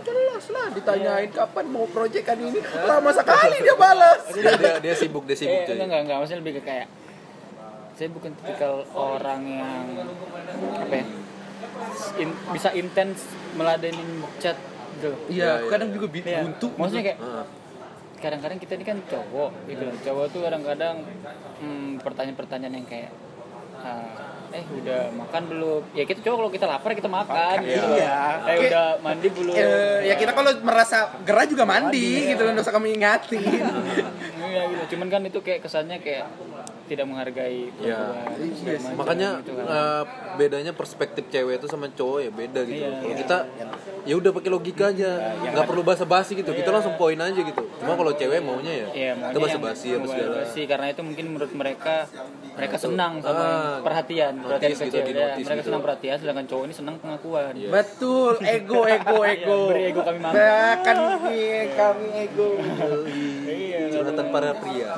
Jelas 0.00 0.44
lah 0.48 0.66
ditanyain 0.70 1.28
kapan 1.28 1.66
mau 1.66 1.84
proyekan 1.84 2.38
ini. 2.38 2.62
Lama 2.62 3.10
sekali 3.10 3.58
dia 3.58 3.74
balas. 3.74 4.22
Dia, 4.30 4.54
dia, 4.54 4.72
dia 4.80 4.94
sibuk 4.94 5.26
dia 5.26 5.34
sibuk 5.34 5.60
eh, 5.60 5.66
enggak 5.68 5.84
enggak 5.84 6.00
enggak. 6.00 6.16
Maksudnya 6.18 6.40
lebih 6.40 6.54
ke 6.56 6.62
kayak 6.64 6.86
saya 7.92 8.08
bukan 8.08 8.32
tipikal 8.32 8.80
orang 8.90 9.42
yang 9.44 9.84
apa 10.74 10.94
ya 10.94 11.04
in- 12.16 12.40
bisa 12.48 12.72
intens 12.72 13.28
meladenin 13.52 14.08
chat 14.40 14.56
gitu 14.96 15.12
iya 15.28 15.36
Iya, 15.36 15.50
iya. 15.58 15.68
kadang 15.68 15.88
juga 15.92 16.06
Iya. 16.10 16.40
buntu 16.42 16.66
maksudnya 16.76 17.04
kayak 17.06 17.18
Heeh. 17.20 17.44
kadang-kadang 18.16 18.58
kita 18.58 18.72
ini 18.74 18.84
kan 18.84 18.98
cowok 19.04 19.50
gitu 19.66 19.82
loh. 19.82 19.96
Cowok 20.00 20.26
tuh 20.28 20.40
kadang-kadang 20.40 20.96
hmm, 21.60 22.00
pertanyaan-pertanyaan 22.00 22.74
yang 22.74 22.88
kayak 22.88 23.10
eh 24.50 24.64
udah 24.66 25.14
makan 25.14 25.42
belum? 25.46 25.82
Ya 25.94 26.04
kita 26.04 26.20
cowok 26.26 26.36
kalau 26.42 26.50
kita 26.50 26.66
lapar 26.66 26.90
kita 26.98 27.06
makan. 27.06 27.56
Gitu. 27.62 27.78
Loh. 27.78 27.94
Iya. 27.94 28.18
eh 28.50 28.56
udah 28.66 28.86
mandi 28.98 29.28
belum? 29.30 29.54
Eh, 29.54 29.98
ya 30.10 30.14
kita 30.18 30.32
kalau 30.34 30.50
merasa 30.66 31.14
gerah 31.22 31.46
juga 31.46 31.62
mandi, 31.62 32.34
gitu. 32.34 32.42
loh, 32.42 32.50
nggak 32.58 32.66
usah 32.66 32.74
kami 32.74 32.98
ingatin. 32.98 33.46
Iya 34.50 34.62
gitu. 34.74 34.84
Cuman 34.96 35.06
kan 35.06 35.22
itu 35.22 35.38
kayak 35.38 35.62
kesannya 35.62 36.02
kayak 36.02 36.26
tidak 36.90 37.06
menghargai 37.06 37.70
Iya. 37.76 37.94
perempuan 37.94 38.50
segala 38.52 38.78
macam 38.80 38.98
makanya 38.98 39.28
gitu 39.38 39.52
kan. 39.54 39.64
eh, 39.68 40.02
bedanya 40.32 40.72
perspektif 40.72 41.24
cewek 41.28 41.54
itu 41.56 41.66
sama 41.66 41.86
cowok 41.88 42.18
ya 42.20 42.30
beda 42.32 42.60
gitu 42.62 42.80
Iya, 42.80 42.90
kalau 42.92 43.06
iya. 43.06 43.16
kita 43.16 43.36
ya 44.00 44.14
udah 44.16 44.30
pakai 44.32 44.50
logika 44.50 44.84
aja 44.88 45.10
nggak 45.44 45.66
perlu 45.66 45.82
basa-basi 45.82 46.32
gitu 46.34 46.50
kita 46.50 46.68
langsung 46.68 46.96
poin 46.96 47.14
aja 47.14 47.36
gitu 47.36 47.62
cuma 47.76 47.94
kalau 47.94 48.10
cewek 48.12 48.40
maunya 48.40 48.72
ya 48.74 48.86
Iya, 48.90 49.12
kita 49.14 49.38
maunya 49.38 49.54
yang 49.54 49.62
basa-basi 49.62 49.86
apa 49.92 50.06
segala 50.06 50.28
basa-basi, 50.34 50.60
karena 50.66 50.86
itu 50.88 51.00
mungkin 51.00 51.24
menurut 51.28 51.52
mereka 51.52 51.94
mereka 52.50 52.76
senang 52.76 53.12
sama 53.20 53.38
Ah, 53.40 53.76
perhatian, 53.80 54.34
perhatian 54.36 54.72
gitu, 54.72 54.84
kecil. 54.90 55.04
di 55.06 55.12
Ya, 55.12 55.36
mereka 55.38 55.54
gitu. 55.56 55.68
senang 55.68 55.82
perhatian, 55.82 56.16
sedangkan 56.18 56.44
cowok 56.44 56.64
ini 56.66 56.74
senang 56.74 56.96
pengakuan. 56.98 57.52
Iya. 57.54 57.68
Betul, 57.70 58.32
ego, 58.42 58.80
ego, 58.84 59.18
ego. 59.34 59.58
Iya, 59.60 59.68
beri 59.70 59.82
ego 59.86 60.00
kami 60.02 60.18
mampu. 60.18 60.36
Bahkan 60.36 60.96
iya, 61.30 61.60
kami 61.70 62.06
ego. 62.20 62.48
curhatan 63.90 64.26
para 64.30 64.50
pria 64.56 64.90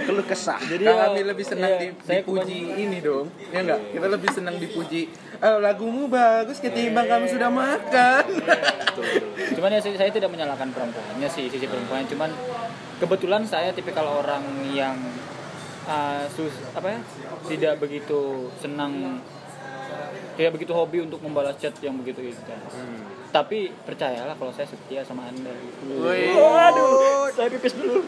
keluh 0.00 0.24
kesah 0.30 0.60
Jadi 0.62 0.84
kami 0.86 1.20
ya, 1.20 1.26
lebih 1.26 1.44
senang 1.44 1.72
iya, 1.74 1.80
di, 1.82 1.88
dipuji 1.90 2.58
ini 2.86 2.98
dong. 3.02 3.26
Ya 3.50 3.66
enggak? 3.66 3.80
Kita 3.90 4.06
lebih 4.06 4.30
senang 4.30 4.56
dipuji. 4.62 5.02
"Eh, 5.42 5.58
lagumu 5.58 6.06
bagus 6.06 6.62
ketimbang 6.62 7.10
kami 7.10 7.26
sudah 7.26 7.50
makan. 7.50 8.24
Cuman 9.58 9.74
ya 9.74 9.80
saya, 9.82 10.12
tidak 10.12 10.30
menyalahkan 10.30 10.70
perempuannya 10.70 11.28
sih 11.28 11.50
sisi 11.50 11.66
perempuan. 11.66 12.06
Cuman 12.06 12.30
kebetulan 13.02 13.42
saya 13.42 13.74
tipikal 13.74 14.06
orang 14.06 14.44
yang 14.70 14.94
uh, 15.90 16.24
sus 16.30 16.52
apa 16.76 16.94
ya 16.94 17.00
tidak 17.48 17.74
begitu 17.82 18.52
senang 18.60 19.18
tidak 20.36 20.56
begitu 20.56 20.72
hobi 20.72 21.04
untuk 21.04 21.20
membalas 21.20 21.56
chat 21.60 21.74
yang 21.84 22.00
begitu 22.00 22.32
itu. 22.32 22.40
Tapi 23.30 23.70
percayalah 23.84 24.34
kalau 24.34 24.50
saya 24.50 24.66
setia 24.66 25.04
sama 25.04 25.28
anda. 25.28 25.52
Waduh, 25.84 27.30
saya 27.36 27.48
pipis 27.52 27.76
dulu. 27.76 28.02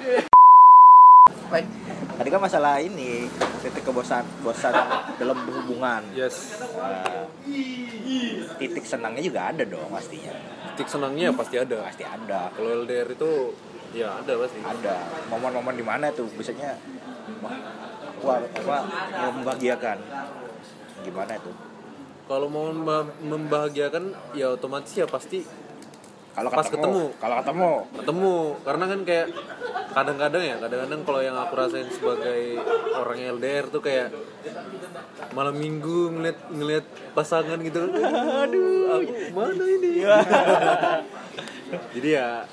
Baik. 1.53 1.66
tadi 2.19 2.28
kan 2.35 2.40
masalah 2.43 2.82
ini 2.82 3.31
titik 3.62 3.86
kebosan 3.86 4.27
bosan 4.43 4.74
dalam 5.23 5.39
berhubungan 5.47 6.03
yes. 6.19 6.59
Eh, 7.47 8.43
titik 8.59 8.82
senangnya 8.82 9.23
juga 9.23 9.55
ada 9.55 9.62
dong 9.62 9.86
pastinya. 9.86 10.35
Titik 10.74 10.89
senangnya 10.90 11.31
pasti 11.31 11.62
ada. 11.62 11.78
Pasti 11.86 12.03
ada. 12.03 12.51
Kalau 12.51 12.82
LDR 12.82 13.07
itu 13.15 13.55
ya 13.94 14.19
ada 14.19 14.32
pasti. 14.35 14.59
Ada. 14.65 14.97
Momen-momen 15.31 15.78
di 15.78 15.85
mana 15.86 16.11
tuh? 16.11 16.27
Biasanya 16.35 16.74
wah, 18.19 18.43
apa 18.43 18.77
membahagiakan? 19.31 19.99
Gimana 21.07 21.39
itu 21.39 21.53
kalau 22.27 22.47
mau 22.49 22.70
memba- 22.70 23.12
membahagiakan 23.20 24.15
ya 24.32 24.55
otomatis 24.55 24.94
ya 24.94 25.05
pasti 25.05 25.44
kalau 26.32 26.48
Pas 26.48 26.64
ketemu. 26.64 27.04
kalau 27.20 27.36
ketemu. 27.44 27.72
Ketemu 28.00 28.34
karena 28.64 28.84
kan 28.88 29.00
kayak 29.04 29.26
kadang-kadang 29.92 30.42
ya 30.42 30.56
kadang-kadang 30.56 31.00
kalau 31.04 31.20
yang 31.20 31.36
aku 31.36 31.52
rasain 31.60 31.88
sebagai 31.92 32.40
orang 32.96 33.18
LDR 33.36 33.68
tuh 33.68 33.84
kayak 33.84 34.09
malam 35.36 35.52
minggu 35.60 36.16
ngeliat 36.16 36.38
ngeliat 36.48 36.84
pasangan 37.12 37.60
gitu. 37.60 37.84
Aduh 38.48 38.96
aku 38.96 39.12
mana 39.36 39.64
ini? 39.68 39.92
Jadi 41.96 42.09
ya 42.09 42.48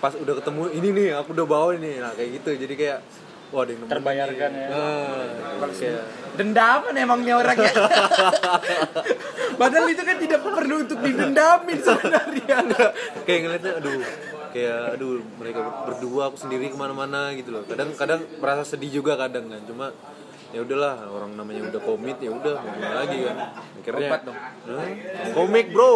pas 0.00 0.12
udah 0.16 0.34
ketemu 0.36 0.62
ini 0.76 0.88
nih 0.92 1.08
aku 1.20 1.36
udah 1.36 1.46
bawa 1.48 1.76
ini. 1.76 2.00
Nah 2.00 2.16
kayak 2.16 2.40
gitu. 2.40 2.50
Jadi 2.56 2.74
kayak 2.80 2.98
wah 3.54 3.62
ada 3.62 3.70
yang 3.70 3.86
Terbayarkan 3.86 4.50
ya. 4.50 4.66
nah, 4.74 5.70
kayak 5.70 6.02
Dendaman 6.34 6.94
emangnya 6.98 7.34
orangnya. 7.38 7.70
Padahal 9.62 9.86
itu 9.86 10.02
kan 10.02 10.16
tidak 10.18 10.42
perlu 10.42 10.82
untuk 10.82 10.98
didendamin 10.98 11.78
sebenarnya. 11.78 12.56
kayak 13.22 13.38
ngeliatnya 13.46 13.72
aduh 13.78 14.02
kayak 14.54 14.98
aduh 14.98 15.18
mereka 15.38 15.60
berdua 15.86 16.30
aku 16.30 16.38
sendiri 16.38 16.70
ke 16.70 16.78
mana-mana 16.78 17.34
gitu 17.34 17.50
loh 17.50 17.66
kadang 17.66 17.90
kadang 17.98 18.22
merasa 18.38 18.62
sedih 18.62 19.02
juga 19.02 19.18
kadang 19.18 19.50
kan 19.50 19.58
cuma 19.66 19.90
ya 20.54 20.62
udahlah 20.62 20.94
orang 21.10 21.34
namanya 21.34 21.66
udah 21.66 21.80
komit 21.82 22.14
ya 22.22 22.30
udah 22.30 22.62
mau 22.62 22.70
gimana 22.78 22.94
lagi 23.02 23.18
kan 23.26 23.36
akhirnya 23.74 24.06
Kompak 24.06 24.20
dong. 24.22 24.38
Hah? 24.38 24.86
komik 25.34 25.66
bro 25.74 25.92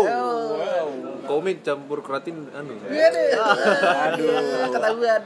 komik 1.31 1.57
campur 1.63 1.99
keratin 2.03 2.51
anu 2.51 2.75
Aduh, 2.83 4.35
ketahuan. 4.75 5.23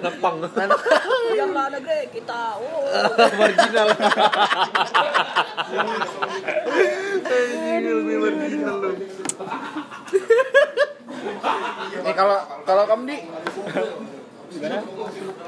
ngepang 0.00 0.36
yang 1.36 1.52
ada 1.52 1.78
Greg 1.84 2.08
kita 2.16 2.56
oh. 2.56 2.88
marginal 3.38 3.88
Ini 7.28 8.16
marginal 8.16 8.76
lu. 8.80 8.90
Eh 12.02 12.14
kalau 12.16 12.38
kalau 12.64 12.82
kamu 12.88 13.04
di 13.04 13.16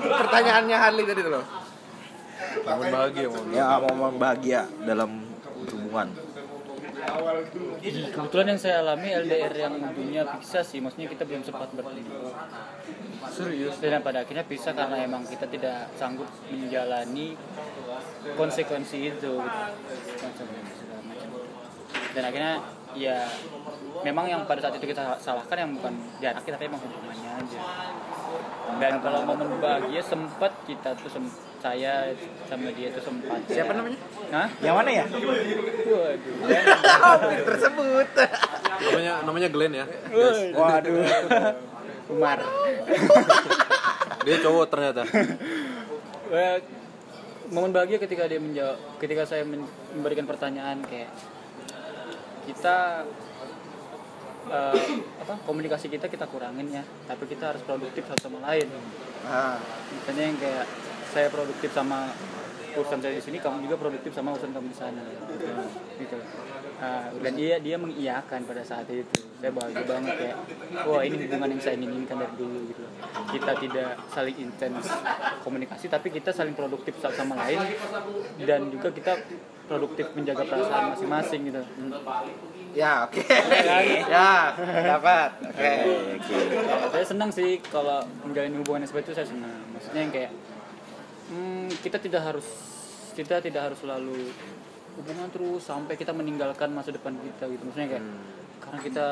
Pertanyaannya 0.05 0.77
Harley 0.77 1.05
tadi 1.05 1.21
tuh 1.25 1.33
loh. 1.41 1.64
Bangun 2.65 2.86
bahagia 2.90 3.27
mau 3.31 3.43
Ya 3.51 3.66
momen 3.78 4.15
bahagia 4.19 4.61
dalam 4.82 5.11
hubungan. 5.65 6.09
kebetulan 7.85 8.56
yang 8.56 8.61
saya 8.61 8.81
alami 8.81 9.12
LDR 9.12 9.52
yang 9.52 9.77
ujungnya 9.77 10.24
pisah 10.40 10.65
sih 10.65 10.81
maksudnya 10.81 11.05
kita 11.05 11.28
belum 11.28 11.44
sempat 11.44 11.69
bertemu 11.77 12.32
serius 13.28 13.77
dan 13.77 14.01
pada 14.01 14.24
akhirnya 14.24 14.44
pisah 14.48 14.73
karena 14.73 15.05
emang 15.05 15.20
kita 15.28 15.44
tidak 15.52 15.93
sanggup 16.01 16.24
menjalani 16.48 17.36
konsekuensi 18.40 19.12
itu 19.12 19.32
gitu. 19.36 20.44
Dan 22.15 22.23
akhirnya 22.24 22.55
ya 22.94 23.27
memang 24.01 24.31
yang 24.31 24.43
pada 24.47 24.62
saat 24.65 24.78
itu 24.78 24.86
kita 24.86 25.19
salahkan 25.19 25.56
yang 25.61 25.70
bukan 25.77 25.93
jaraknya 26.23 26.52
tapi 26.56 26.65
emang 26.70 26.81
hubungannya 26.82 27.31
aja 27.43 27.61
dan 28.78 28.93
kalau 29.02 29.20
momen 29.27 29.51
bahagia 29.59 30.01
sempat 30.01 30.55
kita 30.65 30.94
tuh 30.98 31.11
sem- 31.11 31.36
saya 31.65 32.12
sama 32.45 32.69
dia 32.77 32.93
tuh 32.93 33.01
sempat 33.01 33.41
Siapa 33.49 33.73
namanya? 33.73 33.97
Hah? 34.28 34.49
Yang 34.61 34.74
mana 34.77 34.91
ya? 34.93 35.05
Waduh. 35.09 36.35
Hampir 37.09 37.41
tersebut. 37.49 38.09
namanya 38.85 39.12
namanya 39.24 39.49
Glenn 39.49 39.73
ya 39.73 39.86
Waduh. 40.53 41.01
Umar. 42.05 42.39
dia 44.20 44.36
cowok 44.39 44.66
ternyata 44.69 45.03
Eh, 46.27 46.57
momen 47.49 47.70
bahagia 47.70 47.97
ketika 47.97 48.24
dia 48.24 48.36
menjawab 48.36 48.77
ketika 48.97 49.24
saya 49.24 49.45
memberikan 49.45 50.24
pertanyaan 50.24 50.81
kayak 50.82 51.09
kita 52.45 53.05
eh, 54.47 54.81
apa 55.16 55.35
komunikasi 55.45 55.89
kita 55.89 56.09
kita 56.09 56.24
kurangin 56.27 56.69
ya 56.70 56.82
tapi 57.05 57.24
kita 57.24 57.53
harus 57.53 57.62
produktif 57.62 58.05
satu 58.05 58.28
sama 58.28 58.45
lain 58.45 58.69
Ah, 59.24 59.57
misalnya 59.89 60.24
yang 60.27 60.36
kayak 60.36 60.66
saya 61.15 61.31
produktif 61.31 61.70
sama 61.70 62.11
urusan 62.74 62.99
saya 62.99 63.15
di 63.15 63.23
sini 63.23 63.39
kamu 63.39 63.70
juga 63.70 63.78
produktif 63.78 64.11
sama 64.11 64.35
urusan 64.35 64.51
kamu 64.51 64.66
di 64.66 64.77
sana 64.77 65.03
gitu 66.03 66.19
Ah, 66.85 67.07
dan 67.23 67.32
dia 67.39 67.57
dia 67.62 67.78
mengiyakan 67.78 68.45
pada 68.45 68.61
saat 68.66 68.85
itu 68.91 69.16
saya 69.39 69.55
bahagia 69.55 69.86
banget 69.86 70.15
kayak 70.19 70.36
wah 70.85 71.07
ini 71.07 71.23
hubungan 71.23 71.55
yang 71.55 71.62
saya 71.62 71.78
inginkan 71.78 72.19
dari 72.19 72.35
dulu 72.35 72.59
gitu 72.66 72.82
kita 73.31 73.53
tidak 73.62 73.91
saling 74.11 74.36
intens 74.43 74.91
komunikasi 75.47 75.86
tapi 75.86 76.11
kita 76.11 76.35
saling 76.35 76.53
produktif 76.53 76.99
satu 76.99 77.15
sama 77.15 77.39
lain 77.47 77.62
dan 78.43 78.74
juga 78.74 78.91
kita 78.91 79.16
produktif 79.70 80.12
menjaga 80.19 80.45
perasaan 80.45 80.99
masing-masing 80.99 81.41
gitu 81.49 81.62
ya 82.74 83.07
oke. 83.07 83.23
Ya, 84.11 84.53
dapat. 84.99 85.31
Oke. 85.47 85.73
Oke. 86.19 86.36
saya 86.91 87.07
senang 87.07 87.31
sih 87.31 87.62
kalau 87.70 88.03
menjalin 88.27 88.61
hubungan 88.61 88.82
seperti 88.82 89.15
itu 89.15 89.23
saya 89.23 89.28
senang 89.31 89.62
maksudnya 89.70 90.01
yang 90.05 90.12
kayak 90.12 90.31
hmm, 91.30 91.68
kita 91.80 91.96
tidak 92.01 92.22
harus 92.32 92.46
kita 93.14 93.38
tidak 93.38 93.70
harus 93.70 93.78
selalu 93.78 94.32
hubungan 94.98 95.28
terus 95.30 95.62
sampai 95.66 95.94
kita 95.98 96.10
meninggalkan 96.14 96.70
masa 96.70 96.94
depan 96.94 97.14
kita 97.18 97.51
gitu. 97.51 97.62
Maksudnya 97.66 97.98
kayak 97.98 98.05
karena 98.62 98.78
kita 98.80 99.06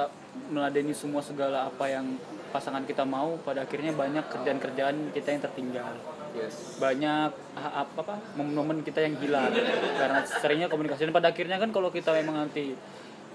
meladeni 0.49 0.95
semua 0.97 1.21
segala 1.21 1.69
apa 1.69 1.85
yang 1.91 2.17
pasangan 2.55 2.85
kita 2.85 3.05
mau 3.05 3.37
pada 3.43 3.65
akhirnya 3.65 3.93
banyak 3.93 4.25
kerjaan-kerjaan 4.31 5.13
kita 5.13 5.29
yang 5.33 5.43
tertinggal. 5.43 5.93
Yes. 6.33 6.81
Banyak 6.81 7.31
apa 7.59 7.99
apa 8.01 8.15
momen-momen 8.39 8.81
kita 8.87 9.05
yang 9.05 9.19
hilang. 9.21 9.53
Karena 10.01 10.25
seringnya 10.25 10.69
komunikasi. 10.73 11.05
Dan 11.05 11.15
pada 11.15 11.31
akhirnya 11.31 11.61
kan 11.61 11.69
kalau 11.75 11.93
kita 11.93 12.15
memang 12.17 12.47
nanti 12.49 12.73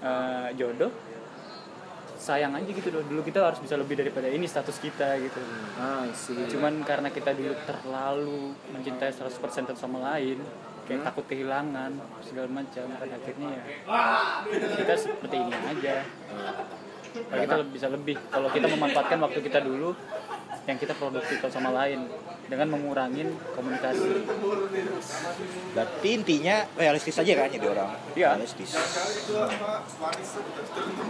eh, 0.02 0.48
jodoh 0.58 0.90
sayang 2.18 2.52
aja 2.58 2.66
gitu 2.66 2.90
loh. 2.90 3.02
Dulu 3.06 3.22
kita 3.22 3.40
harus 3.46 3.62
bisa 3.62 3.78
lebih 3.78 3.94
daripada 3.94 4.26
ini 4.26 4.44
status 4.44 4.76
kita 4.82 5.16
gitu. 5.22 5.40
Ah, 5.78 6.04
cuman 6.50 6.82
karena 6.82 7.08
kita 7.08 7.32
dulu 7.32 7.54
terlalu 7.64 8.40
mencintai 8.74 9.14
100% 9.14 9.70
satu 9.70 9.78
sama 9.78 10.02
lain 10.12 10.42
kayak 10.88 11.04
takut 11.04 11.24
kehilangan 11.28 11.92
segala 12.24 12.48
macam 12.48 12.88
pada 12.96 13.12
akhirnya 13.12 13.60
ya 13.60 13.64
kita 14.80 14.94
seperti 14.96 15.36
ini 15.36 15.52
aja. 15.52 15.94
Kalau 17.08 17.40
kita 17.44 17.56
bisa 17.68 17.86
lebih. 17.92 18.16
Kalau 18.32 18.48
kita 18.52 18.66
memanfaatkan 18.68 19.18
waktu 19.20 19.40
kita 19.44 19.60
dulu 19.64 19.92
yang 20.68 20.76
kita 20.76 20.92
produktif 20.92 21.40
sama 21.48 21.72
lain 21.72 22.04
dengan 22.44 22.68
mengurangin 22.76 23.32
komunikasi 23.56 24.28
Berarti 25.72 26.08
intinya 26.12 26.68
realistis 26.76 27.16
aja 27.16 27.32
kan 27.40 27.48
jadi 27.48 27.66
orang. 27.72 27.90
Iya. 28.12 28.36
Realistis. 28.36 28.76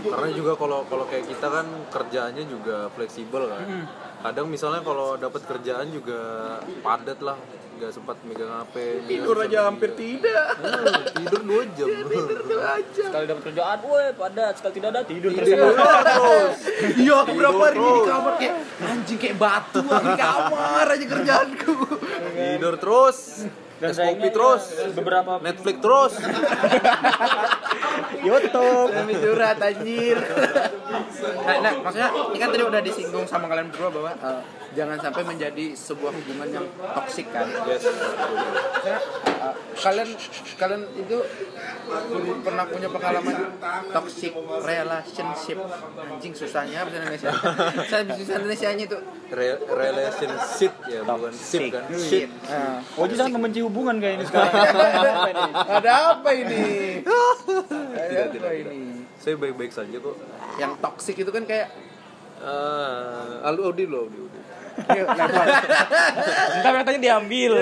karena 0.07 0.31
juga 0.31 0.53
kalau 0.55 0.87
kalau 0.87 1.05
kayak 1.11 1.27
kita 1.27 1.47
kan 1.51 1.67
kerjaannya 1.91 2.45
juga 2.47 2.87
fleksibel 2.95 3.51
kan 3.51 3.63
kadang 4.19 4.47
misalnya 4.47 4.83
kalau 4.83 5.15
dapat 5.15 5.43
kerjaan 5.43 5.89
juga 5.89 6.21
padat 6.81 7.19
lah 7.21 7.39
nggak 7.79 7.95
sempat 7.95 8.19
megang 8.27 8.51
HP 8.51 9.07
Tidur 9.07 9.39
aja 9.39 9.71
hampir 9.71 9.95
tidak. 9.95 10.59
Hmm, 10.59 10.99
tidur 11.23 11.41
dua 11.47 11.63
jam 11.79 11.87
Tidur 11.87 12.59
aja. 12.59 13.03
sekali 13.15 13.25
dapat 13.25 13.43
kerjaan, 13.47 13.79
woi 13.87 14.07
padat, 14.19 14.53
sekali 14.59 14.73
tidak 14.75 14.89
ada 14.91 15.01
tidur 15.07 15.31
terus. 15.31 15.47
tidur 15.47 15.71
terus 16.03 16.55
Iya, 17.07 17.15
aku 17.23 17.33
berapa 17.39 17.61
hari 17.63 17.79
ini 17.79 17.87
di 17.87 17.95
terus. 17.95 18.11
kamar 18.11 18.33
kayak 18.35 18.55
anjing 18.83 19.19
kayak 19.23 19.37
batu 19.39 19.81
aku 19.81 20.03
di 20.03 20.15
kamar 20.19 20.87
aja 20.91 21.07
kerjaanku. 21.07 21.75
tidur 22.35 22.75
terus 22.77 23.19
Dan 23.79 23.95
kopi 23.95 24.29
terus 24.35 24.63
beberapa 24.91 25.33
Netflix 25.39 25.77
terus 25.79 26.13
YouTube. 28.21 28.91
Demi 28.93 29.15
curhat 29.17 29.59
anjir. 29.59 30.17
Nah, 31.45 31.57
nah, 31.61 31.73
maksudnya 31.85 32.11
ini 32.33 32.39
kan 32.39 32.49
tadi 32.49 32.65
udah 32.65 32.81
disinggung 32.81 33.27
sama 33.29 33.47
kalian 33.47 33.69
berdua 33.73 33.91
bahwa 33.93 34.13
eh, 34.17 34.41
jangan 34.73 34.99
sampai 35.01 35.23
menjadi 35.25 35.73
sebuah 35.75 36.13
hubungan 36.13 36.49
yang 36.49 36.67
toksik 36.95 37.29
kan. 37.33 37.49
yes. 37.69 37.85
Maksudnya, 37.89 38.99
eh, 39.41 39.55
kalian 39.79 40.09
kalian 40.57 40.83
itu 40.97 41.17
pernah 42.45 42.65
punya 42.69 42.89
pengalaman 42.89 43.37
toxic 43.93 44.33
relationship? 44.63 45.59
Anjing 45.99 46.35
susahnya 46.35 46.85
bahasa 46.85 46.99
Indonesia. 47.01 47.31
Saya 47.87 48.03
bahasa 48.07 48.33
Indonesia 48.39 48.69
nya 48.75 48.85
itu. 48.85 48.99
Re- 49.29 49.61
relationship 49.69 50.73
ya 50.89 51.01
bukan 51.05 51.33
sip 51.37 51.69
kan? 51.69 51.85
Shit 51.93 52.31
Nah, 52.49 52.81
Oji 52.97 53.15
sangat 53.15 53.33
membenci 53.37 53.61
hubungan 53.61 54.01
kayak 54.01 54.21
ini 54.21 54.25
sekarang. 54.25 54.53
Apa 55.09 55.29
ini? 55.31 55.51
ada 55.69 55.93
apa 56.17 56.31
ini 56.33 56.65
ada 57.91 58.21
apa 58.29 58.51
ini 58.53 59.03
saya 59.17 59.35
baik-baik 59.35 59.73
saja 59.73 59.97
kok 59.97 60.17
yang 60.57 60.73
toxic 60.79 61.17
itu 61.17 61.31
kan 61.31 61.45
kayak 61.45 61.69
ah 62.39 63.43
alu 63.45 63.69
audi 63.69 63.85
lo 63.85 64.07
audi 64.07 64.19
audi 64.19 64.41
Entar 64.79 66.71
katanya 66.79 67.01
diambil. 67.03 67.53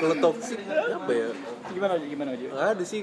kalau 0.00 0.14
toxic 0.16 0.56
apa 0.68 1.12
ya 1.12 1.28
Gimana 1.68 1.92
Oji? 2.00 2.06
Gimana 2.08 2.30
Oji? 2.32 2.46
nggak 2.48 2.68
ada 2.72 2.84
sih 2.84 3.02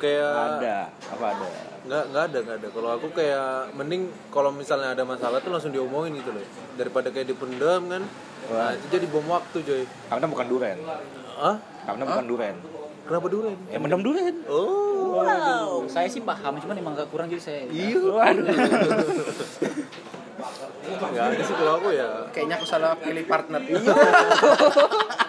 kayak 0.00 0.32
ada. 0.56 0.76
Apa 1.12 1.24
ada? 1.36 1.46
nggak 1.84 2.04
nggak 2.08 2.24
ada 2.24 2.38
nggak 2.42 2.56
ada 2.60 2.68
kalau 2.72 2.90
aku 2.96 3.06
kayak 3.12 3.72
mending 3.72 4.08
kalau 4.28 4.50
misalnya 4.50 4.92
ada 4.92 5.04
masalah 5.04 5.40
tuh 5.40 5.52
langsung 5.52 5.68
diomongin 5.68 6.16
gitu 6.16 6.32
loh 6.32 6.44
daripada 6.76 7.08
kayak 7.08 7.28
dipendam 7.28 7.88
kan 7.88 8.02
nah, 8.48 8.72
itu 8.72 8.86
jadi 8.88 9.06
bom 9.08 9.24
waktu 9.28 9.58
coy 9.60 9.82
Karena 10.08 10.26
bukan 10.26 10.46
duren. 10.48 10.78
ah 11.36 11.56
Karena 11.84 12.02
bukan 12.04 12.24
duren. 12.24 12.56
Kenapa 13.08 13.26
duren 13.26 13.56
Ya 13.66 13.78
mendem 13.80 14.04
duren. 14.04 14.34
oh. 14.46 14.86
Wow, 15.18 15.88
saya 15.88 16.04
sih 16.06 16.20
paham, 16.20 16.60
cuman 16.60 16.76
emang 16.76 16.92
agak 16.92 17.08
kurang 17.08 17.26
jadi 17.26 17.40
saya. 17.40 17.62
iya. 17.66 17.96
Nggak 20.88 21.24
ada 21.26 21.42
sih 21.42 21.54
kalau 21.54 21.72
aku 21.76 21.88
ya. 21.90 22.08
Kayaknya 22.30 22.54
aku 22.56 22.66
salah 22.66 22.92
pilih 22.94 23.24
partner. 23.24 23.60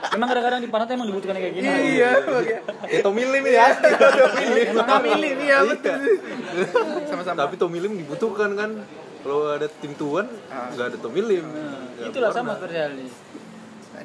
Memang 0.09 0.27
kadang-kadang 0.27 0.59
di 0.59 0.69
pantai 0.69 0.93
emang 0.97 1.07
dibutuhkan 1.07 1.37
kayak 1.37 1.53
gini. 1.53 1.67
iya 1.95 2.11
kayak 2.21 2.61
Tommy 3.01 3.23
Lim 3.23 3.45
ya. 3.45 3.67
Tommy 3.77 4.45
Lim. 4.49 4.67
Tommy 4.75 5.11
Lim. 5.15 5.37
Iya 5.39 5.57
betul. 5.65 5.97
Sama-sama. 7.05 7.37
Tapi 7.45 7.55
Tommy 7.55 7.79
Lim 7.79 7.93
dibutuhkan 7.95 8.49
kan. 8.53 8.71
Kalau 9.19 9.51
ada 9.51 9.67
tim 9.67 9.91
tuan 9.93 10.25
nggak 10.49 10.85
ada 10.95 10.97
Tommy 10.97 11.21
Lim. 11.21 11.45
Nggak 11.45 12.09
Itulah 12.09 12.31
sama 12.31 12.55
seperti. 12.55 13.05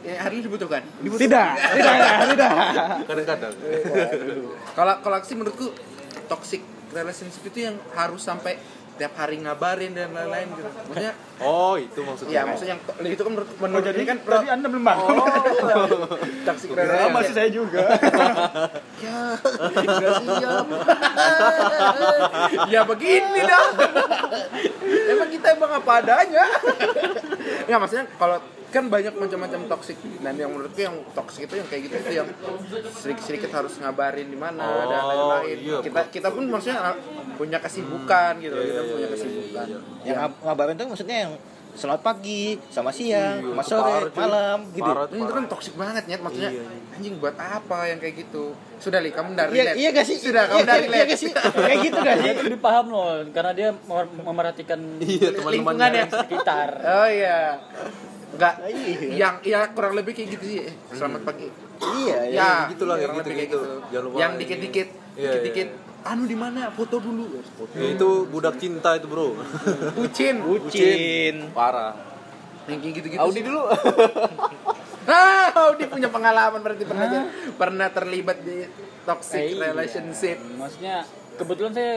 Ya, 0.04 0.20
hari 0.20 0.36
ini 0.36 0.44
dibutuhkan? 0.44 0.84
Tidak. 1.00 1.48
Tidak. 1.56 1.94
Tidak. 2.28 2.52
kadang-kadang. 3.08 3.52
Kalau 4.76 4.94
kalau 5.00 5.16
sih 5.22 5.32
menurutku 5.32 5.72
toxic 6.26 6.60
relationship 6.92 7.40
itu 7.42 7.64
yang 7.64 7.76
harus 7.92 8.20
sampai 8.20 8.60
tiap 8.94 9.10
hari 9.16 9.42
ngabarin 9.42 9.90
dan 9.90 10.12
lain-lain 10.12 10.46
gitu. 10.54 10.68
Maksudnya 10.86 11.12
Oh, 11.42 11.74
itu 11.74 11.98
maksudnya. 11.98 12.30
ya 12.30 12.42
maksudnya 12.46 12.78
yang 12.78 13.10
itu 13.10 13.18
kan 13.18 13.32
menurut 13.32 13.50
menurut 13.58 13.82
Oh, 13.82 13.88
jadi 13.90 14.02
kan 14.06 14.16
berarti 14.22 14.46
anda 14.46 14.66
belum 14.70 14.84
paham 14.86 15.02
oh 15.02 15.26
toxic 16.46 16.68
Oh, 16.70 16.76
relationship. 16.78 17.10
masih 17.10 17.32
saya 17.34 17.48
juga. 17.50 17.84
Ya 19.04 19.36
nggak 19.36 20.12
siap 20.22 20.66
ya 22.70 22.80
begini 22.84 23.40
dah. 23.42 23.64
Emang 25.10 25.28
kita 25.28 25.46
emang 25.52 25.70
apa 25.74 25.92
adanya? 25.98 26.44
Nggak 27.66 27.78
maksudnya 27.80 28.04
kalau 28.14 28.38
kan 28.74 28.84
banyak 28.86 29.14
macam-macam 29.14 29.60
toxic. 29.68 29.94
Dan 30.18 30.34
yang 30.34 30.50
menurutku 30.50 30.80
yang 30.80 30.96
toxic 31.12 31.46
itu 31.46 31.54
yang 31.54 31.68
kayak 31.68 31.82
gitu 31.84 31.94
itu 31.96 32.12
yang 32.12 32.28
sedikit-sedikit 32.92 33.50
harus 33.52 33.74
ngabarin 33.76 34.26
di 34.26 34.36
mana 34.36 34.60
Oh, 34.60 34.84
dan 34.84 35.02
lain-lain. 35.06 35.56
iya, 35.60 35.76
kita 35.78 36.00
kita 36.10 36.28
pun 36.28 36.44
maksudnya 36.44 36.78
ah, 36.82 36.94
punya 37.32 37.58
kesibukan 37.58 38.32
gitu. 38.36 38.52
Iya, 38.52 38.64
kita 38.64 38.74
iya, 38.76 38.90
punya 38.90 39.00
iya, 39.00 39.14
kesibukan. 39.14 39.66
yang 39.66 39.82
yang 40.04 40.16
ngab- 40.20 40.40
ngabarin 40.42 40.74
tuh 40.74 40.86
maksudnya 40.88 41.18
yang 41.20 41.32
selamat 41.74 42.02
pagi 42.02 42.42
sama 42.68 42.90
siang 42.90 43.34
Iya, 43.36 43.50
sama 43.50 43.58
itu 43.58 43.68
sore 43.68 43.82
parah, 43.82 44.10
malam 44.14 44.58
gitu. 44.70 44.86
Parah. 44.86 45.06
ini 45.08 45.20
itu 45.20 45.32
kan 45.32 45.44
toxic 45.48 45.74
banget 45.74 46.02
nyet. 46.06 46.20
Maksudnya 46.20 46.50
Iya, 46.52 46.62
iya. 46.64 46.94
anjing 46.94 47.14
buat 47.16 47.34
apa 47.34 47.78
yang 47.84 47.98
kayak 47.98 48.14
gitu? 48.20 48.44
Sudah 48.76 48.98
li 48.98 49.10
kamu 49.10 49.32
dari 49.32 49.50
iya 49.52 49.64
iya 49.72 49.88
gak 49.90 50.04
sih? 50.04 50.16
Sudah 50.16 50.44
iya, 50.44 50.50
kamu 50.52 50.64
dari 50.64 50.86
iya 50.88 51.04
gak 51.04 51.18
sih? 51.18 51.30
Kayak 51.34 51.78
gitu 51.82 51.98
gak 51.98 52.14
sih? 52.14 52.24
Dia 52.24 52.34
tuh 52.36 52.46
dipaham 52.48 52.86
loh 52.88 53.10
karena 53.28 53.52
dia 53.52 53.68
mem- 53.72 54.14
memerhatikan 54.20 54.78
Iya, 55.00 55.28
lingkungan 55.34 55.74
teman-temannya. 55.74 55.98
ya 56.00 56.06
sekitar. 56.16 56.68
Oh 56.80 57.08
iya. 57.08 57.38
Enggak 58.34 58.54
Iya. 58.60 59.10
yang 59.16 59.34
ya 59.40 59.60
kurang 59.70 59.94
lebih 59.94 60.12
kayak 60.12 60.28
gitu 60.32 60.44
sih. 60.44 60.58
Eh, 60.62 60.74
Selamat 60.90 61.22
pagi. 61.22 61.46
iya 61.96 62.18
iya 62.24 62.34
Ya, 62.34 62.50
gitulah, 62.68 62.94
kayak 62.94 63.06
kurang 63.06 63.18
lebih 63.20 63.32
kayak 63.32 63.48
gitu-gitu. 63.48 63.58
gitu. 63.72 63.88
Jangan 63.88 64.04
lupa 64.04 64.16
Yang 64.16 64.30
ini. 64.30 64.40
dikit-dikit, 64.40 64.88
Iya, 65.14 65.30
dikit-dikit. 65.32 65.68
Anu 66.04 66.22
di 66.24 66.36
mana? 66.36 66.60
Foto 66.68 66.96
dulu. 66.98 67.24
Ya, 67.72 67.86
itu 67.88 68.08
budak 68.28 68.54
cinta 68.56 68.90
itu, 68.92 69.06
Bro. 69.06 69.40
Bucin. 69.96 70.36
bucin 70.38 71.34
Parah. 71.50 71.96
Yang 72.66 72.78
kayak 72.80 72.94
gitu-gitu. 72.94 73.20
Audi 73.20 73.34
sih. 73.34 73.44
dulu. 73.44 73.62
Ah, 75.04 75.52
Audi 75.68 75.84
punya 75.84 76.08
pengalaman 76.08 76.56
berarti 76.58 76.80
pernah 76.82 77.28
pernah 77.52 77.88
terlibat 77.88 78.40
di 78.40 78.64
toxic 79.04 79.36
Eh, 79.38 79.52
iya. 79.52 79.68
relationship. 79.68 80.40
maksudnya 80.56 81.04
kebetulan 81.36 81.72
saya 81.72 81.92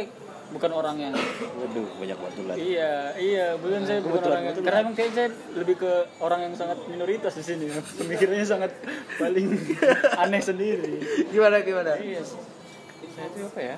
bukan 0.47 0.71
orang 0.71 0.95
yang 0.95 1.13
waduh 1.59 1.87
banyak 1.99 2.17
bantulan 2.17 2.55
iya 2.55 3.11
iya 3.19 3.45
bukan 3.59 3.83
saya 3.83 3.99
bukan 3.99 4.21
orang 4.31 4.43
yang 4.47 4.55
karena 4.63 4.79
emang 4.79 4.95
kayak 4.95 5.11
saya 5.11 5.29
lebih 5.59 5.75
ke 5.75 5.91
orang 6.23 6.39
yang 6.47 6.53
sangat 6.55 6.77
minoritas 6.87 7.33
di 7.35 7.43
sini. 7.43 7.65
Pemikirannya 7.99 8.47
sangat 8.47 8.71
paling 9.19 9.47
aneh 10.23 10.41
sendiri. 10.41 11.03
Gimana 11.31 11.61
gimana? 11.63 11.99
iya. 11.99 12.21
Saya 12.23 13.27
itu 13.33 13.39
apa 13.43 13.61
ya? 13.61 13.77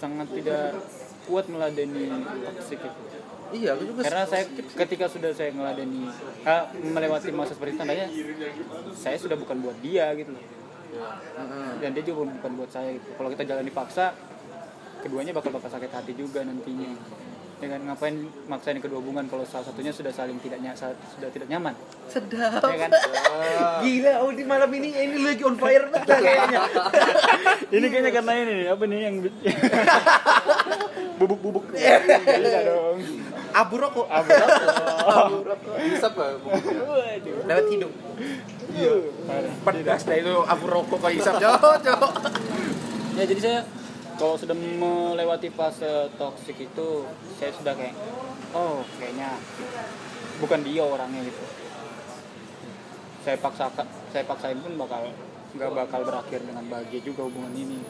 Sangat 0.00 0.28
tidak 0.34 0.64
kuat 1.28 1.46
meladeni 1.46 2.10
toxic 2.48 2.80
itu. 2.82 3.02
Iya, 3.52 3.76
aku 3.76 3.84
juga 3.84 4.00
karena 4.08 4.24
saya 4.24 4.48
ketika 4.48 5.12
sudah 5.12 5.30
saya 5.36 5.52
meladeni 5.52 6.08
ah, 6.48 6.72
melewati 6.72 7.28
masa 7.36 7.52
seperti 7.52 7.76
itu 7.76 7.80
tandanya 7.84 8.08
saya 8.96 9.16
sudah 9.20 9.36
bukan 9.36 9.60
buat 9.60 9.76
dia 9.84 10.08
gitu 10.16 10.32
loh. 10.32 10.44
Heeh. 10.92 11.80
dan 11.80 11.90
dia 11.96 12.04
juga 12.04 12.28
bukan 12.28 12.52
buat 12.52 12.68
saya 12.68 12.92
gitu. 12.92 13.16
kalau 13.16 13.32
kita 13.32 13.48
jalan 13.48 13.64
dipaksa 13.64 14.12
keduanya 15.02 15.34
bakal 15.34 15.50
bakal 15.50 15.68
sakit 15.68 15.90
hati 15.90 16.12
juga 16.14 16.40
nantinya 16.40 16.94
dengan 17.58 17.78
ngapain 17.86 18.18
maksain 18.50 18.82
kedua 18.82 18.98
hubungan 18.98 19.22
kalau 19.30 19.46
salah 19.46 19.62
satunya 19.62 19.94
sudah 19.94 20.10
saling 20.10 20.34
tidak 20.38 20.58
ny- 20.58 20.74
sudah 20.74 21.30
tidak 21.30 21.46
nyaman 21.46 21.78
sedap. 22.10 22.58
ya 22.58 22.74
kan 22.76 22.90
Gila, 23.86 24.12
Audi 24.18 24.42
malam 24.42 24.66
ini 24.74 24.90
ini 24.90 25.22
lagi 25.22 25.42
on 25.42 25.54
fire 25.54 25.86
banget 25.86 26.10
kayaknya. 26.26 26.58
ini 27.70 27.86
kayaknya 27.86 28.10
karena 28.10 28.32
ini 28.34 28.54
apa 28.66 28.82
nih 28.82 28.98
yang 29.00 29.14
bubuk-bubuk 31.22 31.70
Bisa 32.42 32.60
dong 32.66 32.98
Abu 33.52 33.76
rokok. 33.76 34.08
Abu 34.08 34.32
Bisa, 35.76 36.08
Pak. 36.08 36.40
Waduh. 36.40 37.36
Lewat 37.44 37.66
hidung. 37.68 37.92
Pedas 39.60 40.02
dah 40.02 40.16
itu 40.16 40.34
abu 40.42 40.64
rokok 40.66 40.96
kalau 40.96 41.12
hisap. 41.12 41.36
Cok, 41.36 41.74
cok. 41.84 42.10
ya 43.12 43.28
jadi 43.28 43.40
saya 43.44 43.58
kalau 44.22 44.38
sudah 44.38 44.54
melewati 44.54 45.50
fase 45.50 46.06
toksik 46.14 46.62
itu 46.62 47.02
saya 47.42 47.50
sudah 47.50 47.74
kayak 47.74 47.98
oh 48.54 48.86
kayaknya 49.02 49.34
bukan 50.38 50.62
dia 50.62 50.86
orangnya 50.86 51.26
gitu 51.26 51.42
saya 53.26 53.34
paksa 53.42 53.66
saya 54.14 54.22
paksain 54.22 54.62
pun 54.62 54.78
bakal 54.78 55.10
nggak 55.58 55.70
bakal 55.74 56.00
berakhir 56.06 56.38
dengan 56.46 56.70
bahagia 56.70 57.02
juga 57.02 57.26
hubungan 57.26 57.50
ini 57.50 57.82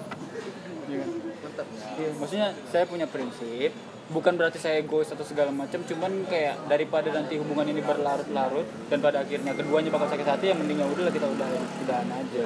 Iya 0.82 0.98
kan? 1.06 1.10
Mantap. 1.14 1.66
Iya, 2.00 2.10
maksudnya 2.18 2.48
saya 2.72 2.84
punya 2.90 3.06
prinsip 3.06 3.70
bukan 4.10 4.34
berarti 4.34 4.58
saya 4.58 4.82
egois 4.82 5.08
atau 5.08 5.22
segala 5.22 5.54
macam 5.54 5.78
cuman 5.84 6.26
kayak 6.26 6.58
daripada 6.66 7.08
nanti 7.14 7.38
hubungan 7.38 7.70
ini 7.70 7.80
berlarut-larut 7.80 8.66
dan 8.90 8.98
pada 8.98 9.22
akhirnya 9.22 9.54
keduanya 9.54 9.88
bakal 9.94 10.08
sakit 10.10 10.26
hati 10.26 10.44
ya 10.50 10.54
mending 10.58 10.82
ya 10.82 10.86
udahlah 10.90 11.12
kita 11.14 11.28
udah 11.28 11.48
udahan 11.86 12.08
aja 12.10 12.44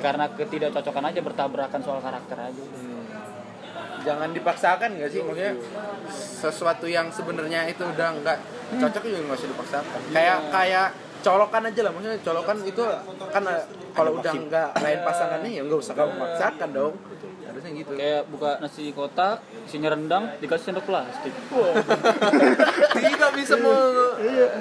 karena 0.00 0.24
ketidakcocokan 0.34 1.04
aja 1.12 1.20
bertabrakan 1.20 1.80
soal 1.80 2.00
karakter 2.00 2.38
aja. 2.38 2.64
Jangan 4.00 4.32
dipaksakan 4.32 4.96
nggak 4.96 5.10
sih? 5.12 5.20
Maksudnya 5.20 5.52
sesuatu 6.10 6.88
yang 6.88 7.12
sebenarnya 7.12 7.68
itu 7.68 7.84
udah 7.84 8.08
nggak 8.20 8.38
cocok 8.80 9.02
juga 9.04 9.20
nggak 9.28 9.38
usah 9.38 9.50
dipaksakan. 9.52 10.00
Kayak 10.12 10.38
kayak 10.48 10.88
colokan 11.20 11.62
aja 11.68 11.80
lah. 11.84 11.92
Maksudnya 11.92 12.20
colokan 12.24 12.56
itu 12.64 12.84
kan 13.28 13.42
eh, 13.44 13.64
kalau 13.92 14.10
udah 14.16 14.32
nggak 14.32 14.68
lain 14.80 15.00
pasangannya 15.04 15.50
ya 15.52 15.60
nggak 15.66 15.80
usah 15.80 15.94
kamu 15.94 16.12
paksakan 16.16 16.70
dong 16.72 16.94
harusnya 17.50 17.70
gitu. 17.74 17.92
Kayak 17.98 18.22
buka 18.30 18.50
nasi 18.62 18.94
kotak 18.94 19.42
isinya 19.66 19.90
rendang 19.92 20.24
dikasih 20.38 20.72
sendok 20.72 20.86
plastik. 20.86 21.34
Tidak 22.94 23.30
bisa 23.34 23.54
mau 23.58 23.76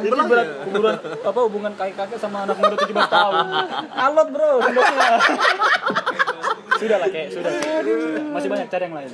Jadi 0.01 0.21
berat 0.25 0.47
hubungan 0.65 0.95
apa 0.99 1.39
hubungan 1.45 1.71
kakek-kakek 1.77 2.19
sama 2.19 2.49
anak 2.49 2.57
muda 2.57 2.75
17 2.75 2.89
tahun. 3.07 3.45
Alot, 3.93 4.27
Bro, 4.33 4.51
sendoknya. 4.65 5.09
sudah 6.79 6.97
lah 6.97 7.09
kayak 7.11 7.29
sudah. 7.35 7.51
Sudah. 7.51 8.23
Masih 8.31 8.47
banyak 8.47 8.67
cari 8.71 8.83
yang 8.87 8.95
lain. 8.95 9.09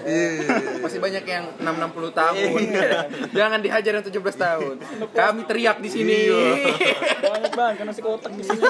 masih 0.85 0.99
banyak 1.01 1.23
yang 1.25 1.45
6 1.57 1.65
60 1.65 2.21
tahun. 2.21 2.59
Jangan 3.33 3.59
dihajar 3.65 3.91
yang 3.97 4.05
17 4.05 4.21
tahun. 4.37 4.75
Kami 5.11 5.41
teriak 5.49 5.77
di 5.81 5.89
sini. 5.89 6.29
Banyak 7.25 7.53
banget 7.57 7.75
kan 7.81 7.85
nasi 7.89 8.01
kotak 8.05 8.31
di 8.37 8.45
sini. 8.45 8.65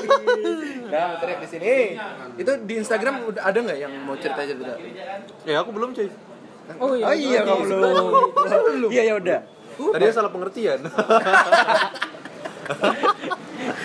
kami 0.87 1.13
teriak 1.19 1.39
di 1.43 1.49
sini. 1.51 1.73
Itu 2.39 2.51
di 2.63 2.73
Instagram 2.79 3.35
ada 3.35 3.57
nggak 3.59 3.79
yang 3.83 3.93
mau 4.07 4.15
cerita 4.15 4.47
cerita 4.47 4.79
Ya, 5.45 5.55
aku 5.61 5.71
belum, 5.75 5.91
cuy. 5.93 6.09
Oh 6.81 6.97
iya. 6.97 7.05
oh 7.05 7.13
iya 7.13 7.39
kamu 7.45 7.61
belum 7.69 8.89
iya 8.89 9.03
ya 9.05 9.21
udah 9.21 9.39
Tadi 9.75 10.03
salah 10.09 10.31
pengertian. 10.31 10.79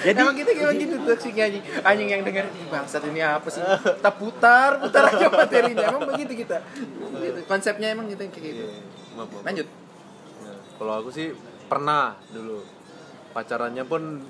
Jadi 0.00 0.16
emang 0.16 0.32
kita 0.32 0.50
kayak 0.56 0.80
gitu 0.80 0.96
toksiknya 1.04 1.44
anjing. 1.50 1.64
Anjing 1.84 2.08
yang 2.08 2.22
denger 2.24 2.44
"Ih, 2.48 2.66
bangsat 2.72 3.04
ini 3.10 3.20
apa 3.20 3.48
sih? 3.52 3.60
Kita 4.00 4.10
putar, 4.16 4.80
putar 4.80 5.12
aja 5.12 5.28
materinya. 5.44 5.84
Emang 5.92 6.08
begitu 6.08 6.32
kita. 6.46 6.62
Gitu. 7.20 7.40
Konsepnya 7.44 7.92
emang 7.92 8.08
gitu 8.08 8.22
kayak 8.32 8.44
gitu. 8.54 8.64
Lanjut. 9.44 9.66
Nah, 10.40 10.56
kalau 10.80 10.92
aku 11.04 11.10
sih 11.12 11.34
pernah 11.68 12.16
dulu 12.32 12.64
pacarannya 13.36 13.84
pun 13.84 14.24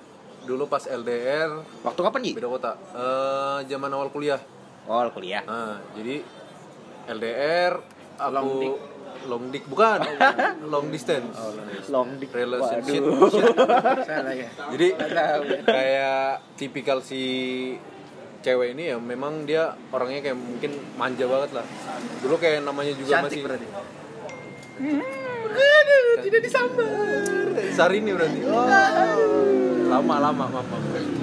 dulu 0.45 0.65
pas 0.67 0.85
LDR 0.89 1.61
waktu 1.85 2.01
kapan 2.01 2.21
Ji? 2.25 2.33
beda 2.37 2.49
kota 2.49 2.73
eh 2.97 3.59
zaman 3.69 3.93
awal 3.93 4.09
kuliah 4.13 4.41
oh 4.89 5.05
kuliah 5.13 5.45
nah 5.45 5.77
jadi 5.97 6.21
LDR 7.09 7.73
aku 8.21 8.31
Long 8.31 8.53
dick. 8.61 8.77
long 9.29 9.45
dick 9.53 9.65
bukan 9.69 10.01
long 10.73 10.87
distance 10.89 11.37
long 11.93 12.17
dick 12.17 12.33
relationship. 12.33 13.05
Salah 14.09 14.33
ya. 14.33 14.49
jadi 14.73 14.89
ya. 14.97 15.27
kayak 15.65 16.25
tipikal 16.57 17.05
si 17.05 17.21
cewek 18.41 18.73
ini 18.73 18.93
ya 18.93 18.97
memang 18.97 19.45
dia 19.45 19.77
orangnya 19.93 20.25
kayak 20.25 20.39
mungkin 20.41 20.73
manja 20.97 21.29
banget 21.29 21.61
lah 21.61 21.67
dulu 22.25 22.41
kayak 22.41 22.65
namanya 22.65 22.97
juga 22.97 23.21
Cantik 23.21 23.29
masih 23.29 23.41
berarti. 23.45 23.69
Aduh, 25.51 26.25
tidak 26.25 26.41
disambar. 26.41 26.89
Sarini 27.77 28.17
berarti 28.17 28.41
oh. 28.49 28.65
lama 29.93 30.15
lama 30.17 30.45
maaf, 30.49 30.65
maaf. 30.65 31.20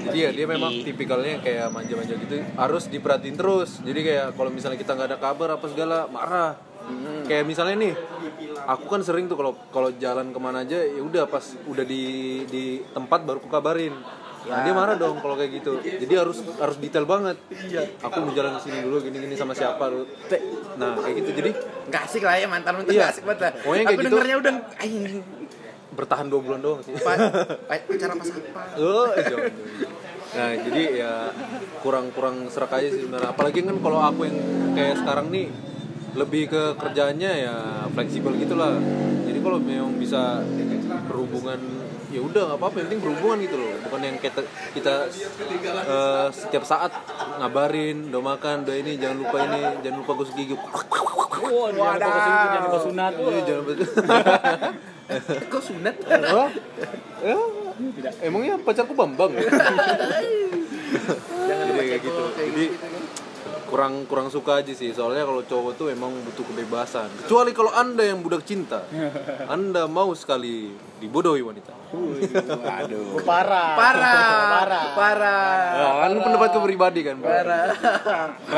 Jadi 0.00 0.18
ya 0.18 0.30
dia 0.32 0.46
memang 0.46 0.72
tipikalnya 0.82 1.40
kayak 1.40 1.68
manja-manja 1.68 2.14
gitu. 2.14 2.34
Harus 2.54 2.86
diperhatiin 2.86 3.34
terus. 3.34 3.82
Jadi 3.82 4.00
kayak 4.02 4.26
kalau 4.34 4.50
misalnya 4.50 4.78
kita 4.78 4.94
nggak 4.94 5.08
ada 5.10 5.18
kabar 5.18 5.48
apa 5.54 5.66
segala 5.66 6.06
marah. 6.06 6.54
Kayak 7.28 7.44
misalnya 7.44 7.76
nih 7.76 7.94
aku 8.64 8.88
kan 8.88 9.04
sering 9.04 9.28
tuh 9.28 9.36
kalau 9.36 9.52
kalau 9.68 9.92
jalan 9.94 10.32
ke 10.32 10.38
mana 10.40 10.64
aja 10.64 10.80
ya 10.80 11.04
udah 11.04 11.28
pas 11.28 11.44
udah 11.68 11.84
di 11.84 12.02
di 12.48 12.80
tempat 12.90 13.22
baru 13.22 13.38
aku 13.38 13.50
kabarin 13.50 13.92
nah 14.48 14.64
dia 14.64 14.72
marah 14.72 14.96
dong 14.96 15.20
kalau 15.20 15.36
kayak 15.36 15.60
gitu. 15.60 15.76
Jadi 15.84 16.14
harus 16.16 16.40
harus 16.56 16.80
detail 16.80 17.04
banget. 17.04 17.36
Aku 18.00 18.24
mau 18.24 18.32
jalan 18.32 18.56
ke 18.56 18.60
sini 18.64 18.80
dulu 18.80 19.04
gini 19.04 19.20
gini 19.20 19.34
sama 19.36 19.52
siapa 19.52 19.92
lu 19.92 20.08
nah 20.80 20.96
kayak 20.96 21.14
gitu. 21.20 21.30
Jadi 21.36 21.50
Nggak 21.88 22.02
asik 22.04 22.22
lah 22.24 22.36
ya 22.36 22.48
mantan 22.48 22.72
mantan 22.80 22.92
Iya. 22.96 23.12
asik 23.12 23.24
banget 23.28 23.40
lah. 23.44 23.52
Pokoknya 23.60 23.84
Aku 23.84 23.92
gitu. 23.96 24.08
dengernya 24.08 24.36
udah. 24.40 24.54
Bertahan 25.98 26.30
dua 26.30 26.38
bulan 26.38 26.60
doang 26.60 26.80
sih 26.80 26.94
Pa- 26.94 27.18
pa- 27.68 27.82
Pacaran 27.82 28.14
pas 28.14 28.28
apa? 28.30 28.60
Oh, 28.78 29.10
jauh. 29.10 29.50
Nah, 30.28 30.50
jadi 30.60 30.82
ya 30.94 31.12
kurang-kurang 31.80 32.46
serak 32.46 32.70
aja 32.72 32.86
sih 32.86 33.02
sebenarnya. 33.02 33.34
Apalagi 33.34 33.58
kan 33.60 33.76
kalau 33.76 33.98
aku 33.98 34.20
yang 34.24 34.38
kayak 34.72 34.94
sekarang 34.96 35.26
nih 35.28 35.50
lebih 36.14 36.46
ke 36.46 36.62
kerjaannya 36.74 37.32
ya 37.40 37.54
fleksibel 37.88 38.32
gitulah 38.34 38.74
jadi 39.22 39.38
kalau 39.38 39.60
memang 39.60 39.92
bisa 39.94 40.40
berhubungan 41.04 41.60
ya 42.08 42.18
udah 42.18 42.42
nggak 42.48 42.58
apa-apa 42.58 42.74
yang 42.74 42.86
penting 42.88 43.02
berhubungan 43.04 43.38
gitu 43.44 43.56
loh 43.56 43.72
bukan 43.84 44.00
yang 44.02 44.16
kita 44.16 44.40
kita 44.72 44.94
eh, 45.84 46.26
setiap 46.32 46.64
saat 46.64 46.90
ngabarin 47.38 48.08
udah 48.08 48.22
makan 48.24 48.64
udah 48.64 48.76
ini 48.78 48.96
jangan 48.96 49.16
lupa 49.20 49.36
ini 49.44 49.60
jangan 49.78 49.96
lupa 50.00 50.12
gosok 50.16 50.34
gigi 50.34 50.54
Wah, 50.56 51.70
jangan 51.70 51.94
lupa 51.94 52.10
ke 52.10 52.20
sini, 52.20 52.44
jangan 52.46 52.66
lupa 52.66 52.78
sunat. 52.82 53.12
Iya, 53.14 53.40
jangan 53.40 53.60
lupa 53.62 53.72
Kok 55.52 55.62
sunat? 55.62 55.94
Oh? 56.32 56.48
Ya? 57.24 57.38
Emangnya 58.22 58.60
pacarku 58.60 58.92
Bambang? 58.92 59.32
Jadi 61.48 61.70
kayak 61.72 62.00
gitu. 62.04 62.22
Jadi 62.36 62.64
kurang 63.68 64.08
kurang 64.08 64.32
suka 64.32 64.64
aja 64.64 64.72
sih 64.72 64.96
soalnya 64.96 65.28
kalau 65.28 65.44
cowok 65.44 65.76
tuh 65.76 65.92
emang 65.92 66.08
butuh 66.24 66.40
kebebasan 66.40 67.04
kecuali 67.20 67.52
kalau 67.52 67.68
anda 67.76 68.00
yang 68.00 68.24
budak 68.24 68.40
cinta 68.48 68.80
anda 69.54 69.84
mau 69.84 70.16
sekali 70.16 70.72
dibodohi 70.96 71.44
wanita 71.44 71.76
Waduh. 71.88 73.24
Parah. 73.24 73.72
Parah. 73.80 74.20
Parah. 74.60 74.84
Parah. 74.92 75.56
Nah, 75.72 75.92
kan 76.04 76.12
pendapat 76.20 76.48
kepribadi 76.52 77.00
kan. 77.00 77.16
Parah. 77.16 77.72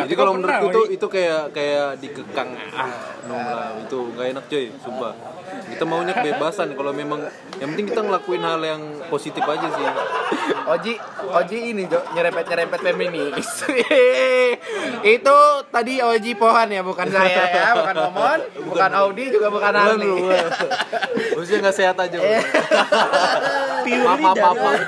jadi 0.03 0.15
kalau 0.19 0.35
menurutku 0.35 0.67
tuh 0.75 0.85
itu 0.91 1.07
kayak 1.07 1.55
kayak 1.55 2.03
dikekang 2.03 2.59
ah 2.75 2.91
no 3.31 3.39
lah 3.39 3.79
itu 3.79 3.99
nggak 4.19 4.27
enak 4.35 4.45
coy 4.51 4.67
sumpah 4.83 5.15
kita 5.71 5.85
maunya 5.87 6.13
kebebasan 6.15 6.75
kalau 6.75 6.93
memang 6.93 7.25
yang 7.59 7.75
penting 7.75 7.89
kita 7.91 8.01
ngelakuin 8.05 8.43
hal 8.43 8.61
yang 8.63 8.83
positif 9.09 9.43
aja 9.45 9.69
sih 9.71 9.87
Oji, 10.71 10.95
Oji 11.35 11.59
ini 11.75 11.83
Jo, 11.91 11.99
nyerempet-nyerempet 12.15 12.79
feminis. 12.79 13.49
itu 15.17 15.39
tadi 15.73 15.95
Oji 15.99 16.33
Pohan 16.39 16.71
ya, 16.71 16.87
bukan 16.87 17.11
saya 17.11 17.43
ya, 17.51 17.69
bukan 17.75 17.95
Momon, 18.07 18.41
bukan 18.71 18.91
Audi, 19.03 19.25
juga 19.35 19.51
bukan 19.51 19.73
Arni. 19.75 20.15
Maksudnya 21.35 21.59
nggak 21.67 21.77
sehat 21.77 21.97
aja 21.99 22.17
bro. 22.23 22.39
Pure 23.83 24.03
maaf 24.07 24.19
maaf 24.23 24.37
maaf 24.39 24.57
maaf. 24.63 24.81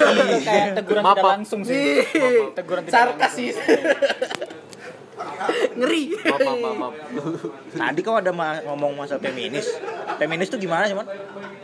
Kayak 0.46 0.66
teguran 0.78 1.02
Maaf, 1.02 1.16
tidak 1.18 1.32
langsung 1.34 1.60
sih. 1.66 2.06
Teguran 2.54 2.84
Sarkas 2.86 3.32
sih. 3.34 3.50
Ngeri. 5.72 6.02
maaf 6.22 6.40
maaf. 6.76 6.94
Tadi 7.72 8.00
kau 8.00 8.14
ada 8.14 8.30
ma- 8.30 8.62
ngomong 8.62 8.94
masalah 8.94 9.20
feminis. 9.20 9.66
Feminis 10.16 10.46
tuh 10.46 10.58
gimana 10.58 10.86
sih, 10.86 10.94
Man? 10.94 11.06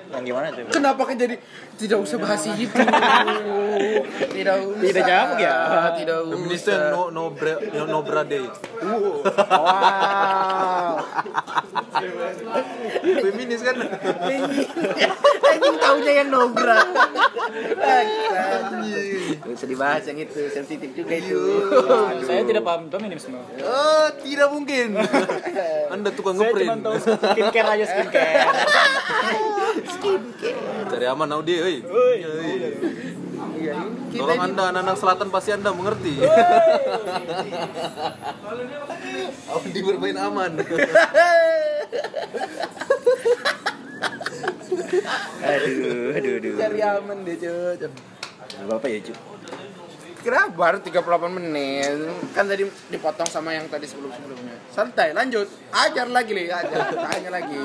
Yang 0.09 0.25
gimana 0.25 0.47
tuh? 0.51 0.65
Kenapa 0.73 1.03
kan 1.05 1.15
jadi 1.15 1.37
tidak 1.77 1.99
usah 2.01 2.17
bahas 2.17 2.43
itu? 2.49 2.65
Tidak 4.35 4.57
usah. 4.65 4.83
Tidak 4.83 5.05
nyambung 5.05 5.39
ya? 5.39 5.55
Tidak 5.95 6.19
Feminis 6.27 6.61
usah. 6.65 6.73
tuh 6.73 6.81
no 6.91 7.03
no 7.13 7.25
bra 7.31 7.55
no, 7.61 7.83
no 7.87 7.99
bra 8.03 8.23
day. 8.25 8.43
Wow. 8.81 9.21
Feminis 13.21 13.61
kan. 13.61 13.77
Anjing 15.49 15.77
taunya 15.79 16.13
yang 16.17 16.29
nobra. 16.31 16.79
Anjing. 17.79 19.39
Bisa 19.45 19.65
dibahas 19.67 20.05
yang 20.05 20.19
itu, 20.19 20.41
sensitif 20.49 20.91
juga 20.93 21.15
itu. 21.15 21.41
Saya 22.25 22.43
tidak 22.43 22.63
paham 22.63 22.89
feminisme. 22.89 23.39
Oh, 23.59 24.07
tidak 24.23 24.49
mungkin. 24.49 24.89
Anda 25.95 26.11
tukang 26.13 26.37
Saya 26.37 26.53
cuma 26.53 26.55
ngeprint. 26.55 26.83
tahu 26.85 26.97
skincare 27.01 27.69
aja 27.75 27.85
skincare. 27.85 28.33
Cari 30.89 31.07
aman 31.07 31.29
Audi, 31.33 31.55
euy. 31.59 31.77
Iya, 33.59 33.75
Kita 34.09 34.23
Tolong 34.23 34.39
ini 34.39 34.45
Anda 34.47 34.63
anak-anak 34.71 34.97
selatan 34.97 35.29
pasti 35.29 35.51
Anda 35.53 35.71
mengerti. 35.73 36.15
Audi 39.53 39.81
bermain 39.83 40.17
aman. 40.17 40.53
Aduh, 45.39 46.15
aduh, 46.15 46.33
aduh. 46.39 46.55
cari 46.57 46.81
aman 46.81 47.17
deh, 47.25 47.37
Cuk. 47.37 47.91
Bapak 48.69 48.89
ya, 48.91 48.99
Cu? 49.03 49.13
Kenapa 50.29 50.53
baru 50.53 50.77
38 50.85 51.01
menit? 51.33 52.05
Kan 52.37 52.45
tadi 52.45 52.61
dipotong 52.93 53.25
sama 53.25 53.57
yang 53.57 53.65
tadi 53.65 53.89
sebelum-sebelumnya. 53.89 54.61
Santai, 54.69 55.17
lanjut. 55.17 55.49
Ajar 55.73 56.05
lagi, 56.05 56.37
Li. 56.37 56.53
Ajar. 56.53 56.93
Tanya 56.93 57.31
lagi. 57.33 57.57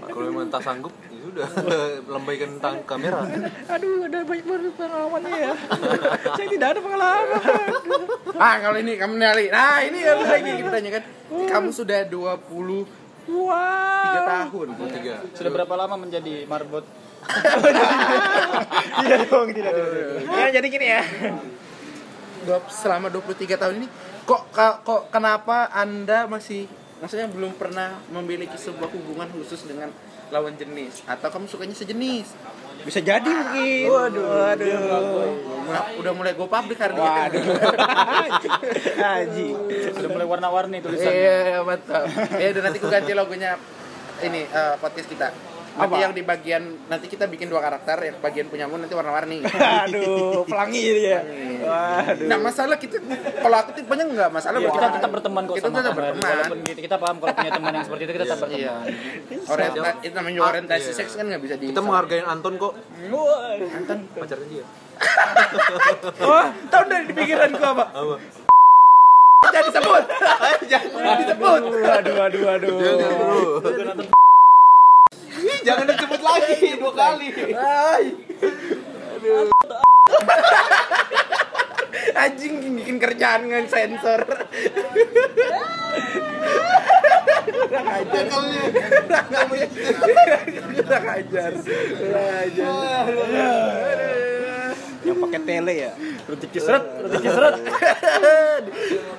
Kalau 0.00 0.24
memang 0.24 0.48
tak 0.48 0.64
sanggup, 0.64 0.96
ya 1.04 1.20
sudah 1.20 1.48
lambaikan 2.16 2.56
tang 2.56 2.80
kamera. 2.82 3.20
Aduh, 3.68 4.08
ada 4.08 4.24
banyak 4.24 4.48
baru 4.48 4.72
pengalamannya 4.72 5.32
ya. 5.36 5.52
Saya 6.32 6.48
tidak 6.48 6.68
ada 6.72 6.80
pengalaman. 6.80 7.40
Ah, 8.32 8.54
kalau 8.64 8.78
ini 8.80 8.92
kamu 8.96 9.14
nyali. 9.20 9.52
Nah, 9.52 9.84
ini 9.84 9.98
yang 10.00 10.24
lagi 10.24 10.50
kita 10.56 10.70
tanya 10.72 10.90
kan. 10.96 11.02
Kamu 11.28 11.68
sudah 11.68 12.00
23 12.08 12.88
Wow. 13.28 14.24
tahun. 14.24 14.68
Tiga. 14.88 15.20
Sudah 15.36 15.50
berapa 15.52 15.74
lama 15.76 16.00
menjadi 16.00 16.48
marbot? 16.48 16.80
Tidak 17.28 19.20
dong, 19.30 19.48
tidak 19.52 19.72
dong. 19.72 19.88
Ya, 20.32 20.46
jadi 20.50 20.66
gini 20.66 20.86
ya. 20.88 21.02
Dua- 22.48 22.64
selama 22.72 23.12
23 23.12 23.60
tahun 23.60 23.74
ini 23.84 23.88
kok 24.24 24.52
kok 24.54 25.02
kenapa 25.08 25.68
Anda 25.72 26.24
masih 26.28 26.68
maksudnya 27.00 27.28
belum 27.28 27.56
pernah 27.56 28.00
memiliki 28.10 28.56
sebuah 28.56 28.88
hubungan 28.90 29.28
khusus 29.32 29.64
dengan 29.64 29.92
lawan 30.28 30.52
jenis 30.56 31.04
atau 31.04 31.28
kamu 31.28 31.48
sukanya 31.48 31.76
sejenis? 31.76 32.36
Bisa 32.78 33.00
jadi 33.02 33.26
mungkin. 33.26 33.90
Waduh, 33.90 34.24
waduh. 34.24 35.32
Udah 35.98 36.12
mulai 36.14 36.32
go 36.32 36.46
public 36.46 36.78
hari 36.78 36.94
ini. 36.94 37.04
Waduh. 37.04 37.42
Haji. 39.02 39.48
Sudah 39.92 40.10
mulai 40.12 40.26
warna-warni 40.28 40.78
tulisannya. 40.80 41.12
Iya, 41.12 41.60
mantap. 41.66 42.06
Ya 42.38 42.46
udah 42.54 42.62
nanti 42.64 42.78
aku 42.78 42.88
ganti 42.88 43.12
logonya 43.12 43.58
ini 44.22 44.46
eh, 44.46 44.74
podcast 44.78 45.08
kita. 45.10 45.28
Nanti 45.78 45.94
Apa? 45.94 46.02
yang 46.02 46.12
di 46.12 46.22
bagian 46.22 46.62
nanti 46.90 47.06
kita 47.06 47.24
bikin 47.24 47.46
dua 47.46 47.62
karakter, 47.62 47.94
yang 48.02 48.18
bagian 48.18 48.50
punyamu 48.50 48.74
nanti 48.76 48.90
warna-warni. 48.92 49.46
Aduh, 49.86 50.42
pelangi 50.42 50.80
jadi 50.82 51.02
ya. 51.06 51.20
Waduh. 51.62 52.26
Nah 52.26 52.38
masalah 52.42 52.76
kita 52.76 52.98
kalau 53.38 53.56
aku 53.56 53.70
tipenya 53.72 54.04
nggak 54.04 54.30
masalah 54.30 54.58
Ya, 54.58 54.66
kita 54.68 54.88
tetap 54.90 55.10
berteman 55.12 55.42
kok 55.46 55.54
Kita 55.54 55.70
sama 55.70 55.78
tetap 55.78 55.94
berteman. 55.94 56.26
Walaupun 56.28 56.58
gitu, 56.66 56.80
kita 56.82 56.96
paham 56.98 57.16
kalau 57.16 57.30
punya 57.32 57.52
teman 57.54 57.70
yang 57.72 57.84
seperti 57.86 58.02
itu 58.02 58.12
kita 58.12 58.26
tetap 58.26 58.48
Iya. 58.50 58.74
berteman. 58.74 59.46
Orienta 59.48 59.90
itu 60.02 60.12
namanya 60.12 60.38
Ah, 60.38 60.50
orientasi 60.50 60.88
iya. 60.90 60.98
seks 60.98 61.12
kan 61.14 61.24
nggak 61.24 61.42
bisa 61.46 61.54
di. 61.54 61.64
Kita 61.70 61.80
menghargai 61.80 62.22
Anton 62.26 62.54
kok. 62.58 62.72
Anton. 63.70 63.98
Pacarnya 64.12 64.46
dia. 64.50 64.64
Oh, 66.18 66.44
tahu 66.68 66.82
dari 66.84 67.04
di 67.06 67.14
pikiranku 67.14 67.62
apa? 67.62 67.84
Apa? 67.94 68.16
Jangan 69.48 69.64
disebut. 69.70 70.04
Jangan 70.66 71.14
disebut. 71.22 71.60
Aduh, 71.86 72.16
aduh, 72.18 72.44
aduh. 72.50 72.78
Jangan 73.62 73.94
bro. 73.96 74.26
Jangan 75.64 75.84
disebut 75.88 76.20
lagi 76.22 76.76
dua 76.78 76.92
kali. 76.92 77.26
Ay. 77.56 78.04
Anjing 82.14 82.54
bikin 82.78 82.96
kerjaan 82.98 83.46
nggak 83.48 83.68
sensor. 83.68 84.20
Kurang 87.68 87.88
ajar. 87.88 88.24
Kurang 90.72 91.06
ajar. 91.08 91.52
Kurang 91.98 92.34
ajar. 92.42 93.98
Yang 95.06 95.16
pakai 95.24 95.40
tele 95.46 95.72
ya. 95.72 95.92
Rezeki 96.28 96.58
seret, 96.60 96.84
rezeki 97.06 97.28
seret. 97.32 97.54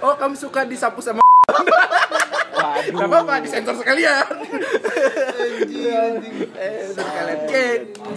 Oh, 0.03 0.13
kamu 0.13 0.35
suka 0.37 0.67
disapu 0.67 1.01
sama 1.01 1.23
Waduh. 2.79 2.95
Gak 2.95 3.07
apa-apa, 3.11 3.33
disensor 3.43 3.75
sekalian. 3.75 4.25
Eh, 6.55 6.77
sekalian. 6.95 7.37
Oke, 7.45 7.65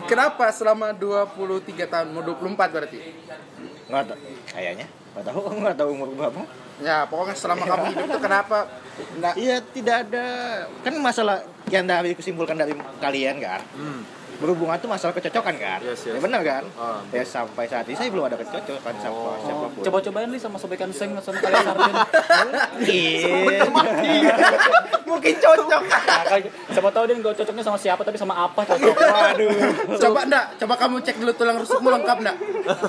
kenapa 0.06 0.46
selama 0.54 0.94
23 0.94 1.86
tahun, 1.90 2.06
mau 2.14 2.22
24 2.22 2.70
berarti? 2.70 2.98
Nggak 3.90 4.02
tahu. 4.14 4.18
Kayaknya. 4.54 4.86
Nggak 5.12 5.24
tahu, 5.28 5.40
nggak 5.62 5.76
tahu 5.76 5.88
umur 5.92 6.08
berapa. 6.14 6.42
Ya, 6.82 7.06
pokoknya 7.06 7.36
selama 7.38 7.62
kamu 7.62 7.84
hidup 7.94 8.06
itu 8.10 8.18
kenapa 8.18 8.58
enggak 9.14 9.34
Iya, 9.38 9.56
tidak 9.70 9.96
ada. 10.08 10.26
Kan 10.82 10.94
masalah 10.98 11.46
yang 11.70 11.86
dari 11.86 12.16
kesimpulkan 12.18 12.58
dari 12.58 12.74
kalian 12.98 13.38
kan. 13.38 13.60
Hmm. 13.76 14.02
Berhubungan 14.42 14.76
tuh 14.76 14.90
masalah 14.90 15.14
kecocokan 15.14 15.54
kan. 15.56 15.78
Yes, 15.80 16.02
yes. 16.02 16.12
Ya 16.12 16.20
benar 16.20 16.42
kan? 16.42 16.66
Ah, 16.74 16.98
ya 17.08 17.22
sampai 17.22 17.64
saat 17.64 17.86
ini 17.86 17.94
saya 17.94 18.10
belum 18.10 18.26
ada 18.26 18.34
kecocokan 18.34 18.94
sama 18.98 19.14
Oh, 19.14 19.38
siapa 19.38 19.66
pun. 19.70 19.82
Coba-cobain 19.82 20.26
li 20.26 20.36
sama 20.36 20.58
sobekan 20.58 20.90
seng 20.90 21.14
sama 21.16 21.38
kalian 21.38 21.62
sarden. 21.62 21.94
Iya. 22.82 23.62
mungkin 25.04 25.34
cocok. 25.36 25.82
Nah, 25.82 26.22
kayak- 26.26 26.50
siapa 26.68 26.88
tahu 26.88 27.04
dia 27.04 27.16
nggak 27.16 27.34
cocoknya 27.36 27.62
sama 27.62 27.78
siapa 27.78 28.00
tapi 28.00 28.16
sama 28.16 28.34
apa 28.40 28.60
cocok. 28.60 28.96
Waduh. 28.96 29.50
Coba 29.98 30.20
enggak, 30.24 30.44
coba 30.58 30.74
kamu 30.76 30.96
cek 31.00 31.16
dulu 31.16 31.32
tulang 31.32 31.56
rusukmu 31.56 31.88
lengkap 31.92 32.16
enggak? 32.18 32.36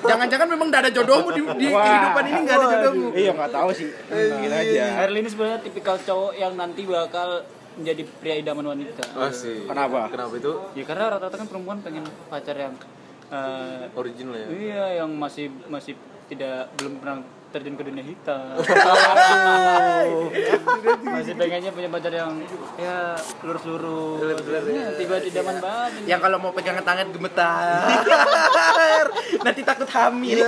Jangan-jangan 0.02 0.48
memang 0.50 0.68
enggak 0.68 0.82
ada 0.82 0.92
jodohmu 0.92 1.30
di, 1.30 1.42
di 1.60 1.68
Wah. 1.70 1.84
kehidupan 1.84 2.24
ini 2.26 2.40
enggak 2.42 2.56
ada 2.56 2.68
jodohmu. 2.72 3.08
Iya 3.14 3.32
nggak 3.34 3.52
tahu 3.52 3.70
sih. 3.72 3.88
Mungkin 4.10 4.52
aja. 4.52 4.84
Ini 5.06 5.30
sebenarnya 5.30 5.60
tipikal 5.62 5.96
cowok 5.98 6.32
yang 6.34 6.54
nanti 6.56 6.82
bakal 6.84 7.44
menjadi 7.78 8.04
pria 8.20 8.36
idaman 8.40 8.66
wanita. 8.74 9.04
Asik. 9.18 9.66
Kenapa? 9.70 10.10
Kenapa 10.12 10.34
itu? 10.38 10.54
Ya 10.78 10.84
karena 10.86 11.04
rata-rata 11.14 11.36
kan 11.42 11.48
perempuan 11.50 11.78
pengen 11.82 12.06
pacar 12.30 12.56
yang 12.56 12.74
eh, 13.34 13.90
Original 13.98 14.36
ya. 14.38 14.48
iya 14.54 14.86
yang 15.04 15.10
masih 15.18 15.50
masih 15.66 15.98
tidak 16.30 16.70
belum 16.80 17.02
pernah 17.02 17.18
terjun 17.54 17.78
ke 17.78 17.86
dunia 17.86 18.02
hitam 18.02 18.58
masih 21.06 21.38
pengennya 21.38 21.70
punya 21.70 21.86
pacar 21.86 22.10
yang 22.10 22.42
ya 22.82 23.14
lurus-lurus 23.46 24.42
Ya, 24.74 24.90
tiba 24.98 25.22
di 25.22 25.30
zaman 25.30 25.62
banget 25.62 26.02
ini. 26.02 26.10
Yang 26.10 26.22
kalau 26.26 26.38
mau 26.42 26.50
pegangan 26.50 26.82
tangan 26.82 27.14
gemetar. 27.14 27.86
Nanti 29.46 29.62
takut 29.62 29.86
hamil. 29.94 30.42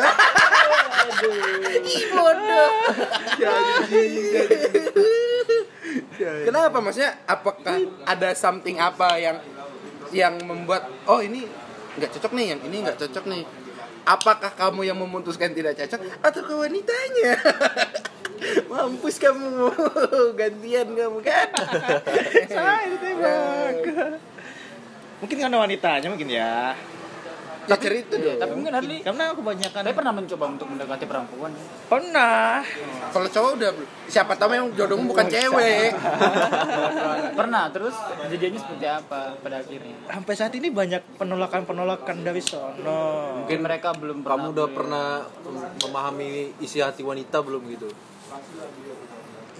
Ih 1.85 2.03
bodoh. 2.09 2.71
Kenapa 6.19 6.77
maksudnya? 6.83 7.15
Apakah 7.27 7.75
ada 8.05 8.29
something 8.35 8.77
apa 8.79 9.15
yang 9.19 9.37
yang 10.13 10.35
membuat 10.43 10.87
oh 11.09 11.19
ini 11.19 11.47
nggak 11.95 12.11
cocok 12.19 12.31
nih, 12.35 12.45
yang 12.55 12.61
ini 12.67 12.77
nggak 12.83 12.99
cocok 12.99 13.25
nih? 13.31 13.43
Apakah 14.05 14.53
kamu 14.53 14.85
yang 14.85 14.97
memutuskan 15.01 15.55
tidak 15.57 15.73
cocok 15.81 15.99
atau 16.21 16.41
ke 16.45 16.53
wanitanya? 16.53 17.33
Mampus 18.69 19.17
kamu, 19.17 19.71
gantian 20.39 20.87
kamu 20.93 21.19
kan? 21.23 21.49
Saya 22.51 22.85
ditembak. 22.93 23.75
Mungkin 25.23 25.37
karena 25.39 25.57
wanitanya 25.57 26.07
mungkin 26.11 26.29
ya. 26.29 26.75
Ya 27.65 27.75
cerita 27.75 28.13
Iya, 28.13 28.25
dong. 28.27 28.37
tapi 28.37 28.53
mungkin 28.53 28.73
Harley 28.73 28.99
Karena 28.99 29.23
kebanyakan 29.31 29.81
saya 29.81 29.95
pernah 29.95 30.13
mencoba 30.13 30.45
untuk 30.47 30.67
mendekati 30.67 31.05
perempuan 31.05 31.51
pernah. 31.85 32.61
Kalau 33.09 33.27
cowok 33.27 33.51
udah 33.55 33.71
siapa 34.05 34.33
tahu 34.33 34.49
memang 34.51 34.69
jodohmu 34.73 35.09
bukan 35.09 35.25
cewek. 35.25 35.89
pernah 37.39 37.67
terus 37.67 37.95
kejadiannya 38.21 38.59
seperti 38.59 38.85
apa 38.85 39.33
pada 39.37 39.59
akhirnya 39.59 39.95
Sampai 40.07 40.33
saat 40.33 40.53
ini 40.53 40.69
banyak 40.69 41.17
penolakan-penolakan 41.17 42.21
dari 42.21 42.39
sono. 42.39 43.41
mungkin 43.41 43.59
mereka 43.59 43.91
belum 43.91 44.21
pernah 44.21 44.37
kamu 44.37 44.47
udah 44.51 44.67
pernah 44.69 45.07
memahami 45.81 46.29
isi 46.59 46.79
hati 46.79 47.01
wanita 47.01 47.41
belum 47.41 47.61
gitu 47.71 47.89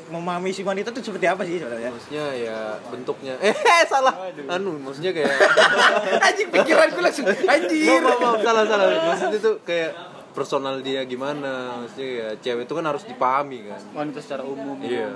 Memahami 0.06 0.49
si 0.49 0.61
wanita 0.61 0.90
itu 0.90 1.02
seperti 1.02 1.26
apa 1.26 1.41
sih 1.41 1.57
sebenarnya? 1.57 1.90
maksudnya 1.90 2.26
ya 2.32 2.57
bentuknya. 2.88 3.34
Eh 3.41 3.86
salah. 3.86 4.14
Anu 4.45 4.77
maksudnya 4.77 5.10
kayak 5.10 5.34
Anjing 6.30 6.49
pikiranku 6.49 6.99
langsung 7.02 7.26
anjir. 7.26 7.99
maaf, 7.99 8.19
maaf, 8.19 8.40
salah 8.40 8.64
salah. 8.64 8.86
Maksudnya 9.07 9.40
tuh 9.40 9.56
kayak 9.61 9.91
personal 10.32 10.77
dia 10.80 11.02
gimana? 11.03 11.82
Maksudnya 11.82 12.07
ya 12.07 12.27
cewek 12.38 12.69
itu 12.69 12.73
kan 12.73 12.86
harus 12.86 13.03
dipahami 13.03 13.65
kan. 13.65 13.82
Wanita 13.94 14.19
secara 14.22 14.44
umum. 14.44 14.77
Iya. 14.77 15.10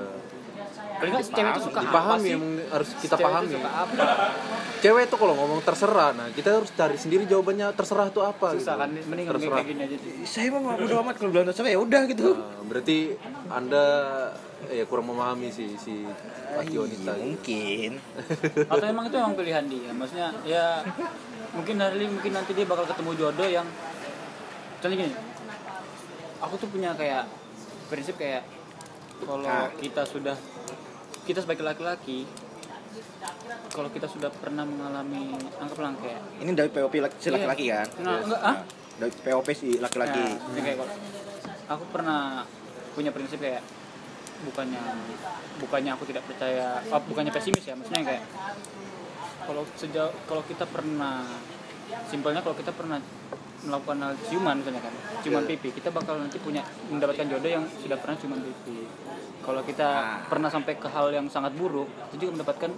Paling 1.00 1.12
nggak 1.16 1.28
cewek 1.32 1.52
itu 1.54 1.62
suka 1.64 1.80
apa 1.80 1.86
dipahami 1.86 2.20
sih? 2.20 2.36
emang 2.36 2.52
harus 2.76 2.90
kita 2.92 3.16
Cewek 3.16 3.20
itu 3.20 3.24
pahami. 3.24 3.54
suka 3.56 3.70
apa? 3.72 4.04
Cewek 4.80 5.04
itu 5.06 5.16
kalau 5.16 5.34
ngomong 5.38 5.60
terserah. 5.62 6.10
Nah 6.12 6.28
kita 6.34 6.50
harus 6.56 6.70
cari 6.74 6.98
sendiri 6.98 7.24
jawabannya 7.24 7.68
terserah 7.72 8.08
itu 8.10 8.20
apa 8.20 8.48
susah 8.58 8.74
gitu. 8.74 8.82
kan 8.82 8.90
mending 9.08 9.28
terserah. 9.30 9.58
kayak 9.62 9.68
gini 9.70 9.82
aja 9.86 9.98
sih. 10.02 10.12
Saya 10.26 10.48
mah 10.52 10.76
bodo 10.76 10.96
amat 11.00 11.16
kalau 11.16 11.30
bilang 11.30 11.48
terserah 11.48 11.70
ya 11.70 11.80
udah 11.80 12.02
gitu. 12.04 12.36
Nah, 12.36 12.64
berarti 12.66 12.98
anda 13.48 13.86
ya 14.70 14.86
kurang 14.86 15.10
memahami 15.10 15.50
si 15.50 15.74
si 15.76 16.06
hati 16.52 16.76
wanita 16.76 17.12
gitu. 17.12 17.26
Mungkin. 17.26 17.92
atau 18.72 18.86
emang 18.86 19.06
itu 19.06 19.16
emang 19.16 19.34
pilihan 19.34 19.66
dia 19.66 19.90
maksudnya 19.92 20.30
ya 20.44 20.86
mungkin 21.52 21.76
Harley 21.78 22.06
mungkin 22.06 22.32
nanti 22.32 22.54
dia 22.54 22.64
bakal 22.64 22.86
ketemu 22.86 23.12
jodoh 23.16 23.50
yang 23.50 23.66
contohnya 24.76 24.98
gini 25.04 25.14
aku 26.40 26.54
tuh 26.56 26.70
punya 26.70 26.94
kayak 26.94 27.26
prinsip 27.88 28.16
kayak 28.16 28.46
kalau 29.20 29.44
Nah. 29.44 29.68
kita 29.76 30.06
sudah 30.06 30.38
kita 31.26 31.42
sebagai 31.42 31.66
laki-laki 31.66 32.24
kalau 33.70 33.90
kita 33.90 34.06
sudah 34.06 34.30
pernah 34.32 34.64
mengalami 34.64 35.30
anggaplah 35.58 35.94
kayak 35.98 36.22
Ini 36.40 36.52
dari 36.54 36.70
POP 36.70 36.94
laki- 36.96 37.20
si 37.20 37.30
laki-laki 37.30 37.66
kan? 37.70 37.88
Nah, 38.00 38.18
enggak 38.20 38.42
ah 38.42 38.58
Dari 38.96 39.12
POP 39.14 39.48
si 39.52 39.70
laki-laki. 39.78 40.20
Nah, 40.20 40.60
kayak 40.60 40.78
kalau 40.78 40.94
aku 41.70 41.84
pernah 41.92 42.44
punya 42.92 43.12
prinsip 43.12 43.40
kayak 43.40 43.62
bukannya 44.48 44.82
bukannya 45.60 45.92
aku 45.96 46.04
tidak 46.08 46.24
percaya 46.24 46.80
oh, 46.92 47.02
bukannya 47.04 47.32
pesimis 47.34 47.64
ya 47.68 47.76
maksudnya 47.76 48.04
kayak 48.08 48.24
kalau 49.44 49.64
sejauh 49.76 50.14
kalau 50.30 50.44
kita 50.48 50.64
pernah 50.70 51.26
simpelnya 52.08 52.40
kalau 52.46 52.56
kita 52.56 52.72
pernah 52.72 53.02
melakukan 53.66 53.98
hal 54.00 54.14
ciuman 54.28 54.56
misalnya 54.62 54.82
kan 54.84 54.94
ciuman 55.22 55.44
pipi. 55.44 55.70
Kita 55.76 55.90
bakal 55.92 56.20
nanti 56.20 56.38
punya 56.40 56.64
mendapatkan 56.88 57.26
jodoh 57.28 57.50
yang 57.50 57.64
sudah 57.80 57.98
pernah 58.00 58.16
ciuman 58.16 58.40
pipi. 58.40 58.88
Kalau 59.40 59.62
kita 59.66 59.90
pernah 60.30 60.50
sampai 60.52 60.78
ke 60.78 60.88
hal 60.92 61.10
yang 61.10 61.26
sangat 61.26 61.56
buruk 61.58 61.90
kita 62.12 62.28
juga 62.28 62.32
mendapatkan 62.38 62.70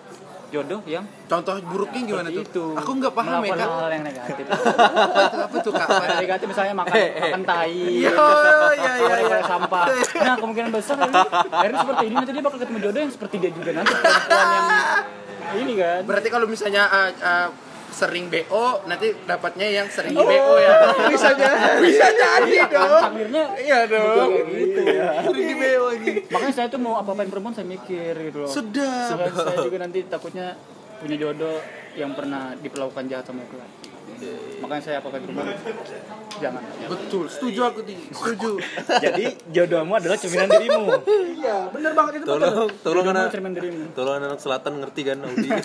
jodoh 0.52 0.80
yang 0.84 1.04
Contoh 1.32 1.56
buruknya 1.64 2.02
gimana 2.06 2.30
seperti 2.30 2.52
tuh? 2.52 2.76
itu. 2.76 2.80
Aku 2.80 2.92
nggak 3.00 3.14
paham 3.16 3.40
ya 3.44 3.56
kak. 3.56 3.68
hal 3.72 3.92
yang 3.92 4.04
negatif. 4.04 4.46
Apa 4.52 4.60
tuh, 5.32 5.42
apa 5.48 5.58
tuh 5.64 5.72
kak? 5.74 5.88
Hal 5.88 6.16
negatif? 6.20 6.46
Misalnya 6.52 6.74
makan 6.76 6.94
makan 6.96 7.42
tai. 7.48 7.72
Iya, 7.72 8.12
iya, 8.12 8.92
Goreng-goreng 9.00 9.44
iya. 9.44 9.48
sampah. 9.48 9.84
Nah 10.22 10.36
kemungkinan 10.38 10.70
besar 10.76 10.96
ini 11.02 11.22
akhirnya 11.50 11.80
seperti 11.82 12.04
ini 12.08 12.16
nanti 12.16 12.32
dia 12.36 12.44
bakal 12.44 12.60
ketemu 12.60 12.80
jodoh 12.84 13.00
yang 13.00 13.12
seperti 13.12 13.36
dia 13.40 13.52
juga 13.52 13.70
nanti 13.76 13.94
perempuan 13.96 14.48
yang 14.52 14.68
ini 15.64 15.74
kan. 15.76 16.02
Berarti 16.08 16.28
kalau 16.32 16.46
misalnya 16.48 16.84
uh, 16.88 17.12
uh, 17.20 17.48
sering 17.92 18.26
BO, 18.26 18.66
nanti 18.86 19.12
dapatnya 19.22 19.68
yang 19.70 19.88
sering 19.88 20.12
di 20.12 20.20
BO 20.20 20.54
ya. 20.58 20.76
Bisa 21.12 21.30
jadi. 21.32 21.78
Bisa 21.78 22.08
jadi 22.10 22.58
dong. 22.66 23.02
takdirnya 23.04 23.44
Iya 23.58 23.80
dong. 23.86 24.30
gitu 24.48 24.82
ya 24.82 25.08
Sering 25.22 25.46
di 25.46 25.56
BO 25.56 25.84
lagi. 25.88 26.14
makanya 26.26 26.54
saya 26.54 26.68
tuh 26.68 26.80
mau 26.80 26.96
apa-apain 26.96 27.28
perempuan 27.28 27.52
saya 27.52 27.68
mikir 27.68 28.14
gitu 28.18 28.38
loh 28.42 28.50
Sudah. 28.50 29.12
saya, 29.12 29.28
saya 29.30 29.58
juga 29.60 29.78
nanti 29.78 30.00
takutnya 30.04 30.56
punya 30.98 31.16
jodoh 31.18 31.60
yang 31.94 32.14
pernah 32.14 32.56
diperlakukan 32.56 33.04
jahat 33.06 33.26
sama 33.26 33.44
laki 33.44 33.90
makanya 34.62 34.82
saya 34.82 34.96
apa-apain 35.00 35.24
perempuan 35.24 35.58
jangan 36.38 36.62
Betul, 36.82 37.26
setuju 37.30 37.62
aku 37.64 37.80
di. 37.86 37.94
Setuju. 38.10 38.58
Jadi 39.06 39.26
jodohmu 39.48 39.94
adalah 39.94 40.18
cerminan 40.18 40.50
dirimu. 40.50 40.84
Iya, 41.38 41.70
bener 41.70 41.92
banget 41.94 42.12
itu. 42.20 42.26
tolong 42.26 42.54
tolong 42.82 43.04
Jodohmu 43.06 43.12
anak 43.14 43.32
cermin 43.32 43.54
dirimu 43.54 43.84
tolong 43.94 44.16
anak 44.18 44.40
selatan 44.42 44.74
ngerti 44.82 45.02
kan 45.06 45.18
Audi 45.22 45.50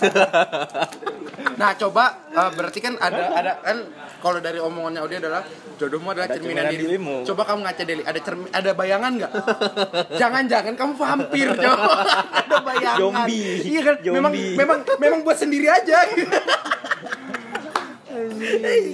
Nah, 1.57 1.73
coba 1.73 2.05
uh, 2.37 2.51
berarti 2.53 2.85
kan 2.85 3.01
ada 3.01 3.33
ada 3.33 3.53
kan 3.65 3.79
kalau 4.21 4.39
dari 4.41 4.61
omongannya 4.61 5.01
Audi 5.01 5.17
adalah 5.17 5.41
jodohmu 5.81 6.13
adalah 6.13 6.29
Ada 6.29 6.37
cerminan 6.37 6.69
cerminan 6.69 6.85
dirimu. 6.93 7.15
dirimu. 7.25 7.29
Coba 7.29 7.43
kamu 7.49 7.61
ngaca 7.65 7.83
Deli, 7.89 8.03
ada 8.05 8.21
cermin 8.21 8.49
ada 8.53 8.71
bayangan 8.77 9.13
nggak? 9.17 9.33
Jangan-jangan 10.21 10.75
kamu 10.77 10.93
vampir, 10.95 11.49
coba. 11.57 11.93
ada 12.45 12.57
bayangan. 12.61 12.99
Zombie. 13.01 13.45
Iya 13.65 13.81
kan? 13.81 13.95
Memang 14.05 14.33
Zombie. 14.37 14.53
memang 14.57 14.79
memang 15.01 15.19
buat 15.25 15.39
sendiri 15.41 15.69
aja. 15.73 15.97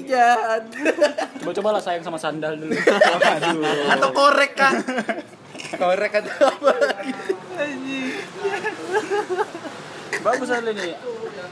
Jahat. 0.05 0.63
coba-coba 1.39 1.69
lah 1.79 1.83
sayang 1.83 2.03
sama 2.03 2.17
sandal 2.17 2.55
dulu 2.55 2.75
Atau 3.93 4.09
korek 4.11 4.53
kan? 4.55 4.75
Korek 5.73 6.13
atau 6.15 6.53
apa? 6.53 6.73
bagus 10.23 10.49
Harley 10.49 10.73
nih 10.73 10.95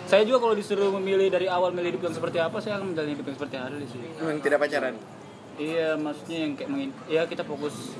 saya 0.06 0.22
juga 0.22 0.38
kalau 0.40 0.54
disuruh 0.54 0.90
memilih 0.94 1.26
dari 1.26 1.46
awal 1.46 1.70
milih 1.70 1.94
hidup 1.94 2.02
yang 2.06 2.14
seperti 2.14 2.38
apa 2.38 2.58
saya 2.58 2.78
akan 2.78 2.94
menjalani 2.94 3.12
hidup 3.14 3.26
yang 3.26 3.36
seperti 3.36 3.56
Harley 3.56 3.86
sih 3.86 3.98
Memang 4.18 4.38
tidak 4.38 4.58
pacaran. 4.60 4.94
iya 5.56 5.88
maksudnya 5.94 6.38
yang 6.40 6.52
kayak 6.54 6.68
mengin 6.70 6.90
ya 7.06 7.22
kita 7.26 7.42
fokus 7.42 7.94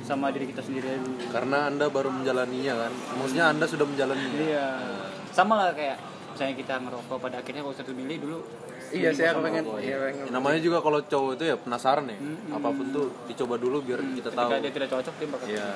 sama 0.00 0.28
diri 0.28 0.48
kita 0.48 0.60
sendiri 0.60 0.86
aja 0.86 1.00
dulu. 1.00 1.16
karena 1.28 1.58
anda 1.68 1.86
baru 1.88 2.08
menjalaninya 2.08 2.74
kan 2.78 2.92
maksudnya 3.16 3.44
anda 3.48 3.64
sudah 3.64 3.84
menjalani 3.84 4.24
iya 4.38 4.66
sama 5.30 5.54
lah 5.58 5.72
kayak 5.72 5.96
misalnya 6.32 6.54
kita 6.56 6.74
ngerokok 6.78 7.16
pada 7.20 7.36
akhirnya 7.40 7.62
kalau 7.62 7.76
satu 7.76 7.92
milih 7.92 8.16
dulu 8.20 8.38
Iya, 8.94 9.10
saya 9.10 9.30
pengen. 9.36 9.64
Iya, 9.76 9.96
pengen. 9.98 10.24
namanya 10.30 10.58
juga 10.58 10.78
kalau 10.78 11.02
cowok 11.02 11.30
itu 11.34 11.44
ya 11.50 11.56
penasaran 11.58 12.06
ya 12.06 12.16
apa 12.48 12.68
pun 12.70 12.86
tuh 12.88 13.06
dicoba 13.26 13.58
dulu 13.58 13.82
biar 13.82 13.98
kita 14.14 14.30
tahu 14.30 14.48
ketika 14.48 14.62
dia 14.62 14.72
tidak 14.72 14.88
cocok 14.94 15.14
dia 15.18 15.28
bakal 15.28 15.46
Iya. 15.50 15.68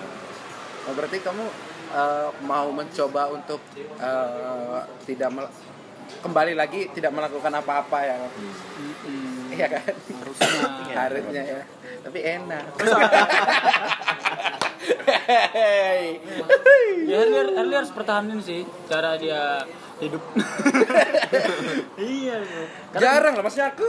Oh, 0.89 0.93
berarti 0.97 1.19
kamu 1.21 1.45
uh, 1.91 2.29
mau 2.43 2.69
mencoba 2.71 3.29
untuk 3.29 3.61
uh, 3.99 4.81
tidak 5.05 5.29
mel- 5.29 5.53
kembali 6.19 6.57
lagi 6.57 6.89
tidak 6.91 7.13
melakukan 7.13 7.53
apa-apa 7.53 7.99
ya? 8.01 8.17
Mm-mm. 8.25 9.53
Iya 9.53 9.67
kan? 9.69 9.85
harusnya 9.93 10.63
Harusnya 11.05 11.43
ya. 11.45 11.61
Tapi 12.01 12.19
enak. 12.25 12.65
Hey. 15.29 16.25
ya 17.05 17.21
Harley 17.21 17.77
harus 17.77 17.93
pertahanin 17.93 18.41
sih 18.41 18.65
cara 18.89 19.21
dia 19.21 19.61
hidup. 20.03 20.23
Iya. 21.99 22.41
Karena 22.95 23.03
Jarang 23.05 23.35
lah, 23.37 23.43
maksudnya 23.45 23.69
aku 23.75 23.87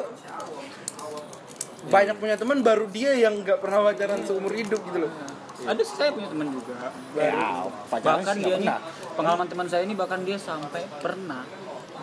banyak 1.88 2.16
punya 2.20 2.36
teman 2.36 2.60
baru 2.60 2.86
dia 2.92 3.16
yang 3.16 3.40
nggak 3.40 3.64
pernah 3.64 3.88
pacaran 3.88 4.22
seumur 4.28 4.52
hidup 4.52 4.82
gitu 4.84 5.00
loh. 5.08 5.12
ada 5.60 5.82
sih 5.84 5.96
saya 5.96 6.12
punya 6.16 6.28
teman 6.32 6.52
juga. 6.52 6.92
Ya, 7.16 7.64
bahkan 7.92 8.36
dia 8.40 8.56
nih 8.60 8.68
pernah. 8.68 8.80
pengalaman 9.16 9.48
teman 9.48 9.68
saya 9.68 9.84
ini 9.84 9.96
bahkan 9.96 10.24
dia 10.24 10.36
sampai 10.40 10.84
pernah 11.00 11.44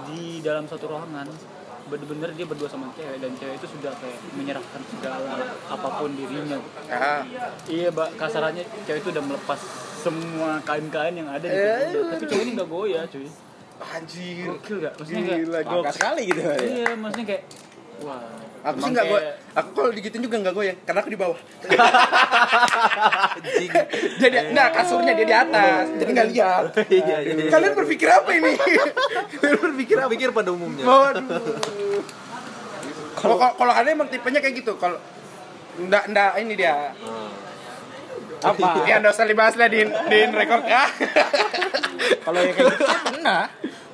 di 0.09 0.41
dalam 0.45 0.69
satu 0.69 0.93
ruangan 0.93 1.28
bener-bener 1.87 2.35
dia 2.35 2.47
berdua 2.49 2.66
sama 2.66 2.91
cewek 2.99 3.23
dan 3.23 3.33
cewek 3.39 3.62
itu 3.62 3.66
sudah 3.78 3.95
kayak 3.97 4.19
menyerahkan 4.35 4.81
segala 4.91 5.39
apa 5.70 5.89
pun 6.03 6.11
dirinya. 6.19 6.59
Ah, 6.91 7.23
iya 7.70 7.89
mbak 7.95 8.16
kasarannya 8.20 8.65
cewek 8.85 9.01
itu 9.05 9.09
udah 9.15 9.24
melepas 9.24 9.61
semua 10.07 10.62
kain-kain 10.62 11.15
yang 11.19 11.28
ada 11.31 11.43
di 11.43 11.57
tubuhnya 11.57 12.15
tapi 12.15 12.24
cowok 12.31 12.43
ini 12.43 12.51
nggak 12.55 12.69
goyah 12.70 13.05
cuy 13.11 13.27
anjir. 13.78 14.47
gokil 14.48 14.77
gak 14.81 14.93
maksudnya 14.97 15.23
Gila, 15.36 15.59
Bangga 15.62 15.90
sekali 15.93 16.23
gitu 16.27 16.40
ya. 16.40 16.55
iya 16.59 16.90
maksudnya 16.94 17.27
kayak 17.27 17.43
wah 18.01 18.23
Aku 18.66 18.82
sih 18.82 18.90
nggak 18.90 19.07
gue. 19.07 19.20
Aku 19.55 19.69
kalau 19.78 19.94
digituin 19.94 20.27
juga 20.27 20.43
nggak 20.43 20.51
goyang 20.51 20.74
karena 20.82 20.98
aku 20.98 21.11
di 21.15 21.15
bawah. 21.15 21.39
jadi 24.19 24.51
nah 24.51 24.74
kasurnya 24.74 25.15
dia 25.15 25.23
di 25.23 25.36
atas, 25.36 25.86
jadi 25.94 26.11
nggak 26.11 26.28
lihat. 26.35 26.65
Iya, 26.90 27.16
iya. 27.23 27.47
Kalian 27.47 27.78
berpikir 27.78 28.11
apa 28.11 28.27
ini? 28.35 28.59
Kalian 29.39 29.61
berpikir 29.70 29.97
apa? 30.03 30.11
Pikir 30.11 30.28
pada 30.35 30.51
umumnya. 30.51 30.82
Waduh. 30.82 31.23
Kalau 33.15 33.39
kalau- 33.39 33.55
kalau 33.55 33.70
ada 33.70 33.86
emang 33.86 34.11
tipenya 34.11 34.43
kayak 34.43 34.59
gitu. 34.59 34.74
Kalau 34.82 34.98
ndak 35.78 36.11
ndak 36.11 36.32
ini 36.43 36.59
dia. 36.59 36.90
Apa? 38.43 38.69
Ya 38.91 39.01
ndak 39.01 39.13
usah 39.17 39.27
dibahas 39.29 39.55
lah 39.57 39.69
di 39.69 39.81
di 39.85 40.19
record 40.33 40.65
ya. 40.67 40.85
Kalau 42.25 42.39
yang 42.43 42.55
kayak 42.55 42.73
gitu 42.75 42.85
pernah. 42.85 43.43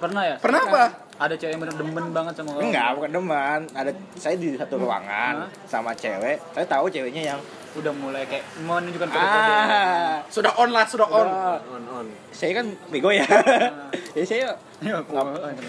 Pernah 0.02 0.22
ya? 0.26 0.36
Pernah 0.42 0.60
apa? 0.66 0.84
Ada 1.22 1.34
cewek 1.38 1.52
yang 1.54 1.62
bener 1.62 1.76
demen 1.78 2.06
banget 2.10 2.34
sama 2.34 2.50
kamu. 2.58 2.62
Enggak, 2.66 2.88
bukan 2.98 3.10
deman. 3.14 3.60
Ada 3.70 3.90
saya 4.18 4.34
di 4.34 4.58
satu 4.58 4.74
ruangan 4.80 5.46
sama 5.70 5.94
cewek. 5.94 6.42
Saya 6.50 6.66
tahu 6.66 6.90
ceweknya 6.90 7.34
yang 7.34 7.40
Udah 7.72 7.88
mulai 7.88 8.28
kayak 8.28 8.44
menunjukkan 8.68 9.08
ah, 9.16 10.20
Sudah 10.28 10.52
on 10.60 10.76
lah, 10.76 10.84
sudah 10.84 11.08
on. 11.08 11.24
On 11.24 11.84
on. 11.88 12.06
saya 12.28 12.60
kan 12.60 12.68
bego 12.92 13.08
ya. 13.08 13.24
ya 14.18 14.24
saya 14.28 14.52
Ya, 14.82 14.98
aku- 14.98 15.14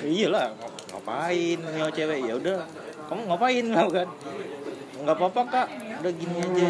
iyalah 0.04 0.50
ngapain 0.90 1.58
nyawa 1.62 1.90
cewek 1.94 2.18
ya 2.26 2.34
udah 2.34 2.66
kamu 3.06 3.22
ngapain 3.30 3.66
lah 3.70 3.86
kan 3.90 4.08
nggak 5.04 5.16
apa-apa 5.20 5.41
kak 5.52 5.68
udah 6.02 6.12
gini 6.18 6.36
aja 6.41 6.70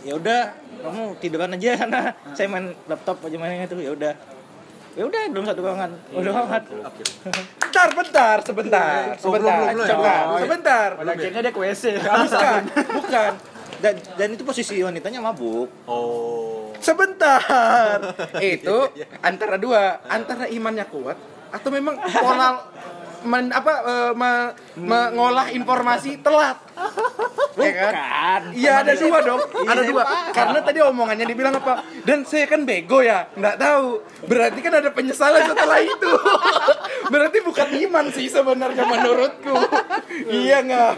ya 0.00 0.12
udah 0.14 0.40
kamu 0.80 1.02
tiduran 1.18 1.52
aja 1.52 1.70
sana 1.76 2.00
saya 2.36 2.46
main 2.46 2.72
laptop 2.84 3.20
aja 3.22 3.36
main 3.36 3.60
itu 3.60 3.76
ya 3.76 3.92
udah 3.92 4.12
ya 4.90 5.02
udah 5.04 5.20
belum 5.28 5.44
satu 5.44 5.60
ruangan 5.60 5.90
udah 6.10 6.32
amat 6.42 6.62
Bentar, 7.60 7.88
bentar, 7.94 8.36
sebentar, 8.42 9.02
Oh, 9.16 9.30
belum, 9.30 9.46
sebentar, 9.46 9.54
belum, 9.62 9.70
belum. 9.70 9.86
sebentar, 9.86 10.20
Oh, 10.20 10.34
iya. 10.34 10.42
sebentar. 10.42 10.88
Akhirnya 10.98 11.40
dia 11.40 11.52
ke 11.54 11.60
WC. 11.62 11.82
Bukan, 11.96 12.62
bukan. 12.98 13.32
dan 13.78 13.94
dan 14.18 14.28
itu 14.28 14.42
posisi 14.42 14.74
wanitanya 14.82 15.22
mabuk 15.22 15.70
Oh. 15.86 16.74
Sebentar. 16.76 17.96
Itu 18.36 18.90
antara 19.22 19.54
dua, 19.54 20.02
antara 20.04 20.50
imannya 20.50 20.82
kuat 20.84 21.14
atau 21.50 21.70
memang 21.70 21.94
pola 22.02 22.58
men, 23.22 23.50
apa 23.50 23.72
eh, 23.82 24.12
me- 24.12 24.52
mengolah 24.76 25.48
informasi 25.48 26.18
telat. 26.18 26.56
Ya 27.52 27.72
kan? 27.74 27.92
bukan 27.92 28.42
Iya 28.54 28.72
ada 28.80 28.92
dua 28.94 29.18
dong, 29.20 29.40
ada 29.60 29.82
Iya, 29.82 29.90
dua. 29.90 30.02
Karena 30.30 30.58
tadi 30.60 30.78
omongannya 30.80 31.26
dibilang 31.26 31.52
apa? 31.52 31.84
Dan 32.02 32.24
saya 32.24 32.46
kan 32.46 32.64
bego 32.64 33.00
ya, 33.00 33.28
nggak 33.30 33.56
tahu. 33.56 34.00
Berarti 34.24 34.58
kan 34.58 34.72
ada 34.74 34.88
penyesalan 34.88 35.44
setelah 35.44 35.78
itu. 35.86 36.12
Berarti 37.06 37.38
bukan 37.42 37.68
iman 37.84 38.04
sih 38.08 38.26
sebenarnya 38.26 38.80
menurutku. 38.82 39.54
iya 40.26 40.62
nggak? 40.62 40.94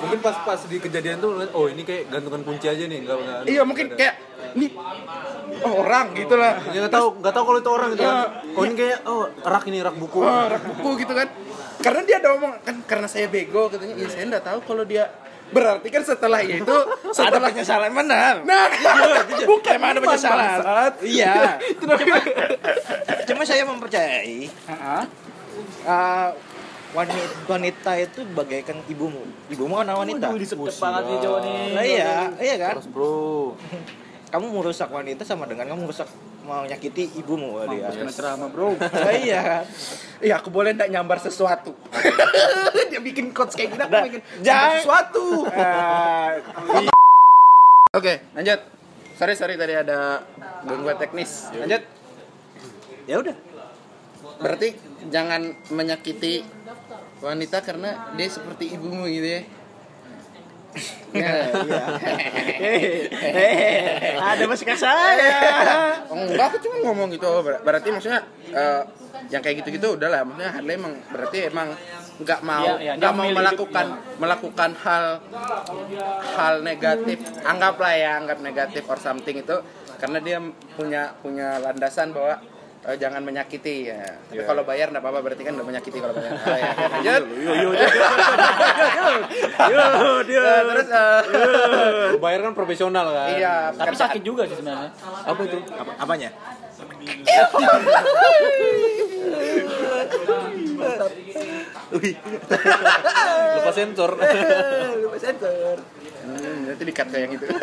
Mungkin 0.00 0.18
pas 0.20 0.36
pas 0.40 0.60
di 0.64 0.80
kejadian 0.80 1.20
tuh 1.20 1.44
oh 1.52 1.68
ini 1.68 1.84
kayak 1.84 2.08
gantungan 2.08 2.40
kunci 2.40 2.66
aja 2.66 2.80
nih, 2.80 2.98
enggak 2.98 3.16
enggak. 3.18 3.38
Iya 3.44 3.62
mungkin 3.62 3.86
kayak 3.92 4.14
ini 4.50 4.72
oh, 5.64 5.74
orang 5.84 6.06
gitu 6.16 6.34
lah. 6.36 6.58
Ya 6.72 6.84
nggak 6.86 6.94
tahu, 6.94 7.06
nggak 7.20 7.34
tahu 7.34 7.44
kalau 7.48 7.58
itu 7.60 7.70
orang 7.70 7.88
gitu 7.94 8.02
kan. 8.04 8.16
Ya, 8.16 8.24
Oh 8.56 8.62
ini 8.66 8.74
kayak 8.76 8.98
oh 9.06 9.22
rak 9.44 9.64
ini 9.68 9.78
rak 9.80 9.96
buku. 9.96 10.18
Wah, 10.22 10.46
rak 10.50 10.62
buku 10.64 10.90
gitu 11.04 11.12
kan. 11.12 11.28
Karena 11.80 12.00
dia 12.04 12.16
ada 12.20 12.28
omong 12.36 12.52
kan 12.60 12.76
karena 12.84 13.06
saya 13.08 13.26
bego 13.28 13.68
katanya. 13.72 13.94
Iya 13.96 14.08
saya 14.08 14.24
nggak 14.28 14.44
tahu 14.44 14.58
kalau 14.68 14.84
dia 14.84 15.08
berarti 15.50 15.88
kan 15.90 16.02
setelah 16.06 16.40
itu 16.46 16.62
ada 16.70 17.10
setelah 17.10 17.50
penyesalan 17.50 17.90
benar 17.90 18.34
Nah, 18.46 18.70
bukan 19.50 19.72
emang 19.74 19.90
ada 19.98 20.00
penyesalan 20.00 20.58
iya 21.02 21.58
cuma, 21.82 21.94
cuma 23.26 23.42
saya 23.42 23.66
mempercayai 23.66 24.46
Heeh. 24.46 25.02
uh, 25.90 26.30
wanita, 26.90 27.34
wanita 27.46 27.92
itu 27.98 28.20
bagaikan 28.34 28.78
ibumu 28.86 29.22
ibumu 29.50 29.78
kan 29.82 29.90
wanita 29.94 30.34
disepet 30.34 30.74
banget 30.74 31.02
nih 31.06 31.18
cowok 31.22 31.40
nih. 31.46 31.58
Nah, 31.70 31.84
iya 31.86 32.14
iya 32.42 32.54
kan 32.58 32.74
Terus 32.78 32.90
bro. 32.90 33.54
Kamu 34.30 34.46
merusak 34.52 34.88
wanita 34.88 35.22
sama 35.22 35.44
dengan 35.44 35.66
kamu 35.66 35.84
merusak 35.84 36.06
mau 36.40 36.62
nyakiti 36.62 37.14
ibumu 37.16 37.58
kali 37.58 37.78
ya 37.78 37.90
kena 37.90 38.10
ceramah, 38.10 38.48
Bro. 38.48 38.74
Iya 39.22 39.62
Iya, 40.18 40.34
aku 40.36 40.48
boleh 40.48 40.72
nggak 40.72 40.88
nyambar 40.88 41.18
sesuatu. 41.18 41.74
dia 42.90 42.98
bikin 42.98 43.30
quotes 43.30 43.54
kayak 43.54 43.70
gini, 43.72 43.82
aku 43.82 43.92
Nah, 43.92 44.04
bikin 44.04 44.20
jangan- 44.40 44.78
sesuatu. 44.78 45.26
Oke, 47.90 48.22
lanjut. 48.32 48.60
Sorry, 49.14 49.34
sorry 49.34 49.54
tadi 49.54 49.74
ada 49.74 50.22
gangguan 50.62 50.96
teknis. 50.96 51.50
Lanjut. 51.52 51.82
ya 53.04 53.18
udah 53.18 53.34
Berarti 54.38 54.72
jangan 55.10 55.42
menyakiti 55.68 56.46
wanita 57.20 57.60
karena 57.60 58.14
dia 58.14 58.28
seperti 58.28 58.72
ibumu 58.72 59.04
gitu 59.04 59.26
ya. 59.26 59.42
Ya. 61.10 61.34
Hehehe, 62.62 64.14
ada 64.14 64.44
masuk 64.46 64.70
saya 64.78 65.98
enggak, 66.06 66.46
aku 66.54 66.56
cuma 66.62 66.76
ngomong 66.86 67.10
gitu. 67.10 67.26
Ber- 67.42 67.58
Berarti 67.66 67.90
maksudnya 67.90 68.22
eh, 68.54 68.82
yang 69.28 69.42
kayak 69.42 69.66
gitu-gitu 69.66 69.98
udahlah. 69.98 70.22
Maksudnya 70.22 70.50
Harley 70.54 70.74
emang 70.78 70.94
berarti 71.10 71.38
emang 71.50 71.68
nggak 72.20 72.40
mau 72.44 72.62
Iya, 72.62 72.74
iya, 72.78 72.92
nggak 73.00 73.12
mau 73.16 73.28
melakukan 73.32 73.86
melakukan 74.20 74.70
hal 74.78 75.04
hal 76.38 76.54
negatif. 76.62 77.18
Anggaplah 77.42 77.92
ya, 77.96 78.10
anggap 78.20 78.38
negatif 78.38 78.86
or 78.86 78.98
something 79.00 79.34
itu 79.34 79.56
karena 80.00 80.18
dia 80.22 80.38
punya 80.78 81.12
punya 81.20 81.60
landasan 81.60 82.14
bahwa 82.14 82.40
eh, 82.82 82.96
jangan 82.96 83.20
menyakiti 83.20 83.86
ya. 83.86 84.00
Tapi 84.24 84.42
kalau 84.42 84.62
bayar 84.62 84.88
enggak 84.88 85.02
apa-apa 85.02 85.20
berarti 85.22 85.42
kan 85.42 85.52
udah 85.52 85.66
menyakiti 85.66 85.98
kalau 85.98 86.12
bayar. 86.12 86.32
Ah, 86.34 86.56
ya. 86.56 86.72
Lanjut. 86.90 87.22
yo 87.28 87.52
yo 87.52 87.70
yo 87.70 87.86
yo 89.68 89.84
Eh, 90.30 90.62
terus 90.64 90.88
eh, 90.88 91.20
Bayar 92.16 92.40
kan 92.42 92.52
profesional 92.52 93.06
kan. 93.10 93.28
iya, 93.32 93.54
Tapi 93.68 93.78
pekerjaan- 93.86 94.02
sakit 94.08 94.22
juga 94.22 94.42
sih 94.44 94.56
sebenarnya. 94.56 94.90
Apa 95.22 95.40
itu? 95.42 95.58
Apa, 95.70 95.92
apanya 95.98 96.30
Lepas 103.50 103.74
sensor. 103.74 104.10
lupa 104.96 105.18
sensor 105.18 105.76
hmm, 106.22 106.58
nanti 106.66 106.82
dikat 106.84 107.06
kayak 107.06 107.22
yang 107.22 107.32
itu 107.34 107.46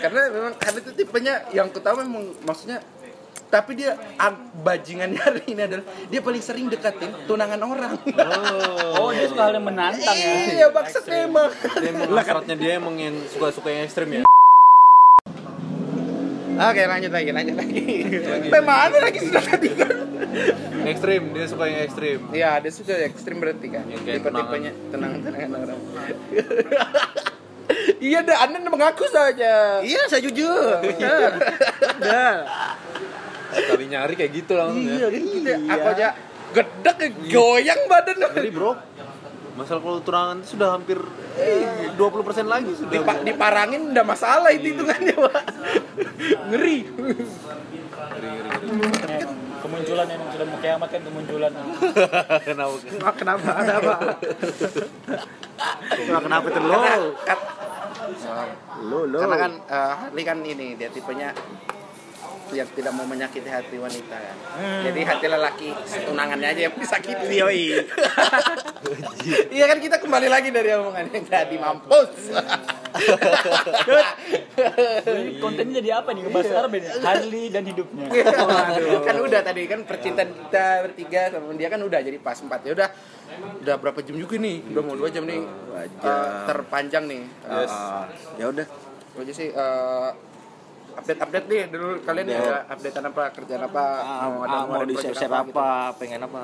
karena 0.00 0.20
memang 0.30 0.52
Harley 0.56 0.80
itu 0.80 0.92
tipenya 0.94 1.34
yang 1.50 1.68
kutama 1.68 2.02
memang 2.02 2.32
maksudnya 2.42 2.80
tapi 3.46 3.74
dia 3.74 3.98
ag- 4.14 4.54
bajingannya 4.56 5.18
hari 5.26 5.42
ini 5.48 5.60
adalah 5.60 5.82
dia 6.06 6.20
paling 6.20 6.38
sering 6.38 6.66
deketin 6.66 7.10
tunangan 7.26 7.60
orang 7.60 7.98
Oh, 8.94 9.10
dia 9.10 9.26
suka 9.26 9.42
hal 9.42 9.54
yang 9.56 9.66
menantang 9.66 10.14
ya. 10.14 10.32
iya 10.54 10.66
bangsat 10.68 11.04
memang 11.04 11.50
Dia 11.50 11.90
emang 11.90 12.08
hasratnya 12.12 12.54
dia 12.54 12.72
emang 12.76 12.94
yang 12.94 13.16
suka-suka 13.26 13.68
yang 13.68 13.82
ekstrim 13.84 14.08
ya. 14.12 14.22
Oke 16.60 16.82
lanjut 16.84 17.12
lagi 17.12 17.30
lanjut 17.32 17.56
lagi 17.56 17.82
Sampai 18.20 18.62
mana 18.62 18.96
lagi 19.00 19.18
sudah 19.24 19.42
tadi 19.42 19.68
kan 19.72 19.94
Ekstrim, 20.80 21.34
dia 21.36 21.44
suka 21.44 21.68
yang 21.68 21.82
ekstrim. 21.84 22.18
Iya, 22.32 22.48
ada 22.62 22.68
sudah 22.72 22.96
ekstrim 23.04 23.36
berarti 23.42 23.66
kan. 23.68 23.84
Kayak 23.84 24.24
Tipe-tipenya 24.24 24.72
tenang-tenangan 24.88 25.50
orang. 25.52 25.80
iya 28.00 28.18
dah, 28.24 28.48
Anda 28.48 28.64
mengaku 28.64 29.04
saja. 29.10 29.84
iya 29.84 30.00
saya 30.08 30.24
jujur 30.24 30.80
udah 30.80 32.34
Sekali 33.50 33.84
nyari 33.90 34.14
kayak 34.14 34.32
gitu 34.32 34.54
langsung 34.54 34.86
ya. 34.86 35.10
Iya, 35.10 35.56
aku 35.68 35.86
aja 35.90 36.08
gedek 36.54 36.98
goyang 37.30 37.80
badan. 37.90 38.16
Jadi 38.30 38.50
bro, 38.54 38.72
masalah 39.52 39.80
kalau 39.80 40.00
tunangan 40.00 40.36
itu 40.38 40.48
sudah 40.54 40.68
hampir 40.72 40.98
eh, 41.36 41.90
20% 41.94 42.00
lagi 42.44 42.70
sudah. 42.72 42.92
Dipa- 42.92 43.22
diparangin 43.22 43.90
udah 43.90 44.04
masalah 44.04 44.50
itu 44.50 44.72
hitungannya, 44.72 45.14
Pak. 45.16 45.42
Ngeri. 46.48 46.76
Kemunculan 49.60 50.06
emang 50.08 50.28
sudah 50.30 50.46
mau 50.46 50.58
kiamat 50.58 50.88
kan 50.88 51.00
kemunculan. 51.02 51.52
Kenapa? 52.42 52.76
kenapa 53.12 53.48
ada 53.54 53.72
apa 53.76 53.94
kenapa 55.92 56.22
kenapa 56.22 56.46
itu 56.48 56.60
lo 56.62 56.78
Kan- 57.20 57.48
lo 58.82 59.00
lo 59.04 59.18
Karena 59.20 59.36
kan 59.38 59.52
eh, 59.60 59.92
Harley 59.94 60.24
kan 60.24 60.38
ini 60.40 60.74
dia 60.74 60.88
tipenya 60.88 61.36
yang 62.50 62.68
tidak 62.74 62.92
mau 62.94 63.06
menyakiti 63.06 63.46
hati 63.46 63.76
wanita 63.78 64.16
kan. 64.16 64.36
Jadi 64.90 65.00
hati 65.06 65.26
lelaki 65.30 65.68
tunangannya 66.06 66.48
aja 66.50 66.60
yang 66.70 66.74
disakiti. 66.76 67.36
yoi. 67.38 67.64
Iya 69.52 69.68
kan? 69.68 69.78
Kita 69.78 70.00
kembali 70.00 70.26
lagi 70.26 70.48
dari 70.48 70.72
omongan 70.72 71.12
yang 71.12 71.26
tadi 71.28 71.60
mampus. 71.60 72.32
Ini 75.04 75.36
kontennya 75.38 75.74
jadi 75.84 75.90
apa 76.00 76.10
nih? 76.16 76.22
Ngebahas 76.26 76.46
sekarang 76.48 76.70
beda. 76.72 76.88
Harley 77.04 77.44
dan 77.52 77.62
hidupnya. 77.68 78.08
kan 79.04 79.16
udah 79.20 79.40
tadi 79.44 79.68
kan 79.68 79.84
percintaan 79.84 80.30
kita 80.32 80.66
bertiga 80.88 81.22
sama 81.28 81.52
dia 81.54 81.68
kan 81.68 81.80
udah 81.84 82.00
jadi 82.00 82.18
pas 82.18 82.40
empat. 82.40 82.60
Ya 82.66 82.72
udah 82.72 82.88
udah 83.62 83.74
berapa 83.78 84.00
jam 84.00 84.16
juga 84.16 84.40
nih? 84.40 84.64
Udah 84.72 84.82
mau 84.82 84.96
dua 84.96 85.08
jam 85.12 85.24
nih. 85.28 85.40
Eh, 85.84 86.28
terpanjang 86.48 87.04
nih. 87.04 87.22
Ah, 87.46 88.08
ya 88.40 88.48
udah. 88.48 88.66
Gue 89.12 89.22
aja 89.26 89.34
sih 89.34 89.48
eh, 89.52 90.08
update 90.96 91.20
update 91.20 91.46
nih 91.46 91.62
dulu 91.70 91.88
kalian 92.02 92.26
Update. 92.26 92.46
ya 92.46 92.58
updatean 92.70 93.04
apa 93.10 93.22
kerjaan 93.34 93.62
apa 93.66 93.84
ah, 94.02 94.28
mau 94.30 94.42
ah, 94.46 94.62
mau 94.66 94.82
di 94.84 94.94
project 94.94 95.16
share 95.16 95.30
gitu. 95.30 95.52
apa, 95.54 95.68
pengen 95.96 96.20
apa 96.26 96.42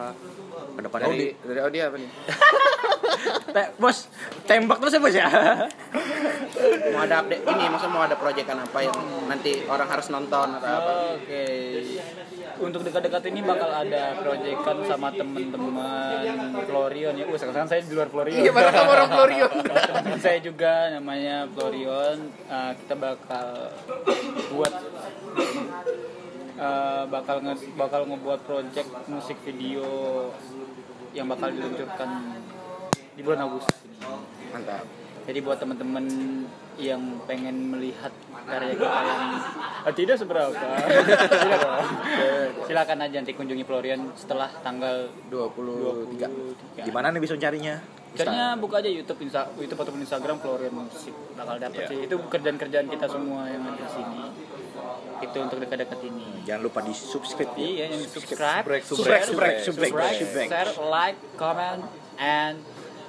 ke 0.77 0.81
depannya 0.85 1.07
dari 1.11 1.29
dari 1.41 1.61
Audi 1.65 1.79
apa 1.83 1.97
nih 1.99 2.11
Te- 3.57 3.73
bos 3.81 3.99
tembak 4.45 4.79
terus 4.85 4.93
ya 4.97 5.01
bos 5.01 5.15
ya 5.17 5.29
mau 6.95 7.01
ada 7.03 7.15
update 7.25 7.45
ini 7.45 7.65
maksudnya 7.73 7.93
mau 7.95 8.03
ada 8.05 8.17
proyekan 8.17 8.59
apa 8.61 8.79
yang 8.85 8.97
nanti 9.27 9.65
orang 9.67 9.89
harus 9.89 10.07
nonton 10.13 10.49
atau 10.61 10.71
apa 10.71 10.93
Oke. 11.17 11.43
Untuk 12.57 12.81
dekat-dekat 12.89 13.23
ini 13.29 13.41
bakal 13.45 13.69
ada 13.69 14.17
proyekan 14.17 14.77
sama 14.89 15.13
temen-temen 15.13 16.57
Florion 16.65 17.15
ya. 17.21 17.25
Uh, 17.29 17.37
sekarang 17.37 17.69
saya 17.69 17.85
di 17.85 17.93
luar 17.93 18.09
Florion. 18.09 18.41
iya 18.41 18.51
mana 18.53 18.73
kamu 18.73 18.91
orang 18.97 19.11
Florion 19.13 19.53
Temen 19.61 20.21
saya 20.25 20.39
juga 20.41 20.73
namanya 20.97 21.45
Florion. 21.53 22.33
Uh, 22.49 22.73
kita 22.81 22.95
bakal 22.97 23.49
buat 24.57 24.73
uh, 26.57 27.05
bakal 27.13 27.37
nge 27.45 27.55
bakal 27.77 28.01
ngebuat 28.09 28.41
project 28.49 28.91
musik 29.13 29.37
video 29.45 29.85
yang 31.13 31.29
bakal 31.29 31.49
diluncurkan 31.53 32.41
di 33.17 33.21
bulan 33.25 33.49
Agustus 33.49 33.77
mantap 34.53 35.06
Jadi 35.27 35.39
buat 35.43 35.59
teman-teman 35.59 36.07
yang 36.79 37.03
pengen 37.27 37.73
melihat 37.73 38.13
karya 38.47 38.79
kita 38.79 39.01
yang 39.11 39.23
ah, 39.83 39.95
tidak 39.97 40.17
seberapa, 40.21 40.55
silakan, 41.43 41.83
silakan 42.69 42.99
aja 43.03 43.17
nanti 43.19 43.33
kunjungi 43.35 43.65
Florian 43.67 44.13
setelah 44.15 44.47
tanggal 44.63 45.09
23 45.33 46.79
23. 46.79 46.87
di 46.87 46.93
mana 46.93 47.11
nih 47.11 47.21
bisa 47.25 47.35
carinya 47.35 47.81
Caranya 48.17 48.57
buka 48.57 48.81
aja 48.81 48.89
YouTube, 48.89 49.29
Insta, 49.29 49.45
YouTube 49.61 49.77
ataupun 49.77 50.01
Instagram 50.01 50.41
Florian 50.41 50.73
Musik 50.73 51.13
bakal 51.37 51.61
dapet 51.61 51.85
sih. 51.85 52.09
Itu 52.09 52.17
kerjaan-kerjaan 52.17 52.89
kita 52.89 53.07
semua 53.13 53.45
yang 53.45 53.61
ada 53.61 53.77
di 53.77 53.89
sini. 53.93 54.21
Itu 55.21 55.37
untuk 55.45 55.61
dekat-dekat 55.61 56.01
ini. 56.01 56.49
jangan 56.49 56.63
lupa 56.65 56.81
di 56.81 56.97
subscribe 56.97 57.53
ya 57.57 57.61
Iya, 57.61 57.85
yang 57.93 58.09
subscribe, 58.09 58.65
Subrek, 58.65 58.83
subrek, 58.89 59.21
subrek, 59.21 59.21
subrek, 59.29 59.93
subscribe, 59.93 60.17
subrek. 60.17 60.49
share, 60.49 60.73
like, 60.89 61.19
comment, 61.37 61.85
and 62.17 62.57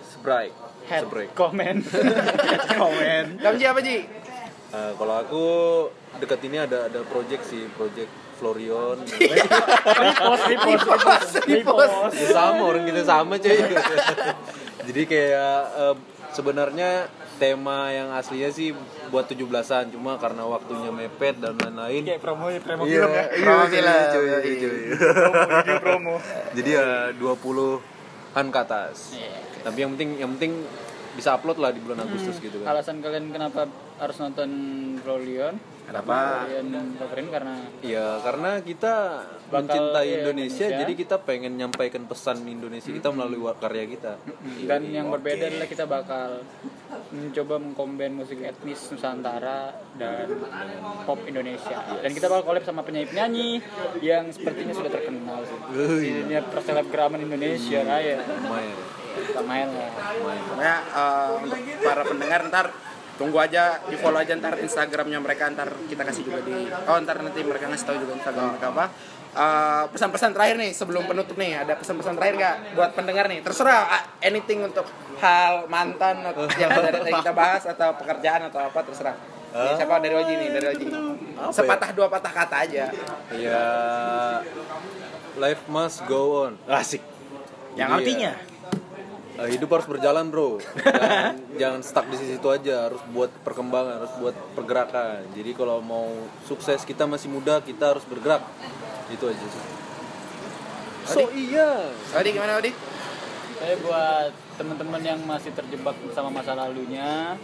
Sprite. 0.04 0.67
Head 0.88 1.04
Subrek. 1.04 1.30
comment. 1.32 1.84
komen 2.80 3.38
kamu 3.38 3.56
Ji 3.56 3.66
apa 3.66 3.82
Ji 3.82 3.98
Eh, 4.68 4.92
kalau 5.00 5.16
aku 5.16 5.46
dekat 6.20 6.44
ini 6.44 6.60
ada 6.60 6.92
ada 6.92 7.00
project 7.08 7.48
sih, 7.48 7.72
project 7.72 8.12
Florion. 8.36 9.00
repost, 9.96 10.44
repost, 10.44 11.32
repost. 11.42 11.96
Ya 12.12 12.28
sama 12.30 12.68
orang 12.68 12.84
kita 12.84 13.00
sama 13.02 13.40
cuy. 13.40 13.56
Jadi 14.92 15.02
kayak 15.08 15.60
eh, 15.72 15.96
sebenarnya 16.30 17.08
tema 17.40 17.96
yang 17.96 18.12
aslinya 18.12 18.52
sih 18.52 18.76
buat 19.08 19.24
17-an 19.24 19.88
cuma 19.88 20.20
karena 20.20 20.44
waktunya 20.44 20.92
mepet 20.92 21.40
dan 21.40 21.56
lain-lain. 21.56 22.04
Kayak 22.04 22.20
promo, 22.20 22.52
promo 22.60 22.84
Iya, 22.84 22.92
film 23.00 23.08
ya. 23.08 23.24
iya, 23.24 23.40
Promo 23.40 23.64
cuy, 23.64 23.72
film. 23.72 23.96
cuy, 24.12 24.56
cuy. 24.60 24.80
Video 25.56 25.76
promo. 25.80 26.14
Jadi 26.52 26.70
ya 26.70 26.88
20-an 27.16 28.46
ke 28.52 28.60
atas. 28.60 29.16
Iya. 29.16 29.47
Tapi 29.60 29.78
yang 29.78 29.92
penting 29.94 30.10
yang 30.18 30.32
penting 30.36 30.54
bisa 31.14 31.34
upload 31.34 31.58
lah 31.58 31.74
di 31.74 31.82
bulan 31.82 32.04
Agustus 32.04 32.38
gitu 32.38 32.62
kan. 32.62 32.78
Alasan 32.78 33.02
kalian 33.02 33.34
kenapa 33.34 33.66
harus 33.98 34.18
nonton 34.18 34.50
Florian? 35.02 35.58
Kenapa? 35.88 36.46
Florian 36.46 37.30
karena 37.32 37.54
Iya, 37.80 38.22
karena 38.22 38.52
kita 38.60 38.94
Bakal, 39.48 39.56
mencintai 39.58 40.04
iya, 40.04 40.16
Indonesia, 40.20 40.66
Indonesia. 40.68 40.82
jadi 40.84 40.94
kita 40.94 41.16
pengen 41.24 41.56
nyampaikan 41.56 42.04
pesan 42.06 42.44
Indonesia 42.44 42.92
kita 42.92 43.10
melalui 43.10 43.40
wa- 43.40 43.56
karya 43.56 43.88
kita. 43.88 44.20
dan 44.68 44.82
yang 44.86 45.08
berbeda 45.10 45.48
adalah 45.48 45.66
kita 45.66 45.88
bakal 45.88 46.44
mencoba 47.10 47.56
mengkombin 47.58 48.14
musik 48.14 48.38
etnis 48.38 48.84
Nusantara 48.86 49.74
dan 49.96 50.28
pop 51.08 51.24
Indonesia. 51.24 51.82
Dan 51.98 52.12
kita 52.12 52.28
bakal 52.28 52.44
collab 52.46 52.62
sama 52.62 52.84
penyanyi-penyanyi 52.84 53.64
yang 54.04 54.30
sepertinya 54.30 54.76
sudah 54.76 54.92
terkenal 54.92 55.40
sih. 55.42 55.58
Di 56.04 56.12
dunia 56.22 56.44
perselebgraman 56.44 57.24
Indonesia 57.24 57.80
raya. 57.82 58.22
Lumayan. 58.22 58.78
Lumayan 59.36 59.70
lah. 59.72 59.90
Pokoknya 60.48 60.76
eh, 60.84 61.30
untuk 61.42 61.60
para 61.82 62.02
pendengar 62.04 62.42
ntar 62.50 62.68
tunggu 63.18 63.38
aja 63.42 63.82
di 63.90 63.98
follow 63.98 64.22
aja 64.22 64.38
ntar 64.38 64.62
Instagramnya 64.62 65.18
mereka 65.18 65.50
ntar 65.50 65.74
kita 65.90 66.06
kasih 66.06 66.22
juga 66.22 66.46
di 66.46 66.70
oh 66.70 66.98
ntar 67.02 67.18
nanti 67.26 67.42
mereka 67.42 67.66
ngasih 67.66 67.86
tahu 67.90 67.98
juga 68.06 68.14
Instagram 68.18 68.46
mereka 68.54 68.68
apa. 68.72 68.86
Eh, 69.38 69.84
pesan-pesan 69.94 70.34
terakhir 70.34 70.56
nih 70.58 70.72
sebelum 70.74 71.06
penutup 71.06 71.38
nih 71.38 71.62
ada 71.62 71.78
pesan-pesan 71.78 72.18
terakhir 72.18 72.36
nggak 72.42 72.56
buat 72.74 72.92
pendengar 72.98 73.26
nih? 73.30 73.46
Terserah 73.46 73.82
ah, 73.86 74.04
anything 74.22 74.66
untuk 74.66 74.86
hal 75.22 75.70
mantan 75.70 76.26
atau 76.26 76.46
yang 76.62 76.74
dari 76.74 76.98
tadi 76.98 77.14
kita 77.14 77.34
bahas 77.38 77.64
atau 77.66 77.94
pekerjaan 77.98 78.50
atau 78.50 78.66
apa 78.66 78.80
terserah. 78.82 79.18
Nih, 79.48 79.74
siapa? 79.74 79.98
Dari 79.98 80.14
Oji 80.14 80.34
nih 80.38 80.50
dari 80.54 80.66
Oji. 80.74 80.86
Sepatah 81.50 81.90
dua 81.94 82.10
patah 82.10 82.30
kata 82.30 82.56
aja. 82.66 82.86
Ya 83.34 83.64
life 85.38 85.64
must 85.70 86.02
go 86.06 86.50
on. 86.50 86.54
asik. 86.68 87.02
Yang 87.78 87.90
Iya. 87.90 87.98
artinya 88.02 88.32
Eh, 89.38 89.54
hidup 89.54 89.70
harus 89.70 89.86
berjalan, 89.86 90.34
Bro. 90.34 90.58
Jangan, 90.58 91.38
jangan 91.62 91.82
stuck 91.86 92.10
di 92.10 92.18
situ 92.18 92.48
aja, 92.50 92.90
harus 92.90 93.02
buat 93.14 93.30
perkembangan, 93.46 94.02
harus 94.02 94.14
buat 94.18 94.34
pergerakan. 94.58 95.30
Jadi 95.38 95.54
kalau 95.54 95.78
mau 95.78 96.10
sukses 96.50 96.82
kita 96.82 97.06
masih 97.06 97.30
muda, 97.30 97.62
kita 97.62 97.94
harus 97.94 98.02
bergerak. 98.10 98.42
Itu 99.14 99.30
aja 99.30 99.46
sih. 99.46 99.64
So 101.06 101.30
iya. 101.38 101.94
Odi 102.18 102.36
gimana 102.36 102.60
Odi 102.60 102.74
Saya 103.62 103.80
buat 103.80 104.32
teman-teman 104.58 105.02
yang 105.06 105.22
masih 105.24 105.54
terjebak 105.54 105.96
sama 106.18 106.34
masa 106.34 106.58
lalunya, 106.58 107.38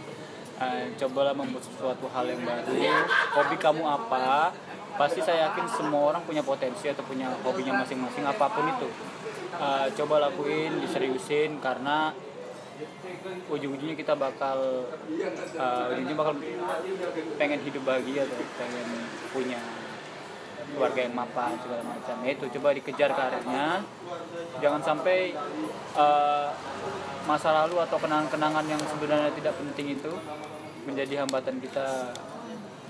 eh, 0.57 0.98
cobalah 0.98 1.38
membuat 1.38 1.61
sesuatu 1.61 2.10
hal 2.10 2.26
yang 2.26 2.41
baru. 2.41 2.74
Hobi 3.38 3.56
kamu 3.61 3.86
apa? 3.86 4.49
Pasti 4.94 5.20
saya 5.26 5.49
yakin 5.49 5.65
semua 5.65 6.14
orang 6.14 6.22
punya 6.22 6.45
potensi 6.45 6.86
atau 6.86 7.02
punya 7.02 7.30
hobinya 7.41 7.82
masing-masing 7.82 8.26
apa 8.26 8.45
pun 8.49 8.65
itu. 8.70 8.90
Eh, 9.53 9.88
coba 9.98 10.30
lakuin, 10.30 10.82
diseriusin 10.82 11.61
karena 11.61 12.14
ujung-ujungnya 13.53 13.94
kita 13.94 14.18
bakal 14.18 14.90
eh, 15.53 15.91
ujungnya 15.94 16.18
bakal 16.18 16.34
pengen 17.38 17.60
hidup 17.61 17.82
bahagia 17.86 18.26
atau 18.26 18.38
pengen 18.57 18.88
punya 19.30 19.61
keluarga 20.74 20.99
yang 21.06 21.14
mapan 21.14 21.53
segala 21.61 21.84
macam. 21.86 22.15
Ya 22.26 22.32
itu 22.34 22.45
coba 22.57 22.74
dikejar 22.74 23.10
karirnya 23.14 23.86
jangan 24.61 24.82
sampai 24.82 25.34
eh, 25.98 26.48
masa 27.30 27.49
lalu 27.65 27.78
atau 27.82 27.98
kenangan-kenangan 27.98 28.65
yang 28.68 28.82
sebenarnya 28.82 29.32
tidak 29.38 29.53
penting 29.57 29.98
itu 29.98 30.11
menjadi 30.84 31.24
hambatan 31.24 31.61
kita 31.64 32.11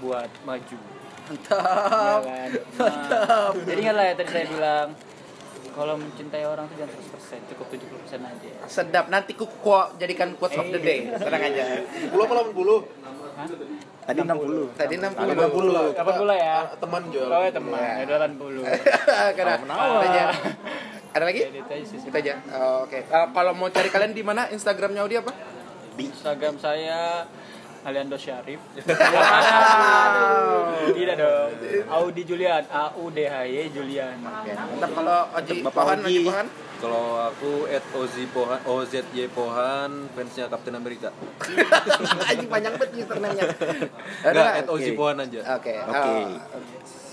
buat 0.02 0.32
maju 0.44 0.93
mantap 1.24 2.20
Ya 2.22 2.36
kan? 2.44 2.50
Nah, 2.74 3.50
jadi 3.64 3.80
ingatlah 3.82 4.06
ya 4.06 4.14
tadi 4.14 4.30
saya 4.30 4.46
bilang 4.46 4.88
kalau 5.74 5.94
mencintai 5.98 6.44
orang 6.44 6.66
itu 6.68 6.76
jangan 6.78 6.94
100% 7.42 7.50
cukup 7.50 7.66
70% 7.72 8.22
aja 8.22 8.50
sedap 8.68 9.06
nanti 9.08 9.32
ku 9.34 9.46
quote 9.48 9.98
jadikan 9.98 10.36
quotes 10.36 10.54
of 10.56 10.68
the 10.68 10.78
day 10.78 11.10
tenang 11.10 11.44
aja 11.44 11.64
80 12.10 12.14
apa 12.14 12.34
80? 12.46 12.54
Hah? 13.34 13.48
tadi 14.04 14.20
60 14.22 14.78
tadi 14.78 14.94
60 15.00 15.96
Kapan 15.96 16.14
pula 16.14 16.36
ya? 16.36 16.58
Teman 16.76 17.02
jual. 17.10 17.26
Oh 17.26 17.42
ya 17.42 17.50
teman, 17.50 17.80
ya 17.80 18.06
80 18.06 19.34
Karena 19.34 19.56
menawar. 19.58 20.30
ada 21.14 21.24
lagi? 21.24 21.42
Jadi 21.46 21.62
itu 22.04 22.10
aja. 22.12 22.34
Oh, 22.52 22.86
Oke. 22.86 23.06
Kalau- 23.06 23.30
Kalau 23.32 23.52
mau 23.54 23.70
cari 23.70 23.90
kalian 23.90 24.12
di 24.12 24.26
mana? 24.26 24.50
Instagramnya 24.50 25.06
Audi 25.06 25.18
apa? 25.18 25.30
Instagram 25.96 26.58
saya 26.58 27.30
Aliando 27.84 28.16
Syarif. 28.16 28.60
Tidak 30.96 31.16
dong. 31.20 31.50
Audi 31.92 32.24
Julian, 32.24 32.64
A 32.72 32.96
U 32.96 33.12
D 33.12 33.28
H 33.28 33.36
Y 33.44 33.68
Julian. 33.76 34.16
Ntar 34.80 34.90
kalau 34.96 35.20
Oji 35.36 35.60
Bapak 35.64 35.84
Pohan, 35.84 35.98
Oji. 36.04 36.24
Pohan. 36.24 36.48
Kalau 36.84 37.16
aku 37.32 37.64
at 37.72 37.84
Ozi 37.96 38.28
Pohan, 38.28 38.60
OZY 38.68 39.32
Pohan, 39.32 40.12
fansnya 40.12 40.52
Captain 40.52 40.76
America. 40.76 41.12
Aji 42.28 42.46
panjang 42.52 42.76
banget 42.76 43.08
username-nya. 43.08 43.46
Ada 43.48 44.28
Enggak, 44.28 44.44
nggak? 44.44 44.60
at 44.60 44.68
Ozi. 44.68 44.92
Pohan 44.96 45.18
aja. 45.24 45.40
Oke. 45.60 45.74
Oke. 45.80 46.12
oh. 46.12 46.28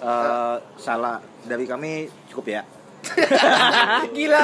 Eh, 0.01 0.57
salah 0.81 1.21
dari 1.45 1.69
kami 1.69 2.09
cukup 2.33 2.47
ya 2.57 2.63
Gila. 4.17 4.43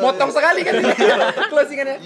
Motong 0.00 0.30
sekali 0.30 0.60
kan 0.62 0.74
closingannya. 1.52 1.96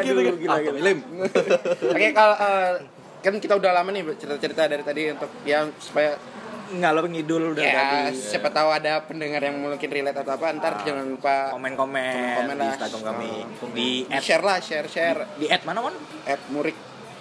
gitu 0.00 0.20
Ah, 0.46 0.58
Tommy 0.60 0.80
Lim. 0.80 0.98
Oke, 1.94 2.08
kalau 2.12 2.36
eh, 2.36 2.72
kan 3.20 3.34
kita 3.36 3.56
udah 3.56 3.70
lama 3.72 3.88
nih 3.88 4.04
cerita-cerita 4.14 4.68
dari 4.68 4.84
tadi 4.84 5.02
untuk 5.08 5.30
yang 5.42 5.72
supaya 5.80 6.16
ngalor 6.64 7.06
ngidul 7.06 7.52
udah 7.52 7.60
ya 7.60 7.72
tadi. 8.08 8.16
siapa 8.16 8.48
tahu 8.48 8.72
ada 8.72 9.04
pendengar 9.04 9.36
yang 9.38 9.60
mungkin 9.60 9.84
relate 9.84 10.16
atau 10.16 10.32
apa 10.32 10.48
ntar 10.56 10.80
jangan 10.80 11.06
lupa 11.06 11.52
komen-komen 11.52 12.40
Komen 12.40 12.56
di 12.56 12.60
lah. 12.60 12.72
Instagram 12.72 13.02
kami. 13.04 13.32
Di 13.76 14.08
di 14.08 14.16
at, 14.16 14.24
share 14.24 14.40
lah 14.40 14.58
share 14.64 14.88
share. 14.88 15.28
Di 15.36 15.46
at 15.48 15.60
mana 15.62 15.84
man 15.84 15.94
at 16.24 16.40
murik 16.48 16.72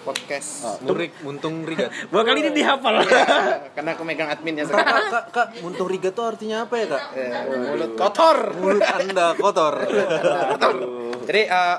podcast. 0.03 0.49
Oh. 0.67 0.77
Murik, 0.91 1.15
Muntung 1.23 1.63
Rigat. 1.63 1.89
Dua 2.11 2.21
kali 2.27 2.43
ini 2.43 2.51
dihafal. 2.51 3.01
Karena 3.73 3.89
aku 3.95 4.03
megang 4.03 4.29
adminnya 4.29 4.67
Kak, 4.67 4.75
sekarang. 4.75 5.05
kak, 5.09 5.25
kak, 5.31 5.47
Muntung 5.63 5.87
Rigat 5.87 6.13
tuh 6.13 6.25
artinya 6.27 6.67
apa 6.67 6.75
ya, 6.77 6.85
Kak? 6.91 7.03
Eh, 7.15 7.29
mulut 7.71 7.91
kotor. 7.95 8.37
Mulut 8.59 8.83
Anda 8.83 9.27
kotor. 9.39 9.73
kotor. 10.53 10.73
Jadi 11.23 11.41
eh, 11.47 11.77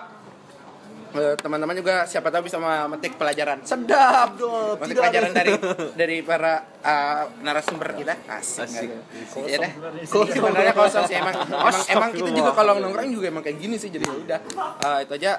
teman-teman 1.15 1.75
juga 1.79 2.05
siapa 2.11 2.29
tahu 2.29 2.51
bisa 2.51 2.59
memetik 2.59 3.15
pelajaran. 3.15 3.63
Sedap. 3.63 4.35
Memetik 4.83 4.99
pelajaran 4.99 5.31
dari 5.31 5.53
dari 5.95 6.17
para 6.27 6.67
eh, 6.83 7.23
narasumber 7.47 7.95
kita. 7.95 8.15
Asik, 8.27 8.67
Asik. 8.67 8.89
nggak? 8.91 9.49
ya 9.51 9.57
dah 9.63 9.73
sebenarnya 10.05 10.75
kosong 10.75 11.05
sih 11.07 11.17
emang 11.19 11.35
emang, 11.47 11.75
emang 11.87 12.11
kita 12.11 12.31
juga 12.35 12.51
kalau 12.57 12.83
nongkrong 12.83 13.13
juga 13.15 13.27
emang 13.31 13.43
kayak 13.47 13.59
gini 13.63 13.77
sih 13.79 13.91
jadi 13.95 14.05
ya 14.05 14.17
udah. 14.17 14.41
Eh, 14.83 14.99
itu 15.07 15.13
aja 15.23 15.33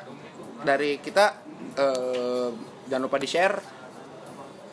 dari 0.64 0.92
kita. 1.04 1.26
Eh, 1.76 2.50
jangan 2.90 3.04
lupa 3.06 3.18
di 3.18 3.28
share 3.30 3.58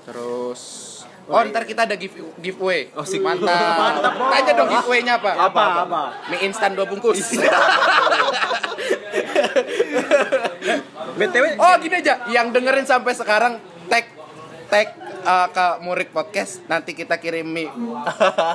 terus 0.02 0.92
Oh 1.30 1.38
ntar 1.38 1.62
kita 1.62 1.86
ada 1.86 1.94
give, 1.94 2.18
giveaway. 2.42 2.90
Oh, 2.98 3.06
sik. 3.06 3.22
Mantap. 3.22 4.02
Tanya 4.02 4.52
dong 4.58 4.68
giveaway-nya 4.74 5.22
apa? 5.22 5.30
Apa 5.38 5.86
apa? 5.86 6.00
Mie 6.34 6.50
instan 6.50 6.74
dua 6.74 6.82
bungkus. 6.82 7.38
BTW 11.14 11.44
Oh 11.62 11.74
gini 11.78 11.94
aja, 12.02 12.26
yang 12.26 12.50
dengerin 12.50 12.82
sampai 12.82 13.14
sekarang 13.14 13.62
tag 13.86 14.10
tag 14.66 14.90
uh, 15.22 15.46
ke 15.50 15.66
Murik 15.82 16.10
Podcast 16.10 16.62
nanti 16.66 16.92
kita 16.92 17.16
kirim 17.18 17.46
mie 17.46 17.70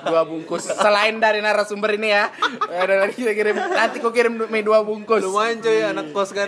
dua 0.06 0.22
bungkus 0.24 0.68
selain 0.68 1.18
dari 1.18 1.40
narasumber 1.40 1.96
ini 1.96 2.12
ya 2.14 2.30
ada 2.68 3.08
lagi 3.08 3.16
kita 3.18 3.34
kirim 3.34 3.56
nanti 3.56 3.98
ku 4.00 4.12
kirim 4.12 4.48
mie 4.48 4.64
dua 4.64 4.84
bungkus 4.84 5.24
Lumayan 5.24 5.60
coy 5.60 5.82
anak 5.84 6.12
kos 6.14 6.32
kan. 6.32 6.48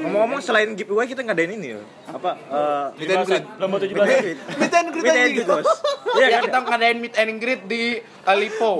ngomong-ngomong 0.00 0.40
selain 0.40 0.72
giveaway 0.74 1.06
kita 1.08 1.22
ngadain 1.22 1.52
ini 1.54 1.78
ya. 1.78 1.80
Apa? 2.10 2.30
Eh 2.36 2.84
Meet 3.00 3.10
and 3.10 3.24
greet. 3.26 3.44
Lomba 3.58 3.76
17 3.80 3.94
meet 3.94 4.04
and 4.04 4.22
greet. 4.24 4.38
Meet 4.58 4.74
and 4.74 4.88
greet 4.92 5.04
Meet 5.04 5.16
and 5.16 5.32
greet, 5.34 5.48
Bos. 5.48 5.64
ya 5.64 5.74
Iya 6.18 6.26
kan? 6.28 6.42
kita 6.48 6.58
ngadain 6.64 6.98
meet 7.00 7.14
and 7.16 7.32
greet 7.40 7.62
di 7.66 7.82
uh, 8.24 8.36
Lipo 8.36 8.70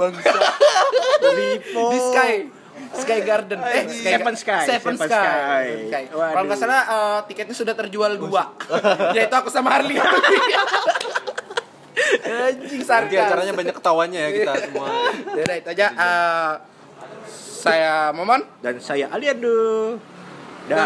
Lipo. 1.34 1.82
di 1.92 1.98
Sky 1.98 2.34
Sky 2.94 3.20
Garden 3.26 3.58
eh 3.60 3.84
Seven 3.90 4.34
Sky. 4.38 4.62
Seven 4.66 4.94
Seven 4.94 5.10
Sky, 5.10 5.10
Sky. 5.10 5.64
Sky. 5.90 6.04
Kalau 6.10 6.44
nggak 6.46 6.58
salah 6.58 6.80
uh, 6.86 7.18
tiketnya 7.26 7.56
sudah 7.56 7.74
terjual 7.74 8.14
dua 8.16 8.54
yaitu 9.16 9.34
aku 9.34 9.50
sama 9.50 9.74
Harley 9.74 9.98
anjing 12.24 12.82
Oke, 12.82 12.86
sarkas 12.86 13.30
acaranya 13.30 13.54
banyak 13.54 13.74
ketawanya 13.74 14.18
ya 14.18 14.30
kita 14.34 14.52
semua. 14.66 14.86
Yaudah 15.38 15.56
itu 15.56 15.68
aja 15.78 15.86
uh, 15.94 16.52
saya 17.64 17.92
Momon 18.12 18.42
Dan 18.60 18.82
saya 18.82 19.06
Aliando. 19.08 19.96
Dan, 20.64 20.80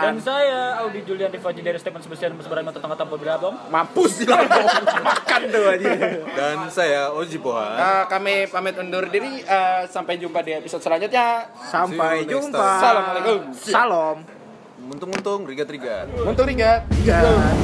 dan, 0.00 0.16
saya 0.24 0.80
Audi 0.80 1.04
Julian 1.04 1.28
Rivaji 1.28 1.60
dari 1.60 1.76
Stephen 1.76 2.00
Sebastian 2.00 2.32
Mesbaran 2.32 2.64
Mata 2.64 2.80
Tengah 2.80 2.96
Tanpa 2.96 3.20
Berabang 3.20 3.60
Mampus 3.68 4.20
di 4.20 4.24
Makan 4.24 5.40
tuh 5.52 5.64
aja. 5.68 5.90
Dan 6.32 6.56
saya 6.72 7.12
Oji 7.12 7.36
Boha 7.36 7.76
uh, 7.76 7.76
eh, 7.76 8.02
Kami 8.08 8.48
pamit 8.48 8.80
undur 8.80 9.04
diri. 9.12 9.44
Uh, 9.44 9.84
Sampai 9.84 10.16
jumpa 10.16 10.40
di 10.40 10.56
episode 10.56 10.80
selanjutnya. 10.80 11.44
Sampai 11.60 12.24
jumpa. 12.24 12.56
Assalamualaikum. 12.56 13.52
Salam. 13.52 14.16
Untung-untung, 14.88 15.44
rigat-rigat. 15.44 16.08
Untung 16.24 16.48
rigat 16.48 16.88
Rigat, 16.96 17.20
rigat. 17.20 17.56